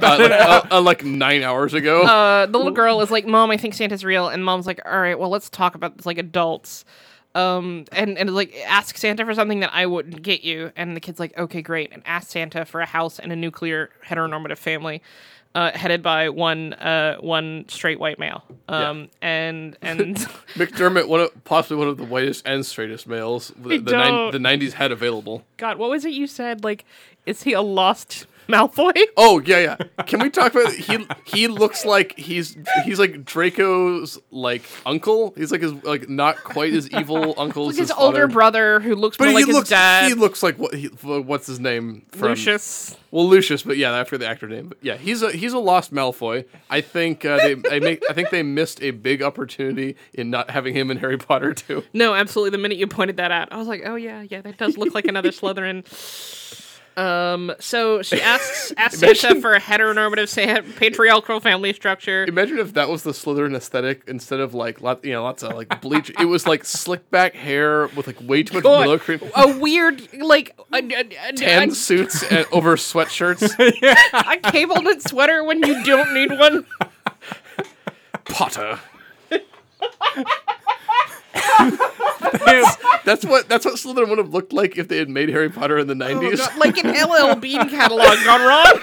Uh, 0.00 0.18
like, 0.18 0.30
uh, 0.30 0.62
uh, 0.72 0.80
like 0.80 1.04
nine 1.04 1.42
hours 1.42 1.72
ago. 1.74 2.02
uh, 2.02 2.46
the 2.46 2.58
little 2.58 2.72
girl 2.72 3.00
is 3.00 3.10
like, 3.10 3.26
"Mom, 3.26 3.50
I 3.50 3.56
think 3.56 3.74
Santa's 3.74 4.04
real," 4.04 4.28
and 4.28 4.44
Mom's 4.44 4.66
like, 4.66 4.80
"All 4.84 5.00
right, 5.00 5.18
well, 5.18 5.30
let's 5.30 5.48
talk 5.48 5.74
about 5.74 5.96
this 5.96 6.04
like 6.06 6.18
adults." 6.18 6.84
Um, 7.34 7.84
and 7.90 8.16
and 8.16 8.32
like 8.34 8.54
ask 8.66 8.96
Santa 8.96 9.24
for 9.24 9.34
something 9.34 9.60
that 9.60 9.70
I 9.72 9.86
wouldn't 9.86 10.22
get 10.22 10.44
you, 10.44 10.70
and 10.76 10.96
the 10.96 11.00
kid's 11.00 11.18
like, 11.18 11.36
"Okay, 11.36 11.62
great," 11.62 11.92
and 11.92 12.02
ask 12.06 12.30
Santa 12.30 12.64
for 12.64 12.80
a 12.80 12.86
house 12.86 13.18
and 13.18 13.32
a 13.32 13.36
nuclear 13.36 13.90
heteronormative 14.06 14.58
family. 14.58 15.02
Uh, 15.56 15.70
headed 15.70 16.02
by 16.02 16.28
one 16.28 16.72
uh, 16.74 17.16
one 17.18 17.64
straight 17.68 18.00
white 18.00 18.18
male, 18.18 18.42
um, 18.68 19.08
and 19.22 19.76
and 19.82 20.16
McDermott, 20.54 21.06
one 21.06 21.20
of, 21.20 21.44
possibly 21.44 21.76
one 21.76 21.86
of 21.86 21.96
the 21.96 22.04
whitest 22.04 22.44
and 22.44 22.66
straightest 22.66 23.06
males 23.06 23.52
the, 23.56 23.78
the, 23.78 23.92
don't. 23.92 24.32
the 24.32 24.38
90s 24.38 24.72
had 24.72 24.90
available. 24.90 25.44
God, 25.56 25.78
what 25.78 25.90
was 25.90 26.04
it 26.04 26.12
you 26.12 26.26
said? 26.26 26.64
Like, 26.64 26.84
is 27.24 27.44
he 27.44 27.52
a 27.52 27.62
lost 27.62 28.26
Malfoy. 28.48 28.92
Oh 29.16 29.40
yeah, 29.40 29.58
yeah. 29.58 30.02
Can 30.06 30.20
we 30.20 30.30
talk 30.30 30.54
about 30.54 30.72
he? 30.72 31.06
He 31.24 31.46
looks 31.48 31.84
like 31.84 32.16
he's 32.18 32.56
he's 32.84 32.98
like 32.98 33.24
Draco's 33.24 34.18
like 34.30 34.62
uncle. 34.84 35.32
He's 35.36 35.50
like 35.52 35.62
his 35.62 35.72
like 35.84 36.08
not 36.08 36.36
quite 36.44 36.72
as 36.72 36.90
evil 36.90 37.34
uncle 37.38 37.68
as 37.68 37.76
His 37.76 37.88
his 37.88 37.98
older 37.98 38.26
brother 38.26 38.80
who 38.80 38.94
looks 38.94 39.16
But 39.16 39.24
more 39.24 39.30
he 39.30 39.34
like 39.36 39.46
his 39.46 39.54
looks 39.56 39.68
dad. 39.70 40.08
he 40.08 40.14
looks 40.14 40.42
like 40.42 40.58
what 40.58 40.74
he, 40.74 40.86
what's 40.88 41.46
his 41.46 41.60
name 41.60 42.04
from 42.10 42.30
Lucius. 42.30 42.96
Well, 43.10 43.28
Lucius, 43.28 43.62
but 43.62 43.76
yeah, 43.76 43.92
after 43.96 44.18
the 44.18 44.26
actor 44.26 44.48
name. 44.48 44.68
But 44.68 44.78
yeah, 44.82 44.96
he's 44.96 45.22
a 45.22 45.30
he's 45.30 45.52
a 45.52 45.58
lost 45.58 45.92
Malfoy. 45.94 46.44
I 46.68 46.80
think 46.80 47.24
uh, 47.24 47.36
they 47.36 47.56
I 47.70 47.78
make 47.78 48.02
I 48.10 48.12
think 48.12 48.30
they 48.30 48.42
missed 48.42 48.82
a 48.82 48.90
big 48.90 49.22
opportunity 49.22 49.96
in 50.12 50.30
not 50.30 50.50
having 50.50 50.74
him 50.74 50.90
in 50.90 50.96
Harry 50.98 51.16
Potter 51.18 51.54
too. 51.54 51.84
No, 51.92 52.14
absolutely. 52.14 52.50
The 52.50 52.58
minute 52.58 52.78
you 52.78 52.86
pointed 52.88 53.16
that 53.18 53.30
out, 53.30 53.52
I 53.52 53.56
was 53.56 53.68
like, 53.68 53.82
oh 53.84 53.94
yeah, 53.94 54.22
yeah, 54.22 54.40
that 54.42 54.58
does 54.58 54.76
look 54.76 54.94
like 54.94 55.06
another 55.06 55.30
Slytherin. 55.30 55.84
Um, 56.96 57.52
so 57.58 58.02
she 58.02 58.20
asks 58.22 58.72
asks 58.76 58.98
Santa 59.00 59.26
Imagine- 59.26 59.42
for 59.42 59.54
a 59.54 59.60
heteronormative 59.60 60.28
sa- 60.28 60.60
patriarchal 60.78 61.40
family 61.40 61.72
structure. 61.72 62.24
Imagine 62.28 62.58
if 62.58 62.74
that 62.74 62.88
was 62.88 63.02
the 63.02 63.10
Slytherin 63.10 63.56
aesthetic 63.56 64.02
instead 64.06 64.38
of 64.40 64.54
like 64.54 64.80
lot 64.80 65.04
you 65.04 65.12
know 65.12 65.22
lots 65.24 65.42
of 65.42 65.54
like 65.54 65.80
bleach. 65.80 66.10
it 66.20 66.26
was 66.26 66.46
like 66.46 66.64
slick 66.64 67.10
back 67.10 67.34
hair 67.34 67.88
with 67.96 68.06
like 68.06 68.20
way 68.20 68.42
too 68.44 68.54
much 68.54 68.62
God, 68.62 68.86
willow 68.86 68.98
cream. 68.98 69.20
a 69.34 69.58
weird 69.58 70.00
like 70.20 70.56
a, 70.72 70.76
a, 70.76 71.00
a, 71.28 71.32
Tan 71.36 71.70
a, 71.70 71.74
suits 71.74 72.22
and 72.22 72.46
over 72.52 72.76
sweatshirts. 72.76 73.54
a 74.12 74.50
cable 74.50 74.80
knit 74.82 75.02
sweater 75.02 75.42
when 75.42 75.62
you 75.66 75.82
don't 75.84 76.14
need 76.14 76.30
one. 76.38 76.64
Potter. 78.24 78.78
That's 83.04 83.24
what 83.24 83.48
that's 83.48 83.64
what 83.66 83.74
Slytherin 83.74 84.08
would 84.08 84.18
have 84.18 84.32
looked 84.32 84.52
like 84.54 84.78
if 84.78 84.88
they 84.88 84.96
had 84.96 85.08
made 85.10 85.28
Harry 85.28 85.50
Potter 85.50 85.78
in 85.78 85.86
the 85.86 85.92
Oh, 85.92 85.96
nineties. 85.96 86.38
God, 86.40 86.56
like 86.56 86.76
an 86.82 86.90
LL 86.92 87.34
Bean 87.40 87.68
catalog 87.68 88.16
gone 88.24 88.40
wrong. 88.40 88.80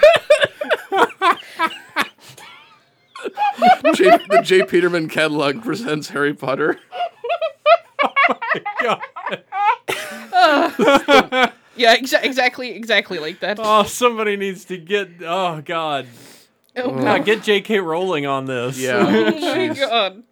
J, 3.94 4.10
the 4.28 4.40
J. 4.44 4.64
Peterman 4.64 5.08
catalog 5.08 5.62
presents 5.62 6.08
Harry 6.10 6.34
Potter. 6.34 6.78
God. 8.82 9.00
yeah, 11.76 11.96
exa- 11.96 12.22
exactly, 12.24 12.70
exactly 12.70 13.18
like 13.18 13.40
that. 13.40 13.58
Oh, 13.60 13.84
somebody 13.84 14.36
needs 14.36 14.64
to 14.66 14.76
get. 14.78 15.08
Oh 15.24 15.60
God, 15.64 16.06
Oh, 16.76 16.90
Uh, 16.94 17.18
get 17.18 17.42
J.K. 17.42 17.80
Rowling 17.80 18.26
on 18.26 18.46
this. 18.46 18.78
Yeah. 18.78 19.04
Oh 19.06 19.40
my 19.40 19.68
god. 19.74 20.22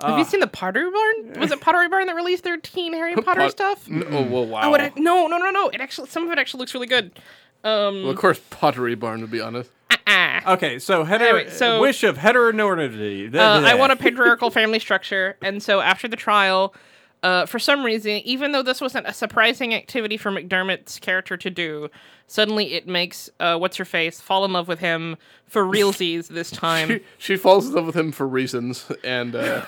Have 0.00 0.18
you 0.18 0.24
seen 0.24 0.40
the 0.40 0.46
Pottery 0.46 0.90
Barn? 0.90 1.40
Was 1.40 1.50
it 1.50 1.60
Pottery 1.60 1.88
Barn 1.88 2.06
that 2.06 2.14
released 2.14 2.44
their 2.44 2.56
teen 2.56 2.92
Harry 2.92 3.14
Potter 3.22 3.40
Pot- 3.40 3.50
stuff? 3.50 3.88
N- 3.90 4.04
Oh 4.10 4.22
well, 4.22 4.46
wow. 4.46 4.60
Oh, 4.70 4.74
it, 4.74 4.92
no, 4.96 5.26
no, 5.26 5.38
no, 5.38 5.50
no. 5.50 5.68
It 5.70 5.80
actually, 5.80 6.08
some 6.08 6.24
of 6.24 6.30
it 6.30 6.38
actually 6.38 6.60
looks 6.60 6.74
really 6.74 6.86
good. 6.86 7.12
Um, 7.64 8.02
well, 8.02 8.10
of 8.10 8.16
course, 8.16 8.40
Pottery 8.50 8.94
Barn 8.94 9.20
to 9.20 9.26
be 9.26 9.40
honest. 9.40 9.70
ah. 10.06 10.52
Okay, 10.52 10.78
so 10.78 11.02
hetero 11.04 11.38
Anyway, 11.38 11.50
so- 11.50 11.80
wish 11.80 12.04
of 12.04 12.16
heteronormativity. 12.18 13.34
Uh, 13.34 13.38
I 13.66 13.74
want 13.74 13.92
a 13.92 13.96
patriarchal 14.04 14.50
family 14.50 14.78
structure, 14.78 15.36
and 15.42 15.62
so 15.62 15.80
after 15.80 16.06
the 16.08 16.16
trial, 16.16 16.74
uh, 17.24 17.46
for 17.46 17.58
some 17.58 17.84
reason, 17.84 18.12
even 18.24 18.52
though 18.52 18.62
this 18.62 18.80
wasn't 18.80 19.06
a 19.08 19.12
surprising 19.12 19.74
activity 19.74 20.16
for 20.16 20.30
McDermott's 20.30 21.00
character 21.00 21.36
to 21.36 21.50
do, 21.50 21.88
suddenly 22.28 22.74
it 22.74 22.86
makes 22.86 23.28
uh, 23.40 23.56
what's 23.58 23.76
her 23.76 23.84
face 23.84 24.20
fall 24.20 24.44
in 24.44 24.52
love 24.52 24.68
with 24.68 24.78
him 24.78 25.16
for 25.46 25.64
realsies 25.64 26.28
this 26.28 26.50
time 26.52 26.88
She, 26.88 27.00
she 27.18 27.36
falls 27.36 27.66
in 27.68 27.74
love 27.74 27.86
with 27.86 27.96
him 27.96 28.12
for 28.12 28.28
reasons, 28.28 28.86
and 29.02 29.34
uh, 29.34 29.64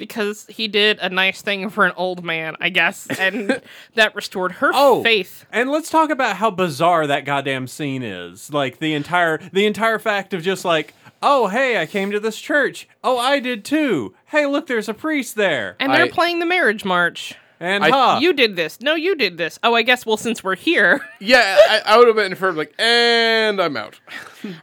because 0.00 0.46
he 0.48 0.66
did 0.66 0.98
a 0.98 1.08
nice 1.08 1.40
thing 1.42 1.70
for 1.70 1.86
an 1.86 1.92
old 1.96 2.24
man, 2.24 2.56
I 2.60 2.70
guess, 2.70 3.06
and 3.20 3.62
that 3.94 4.16
restored 4.16 4.52
her 4.52 4.72
Oh, 4.74 5.04
faith. 5.04 5.46
And 5.52 5.70
let's 5.70 5.88
talk 5.90 6.10
about 6.10 6.38
how 6.38 6.50
bizarre 6.50 7.06
that 7.06 7.24
goddamn 7.24 7.68
scene 7.68 8.02
is. 8.02 8.52
Like 8.52 8.78
the 8.80 8.94
entire 8.94 9.38
the 9.52 9.66
entire 9.66 10.00
fact 10.00 10.34
of 10.34 10.42
just 10.42 10.64
like, 10.64 10.94
oh 11.22 11.46
hey, 11.46 11.80
I 11.80 11.86
came 11.86 12.10
to 12.10 12.18
this 12.18 12.40
church. 12.40 12.88
Oh, 13.04 13.16
I 13.18 13.38
did 13.38 13.64
too. 13.64 14.14
Hey, 14.26 14.46
look, 14.46 14.66
there's 14.66 14.88
a 14.88 14.94
priest 14.94 15.36
there. 15.36 15.76
And 15.78 15.92
they're 15.94 16.04
I- 16.06 16.10
playing 16.10 16.40
the 16.40 16.46
marriage 16.46 16.84
march. 16.84 17.36
And 17.62 17.84
I- 17.84 17.90
huh, 17.90 18.18
You 18.22 18.32
did 18.32 18.56
this. 18.56 18.80
No, 18.80 18.94
you 18.94 19.14
did 19.14 19.36
this. 19.36 19.58
Oh, 19.62 19.74
I 19.74 19.82
guess. 19.82 20.06
Well, 20.06 20.16
since 20.16 20.42
we're 20.42 20.56
here, 20.56 21.06
yeah, 21.20 21.58
I, 21.68 21.82
I 21.84 21.98
would 21.98 22.06
have 22.06 22.16
been 22.16 22.32
inferred 22.32 22.54
like, 22.56 22.72
and 22.78 23.60
I'm 23.60 23.76
out. 23.76 24.00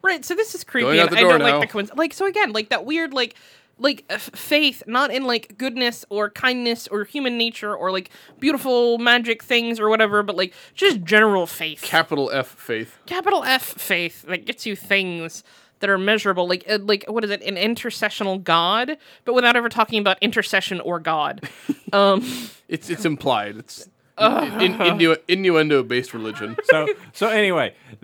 right? 0.01 0.25
So 0.25 0.33
this 0.33 0.55
is 0.55 0.63
creepy, 0.63 0.85
Going 0.85 0.99
out 1.01 1.09
and 1.09 1.15
the 1.17 1.19
I 1.19 1.21
don't 1.21 1.37
now. 1.39 1.59
like 1.59 1.67
the 1.69 1.71
coincidence. 1.71 1.95
Like, 1.99 2.13
so 2.13 2.25
again, 2.25 2.53
like 2.53 2.69
that 2.69 2.85
weird, 2.85 3.13
like, 3.13 3.35
like 3.79 4.03
uh, 4.09 4.13
f- 4.13 4.29
faith, 4.33 4.83
not 4.87 5.11
in 5.11 5.25
like 5.25 5.57
goodness 5.57 6.03
or 6.09 6.29
kindness 6.29 6.87
or 6.87 7.03
human 7.03 7.37
nature 7.37 7.75
or 7.75 7.91
like 7.91 8.09
beautiful 8.39 8.97
magic 8.97 9.43
things 9.43 9.79
or 9.79 9.89
whatever, 9.89 10.23
but 10.23 10.35
like 10.35 10.53
just 10.73 11.03
general 11.03 11.45
faith. 11.47 11.81
Capital 11.81 12.29
F 12.31 12.47
faith. 12.47 12.97
Capital 13.05 13.43
F 13.43 13.63
faith 13.63 14.23
that 14.23 14.45
gets 14.45 14.65
you 14.65 14.75
things 14.75 15.43
that 15.79 15.89
are 15.91 15.97
measurable, 15.99 16.47
like 16.47 16.63
uh, 16.67 16.79
like 16.81 17.05
what 17.07 17.23
is 17.23 17.29
it, 17.29 17.41
an 17.43 17.55
intercessional 17.55 18.43
God, 18.43 18.97
but 19.25 19.33
without 19.33 19.55
ever 19.55 19.69
talking 19.69 19.99
about 19.99 20.17
intercession 20.21 20.79
or 20.81 20.99
God. 20.99 21.47
Um, 21.93 22.21
It's 22.67 22.89
it's 22.89 23.05
implied. 23.05 23.55
It's 23.55 23.87
in, 24.19 24.73
innu- 24.73 25.17
innuendo 25.27 25.83
based 25.83 26.13
religion. 26.13 26.55
so 26.65 26.87
so 27.13 27.27
anyway, 27.29 27.73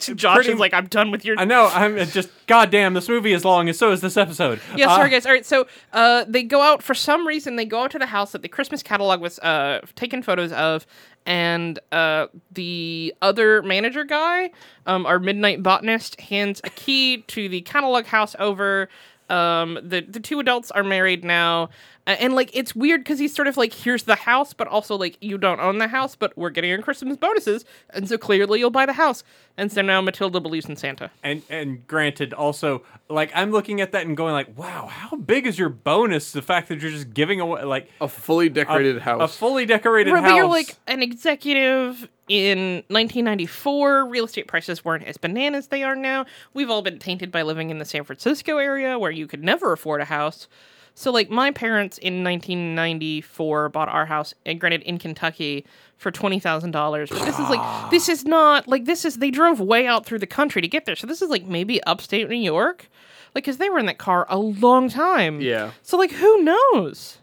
Josh 0.00 0.36
Pretty- 0.36 0.52
is 0.52 0.58
like, 0.58 0.74
I'm 0.74 0.86
done 0.86 1.10
with 1.10 1.24
your 1.24 1.38
I 1.38 1.44
know 1.44 1.68
I'm 1.72 1.96
it's 1.98 2.12
just 2.12 2.28
goddamn. 2.46 2.94
This 2.94 3.08
movie 3.08 3.32
is 3.32 3.44
long, 3.44 3.68
and 3.68 3.76
so 3.76 3.90
is 3.92 4.00
this 4.00 4.16
episode. 4.16 4.60
Yeah, 4.76 4.90
Uh, 4.90 4.96
sorry 4.96 5.10
guys. 5.10 5.26
All 5.26 5.32
right, 5.32 5.46
so 5.46 5.66
uh, 5.92 6.24
they 6.28 6.42
go 6.42 6.60
out 6.60 6.82
for 6.82 6.94
some 6.94 7.26
reason. 7.26 7.56
They 7.56 7.64
go 7.64 7.82
out 7.84 7.90
to 7.92 7.98
the 7.98 8.06
house 8.06 8.32
that 8.32 8.42
the 8.42 8.48
Christmas 8.48 8.82
catalog 8.82 9.20
was 9.20 9.38
uh, 9.40 9.80
taken 9.94 10.22
photos 10.22 10.52
of, 10.52 10.86
and 11.26 11.78
uh, 11.92 12.26
the 12.52 13.14
other 13.22 13.62
manager 13.62 14.04
guy, 14.04 14.50
um, 14.86 15.06
our 15.06 15.18
midnight 15.18 15.62
botanist, 15.62 16.20
hands 16.20 16.60
a 16.64 16.70
key 16.70 17.18
to 17.28 17.48
the 17.48 17.60
catalog 17.62 18.06
house 18.06 18.34
over. 18.38 18.88
Um, 19.30 19.78
the 19.82 20.02
the 20.02 20.20
two 20.20 20.38
adults 20.38 20.70
are 20.70 20.84
married 20.84 21.24
now, 21.24 21.64
uh, 21.64 21.68
and 22.06 22.34
like 22.34 22.50
it's 22.52 22.74
weird 22.74 23.02
because 23.02 23.18
he's 23.18 23.34
sort 23.34 23.48
of 23.48 23.56
like, 23.56 23.72
here's 23.72 24.02
the 24.02 24.14
house, 24.14 24.52
but 24.52 24.68
also 24.68 24.96
like 24.96 25.16
you 25.20 25.38
don't 25.38 25.60
own 25.60 25.78
the 25.78 25.88
house, 25.88 26.14
but 26.14 26.36
we're 26.36 26.50
getting 26.50 26.70
your 26.70 26.82
Christmas 26.82 27.16
bonuses, 27.16 27.64
and 27.90 28.08
so 28.08 28.18
clearly 28.18 28.58
you'll 28.58 28.70
buy 28.70 28.84
the 28.86 28.92
house. 28.92 29.24
And 29.56 29.70
so 29.72 29.82
now 29.82 30.00
Matilda 30.00 30.40
believes 30.40 30.66
in 30.68 30.76
Santa. 30.76 31.10
And 31.22 31.42
and 31.48 31.86
granted, 31.86 32.34
also 32.34 32.82
like 33.08 33.30
I'm 33.34 33.52
looking 33.52 33.80
at 33.80 33.92
that 33.92 34.06
and 34.06 34.16
going 34.16 34.32
like, 34.34 34.56
wow, 34.58 34.86
how 34.86 35.16
big 35.16 35.46
is 35.46 35.58
your 35.58 35.68
bonus? 35.70 36.32
The 36.32 36.42
fact 36.42 36.68
that 36.68 36.80
you're 36.82 36.90
just 36.90 37.14
giving 37.14 37.40
away 37.40 37.62
like 37.62 37.88
A 38.00 38.08
fully 38.08 38.48
decorated 38.48 38.96
a 38.98 39.00
house. 39.00 39.22
A 39.22 39.28
fully 39.36 39.64
decorated 39.64 40.12
Right, 40.12 40.22
house. 40.22 40.32
but 40.32 40.36
you're 40.36 40.46
like 40.46 40.76
an 40.86 41.02
executive 41.02 42.08
in 42.28 42.82
1994. 42.88 44.06
Real 44.06 44.24
estate 44.24 44.46
prices 44.46 44.84
weren't 44.84 45.04
as 45.04 45.16
bananas 45.16 45.68
they 45.68 45.82
are 45.82 45.96
now. 45.96 46.26
We've 46.52 46.70
all 46.70 46.82
been 46.82 46.98
tainted 46.98 47.30
by 47.30 47.42
living 47.42 47.70
in 47.70 47.78
the 47.78 47.84
San 47.84 48.04
Francisco 48.04 48.58
area 48.58 48.98
where 48.98 49.10
you 49.10 49.26
could 49.26 49.42
never 49.44 49.72
afford 49.72 50.00
a 50.00 50.06
house. 50.06 50.48
So, 50.96 51.10
like, 51.10 51.28
my 51.28 51.50
parents 51.50 51.98
in 51.98 52.22
1994 52.22 53.68
bought 53.70 53.88
our 53.88 54.06
house, 54.06 54.34
and 54.46 54.60
granted 54.60 54.82
in 54.82 54.98
Kentucky, 54.98 55.64
for 55.96 56.10
twenty 56.10 56.38
thousand 56.38 56.70
dollars. 56.72 57.08
But 57.10 57.24
this 57.24 57.38
is 57.38 57.48
like, 57.48 57.90
this 57.90 58.08
is 58.08 58.24
not 58.24 58.68
like 58.68 58.84
this 58.84 59.04
is. 59.04 59.16
They 59.18 59.30
drove 59.30 59.60
way 59.60 59.86
out 59.86 60.06
through 60.06 60.18
the 60.20 60.26
country 60.26 60.62
to 60.62 60.68
get 60.68 60.84
there. 60.84 60.96
So 60.96 61.06
this 61.06 61.22
is 61.22 61.30
like 61.30 61.44
maybe 61.46 61.82
upstate 61.84 62.28
New 62.28 62.36
York, 62.36 62.88
like, 63.34 63.44
because 63.44 63.56
they 63.58 63.70
were 63.70 63.78
in 63.78 63.86
that 63.86 63.98
car 63.98 64.26
a 64.28 64.38
long 64.38 64.88
time. 64.88 65.40
yeah, 65.40 65.72
So 65.82 65.96
like, 65.96 66.12
who 66.12 66.42
knows? 66.42 67.18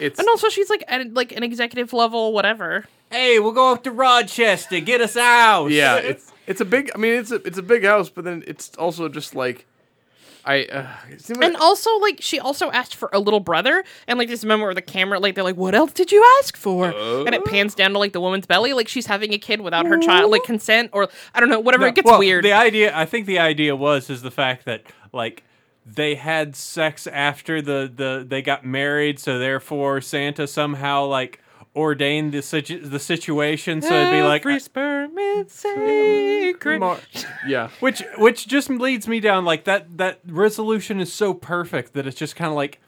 it's 0.00 0.18
And 0.18 0.28
also, 0.28 0.48
she's 0.48 0.68
like 0.70 0.82
at 0.88 1.12
like 1.14 1.32
an 1.32 1.42
executive 1.44 1.92
level, 1.92 2.32
whatever. 2.32 2.86
hey, 3.10 3.38
we'll 3.38 3.52
go 3.52 3.72
up 3.72 3.84
to 3.84 3.90
Rochester, 3.92 4.80
get 4.80 5.00
us 5.00 5.16
out. 5.16 5.68
yeah, 5.68 5.96
it's 6.02 6.32
it's 6.46 6.60
a 6.60 6.64
big. 6.64 6.90
I 6.94 6.98
mean, 6.98 7.12
it's 7.14 7.30
a 7.30 7.36
it's 7.46 7.58
a 7.58 7.62
big 7.62 7.84
house, 7.84 8.08
but 8.08 8.24
then 8.24 8.42
it's 8.46 8.70
also 8.76 9.08
just 9.08 9.34
like, 9.34 9.66
I. 10.46 10.64
Uh, 10.64 10.86
like- 11.30 11.42
And 11.42 11.56
also, 11.56 11.90
like, 11.98 12.18
she 12.20 12.38
also 12.38 12.70
asked 12.70 12.94
for 12.94 13.08
a 13.12 13.18
little 13.18 13.40
brother, 13.40 13.84
and 14.06 14.18
like 14.18 14.28
this 14.28 14.44
moment 14.44 14.66
where 14.66 14.74
the 14.74 14.82
camera, 14.82 15.18
like, 15.18 15.34
they're 15.34 15.44
like, 15.44 15.56
"What 15.56 15.74
else 15.74 15.92
did 15.92 16.12
you 16.12 16.24
ask 16.40 16.56
for?" 16.56 16.86
and 17.26 17.34
it 17.34 17.44
pans 17.44 17.74
down 17.74 17.92
to 17.92 17.98
like 17.98 18.12
the 18.12 18.20
woman's 18.20 18.46
belly, 18.46 18.72
like 18.72 18.88
she's 18.88 19.06
having 19.06 19.32
a 19.32 19.38
kid 19.38 19.60
without 19.60 19.86
her 19.86 19.98
child, 19.98 20.30
like 20.30 20.44
consent, 20.44 20.90
or 20.92 21.08
I 21.34 21.40
don't 21.40 21.48
know, 21.48 21.60
whatever. 21.60 21.82
No, 21.84 21.88
it 21.88 21.94
gets 21.94 22.06
well, 22.06 22.18
weird. 22.18 22.44
The 22.44 22.52
idea, 22.52 22.96
I 22.96 23.04
think, 23.06 23.26
the 23.26 23.38
idea 23.38 23.74
was 23.74 24.10
is 24.10 24.22
the 24.22 24.30
fact 24.30 24.64
that 24.66 24.82
like 25.12 25.42
they 25.86 26.14
had 26.14 26.56
sex 26.56 27.06
after 27.06 27.60
the 27.60 27.90
the 27.94 28.24
they 28.26 28.42
got 28.42 28.64
married, 28.64 29.18
so 29.18 29.38
therefore 29.38 30.00
Santa 30.00 30.46
somehow 30.46 31.04
like 31.06 31.40
ordained 31.76 32.32
the 32.32 32.40
situ- 32.42 32.80
the 32.86 32.98
situation, 33.00 33.82
so 33.82 33.92
it'd 33.94 34.10
be 34.12 34.22
like 34.22 34.44
Is 35.34 35.52
sacred. 35.52 36.80
Mar- 36.80 36.98
yeah, 37.46 37.68
which 37.80 38.02
which 38.18 38.46
just 38.46 38.70
leads 38.70 39.08
me 39.08 39.20
down 39.20 39.44
like 39.44 39.64
that 39.64 39.98
that 39.98 40.20
resolution 40.26 41.00
is 41.00 41.12
so 41.12 41.34
perfect 41.34 41.92
that 41.94 42.06
it's 42.06 42.16
just 42.18 42.36
kind 42.36 42.48
of 42.50 42.56
like 42.56 42.80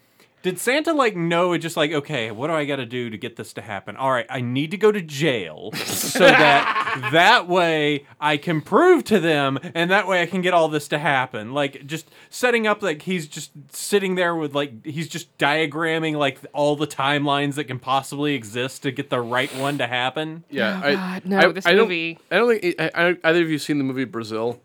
Did 0.46 0.60
Santa 0.60 0.92
like 0.92 1.16
know 1.16 1.54
it 1.54 1.58
just 1.58 1.76
like 1.76 1.90
okay, 1.90 2.30
what 2.30 2.46
do 2.46 2.52
I 2.52 2.64
got 2.66 2.76
to 2.76 2.86
do 2.86 3.10
to 3.10 3.18
get 3.18 3.34
this 3.34 3.52
to 3.54 3.60
happen? 3.60 3.96
All 3.96 4.12
right, 4.12 4.26
I 4.30 4.40
need 4.40 4.70
to 4.70 4.76
go 4.76 4.92
to 4.92 5.02
jail 5.02 5.72
so 5.72 6.20
that 6.20 7.08
that 7.12 7.48
way 7.48 8.06
I 8.20 8.36
can 8.36 8.60
prove 8.60 9.02
to 9.06 9.18
them 9.18 9.58
and 9.74 9.90
that 9.90 10.06
way 10.06 10.22
I 10.22 10.26
can 10.26 10.42
get 10.42 10.54
all 10.54 10.68
this 10.68 10.86
to 10.88 10.98
happen. 10.98 11.52
Like 11.52 11.84
just 11.84 12.08
setting 12.30 12.64
up 12.64 12.80
like 12.80 13.02
he's 13.02 13.26
just 13.26 13.50
sitting 13.72 14.14
there 14.14 14.36
with 14.36 14.54
like 14.54 14.86
he's 14.86 15.08
just 15.08 15.36
diagramming 15.36 16.14
like 16.14 16.38
all 16.52 16.76
the 16.76 16.86
timelines 16.86 17.56
that 17.56 17.64
can 17.64 17.80
possibly 17.80 18.34
exist 18.36 18.84
to 18.84 18.92
get 18.92 19.10
the 19.10 19.20
right 19.20 19.52
one 19.56 19.78
to 19.78 19.88
happen. 19.88 20.44
Yeah, 20.48 20.80
Oh, 20.80 20.86
I, 20.86 20.94
God, 20.94 21.22
no, 21.26 21.38
I, 21.38 21.48
this 21.50 21.66
I 21.66 21.72
don't, 21.72 21.88
movie- 21.88 22.18
I 22.30 22.36
don't 22.36 22.60
think 22.60 22.80
I, 22.80 22.90
I, 22.94 23.16
either 23.24 23.42
of 23.42 23.50
you 23.50 23.58
seen 23.58 23.78
the 23.78 23.84
movie 23.84 24.04
Brazil. 24.04 24.60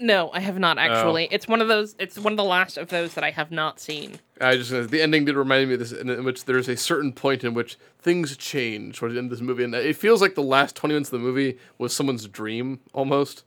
No, 0.00 0.30
I 0.32 0.38
have 0.38 0.54
Oh. 0.54 0.58
not 0.60 0.78
actually. 0.78 1.24
Oh. 1.26 1.28
It's 1.32 1.48
one 1.48 1.60
of 1.60 1.66
those. 1.66 1.96
It's 1.98 2.16
one 2.16 2.32
of 2.32 2.36
the 2.36 2.44
last 2.44 2.76
of 2.78 2.88
those 2.88 3.14
that 3.14 3.24
I 3.24 3.32
have 3.32 3.50
not 3.50 3.80
seen. 3.80 4.20
I 4.40 4.56
just 4.56 4.70
the 4.90 5.02
ending 5.02 5.24
did 5.24 5.36
remind 5.36 5.68
me 5.68 5.74
of 5.74 5.80
this, 5.80 5.92
in, 5.92 6.24
which 6.24 6.44
there's 6.44 6.68
a 6.68 6.76
certain 6.76 7.12
point 7.12 7.44
in 7.44 7.54
which 7.54 7.76
things 7.98 8.36
change 8.36 8.98
towards 8.98 9.14
the 9.14 9.18
end 9.18 9.26
of 9.32 9.38
this 9.38 9.40
movie, 9.40 9.64
and 9.64 9.74
it 9.74 9.96
feels 9.96 10.20
like 10.20 10.34
the 10.34 10.42
last 10.42 10.76
twenty 10.76 10.94
minutes 10.94 11.12
of 11.12 11.20
the 11.20 11.26
movie 11.26 11.58
was 11.78 11.92
someone's 11.92 12.26
dream 12.28 12.80
almost, 12.92 13.44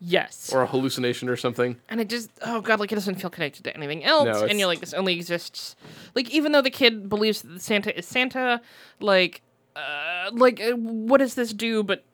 Yes. 0.00 0.52
or 0.52 0.62
a 0.62 0.66
hallucination 0.66 1.28
or 1.28 1.36
something. 1.36 1.76
and 1.88 2.00
it 2.00 2.08
just 2.08 2.30
oh 2.42 2.60
god 2.60 2.78
like 2.78 2.92
it 2.92 2.94
doesn't 2.94 3.16
feel 3.16 3.30
connected 3.30 3.64
to 3.64 3.76
anything 3.76 4.04
else 4.04 4.26
No, 4.40 4.46
and 4.46 4.56
you're 4.58 4.68
like 4.68 4.78
this 4.80 4.94
only 4.94 5.14
exists 5.16 5.74
like 6.14 6.30
even 6.30 6.52
though 6.52 6.62
the 6.62 6.70
kid 6.70 7.08
believes 7.08 7.42
that 7.42 7.60
santa 7.60 7.96
is 7.98 8.06
santa 8.06 8.60
like 9.00 9.42
uh 9.74 10.30
like 10.32 10.60
uh, 10.60 10.76
what 10.76 11.18
does 11.18 11.34
this 11.34 11.52
do 11.52 11.82
but 11.82 12.04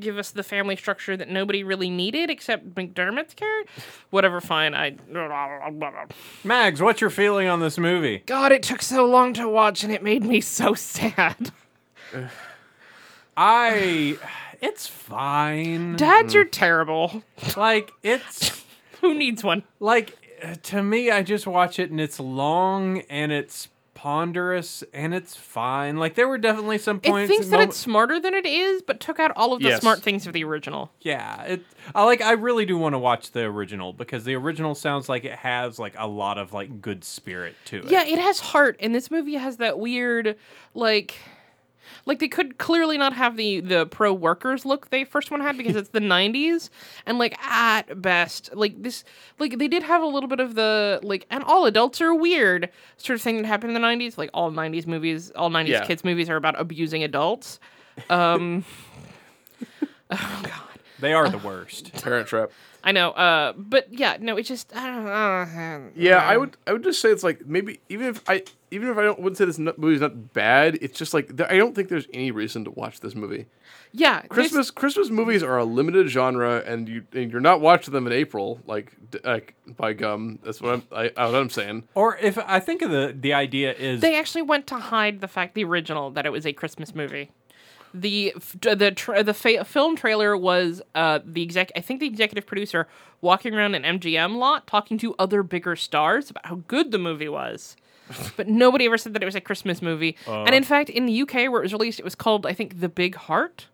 give 0.00 0.18
us 0.18 0.30
the 0.30 0.42
family 0.42 0.76
structure 0.76 1.16
that 1.16 1.28
nobody 1.28 1.62
really 1.62 1.90
needed 1.90 2.30
except 2.30 2.74
mcdermott's 2.74 3.34
character 3.34 3.70
whatever 4.10 4.40
fine 4.40 4.74
i 4.74 4.96
Mags, 6.44 6.82
what's 6.82 7.00
your 7.00 7.10
feeling 7.10 7.48
on 7.48 7.60
this 7.60 7.78
movie? 7.78 8.22
god 8.26 8.52
it 8.52 8.62
took 8.62 8.82
so 8.82 9.06
long 9.06 9.32
to 9.34 9.48
watch 9.48 9.84
and 9.84 9.92
it 9.92 10.02
made 10.02 10.24
me 10.24 10.40
so 10.40 10.74
sad. 10.74 11.50
I 13.36 14.18
it's 14.60 14.86
fine. 14.86 15.96
dads 15.96 16.34
mm. 16.34 16.40
are 16.40 16.44
terrible. 16.44 17.22
Like 17.56 17.92
it's 18.02 18.64
who 19.00 19.14
needs 19.14 19.44
one? 19.44 19.64
like 19.80 20.18
to 20.62 20.82
me 20.82 21.10
i 21.10 21.22
just 21.22 21.46
watch 21.46 21.78
it 21.78 21.90
and 21.90 22.00
it's 22.00 22.20
long 22.20 23.00
and 23.08 23.32
it's 23.32 23.68
ponderous 24.04 24.84
and 24.92 25.14
it's 25.14 25.34
fine 25.34 25.96
like 25.96 26.14
there 26.14 26.28
were 26.28 26.36
definitely 26.36 26.76
some 26.76 27.00
points. 27.00 27.06
it 27.06 27.10
points 27.10 27.28
thinks 27.30 27.46
that 27.46 27.56
mom- 27.56 27.68
it's 27.70 27.76
smarter 27.78 28.20
than 28.20 28.34
it 28.34 28.44
is 28.44 28.82
but 28.82 29.00
took 29.00 29.18
out 29.18 29.32
all 29.34 29.54
of 29.54 29.62
the 29.62 29.68
Yes. 29.70 29.80
smart 29.80 30.02
things 30.02 30.26
of 30.26 30.34
the 30.34 30.44
original 30.44 30.92
yeah 31.00 31.42
it 31.44 31.62
i 31.94 32.04
like 32.04 32.20
i 32.20 32.32
really 32.32 32.66
do 32.66 32.76
want 32.76 32.92
to 32.92 32.98
watch 32.98 33.30
the 33.30 33.40
original 33.44 33.94
because 33.94 34.24
the 34.24 34.34
original 34.34 34.74
sounds 34.74 35.08
like 35.08 35.24
it 35.24 35.32
has 35.36 35.78
like 35.78 35.94
a 35.96 36.06
lot 36.06 36.36
of 36.36 36.52
like 36.52 36.82
good 36.82 37.02
spirit 37.02 37.54
to 37.64 37.78
it 37.78 37.90
Yeah, 37.90 38.04
it 38.04 38.18
has 38.18 38.40
heart, 38.40 38.76
and 38.78 38.94
this 38.94 39.10
movie 39.10 39.34
has 39.36 39.56
that 39.56 39.78
weird, 39.78 40.36
like, 40.74 41.14
like 42.06 42.18
they 42.18 42.28
could 42.28 42.58
clearly 42.58 42.98
not 42.98 43.12
have 43.14 43.36
the 43.36 43.60
the 43.60 43.86
pro 43.86 44.12
workers 44.12 44.64
look 44.64 44.90
they 44.90 45.04
first 45.04 45.30
one 45.30 45.40
had 45.40 45.56
because 45.56 45.76
it's 45.76 45.88
the 45.90 46.00
'90s, 46.16 46.70
and 47.06 47.18
like 47.18 47.38
at 47.44 48.00
best, 48.02 48.50
like 48.54 48.82
this, 48.82 49.04
like 49.38 49.58
they 49.58 49.68
did 49.68 49.82
have 49.82 50.02
a 50.02 50.06
little 50.06 50.28
bit 50.28 50.40
of 50.40 50.54
the 50.54 51.00
like, 51.02 51.26
and 51.30 51.42
all 51.44 51.66
adults 51.66 52.00
are 52.00 52.14
weird 52.14 52.68
sort 52.96 53.16
of 53.16 53.22
thing 53.22 53.36
that 53.38 53.46
happened 53.46 53.74
in 53.74 53.80
the 53.80 53.86
'90s. 53.86 54.18
Like 54.18 54.30
all 54.34 54.50
'90s 54.50 54.86
movies, 54.86 55.30
all 55.32 55.50
'90s 55.50 55.68
Yeah. 55.68 55.84
kids 55.84 56.04
movies 56.04 56.28
are 56.28 56.36
about 56.36 56.58
abusing 56.60 57.02
adults. 57.04 57.58
Um, 58.10 58.64
oh 60.10 60.40
god 60.42 60.60
they 61.00 61.12
are 61.12 61.28
the 61.28 61.38
worst 61.46 61.92
Parent 62.02 62.26
Trap. 62.28 62.50
I 62.82 62.92
know, 62.92 63.12
uh, 63.12 63.54
but 63.56 63.88
yeah, 63.90 64.18
no, 64.20 64.36
it's 64.36 64.48
just 64.48 64.74
I 64.76 64.86
don't 64.86 65.04
know. 65.06 65.90
Yeah, 65.96 66.18
I 66.18 66.36
would 66.36 66.56
I 66.66 66.72
would 66.72 66.82
just 66.84 67.00
say 67.00 67.10
it's 67.10 67.22
like 67.24 67.46
maybe 67.46 67.80
even 67.88 68.08
if 68.08 68.22
I 68.28 68.44
even 68.74 68.88
if 68.88 68.98
I 68.98 69.02
don't 69.02 69.18
wouldn't 69.20 69.38
say 69.38 69.44
this 69.44 69.58
no- 69.58 69.72
movie's 69.76 70.00
not 70.00 70.32
bad, 70.32 70.78
it's 70.82 70.98
just 70.98 71.14
like 71.14 71.30
I 71.50 71.56
don't 71.56 71.74
think 71.74 71.88
there's 71.88 72.08
any 72.12 72.30
reason 72.30 72.64
to 72.64 72.70
watch 72.70 73.00
this 73.00 73.14
movie. 73.14 73.46
Yeah, 73.92 74.22
Christmas 74.22 74.70
Christmas 74.70 75.08
movies 75.10 75.42
are 75.42 75.56
a 75.56 75.64
limited 75.64 76.08
genre, 76.08 76.62
and 76.66 76.88
you 76.88 77.04
and 77.12 77.30
you're 77.30 77.40
not 77.40 77.60
watching 77.60 77.92
them 77.94 78.06
in 78.06 78.12
April, 78.12 78.60
like 78.66 78.92
like 79.22 79.54
by 79.76 79.92
gum. 79.92 80.38
That's 80.42 80.60
what 80.60 80.74
I'm 80.74 80.82
I, 80.92 81.10
I 81.16 81.26
what 81.26 81.36
I'm 81.36 81.50
saying. 81.50 81.84
or 81.94 82.16
if 82.18 82.36
i 82.38 82.58
think 82.60 82.82
of 82.82 82.90
the 82.90 83.14
the 83.18 83.32
idea 83.32 83.72
is 83.72 84.00
They 84.00 84.18
actually 84.18 84.42
went 84.42 84.66
to 84.68 84.76
hide 84.76 85.20
the 85.20 85.28
fact, 85.28 85.54
the 85.54 85.64
original, 85.64 86.10
that 86.10 86.26
it 86.26 86.30
was 86.32 86.44
a 86.44 86.52
Christmas 86.52 86.94
movie. 86.94 87.30
The 87.96 88.34
the 88.60 88.90
tra- 88.90 89.22
the 89.22 89.34
fa- 89.34 89.64
film 89.64 89.94
trailer 89.94 90.36
was 90.36 90.82
uh, 90.96 91.20
the 91.24 91.42
exec. 91.44 91.70
I 91.76 91.80
think 91.80 92.00
the 92.00 92.06
executive 92.08 92.44
producer 92.44 92.88
walking 93.20 93.54
around 93.54 93.76
an 93.76 93.84
MGM 94.00 94.34
lot 94.34 94.66
talking 94.66 94.98
to 94.98 95.14
other 95.16 95.44
bigger 95.44 95.76
stars 95.76 96.28
about 96.30 96.46
how 96.46 96.56
good 96.66 96.90
the 96.90 96.98
movie 96.98 97.28
was. 97.28 97.76
But 98.36 98.48
nobody 98.48 98.86
ever 98.86 98.98
said 98.98 99.14
that 99.14 99.22
it 99.22 99.26
was 99.26 99.34
a 99.34 99.40
Christmas 99.40 99.80
movie. 99.80 100.16
and 100.26 100.54
in 100.54 100.62
uh. 100.62 100.66
fact, 100.66 100.90
in 100.90 101.06
the 101.06 101.22
UK 101.22 101.34
where 101.50 101.60
it 101.60 101.64
was 101.64 101.72
released, 101.72 101.98
it 101.98 102.04
was 102.04 102.14
called 102.14 102.46
I 102.46 102.52
think 102.52 102.80
The 102.80 102.88
Big 102.88 103.14
Heart, 103.14 103.66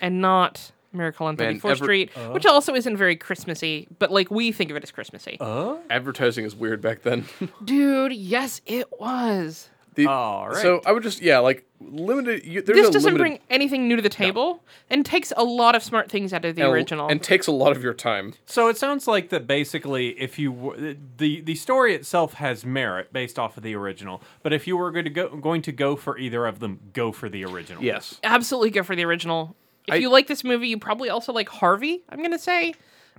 and 0.00 0.20
not 0.20 0.72
Miracle 0.92 1.26
on 1.26 1.36
Man, 1.36 1.60
34th 1.60 1.70
ever- 1.70 1.84
Street, 1.84 2.10
uh. 2.16 2.30
which 2.30 2.46
also 2.46 2.74
isn't 2.74 2.96
very 2.96 3.16
Christmassy. 3.16 3.86
But 3.98 4.10
like 4.10 4.30
we 4.30 4.52
think 4.52 4.70
of 4.70 4.76
it 4.76 4.82
as 4.82 4.90
Christmassy. 4.90 5.36
Uh. 5.40 5.76
Advertising 5.90 6.44
is 6.44 6.54
weird 6.54 6.80
back 6.80 7.02
then. 7.02 7.26
Dude, 7.64 8.12
yes, 8.12 8.60
it 8.66 8.86
was. 8.98 9.68
The- 9.96 10.06
All 10.06 10.48
right. 10.48 10.56
So 10.62 10.80
I 10.86 10.92
would 10.92 11.02
just 11.02 11.20
yeah 11.20 11.38
like 11.38 11.64
limited. 11.80 12.44
You, 12.44 12.62
there's 12.62 12.76
this 12.78 12.88
a 12.88 12.92
doesn't 12.92 13.14
limited, 13.14 13.22
bring 13.22 13.38
anything 13.50 13.88
new 13.88 13.96
to 13.96 14.02
the 14.02 14.08
table 14.08 14.62
and 14.90 15.04
takes 15.04 15.32
a 15.36 15.42
lot 15.42 15.74
of 15.74 15.82
smart 15.82 16.10
things 16.10 16.32
out 16.32 16.44
of 16.44 16.54
the 16.54 16.62
and- 16.62 16.72
original. 16.72 17.08
and 17.08 17.22
takes 17.22 17.46
a 17.46 17.52
lot 17.52 17.74
of 17.76 17.82
your 17.82 17.94
time. 17.94 18.34
So 18.46 18.68
it 18.68 18.76
sounds 18.76 19.06
like 19.08 19.30
that 19.30 19.46
basically 19.46 20.08
if 20.20 20.38
you 20.38 20.52
w- 20.52 20.96
the 21.16 21.40
the 21.40 21.54
story 21.54 21.94
itself 21.94 22.34
has 22.34 22.64
merit 22.64 23.12
based 23.12 23.38
off 23.38 23.56
of 23.56 23.62
the 23.62 23.74
original, 23.74 24.22
but 24.42 24.52
if 24.52 24.66
you 24.66 24.76
were 24.76 24.90
going 24.90 25.04
to 25.04 25.10
go 25.10 25.28
going 25.36 25.62
to 25.62 25.72
go 25.72 25.96
for 25.96 26.18
either 26.18 26.46
of 26.46 26.60
them, 26.60 26.78
go 26.92 27.10
for 27.10 27.28
the 27.28 27.44
original. 27.44 27.82
Yes. 27.82 28.20
Absolutely 28.22 28.70
go 28.70 28.82
for 28.82 28.94
the 28.94 29.04
original. 29.04 29.56
If 29.88 29.94
I- 29.94 29.96
you 29.96 30.10
like 30.10 30.26
this 30.26 30.44
movie, 30.44 30.68
you 30.68 30.78
probably 30.78 31.08
also 31.08 31.32
like 31.32 31.48
Harvey. 31.48 32.02
I'm 32.10 32.20
gonna 32.22 32.38
say 32.38 32.74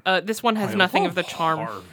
uh, 0.06 0.20
this 0.22 0.44
one 0.44 0.56
has 0.58 0.76
nothing 0.76 1.06
of 1.08 1.16
the 1.16 1.24
charm. 1.24 1.60
Harvey. 1.60 1.86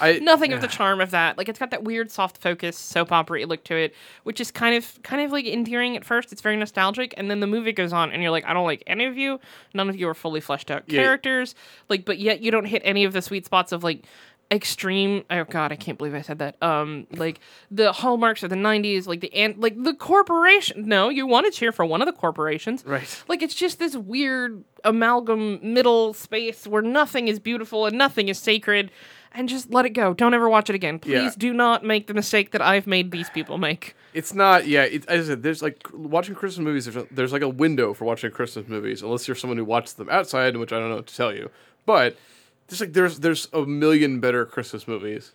I 0.00 0.18
Nothing 0.22 0.52
of 0.52 0.60
the 0.60 0.66
charm 0.68 1.00
of 1.00 1.10
that. 1.10 1.36
Like 1.38 1.48
it's 1.48 1.58
got 1.58 1.70
that 1.70 1.84
weird 1.84 2.10
soft 2.10 2.38
focus 2.38 2.76
soap 2.76 3.12
opera 3.12 3.44
look 3.46 3.64
to 3.64 3.76
it, 3.76 3.94
which 4.24 4.40
is 4.40 4.50
kind 4.50 4.74
of 4.76 5.02
kind 5.02 5.22
of 5.22 5.32
like 5.32 5.46
endearing 5.46 5.96
at 5.96 6.04
first. 6.04 6.32
It's 6.32 6.42
very 6.42 6.56
nostalgic, 6.56 7.14
and 7.16 7.30
then 7.30 7.40
the 7.40 7.46
movie 7.46 7.72
goes 7.72 7.92
on, 7.92 8.12
and 8.12 8.22
you're 8.22 8.30
like, 8.30 8.44
I 8.46 8.52
don't 8.52 8.64
like 8.66 8.82
any 8.86 9.04
of 9.06 9.16
you. 9.16 9.40
None 9.74 9.88
of 9.88 9.96
you 9.96 10.08
are 10.08 10.14
fully 10.14 10.40
fleshed 10.40 10.70
out 10.70 10.84
Yeah. 10.86 11.02
characters. 11.02 11.54
Like, 11.88 12.04
but 12.04 12.18
yet 12.18 12.40
you 12.40 12.50
don't 12.50 12.64
hit 12.66 12.82
any 12.84 13.04
of 13.04 13.12
the 13.12 13.22
sweet 13.22 13.44
spots 13.44 13.72
of 13.72 13.82
like 13.84 14.04
extreme 14.52 15.24
oh 15.28 15.42
god 15.42 15.72
i 15.72 15.74
can't 15.74 15.98
believe 15.98 16.14
i 16.14 16.20
said 16.20 16.38
that 16.38 16.54
um 16.62 17.04
like 17.16 17.40
the 17.68 17.90
hallmarks 17.92 18.44
of 18.44 18.48
the 18.50 18.54
90s 18.54 19.04
like 19.08 19.20
the 19.20 19.34
and 19.34 19.58
like 19.58 19.74
the 19.82 19.92
corporation 19.92 20.86
no 20.86 21.08
you 21.08 21.26
want 21.26 21.44
to 21.44 21.50
cheer 21.50 21.72
for 21.72 21.84
one 21.84 22.00
of 22.00 22.06
the 22.06 22.12
corporations 22.12 22.84
Right. 22.86 23.24
like 23.26 23.42
it's 23.42 23.56
just 23.56 23.80
this 23.80 23.96
weird 23.96 24.62
amalgam 24.84 25.58
middle 25.74 26.14
space 26.14 26.64
where 26.64 26.80
nothing 26.80 27.26
is 27.26 27.40
beautiful 27.40 27.86
and 27.86 27.98
nothing 27.98 28.28
is 28.28 28.38
sacred 28.38 28.92
and 29.36 29.48
just 29.48 29.70
let 29.70 29.84
it 29.86 29.90
go 29.90 30.12
don't 30.14 30.34
ever 30.34 30.48
watch 30.48 30.68
it 30.70 30.74
again 30.74 30.98
please 30.98 31.12
Yeah. 31.12 31.30
do 31.38 31.52
not 31.52 31.84
make 31.84 32.06
the 32.08 32.14
mistake 32.14 32.50
that 32.52 32.60
i've 32.62 32.86
made 32.86 33.10
these 33.12 33.30
people 33.30 33.58
make 33.58 33.94
It's 34.14 34.32
not. 34.32 34.66
Yeah, 34.66 34.84
it, 34.84 35.04
as 35.08 35.26
I 35.26 35.32
said, 35.32 35.42
there's 35.42 35.60
like 35.60 35.78
watching 35.92 36.34
Christmas 36.34 36.64
movies. 36.64 36.86
There's, 36.86 36.96
a, 36.96 37.06
there's 37.10 37.34
like 37.34 37.42
a 37.42 37.50
window 37.50 37.92
for 37.92 38.06
watching 38.06 38.30
Christmas 38.30 38.66
movies, 38.66 39.02
unless 39.02 39.28
you're 39.28 39.34
someone 39.34 39.58
who 39.58 39.64
watches 39.66 39.92
them 39.92 40.08
outside, 40.08 40.56
which 40.56 40.72
I 40.72 40.78
don't 40.78 40.88
know 40.88 40.96
what 40.96 41.06
to 41.08 41.14
tell 41.14 41.34
you. 41.34 41.50
But 41.84 42.16
there's 42.68 42.80
like 42.80 42.94
there's 42.94 43.18
there's 43.18 43.46
a 43.52 43.66
million 43.66 44.18
better 44.18 44.46
Christmas 44.46 44.88
movies, 44.88 45.32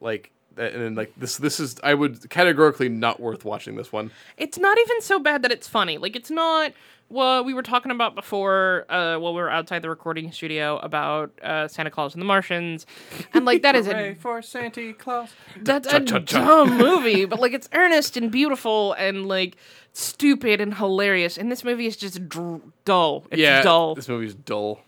like 0.00 0.32
that- 0.58 0.72
and 0.74 0.82
then 0.82 0.94
like 0.94 1.12
this 1.16 1.38
this 1.38 1.58
is 1.58 1.76
I 1.82 1.94
would 1.94 2.28
categorically 2.28 2.88
not 2.90 3.18
worth 3.20 3.44
watching 3.44 3.76
this 3.76 3.90
one. 3.92 4.10
it's 4.36 4.58
not 4.58 4.76
even 4.78 5.00
so 5.00 5.18
bad 5.18 5.42
that 5.42 5.50
it's 5.52 5.66
funny. 5.66 5.96
Like 5.98 6.14
it's 6.14 6.30
not 6.30 6.72
well, 7.10 7.42
we 7.42 7.54
were 7.54 7.62
talking 7.62 7.90
about 7.90 8.14
before 8.14 8.84
uh 8.90 9.16
while 9.18 9.32
we 9.32 9.40
were 9.40 9.48
outside 9.50 9.80
the 9.80 9.88
recording 9.88 10.30
studio 10.30 10.76
about 10.78 11.30
uh 11.42 11.66
Santa 11.66 11.90
Claus 11.90 12.12
and 12.14 12.20
the 12.20 12.26
Martians. 12.26 12.84
And 13.32 13.46
like 13.46 13.62
that 13.62 13.74
is 13.74 13.88
a 13.88 14.14
for 14.20 14.42
Santa 14.42 14.92
Claus. 14.92 15.30
that's 15.62 15.90
a 15.90 16.00
dumb 16.00 16.76
movie, 16.86 17.24
but 17.24 17.40
like 17.40 17.54
it's 17.54 17.68
earnest 17.72 18.18
and 18.18 18.30
beautiful 18.30 18.92
and 18.92 19.26
like 19.26 19.56
stupid 19.94 20.60
and 20.60 20.74
hilarious. 20.74 21.38
And 21.38 21.50
this 21.50 21.64
movie 21.64 21.86
is 21.86 21.96
just 21.96 22.28
dr- 22.28 22.60
dull. 22.84 23.24
It's 23.30 23.40
yeah, 23.40 23.62
dull. 23.62 23.94
This 23.94 24.08
movie 24.08 24.26
is 24.26 24.34
dull. 24.34 24.80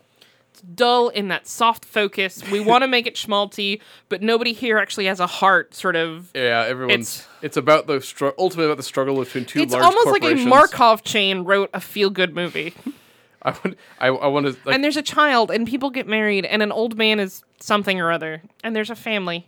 Dull 0.75 1.09
in 1.09 1.27
that 1.29 1.47
soft 1.47 1.85
focus. 1.85 2.43
We 2.51 2.59
want 2.71 2.83
to 2.83 2.87
make 2.87 3.07
it 3.07 3.15
schmaltzy, 3.15 3.81
but 4.09 4.21
nobody 4.21 4.53
here 4.53 4.77
actually 4.77 5.05
has 5.05 5.19
a 5.19 5.27
heart 5.27 5.73
sort 5.73 5.95
of 5.95 6.29
Yeah, 6.35 6.65
everyone's. 6.67 7.19
It's- 7.19 7.27
It's, 7.41 7.57
about 7.57 7.87
the 7.87 7.99
str- 8.01 8.29
ultimately 8.37 8.65
about 8.65 8.77
the 8.77 8.83
struggle 8.83 9.15
between 9.17 9.45
two 9.45 9.61
it's 9.61 9.73
large 9.73 9.83
almost 9.83 10.07
like 10.07 10.23
a. 10.23 10.35
Markov 10.45 11.03
chain 11.03 11.43
wrote 11.43 11.69
a 11.73 11.79
feel 11.81 12.09
good 12.09 12.35
movie. 12.35 12.73
I 13.41 13.57
would. 13.63 13.75
I, 13.99 14.07
I 14.09 14.27
want 14.27 14.45
to. 14.45 14.51
Like, 14.65 14.75
and 14.75 14.83
there's 14.83 14.97
a 14.97 15.01
child, 15.01 15.49
and 15.49 15.67
people 15.67 15.89
get 15.89 16.07
married, 16.07 16.45
and 16.45 16.61
an 16.61 16.71
old 16.71 16.95
man 16.95 17.19
is 17.19 17.43
something 17.59 17.99
or 17.99 18.11
other, 18.11 18.43
and 18.63 18.75
there's 18.75 18.91
a 18.91 18.95
family. 18.95 19.47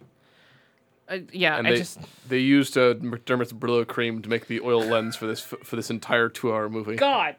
Uh, 1.07 1.19
yeah, 1.31 1.57
and 1.57 1.67
I 1.67 1.71
they, 1.71 1.77
just 1.77 1.99
they 2.27 2.39
used 2.39 2.75
uh, 2.75 2.95
McDermott's 2.95 3.53
Brylcreem 3.53 4.23
to 4.23 4.29
make 4.29 4.47
the 4.47 4.61
oil 4.61 4.81
lens 4.81 5.15
for 5.15 5.27
this 5.27 5.41
for 5.41 5.75
this 5.75 5.91
entire 5.91 6.27
two 6.29 6.51
hour 6.51 6.69
movie. 6.69 6.95
God. 6.95 7.35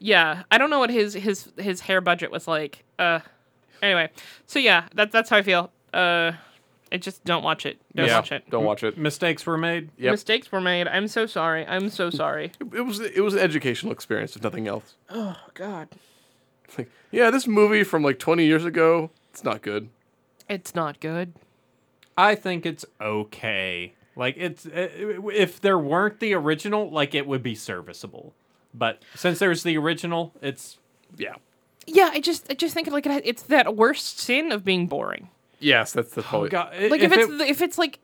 Yeah, 0.00 0.44
I 0.50 0.58
don't 0.58 0.70
know 0.70 0.78
what 0.78 0.90
his 0.90 1.14
his 1.14 1.52
his 1.58 1.80
hair 1.82 2.00
budget 2.00 2.30
was 2.32 2.48
like. 2.48 2.84
Uh, 2.98 3.20
anyway, 3.82 4.10
so 4.46 4.58
yeah, 4.58 4.88
that's 4.94 5.12
that's 5.12 5.30
how 5.30 5.36
I 5.36 5.42
feel. 5.42 5.70
Uh, 5.92 6.32
I 6.92 6.96
just 6.96 7.24
don't 7.24 7.44
watch 7.44 7.66
it. 7.66 7.78
Don't 7.94 8.06
yeah, 8.06 8.16
watch 8.16 8.32
it. 8.32 8.50
don't 8.50 8.64
watch 8.64 8.82
it. 8.82 8.98
Mistakes 8.98 9.46
were 9.46 9.58
made. 9.58 9.90
Yep. 9.98 10.12
Mistakes 10.12 10.50
were 10.50 10.60
made. 10.60 10.88
I'm 10.88 11.06
so 11.06 11.26
sorry. 11.26 11.66
I'm 11.66 11.90
so 11.90 12.10
sorry. 12.10 12.52
It 12.60 12.82
was 12.82 13.00
it 13.00 13.20
was 13.20 13.34
an 13.34 13.40
educational 13.40 13.92
experience, 13.92 14.34
if 14.34 14.42
nothing 14.42 14.66
else. 14.66 14.94
oh 15.10 15.36
God. 15.54 15.88
Like, 16.78 16.90
yeah, 17.10 17.30
this 17.30 17.46
movie 17.48 17.82
from 17.82 18.02
like 18.04 18.20
20 18.20 18.44
years 18.44 18.64
ago, 18.64 19.10
it's 19.32 19.42
not 19.42 19.60
good. 19.60 19.88
It's 20.48 20.72
not 20.72 21.00
good. 21.00 21.32
I 22.16 22.36
think 22.36 22.64
it's 22.64 22.84
okay. 23.00 23.94
Like 24.16 24.36
it's 24.36 24.66
uh, 24.66 24.88
if 25.32 25.60
there 25.60 25.78
weren't 25.78 26.20
the 26.20 26.34
original, 26.34 26.90
like 26.90 27.14
it 27.14 27.26
would 27.26 27.42
be 27.42 27.54
serviceable. 27.54 28.34
But 28.72 29.02
since 29.14 29.38
there's 29.38 29.62
the 29.62 29.76
original, 29.76 30.32
it's 30.40 30.78
Yeah. 31.16 31.34
Yeah, 31.86 32.10
I 32.12 32.20
just 32.20 32.46
I 32.50 32.54
just 32.54 32.74
think 32.74 32.90
like 32.90 33.06
it, 33.06 33.22
it's 33.24 33.42
that 33.44 33.76
worst 33.76 34.20
sin 34.20 34.52
of 34.52 34.64
being 34.64 34.86
boring. 34.86 35.28
Yes, 35.58 35.92
that's 35.92 36.12
the 36.12 36.20
oh 36.22 36.40
point. 36.40 36.50
god. 36.52 36.72
Like 36.90 37.00
if, 37.00 37.12
it's 37.12 37.42
if 37.42 37.60
it's 37.60 37.78
like 37.78 37.98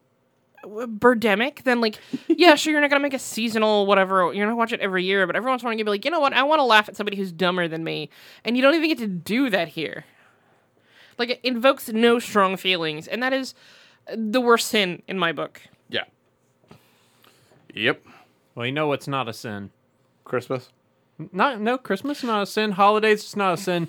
Birdemic, 0.65 1.63
then 1.63 1.81
like 1.81 1.99
yeah, 2.29 2.55
sure 2.55 2.73
you're 2.73 2.81
not 2.81 2.91
gonna 2.91 3.01
make 3.03 3.15
a 3.15 3.19
seasonal 3.19 3.87
whatever. 3.87 4.33
You're 4.33 4.47
not 4.47 4.51
going 4.51 4.51
to 4.51 4.57
watch 4.57 4.73
it 4.73 4.81
every 4.81 5.05
year, 5.05 5.27
but 5.27 5.37
everyone's 5.37 5.63
once 5.63 5.63
in 5.63 5.67
a 5.67 5.71
while 5.71 5.79
you 5.79 5.85
be 5.85 5.91
like, 5.91 6.05
you 6.05 6.11
know 6.11 6.21
what? 6.21 6.33
I 6.33 6.43
want 6.43 6.59
to 6.59 6.65
laugh 6.65 6.89
at 6.89 6.97
somebody 6.97 7.17
who's 7.17 7.33
dumber 7.33 7.69
than 7.69 7.85
me, 7.85 8.11
and 8.45 8.57
you 8.57 8.63
don't 8.63 8.75
even 8.75 8.89
get 8.89 8.99
to 8.99 9.07
do 9.07 9.51
that 9.51 9.69
here. 9.69 10.05
Like 11.19 11.31
it 11.31 11.41
invokes 11.45 11.89
no 11.89 12.19
strong 12.19 12.57
feelings, 12.57 13.07
and 13.07 13.23
that 13.23 13.33
is 13.33 13.55
the 14.15 14.41
worst 14.41 14.69
sin 14.69 15.03
in 15.09 15.19
my 15.19 15.33
book. 15.33 15.63
Yeah. 15.89 16.05
Yep. 17.75 18.03
well, 18.55 18.67
you 18.67 18.73
know 18.73 18.89
what's 18.89 19.09
not 19.09 19.29
a 19.29 19.33
sin. 19.33 19.71
Christmas. 20.27 20.71
Not 21.33 21.61
no 21.61 21.79
Christmas 21.79 22.19
is 22.19 22.25
not 22.25 22.43
a 22.43 22.47
sin. 22.47 22.73
Holidays 22.73 23.25
is 23.25 23.37
not 23.37 23.55
a 23.55 23.57
sin. 23.57 23.89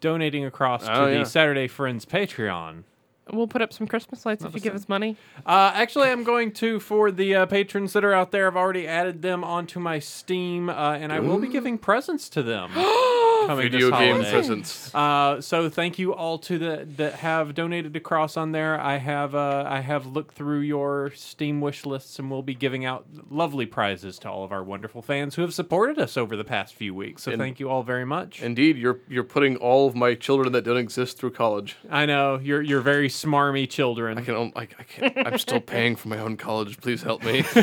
Donating 0.00 0.44
across 0.44 0.84
to 0.84 0.92
Oh, 0.92 1.18
the. 1.18 1.24
Saturday 1.24 1.68
Friends 1.68 2.04
Patreon. 2.04 2.84
We'll 3.32 3.46
put 3.46 3.62
up 3.62 3.72
some 3.72 3.86
Christmas 3.86 4.26
lights 4.26 4.44
if 4.44 4.54
you 4.54 4.60
give 4.60 4.74
us 4.74 4.88
money. 4.88 5.16
Uh, 5.46 5.70
actually, 5.74 6.08
I'm 6.08 6.24
going 6.24 6.52
to 6.54 6.80
for 6.80 7.12
the 7.12 7.34
uh, 7.36 7.46
patrons 7.46 7.92
that 7.92 8.04
are 8.04 8.12
out 8.12 8.32
there. 8.32 8.48
I've 8.48 8.56
already 8.56 8.88
added 8.88 9.22
them 9.22 9.44
onto 9.44 9.78
my 9.78 10.00
Steam, 10.00 10.68
uh, 10.68 10.94
and 10.94 11.12
I 11.12 11.20
will 11.20 11.38
be 11.38 11.46
giving 11.48 11.78
presents 11.78 12.28
to 12.30 12.42
them. 12.42 12.70
coming 13.46 13.70
Video 13.70 13.90
this 13.90 13.98
game 13.98 14.12
holiday. 14.14 14.30
presents. 14.32 14.94
Uh, 14.94 15.40
so 15.40 15.68
thank 15.68 15.98
you 15.98 16.14
all 16.14 16.38
to 16.38 16.58
the 16.58 16.86
that 16.96 17.14
have 17.16 17.54
donated 17.54 17.96
across 17.96 18.36
on 18.36 18.52
there. 18.52 18.80
I 18.80 18.96
have 18.98 19.34
uh, 19.34 19.64
I 19.66 19.80
have 19.80 20.06
looked 20.06 20.34
through 20.34 20.60
your 20.60 21.10
Steam 21.14 21.60
wish 21.60 21.84
lists, 21.86 22.18
and 22.18 22.30
we'll 22.30 22.42
be 22.42 22.54
giving 22.54 22.84
out 22.84 23.06
lovely 23.30 23.66
prizes 23.66 24.18
to 24.20 24.30
all 24.30 24.44
of 24.44 24.52
our 24.52 24.62
wonderful 24.62 25.02
fans 25.02 25.34
who 25.34 25.42
have 25.42 25.54
supported 25.54 25.98
us 25.98 26.16
over 26.16 26.36
the 26.36 26.44
past 26.44 26.74
few 26.74 26.94
weeks. 26.94 27.22
So 27.24 27.32
And- 27.32 27.40
thank 27.40 27.60
you 27.60 27.68
all 27.68 27.82
very 27.82 28.04
much. 28.04 28.42
Indeed, 28.42 28.76
you're 28.76 29.00
you're 29.08 29.24
putting 29.24 29.56
all 29.56 29.86
of 29.86 29.94
my 29.94 30.14
children 30.14 30.52
that 30.52 30.62
don't 30.64 30.76
exist 30.76 31.18
through 31.18 31.32
college. 31.32 31.76
I 31.90 32.06
know 32.06 32.38
you're 32.42 32.62
you're 32.62 32.80
very 32.80 33.08
smarmy 33.08 33.68
children. 33.68 34.18
I 34.18 34.22
can 34.22 34.34
on- 34.34 34.52
I, 34.56 34.62
I 34.62 34.82
can't, 34.84 35.16
I'm 35.26 35.38
still 35.38 35.60
paying 35.74 35.96
for 35.96 36.08
my 36.08 36.18
own 36.18 36.36
college. 36.36 36.80
Please 36.80 37.02
help 37.02 37.22
me. 37.24 37.44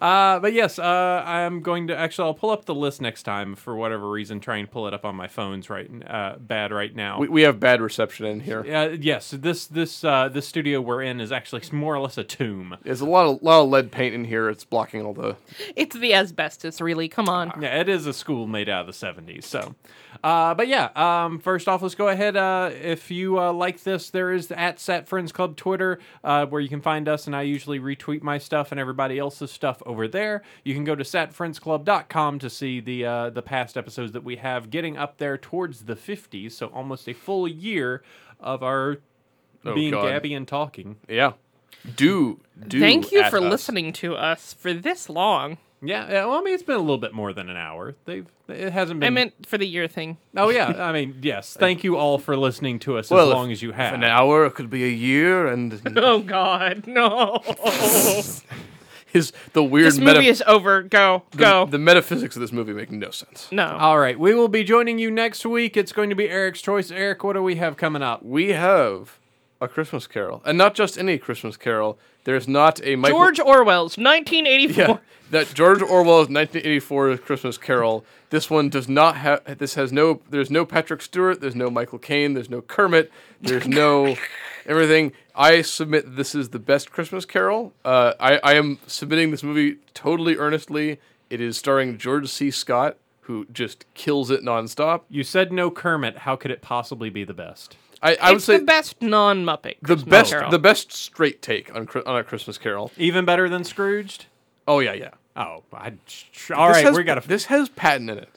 Uh, 0.00 0.38
but 0.40 0.52
yes, 0.52 0.78
uh, 0.78 1.22
I'm 1.26 1.60
going 1.60 1.88
to 1.88 1.96
actually. 1.96 2.26
I'll 2.26 2.34
pull 2.34 2.50
up 2.50 2.64
the 2.64 2.74
list 2.74 3.00
next 3.00 3.22
time 3.22 3.54
for 3.54 3.76
whatever 3.76 4.08
reason. 4.10 4.40
Try 4.40 4.56
and 4.58 4.70
pull 4.70 4.86
it 4.86 4.94
up 4.94 5.04
on 5.04 5.16
my 5.16 5.28
phone's 5.28 5.70
right 5.70 5.90
uh, 6.06 6.36
bad 6.38 6.72
right 6.72 6.94
now. 6.94 7.18
we, 7.18 7.28
we 7.28 7.42
have 7.42 7.58
bad 7.60 7.80
reception 7.80 8.26
in 8.26 8.40
here. 8.40 8.60
uh, 8.60 8.96
yes, 9.00 9.30
this 9.30 9.66
this 9.66 10.04
uh, 10.04 10.28
this 10.28 10.46
studio 10.46 10.80
we're 10.80 11.02
in 11.02 11.20
is 11.20 11.32
actually 11.32 11.62
more 11.72 11.94
or 11.94 12.00
less 12.00 12.18
a 12.18 12.24
tomb. 12.24 12.76
There's 12.82 13.00
a 13.00 13.06
lot 13.06 13.26
of 13.26 13.42
lot 13.42 13.62
of 13.62 13.68
lead 13.68 13.90
paint 13.90 14.14
in 14.14 14.24
here. 14.24 14.48
It's 14.48 14.64
blocking 14.64 15.02
all 15.02 15.14
the. 15.14 15.36
It's 15.76 15.96
the 15.96 16.14
asbestos, 16.14 16.80
really. 16.80 17.08
Come 17.08 17.28
on. 17.28 17.52
Yeah, 17.60 17.80
it 17.80 17.88
is 17.88 18.06
a 18.06 18.12
school 18.12 18.46
made 18.46 18.68
out 18.68 18.88
of 18.88 18.98
the 18.98 19.06
70s. 19.06 19.44
So, 19.44 19.74
uh, 20.22 20.54
but 20.54 20.68
yeah, 20.68 20.90
um, 20.94 21.38
first 21.38 21.68
off, 21.68 21.82
let's 21.82 21.94
go 21.94 22.08
ahead. 22.08 22.36
Uh, 22.36 22.70
if 22.72 23.10
you 23.10 23.38
uh, 23.38 23.52
like 23.52 23.82
this, 23.82 24.10
there 24.10 24.32
is 24.32 24.48
the 24.48 24.58
at 24.58 24.78
Sat 24.80 25.08
Friends 25.08 25.32
Club 25.32 25.56
Twitter 25.56 25.98
uh, 26.24 26.46
where 26.46 26.60
you 26.60 26.68
can 26.68 26.80
find 26.80 27.08
us, 27.08 27.26
and 27.26 27.34
I 27.34 27.42
usually 27.42 27.78
retweet 27.78 28.22
my 28.22 28.38
stuff 28.38 28.72
and 28.72 28.80
everybody 28.80 29.18
else's 29.18 29.50
stuff 29.50 29.77
over 29.86 30.06
there. 30.08 30.42
You 30.64 30.74
can 30.74 30.84
go 30.84 30.94
to 30.94 31.04
satfriendsclub.com 31.04 32.38
to 32.40 32.50
see 32.50 32.80
the 32.80 33.04
uh, 33.06 33.30
the 33.30 33.42
past 33.42 33.76
episodes 33.76 34.12
that 34.12 34.24
we 34.24 34.36
have 34.36 34.70
getting 34.70 34.96
up 34.96 35.18
there 35.18 35.36
towards 35.38 35.84
the 35.84 35.94
50s, 35.96 36.52
so 36.52 36.66
almost 36.68 37.08
a 37.08 37.12
full 37.12 37.46
year 37.48 38.02
of 38.40 38.62
our 38.62 38.98
Oh, 39.64 39.74
being 39.74 39.90
God. 39.90 40.02
Gabby 40.08 40.34
and 40.34 40.46
talking. 40.46 40.96
Yeah. 41.08 41.32
Do 41.96 42.40
do. 42.66 42.78
Thank 42.80 43.10
you 43.12 43.28
for 43.28 43.38
us. 43.38 43.42
listening 43.44 43.92
to 43.94 44.14
us 44.14 44.52
for 44.54 44.72
this 44.72 45.08
long. 45.08 45.58
Yeah, 45.80 46.10
yeah, 46.10 46.24
well, 46.26 46.38
I 46.38 46.40
mean, 46.42 46.54
it's 46.54 46.62
been 46.64 46.74
a 46.76 46.80
little 46.80 46.98
bit 46.98 47.12
more 47.14 47.32
than 47.32 47.48
an 47.50 47.56
hour. 47.56 47.94
They've 48.04 48.26
it 48.48 48.72
hasn't 48.72 48.98
been. 48.98 49.06
I 49.06 49.10
meant 49.10 49.46
for 49.46 49.58
the 49.58 49.66
year 49.66 49.86
thing. 49.86 50.16
Oh 50.36 50.48
yeah, 50.50 50.66
I 50.84 50.92
mean 50.92 51.18
yes. 51.22 51.54
Thank 51.58 51.84
you 51.84 51.96
all 51.96 52.18
for 52.18 52.36
listening 52.36 52.78
to 52.80 52.98
us 52.98 53.10
Well, 53.10 53.26
as 53.26 53.28
if- 53.30 53.34
long 53.34 53.52
as 53.52 53.62
you 53.62 53.72
have. 53.72 53.94
An 53.94 54.02
hour 54.04 54.44
it 54.46 54.54
could 54.54 54.70
be 54.70 54.84
a 54.84 54.88
year, 54.88 55.46
and 55.48 55.80
Oh 55.96 56.20
God, 56.20 56.86
no! 56.86 57.40
his 59.12 59.32
the 59.52 59.62
weird 59.64 59.86
this 59.88 59.98
meta- 59.98 60.14
movie 60.14 60.28
is 60.28 60.42
over. 60.46 60.82
Go, 60.82 61.22
the, 61.32 61.36
go. 61.38 61.66
the 61.66 61.78
metaphysics 61.78 62.36
of 62.36 62.40
this 62.40 62.52
movie 62.52 62.72
make 62.72 62.90
no 62.90 63.10
sense. 63.10 63.48
no. 63.50 63.66
All 63.78 63.98
right, 63.98 64.18
we 64.18 64.34
will 64.34 64.48
be 64.48 64.64
joining 64.64 64.98
you 64.98 65.10
next 65.10 65.44
week. 65.46 65.76
It's 65.76 65.92
going 65.92 66.10
to 66.10 66.16
be 66.16 66.28
Eric's 66.28 66.60
choice. 66.62 66.90
Eric, 66.90 67.24
what 67.24 67.32
do 67.34 67.42
we 67.42 67.56
have 67.56 67.76
coming 67.76 68.02
up? 68.02 68.24
We 68.24 68.50
have 68.52 69.18
a 69.60 69.66
Christmas 69.68 70.06
Carol, 70.06 70.42
and 70.44 70.56
not 70.56 70.74
just 70.74 70.96
any 70.98 71.18
Christmas 71.18 71.56
Carol. 71.56 71.98
There's 72.24 72.46
not 72.46 72.80
a 72.84 72.94
Michael. 72.96 73.18
George 73.18 73.40
Orwell's 73.40 73.96
1984. 73.96 74.84
Yeah, 74.84 74.98
that 75.30 75.54
George 75.54 75.80
Orwell's 75.80 76.28
1984 76.28 77.16
Christmas 77.18 77.56
Carol. 77.56 78.04
This 78.30 78.50
one 78.50 78.68
does 78.68 78.88
not 78.88 79.16
have. 79.16 79.58
This 79.58 79.74
has 79.74 79.92
no. 79.92 80.20
There's 80.28 80.50
no 80.50 80.66
Patrick 80.66 81.00
Stewart. 81.00 81.40
There's 81.40 81.54
no 81.54 81.70
Michael 81.70 81.98
Caine. 81.98 82.34
There's 82.34 82.50
no 82.50 82.60
Kermit. 82.60 83.10
There's 83.40 83.66
no 83.66 84.16
everything. 84.66 85.12
I 85.38 85.62
submit 85.62 86.16
this 86.16 86.34
is 86.34 86.48
the 86.50 86.58
best 86.58 86.90
Christmas 86.90 87.24
Carol. 87.24 87.72
Uh, 87.84 88.12
I 88.20 88.38
I 88.42 88.54
am 88.54 88.78
submitting 88.86 89.30
this 89.30 89.42
movie 89.42 89.76
totally 89.94 90.36
earnestly. 90.36 90.98
It 91.30 91.40
is 91.40 91.56
starring 91.56 91.96
George 91.96 92.28
C. 92.28 92.50
Scott, 92.50 92.96
who 93.22 93.46
just 93.52 93.84
kills 93.94 94.30
it 94.30 94.42
nonstop. 94.42 95.02
You 95.08 95.22
said 95.22 95.52
no 95.52 95.70
Kermit. 95.70 96.18
How 96.18 96.36
could 96.36 96.50
it 96.50 96.60
possibly 96.60 97.08
be 97.08 97.22
the 97.24 97.34
best? 97.34 97.76
I, 98.02 98.16
I 98.20 98.30
would 98.30 98.36
it's 98.36 98.44
say 98.44 98.58
the 98.58 98.64
best 98.64 99.00
non-Muppet. 99.02 99.62
the 99.80 99.86
Christmas 99.86 100.04
best 100.10 100.30
Carol. 100.30 100.50
the 100.50 100.58
best 100.58 100.92
straight 100.92 101.40
take 101.42 101.74
on 101.74 101.88
on 102.06 102.16
a 102.16 102.24
Christmas 102.24 102.58
Carol. 102.58 102.90
Even 102.96 103.24
better 103.24 103.48
than 103.48 103.64
Scrooged? 103.64 104.26
Oh 104.66 104.80
yeah, 104.80 104.92
yeah. 104.94 105.10
Oh, 105.36 105.62
I, 105.72 105.92
all 106.54 106.68
This 106.68 106.76
right, 106.76 106.84
has- 106.84 106.96
we 106.96 107.04
got 107.04 107.22
to. 107.22 107.28
This 107.28 107.44
has 107.46 107.68
Patton 107.68 108.08
in 108.10 108.18
it. 108.18 108.28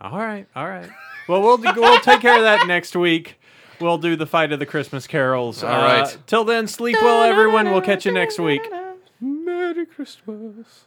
All 0.00 0.18
right, 0.18 0.46
all 0.56 0.68
right. 0.68 0.88
Well, 1.28 1.42
we'll 1.42 1.58
we'll 1.58 2.00
take 2.00 2.20
care 2.20 2.36
of 2.36 2.42
that 2.42 2.66
next 2.66 2.94
week. 2.94 3.38
We'll 3.80 3.98
do 3.98 4.16
the 4.16 4.26
fight 4.26 4.52
of 4.52 4.58
the 4.58 4.66
Christmas 4.66 5.06
carols. 5.06 5.62
All 5.62 5.70
Uh, 5.70 6.02
right. 6.02 6.18
Till 6.26 6.44
then, 6.44 6.66
sleep 6.66 6.96
well, 7.00 7.22
everyone. 7.22 7.70
We'll 7.70 7.80
catch 7.82 8.06
you 8.06 8.12
next 8.12 8.38
week. 8.38 8.62
Merry 9.20 9.86
Christmas. 9.86 10.84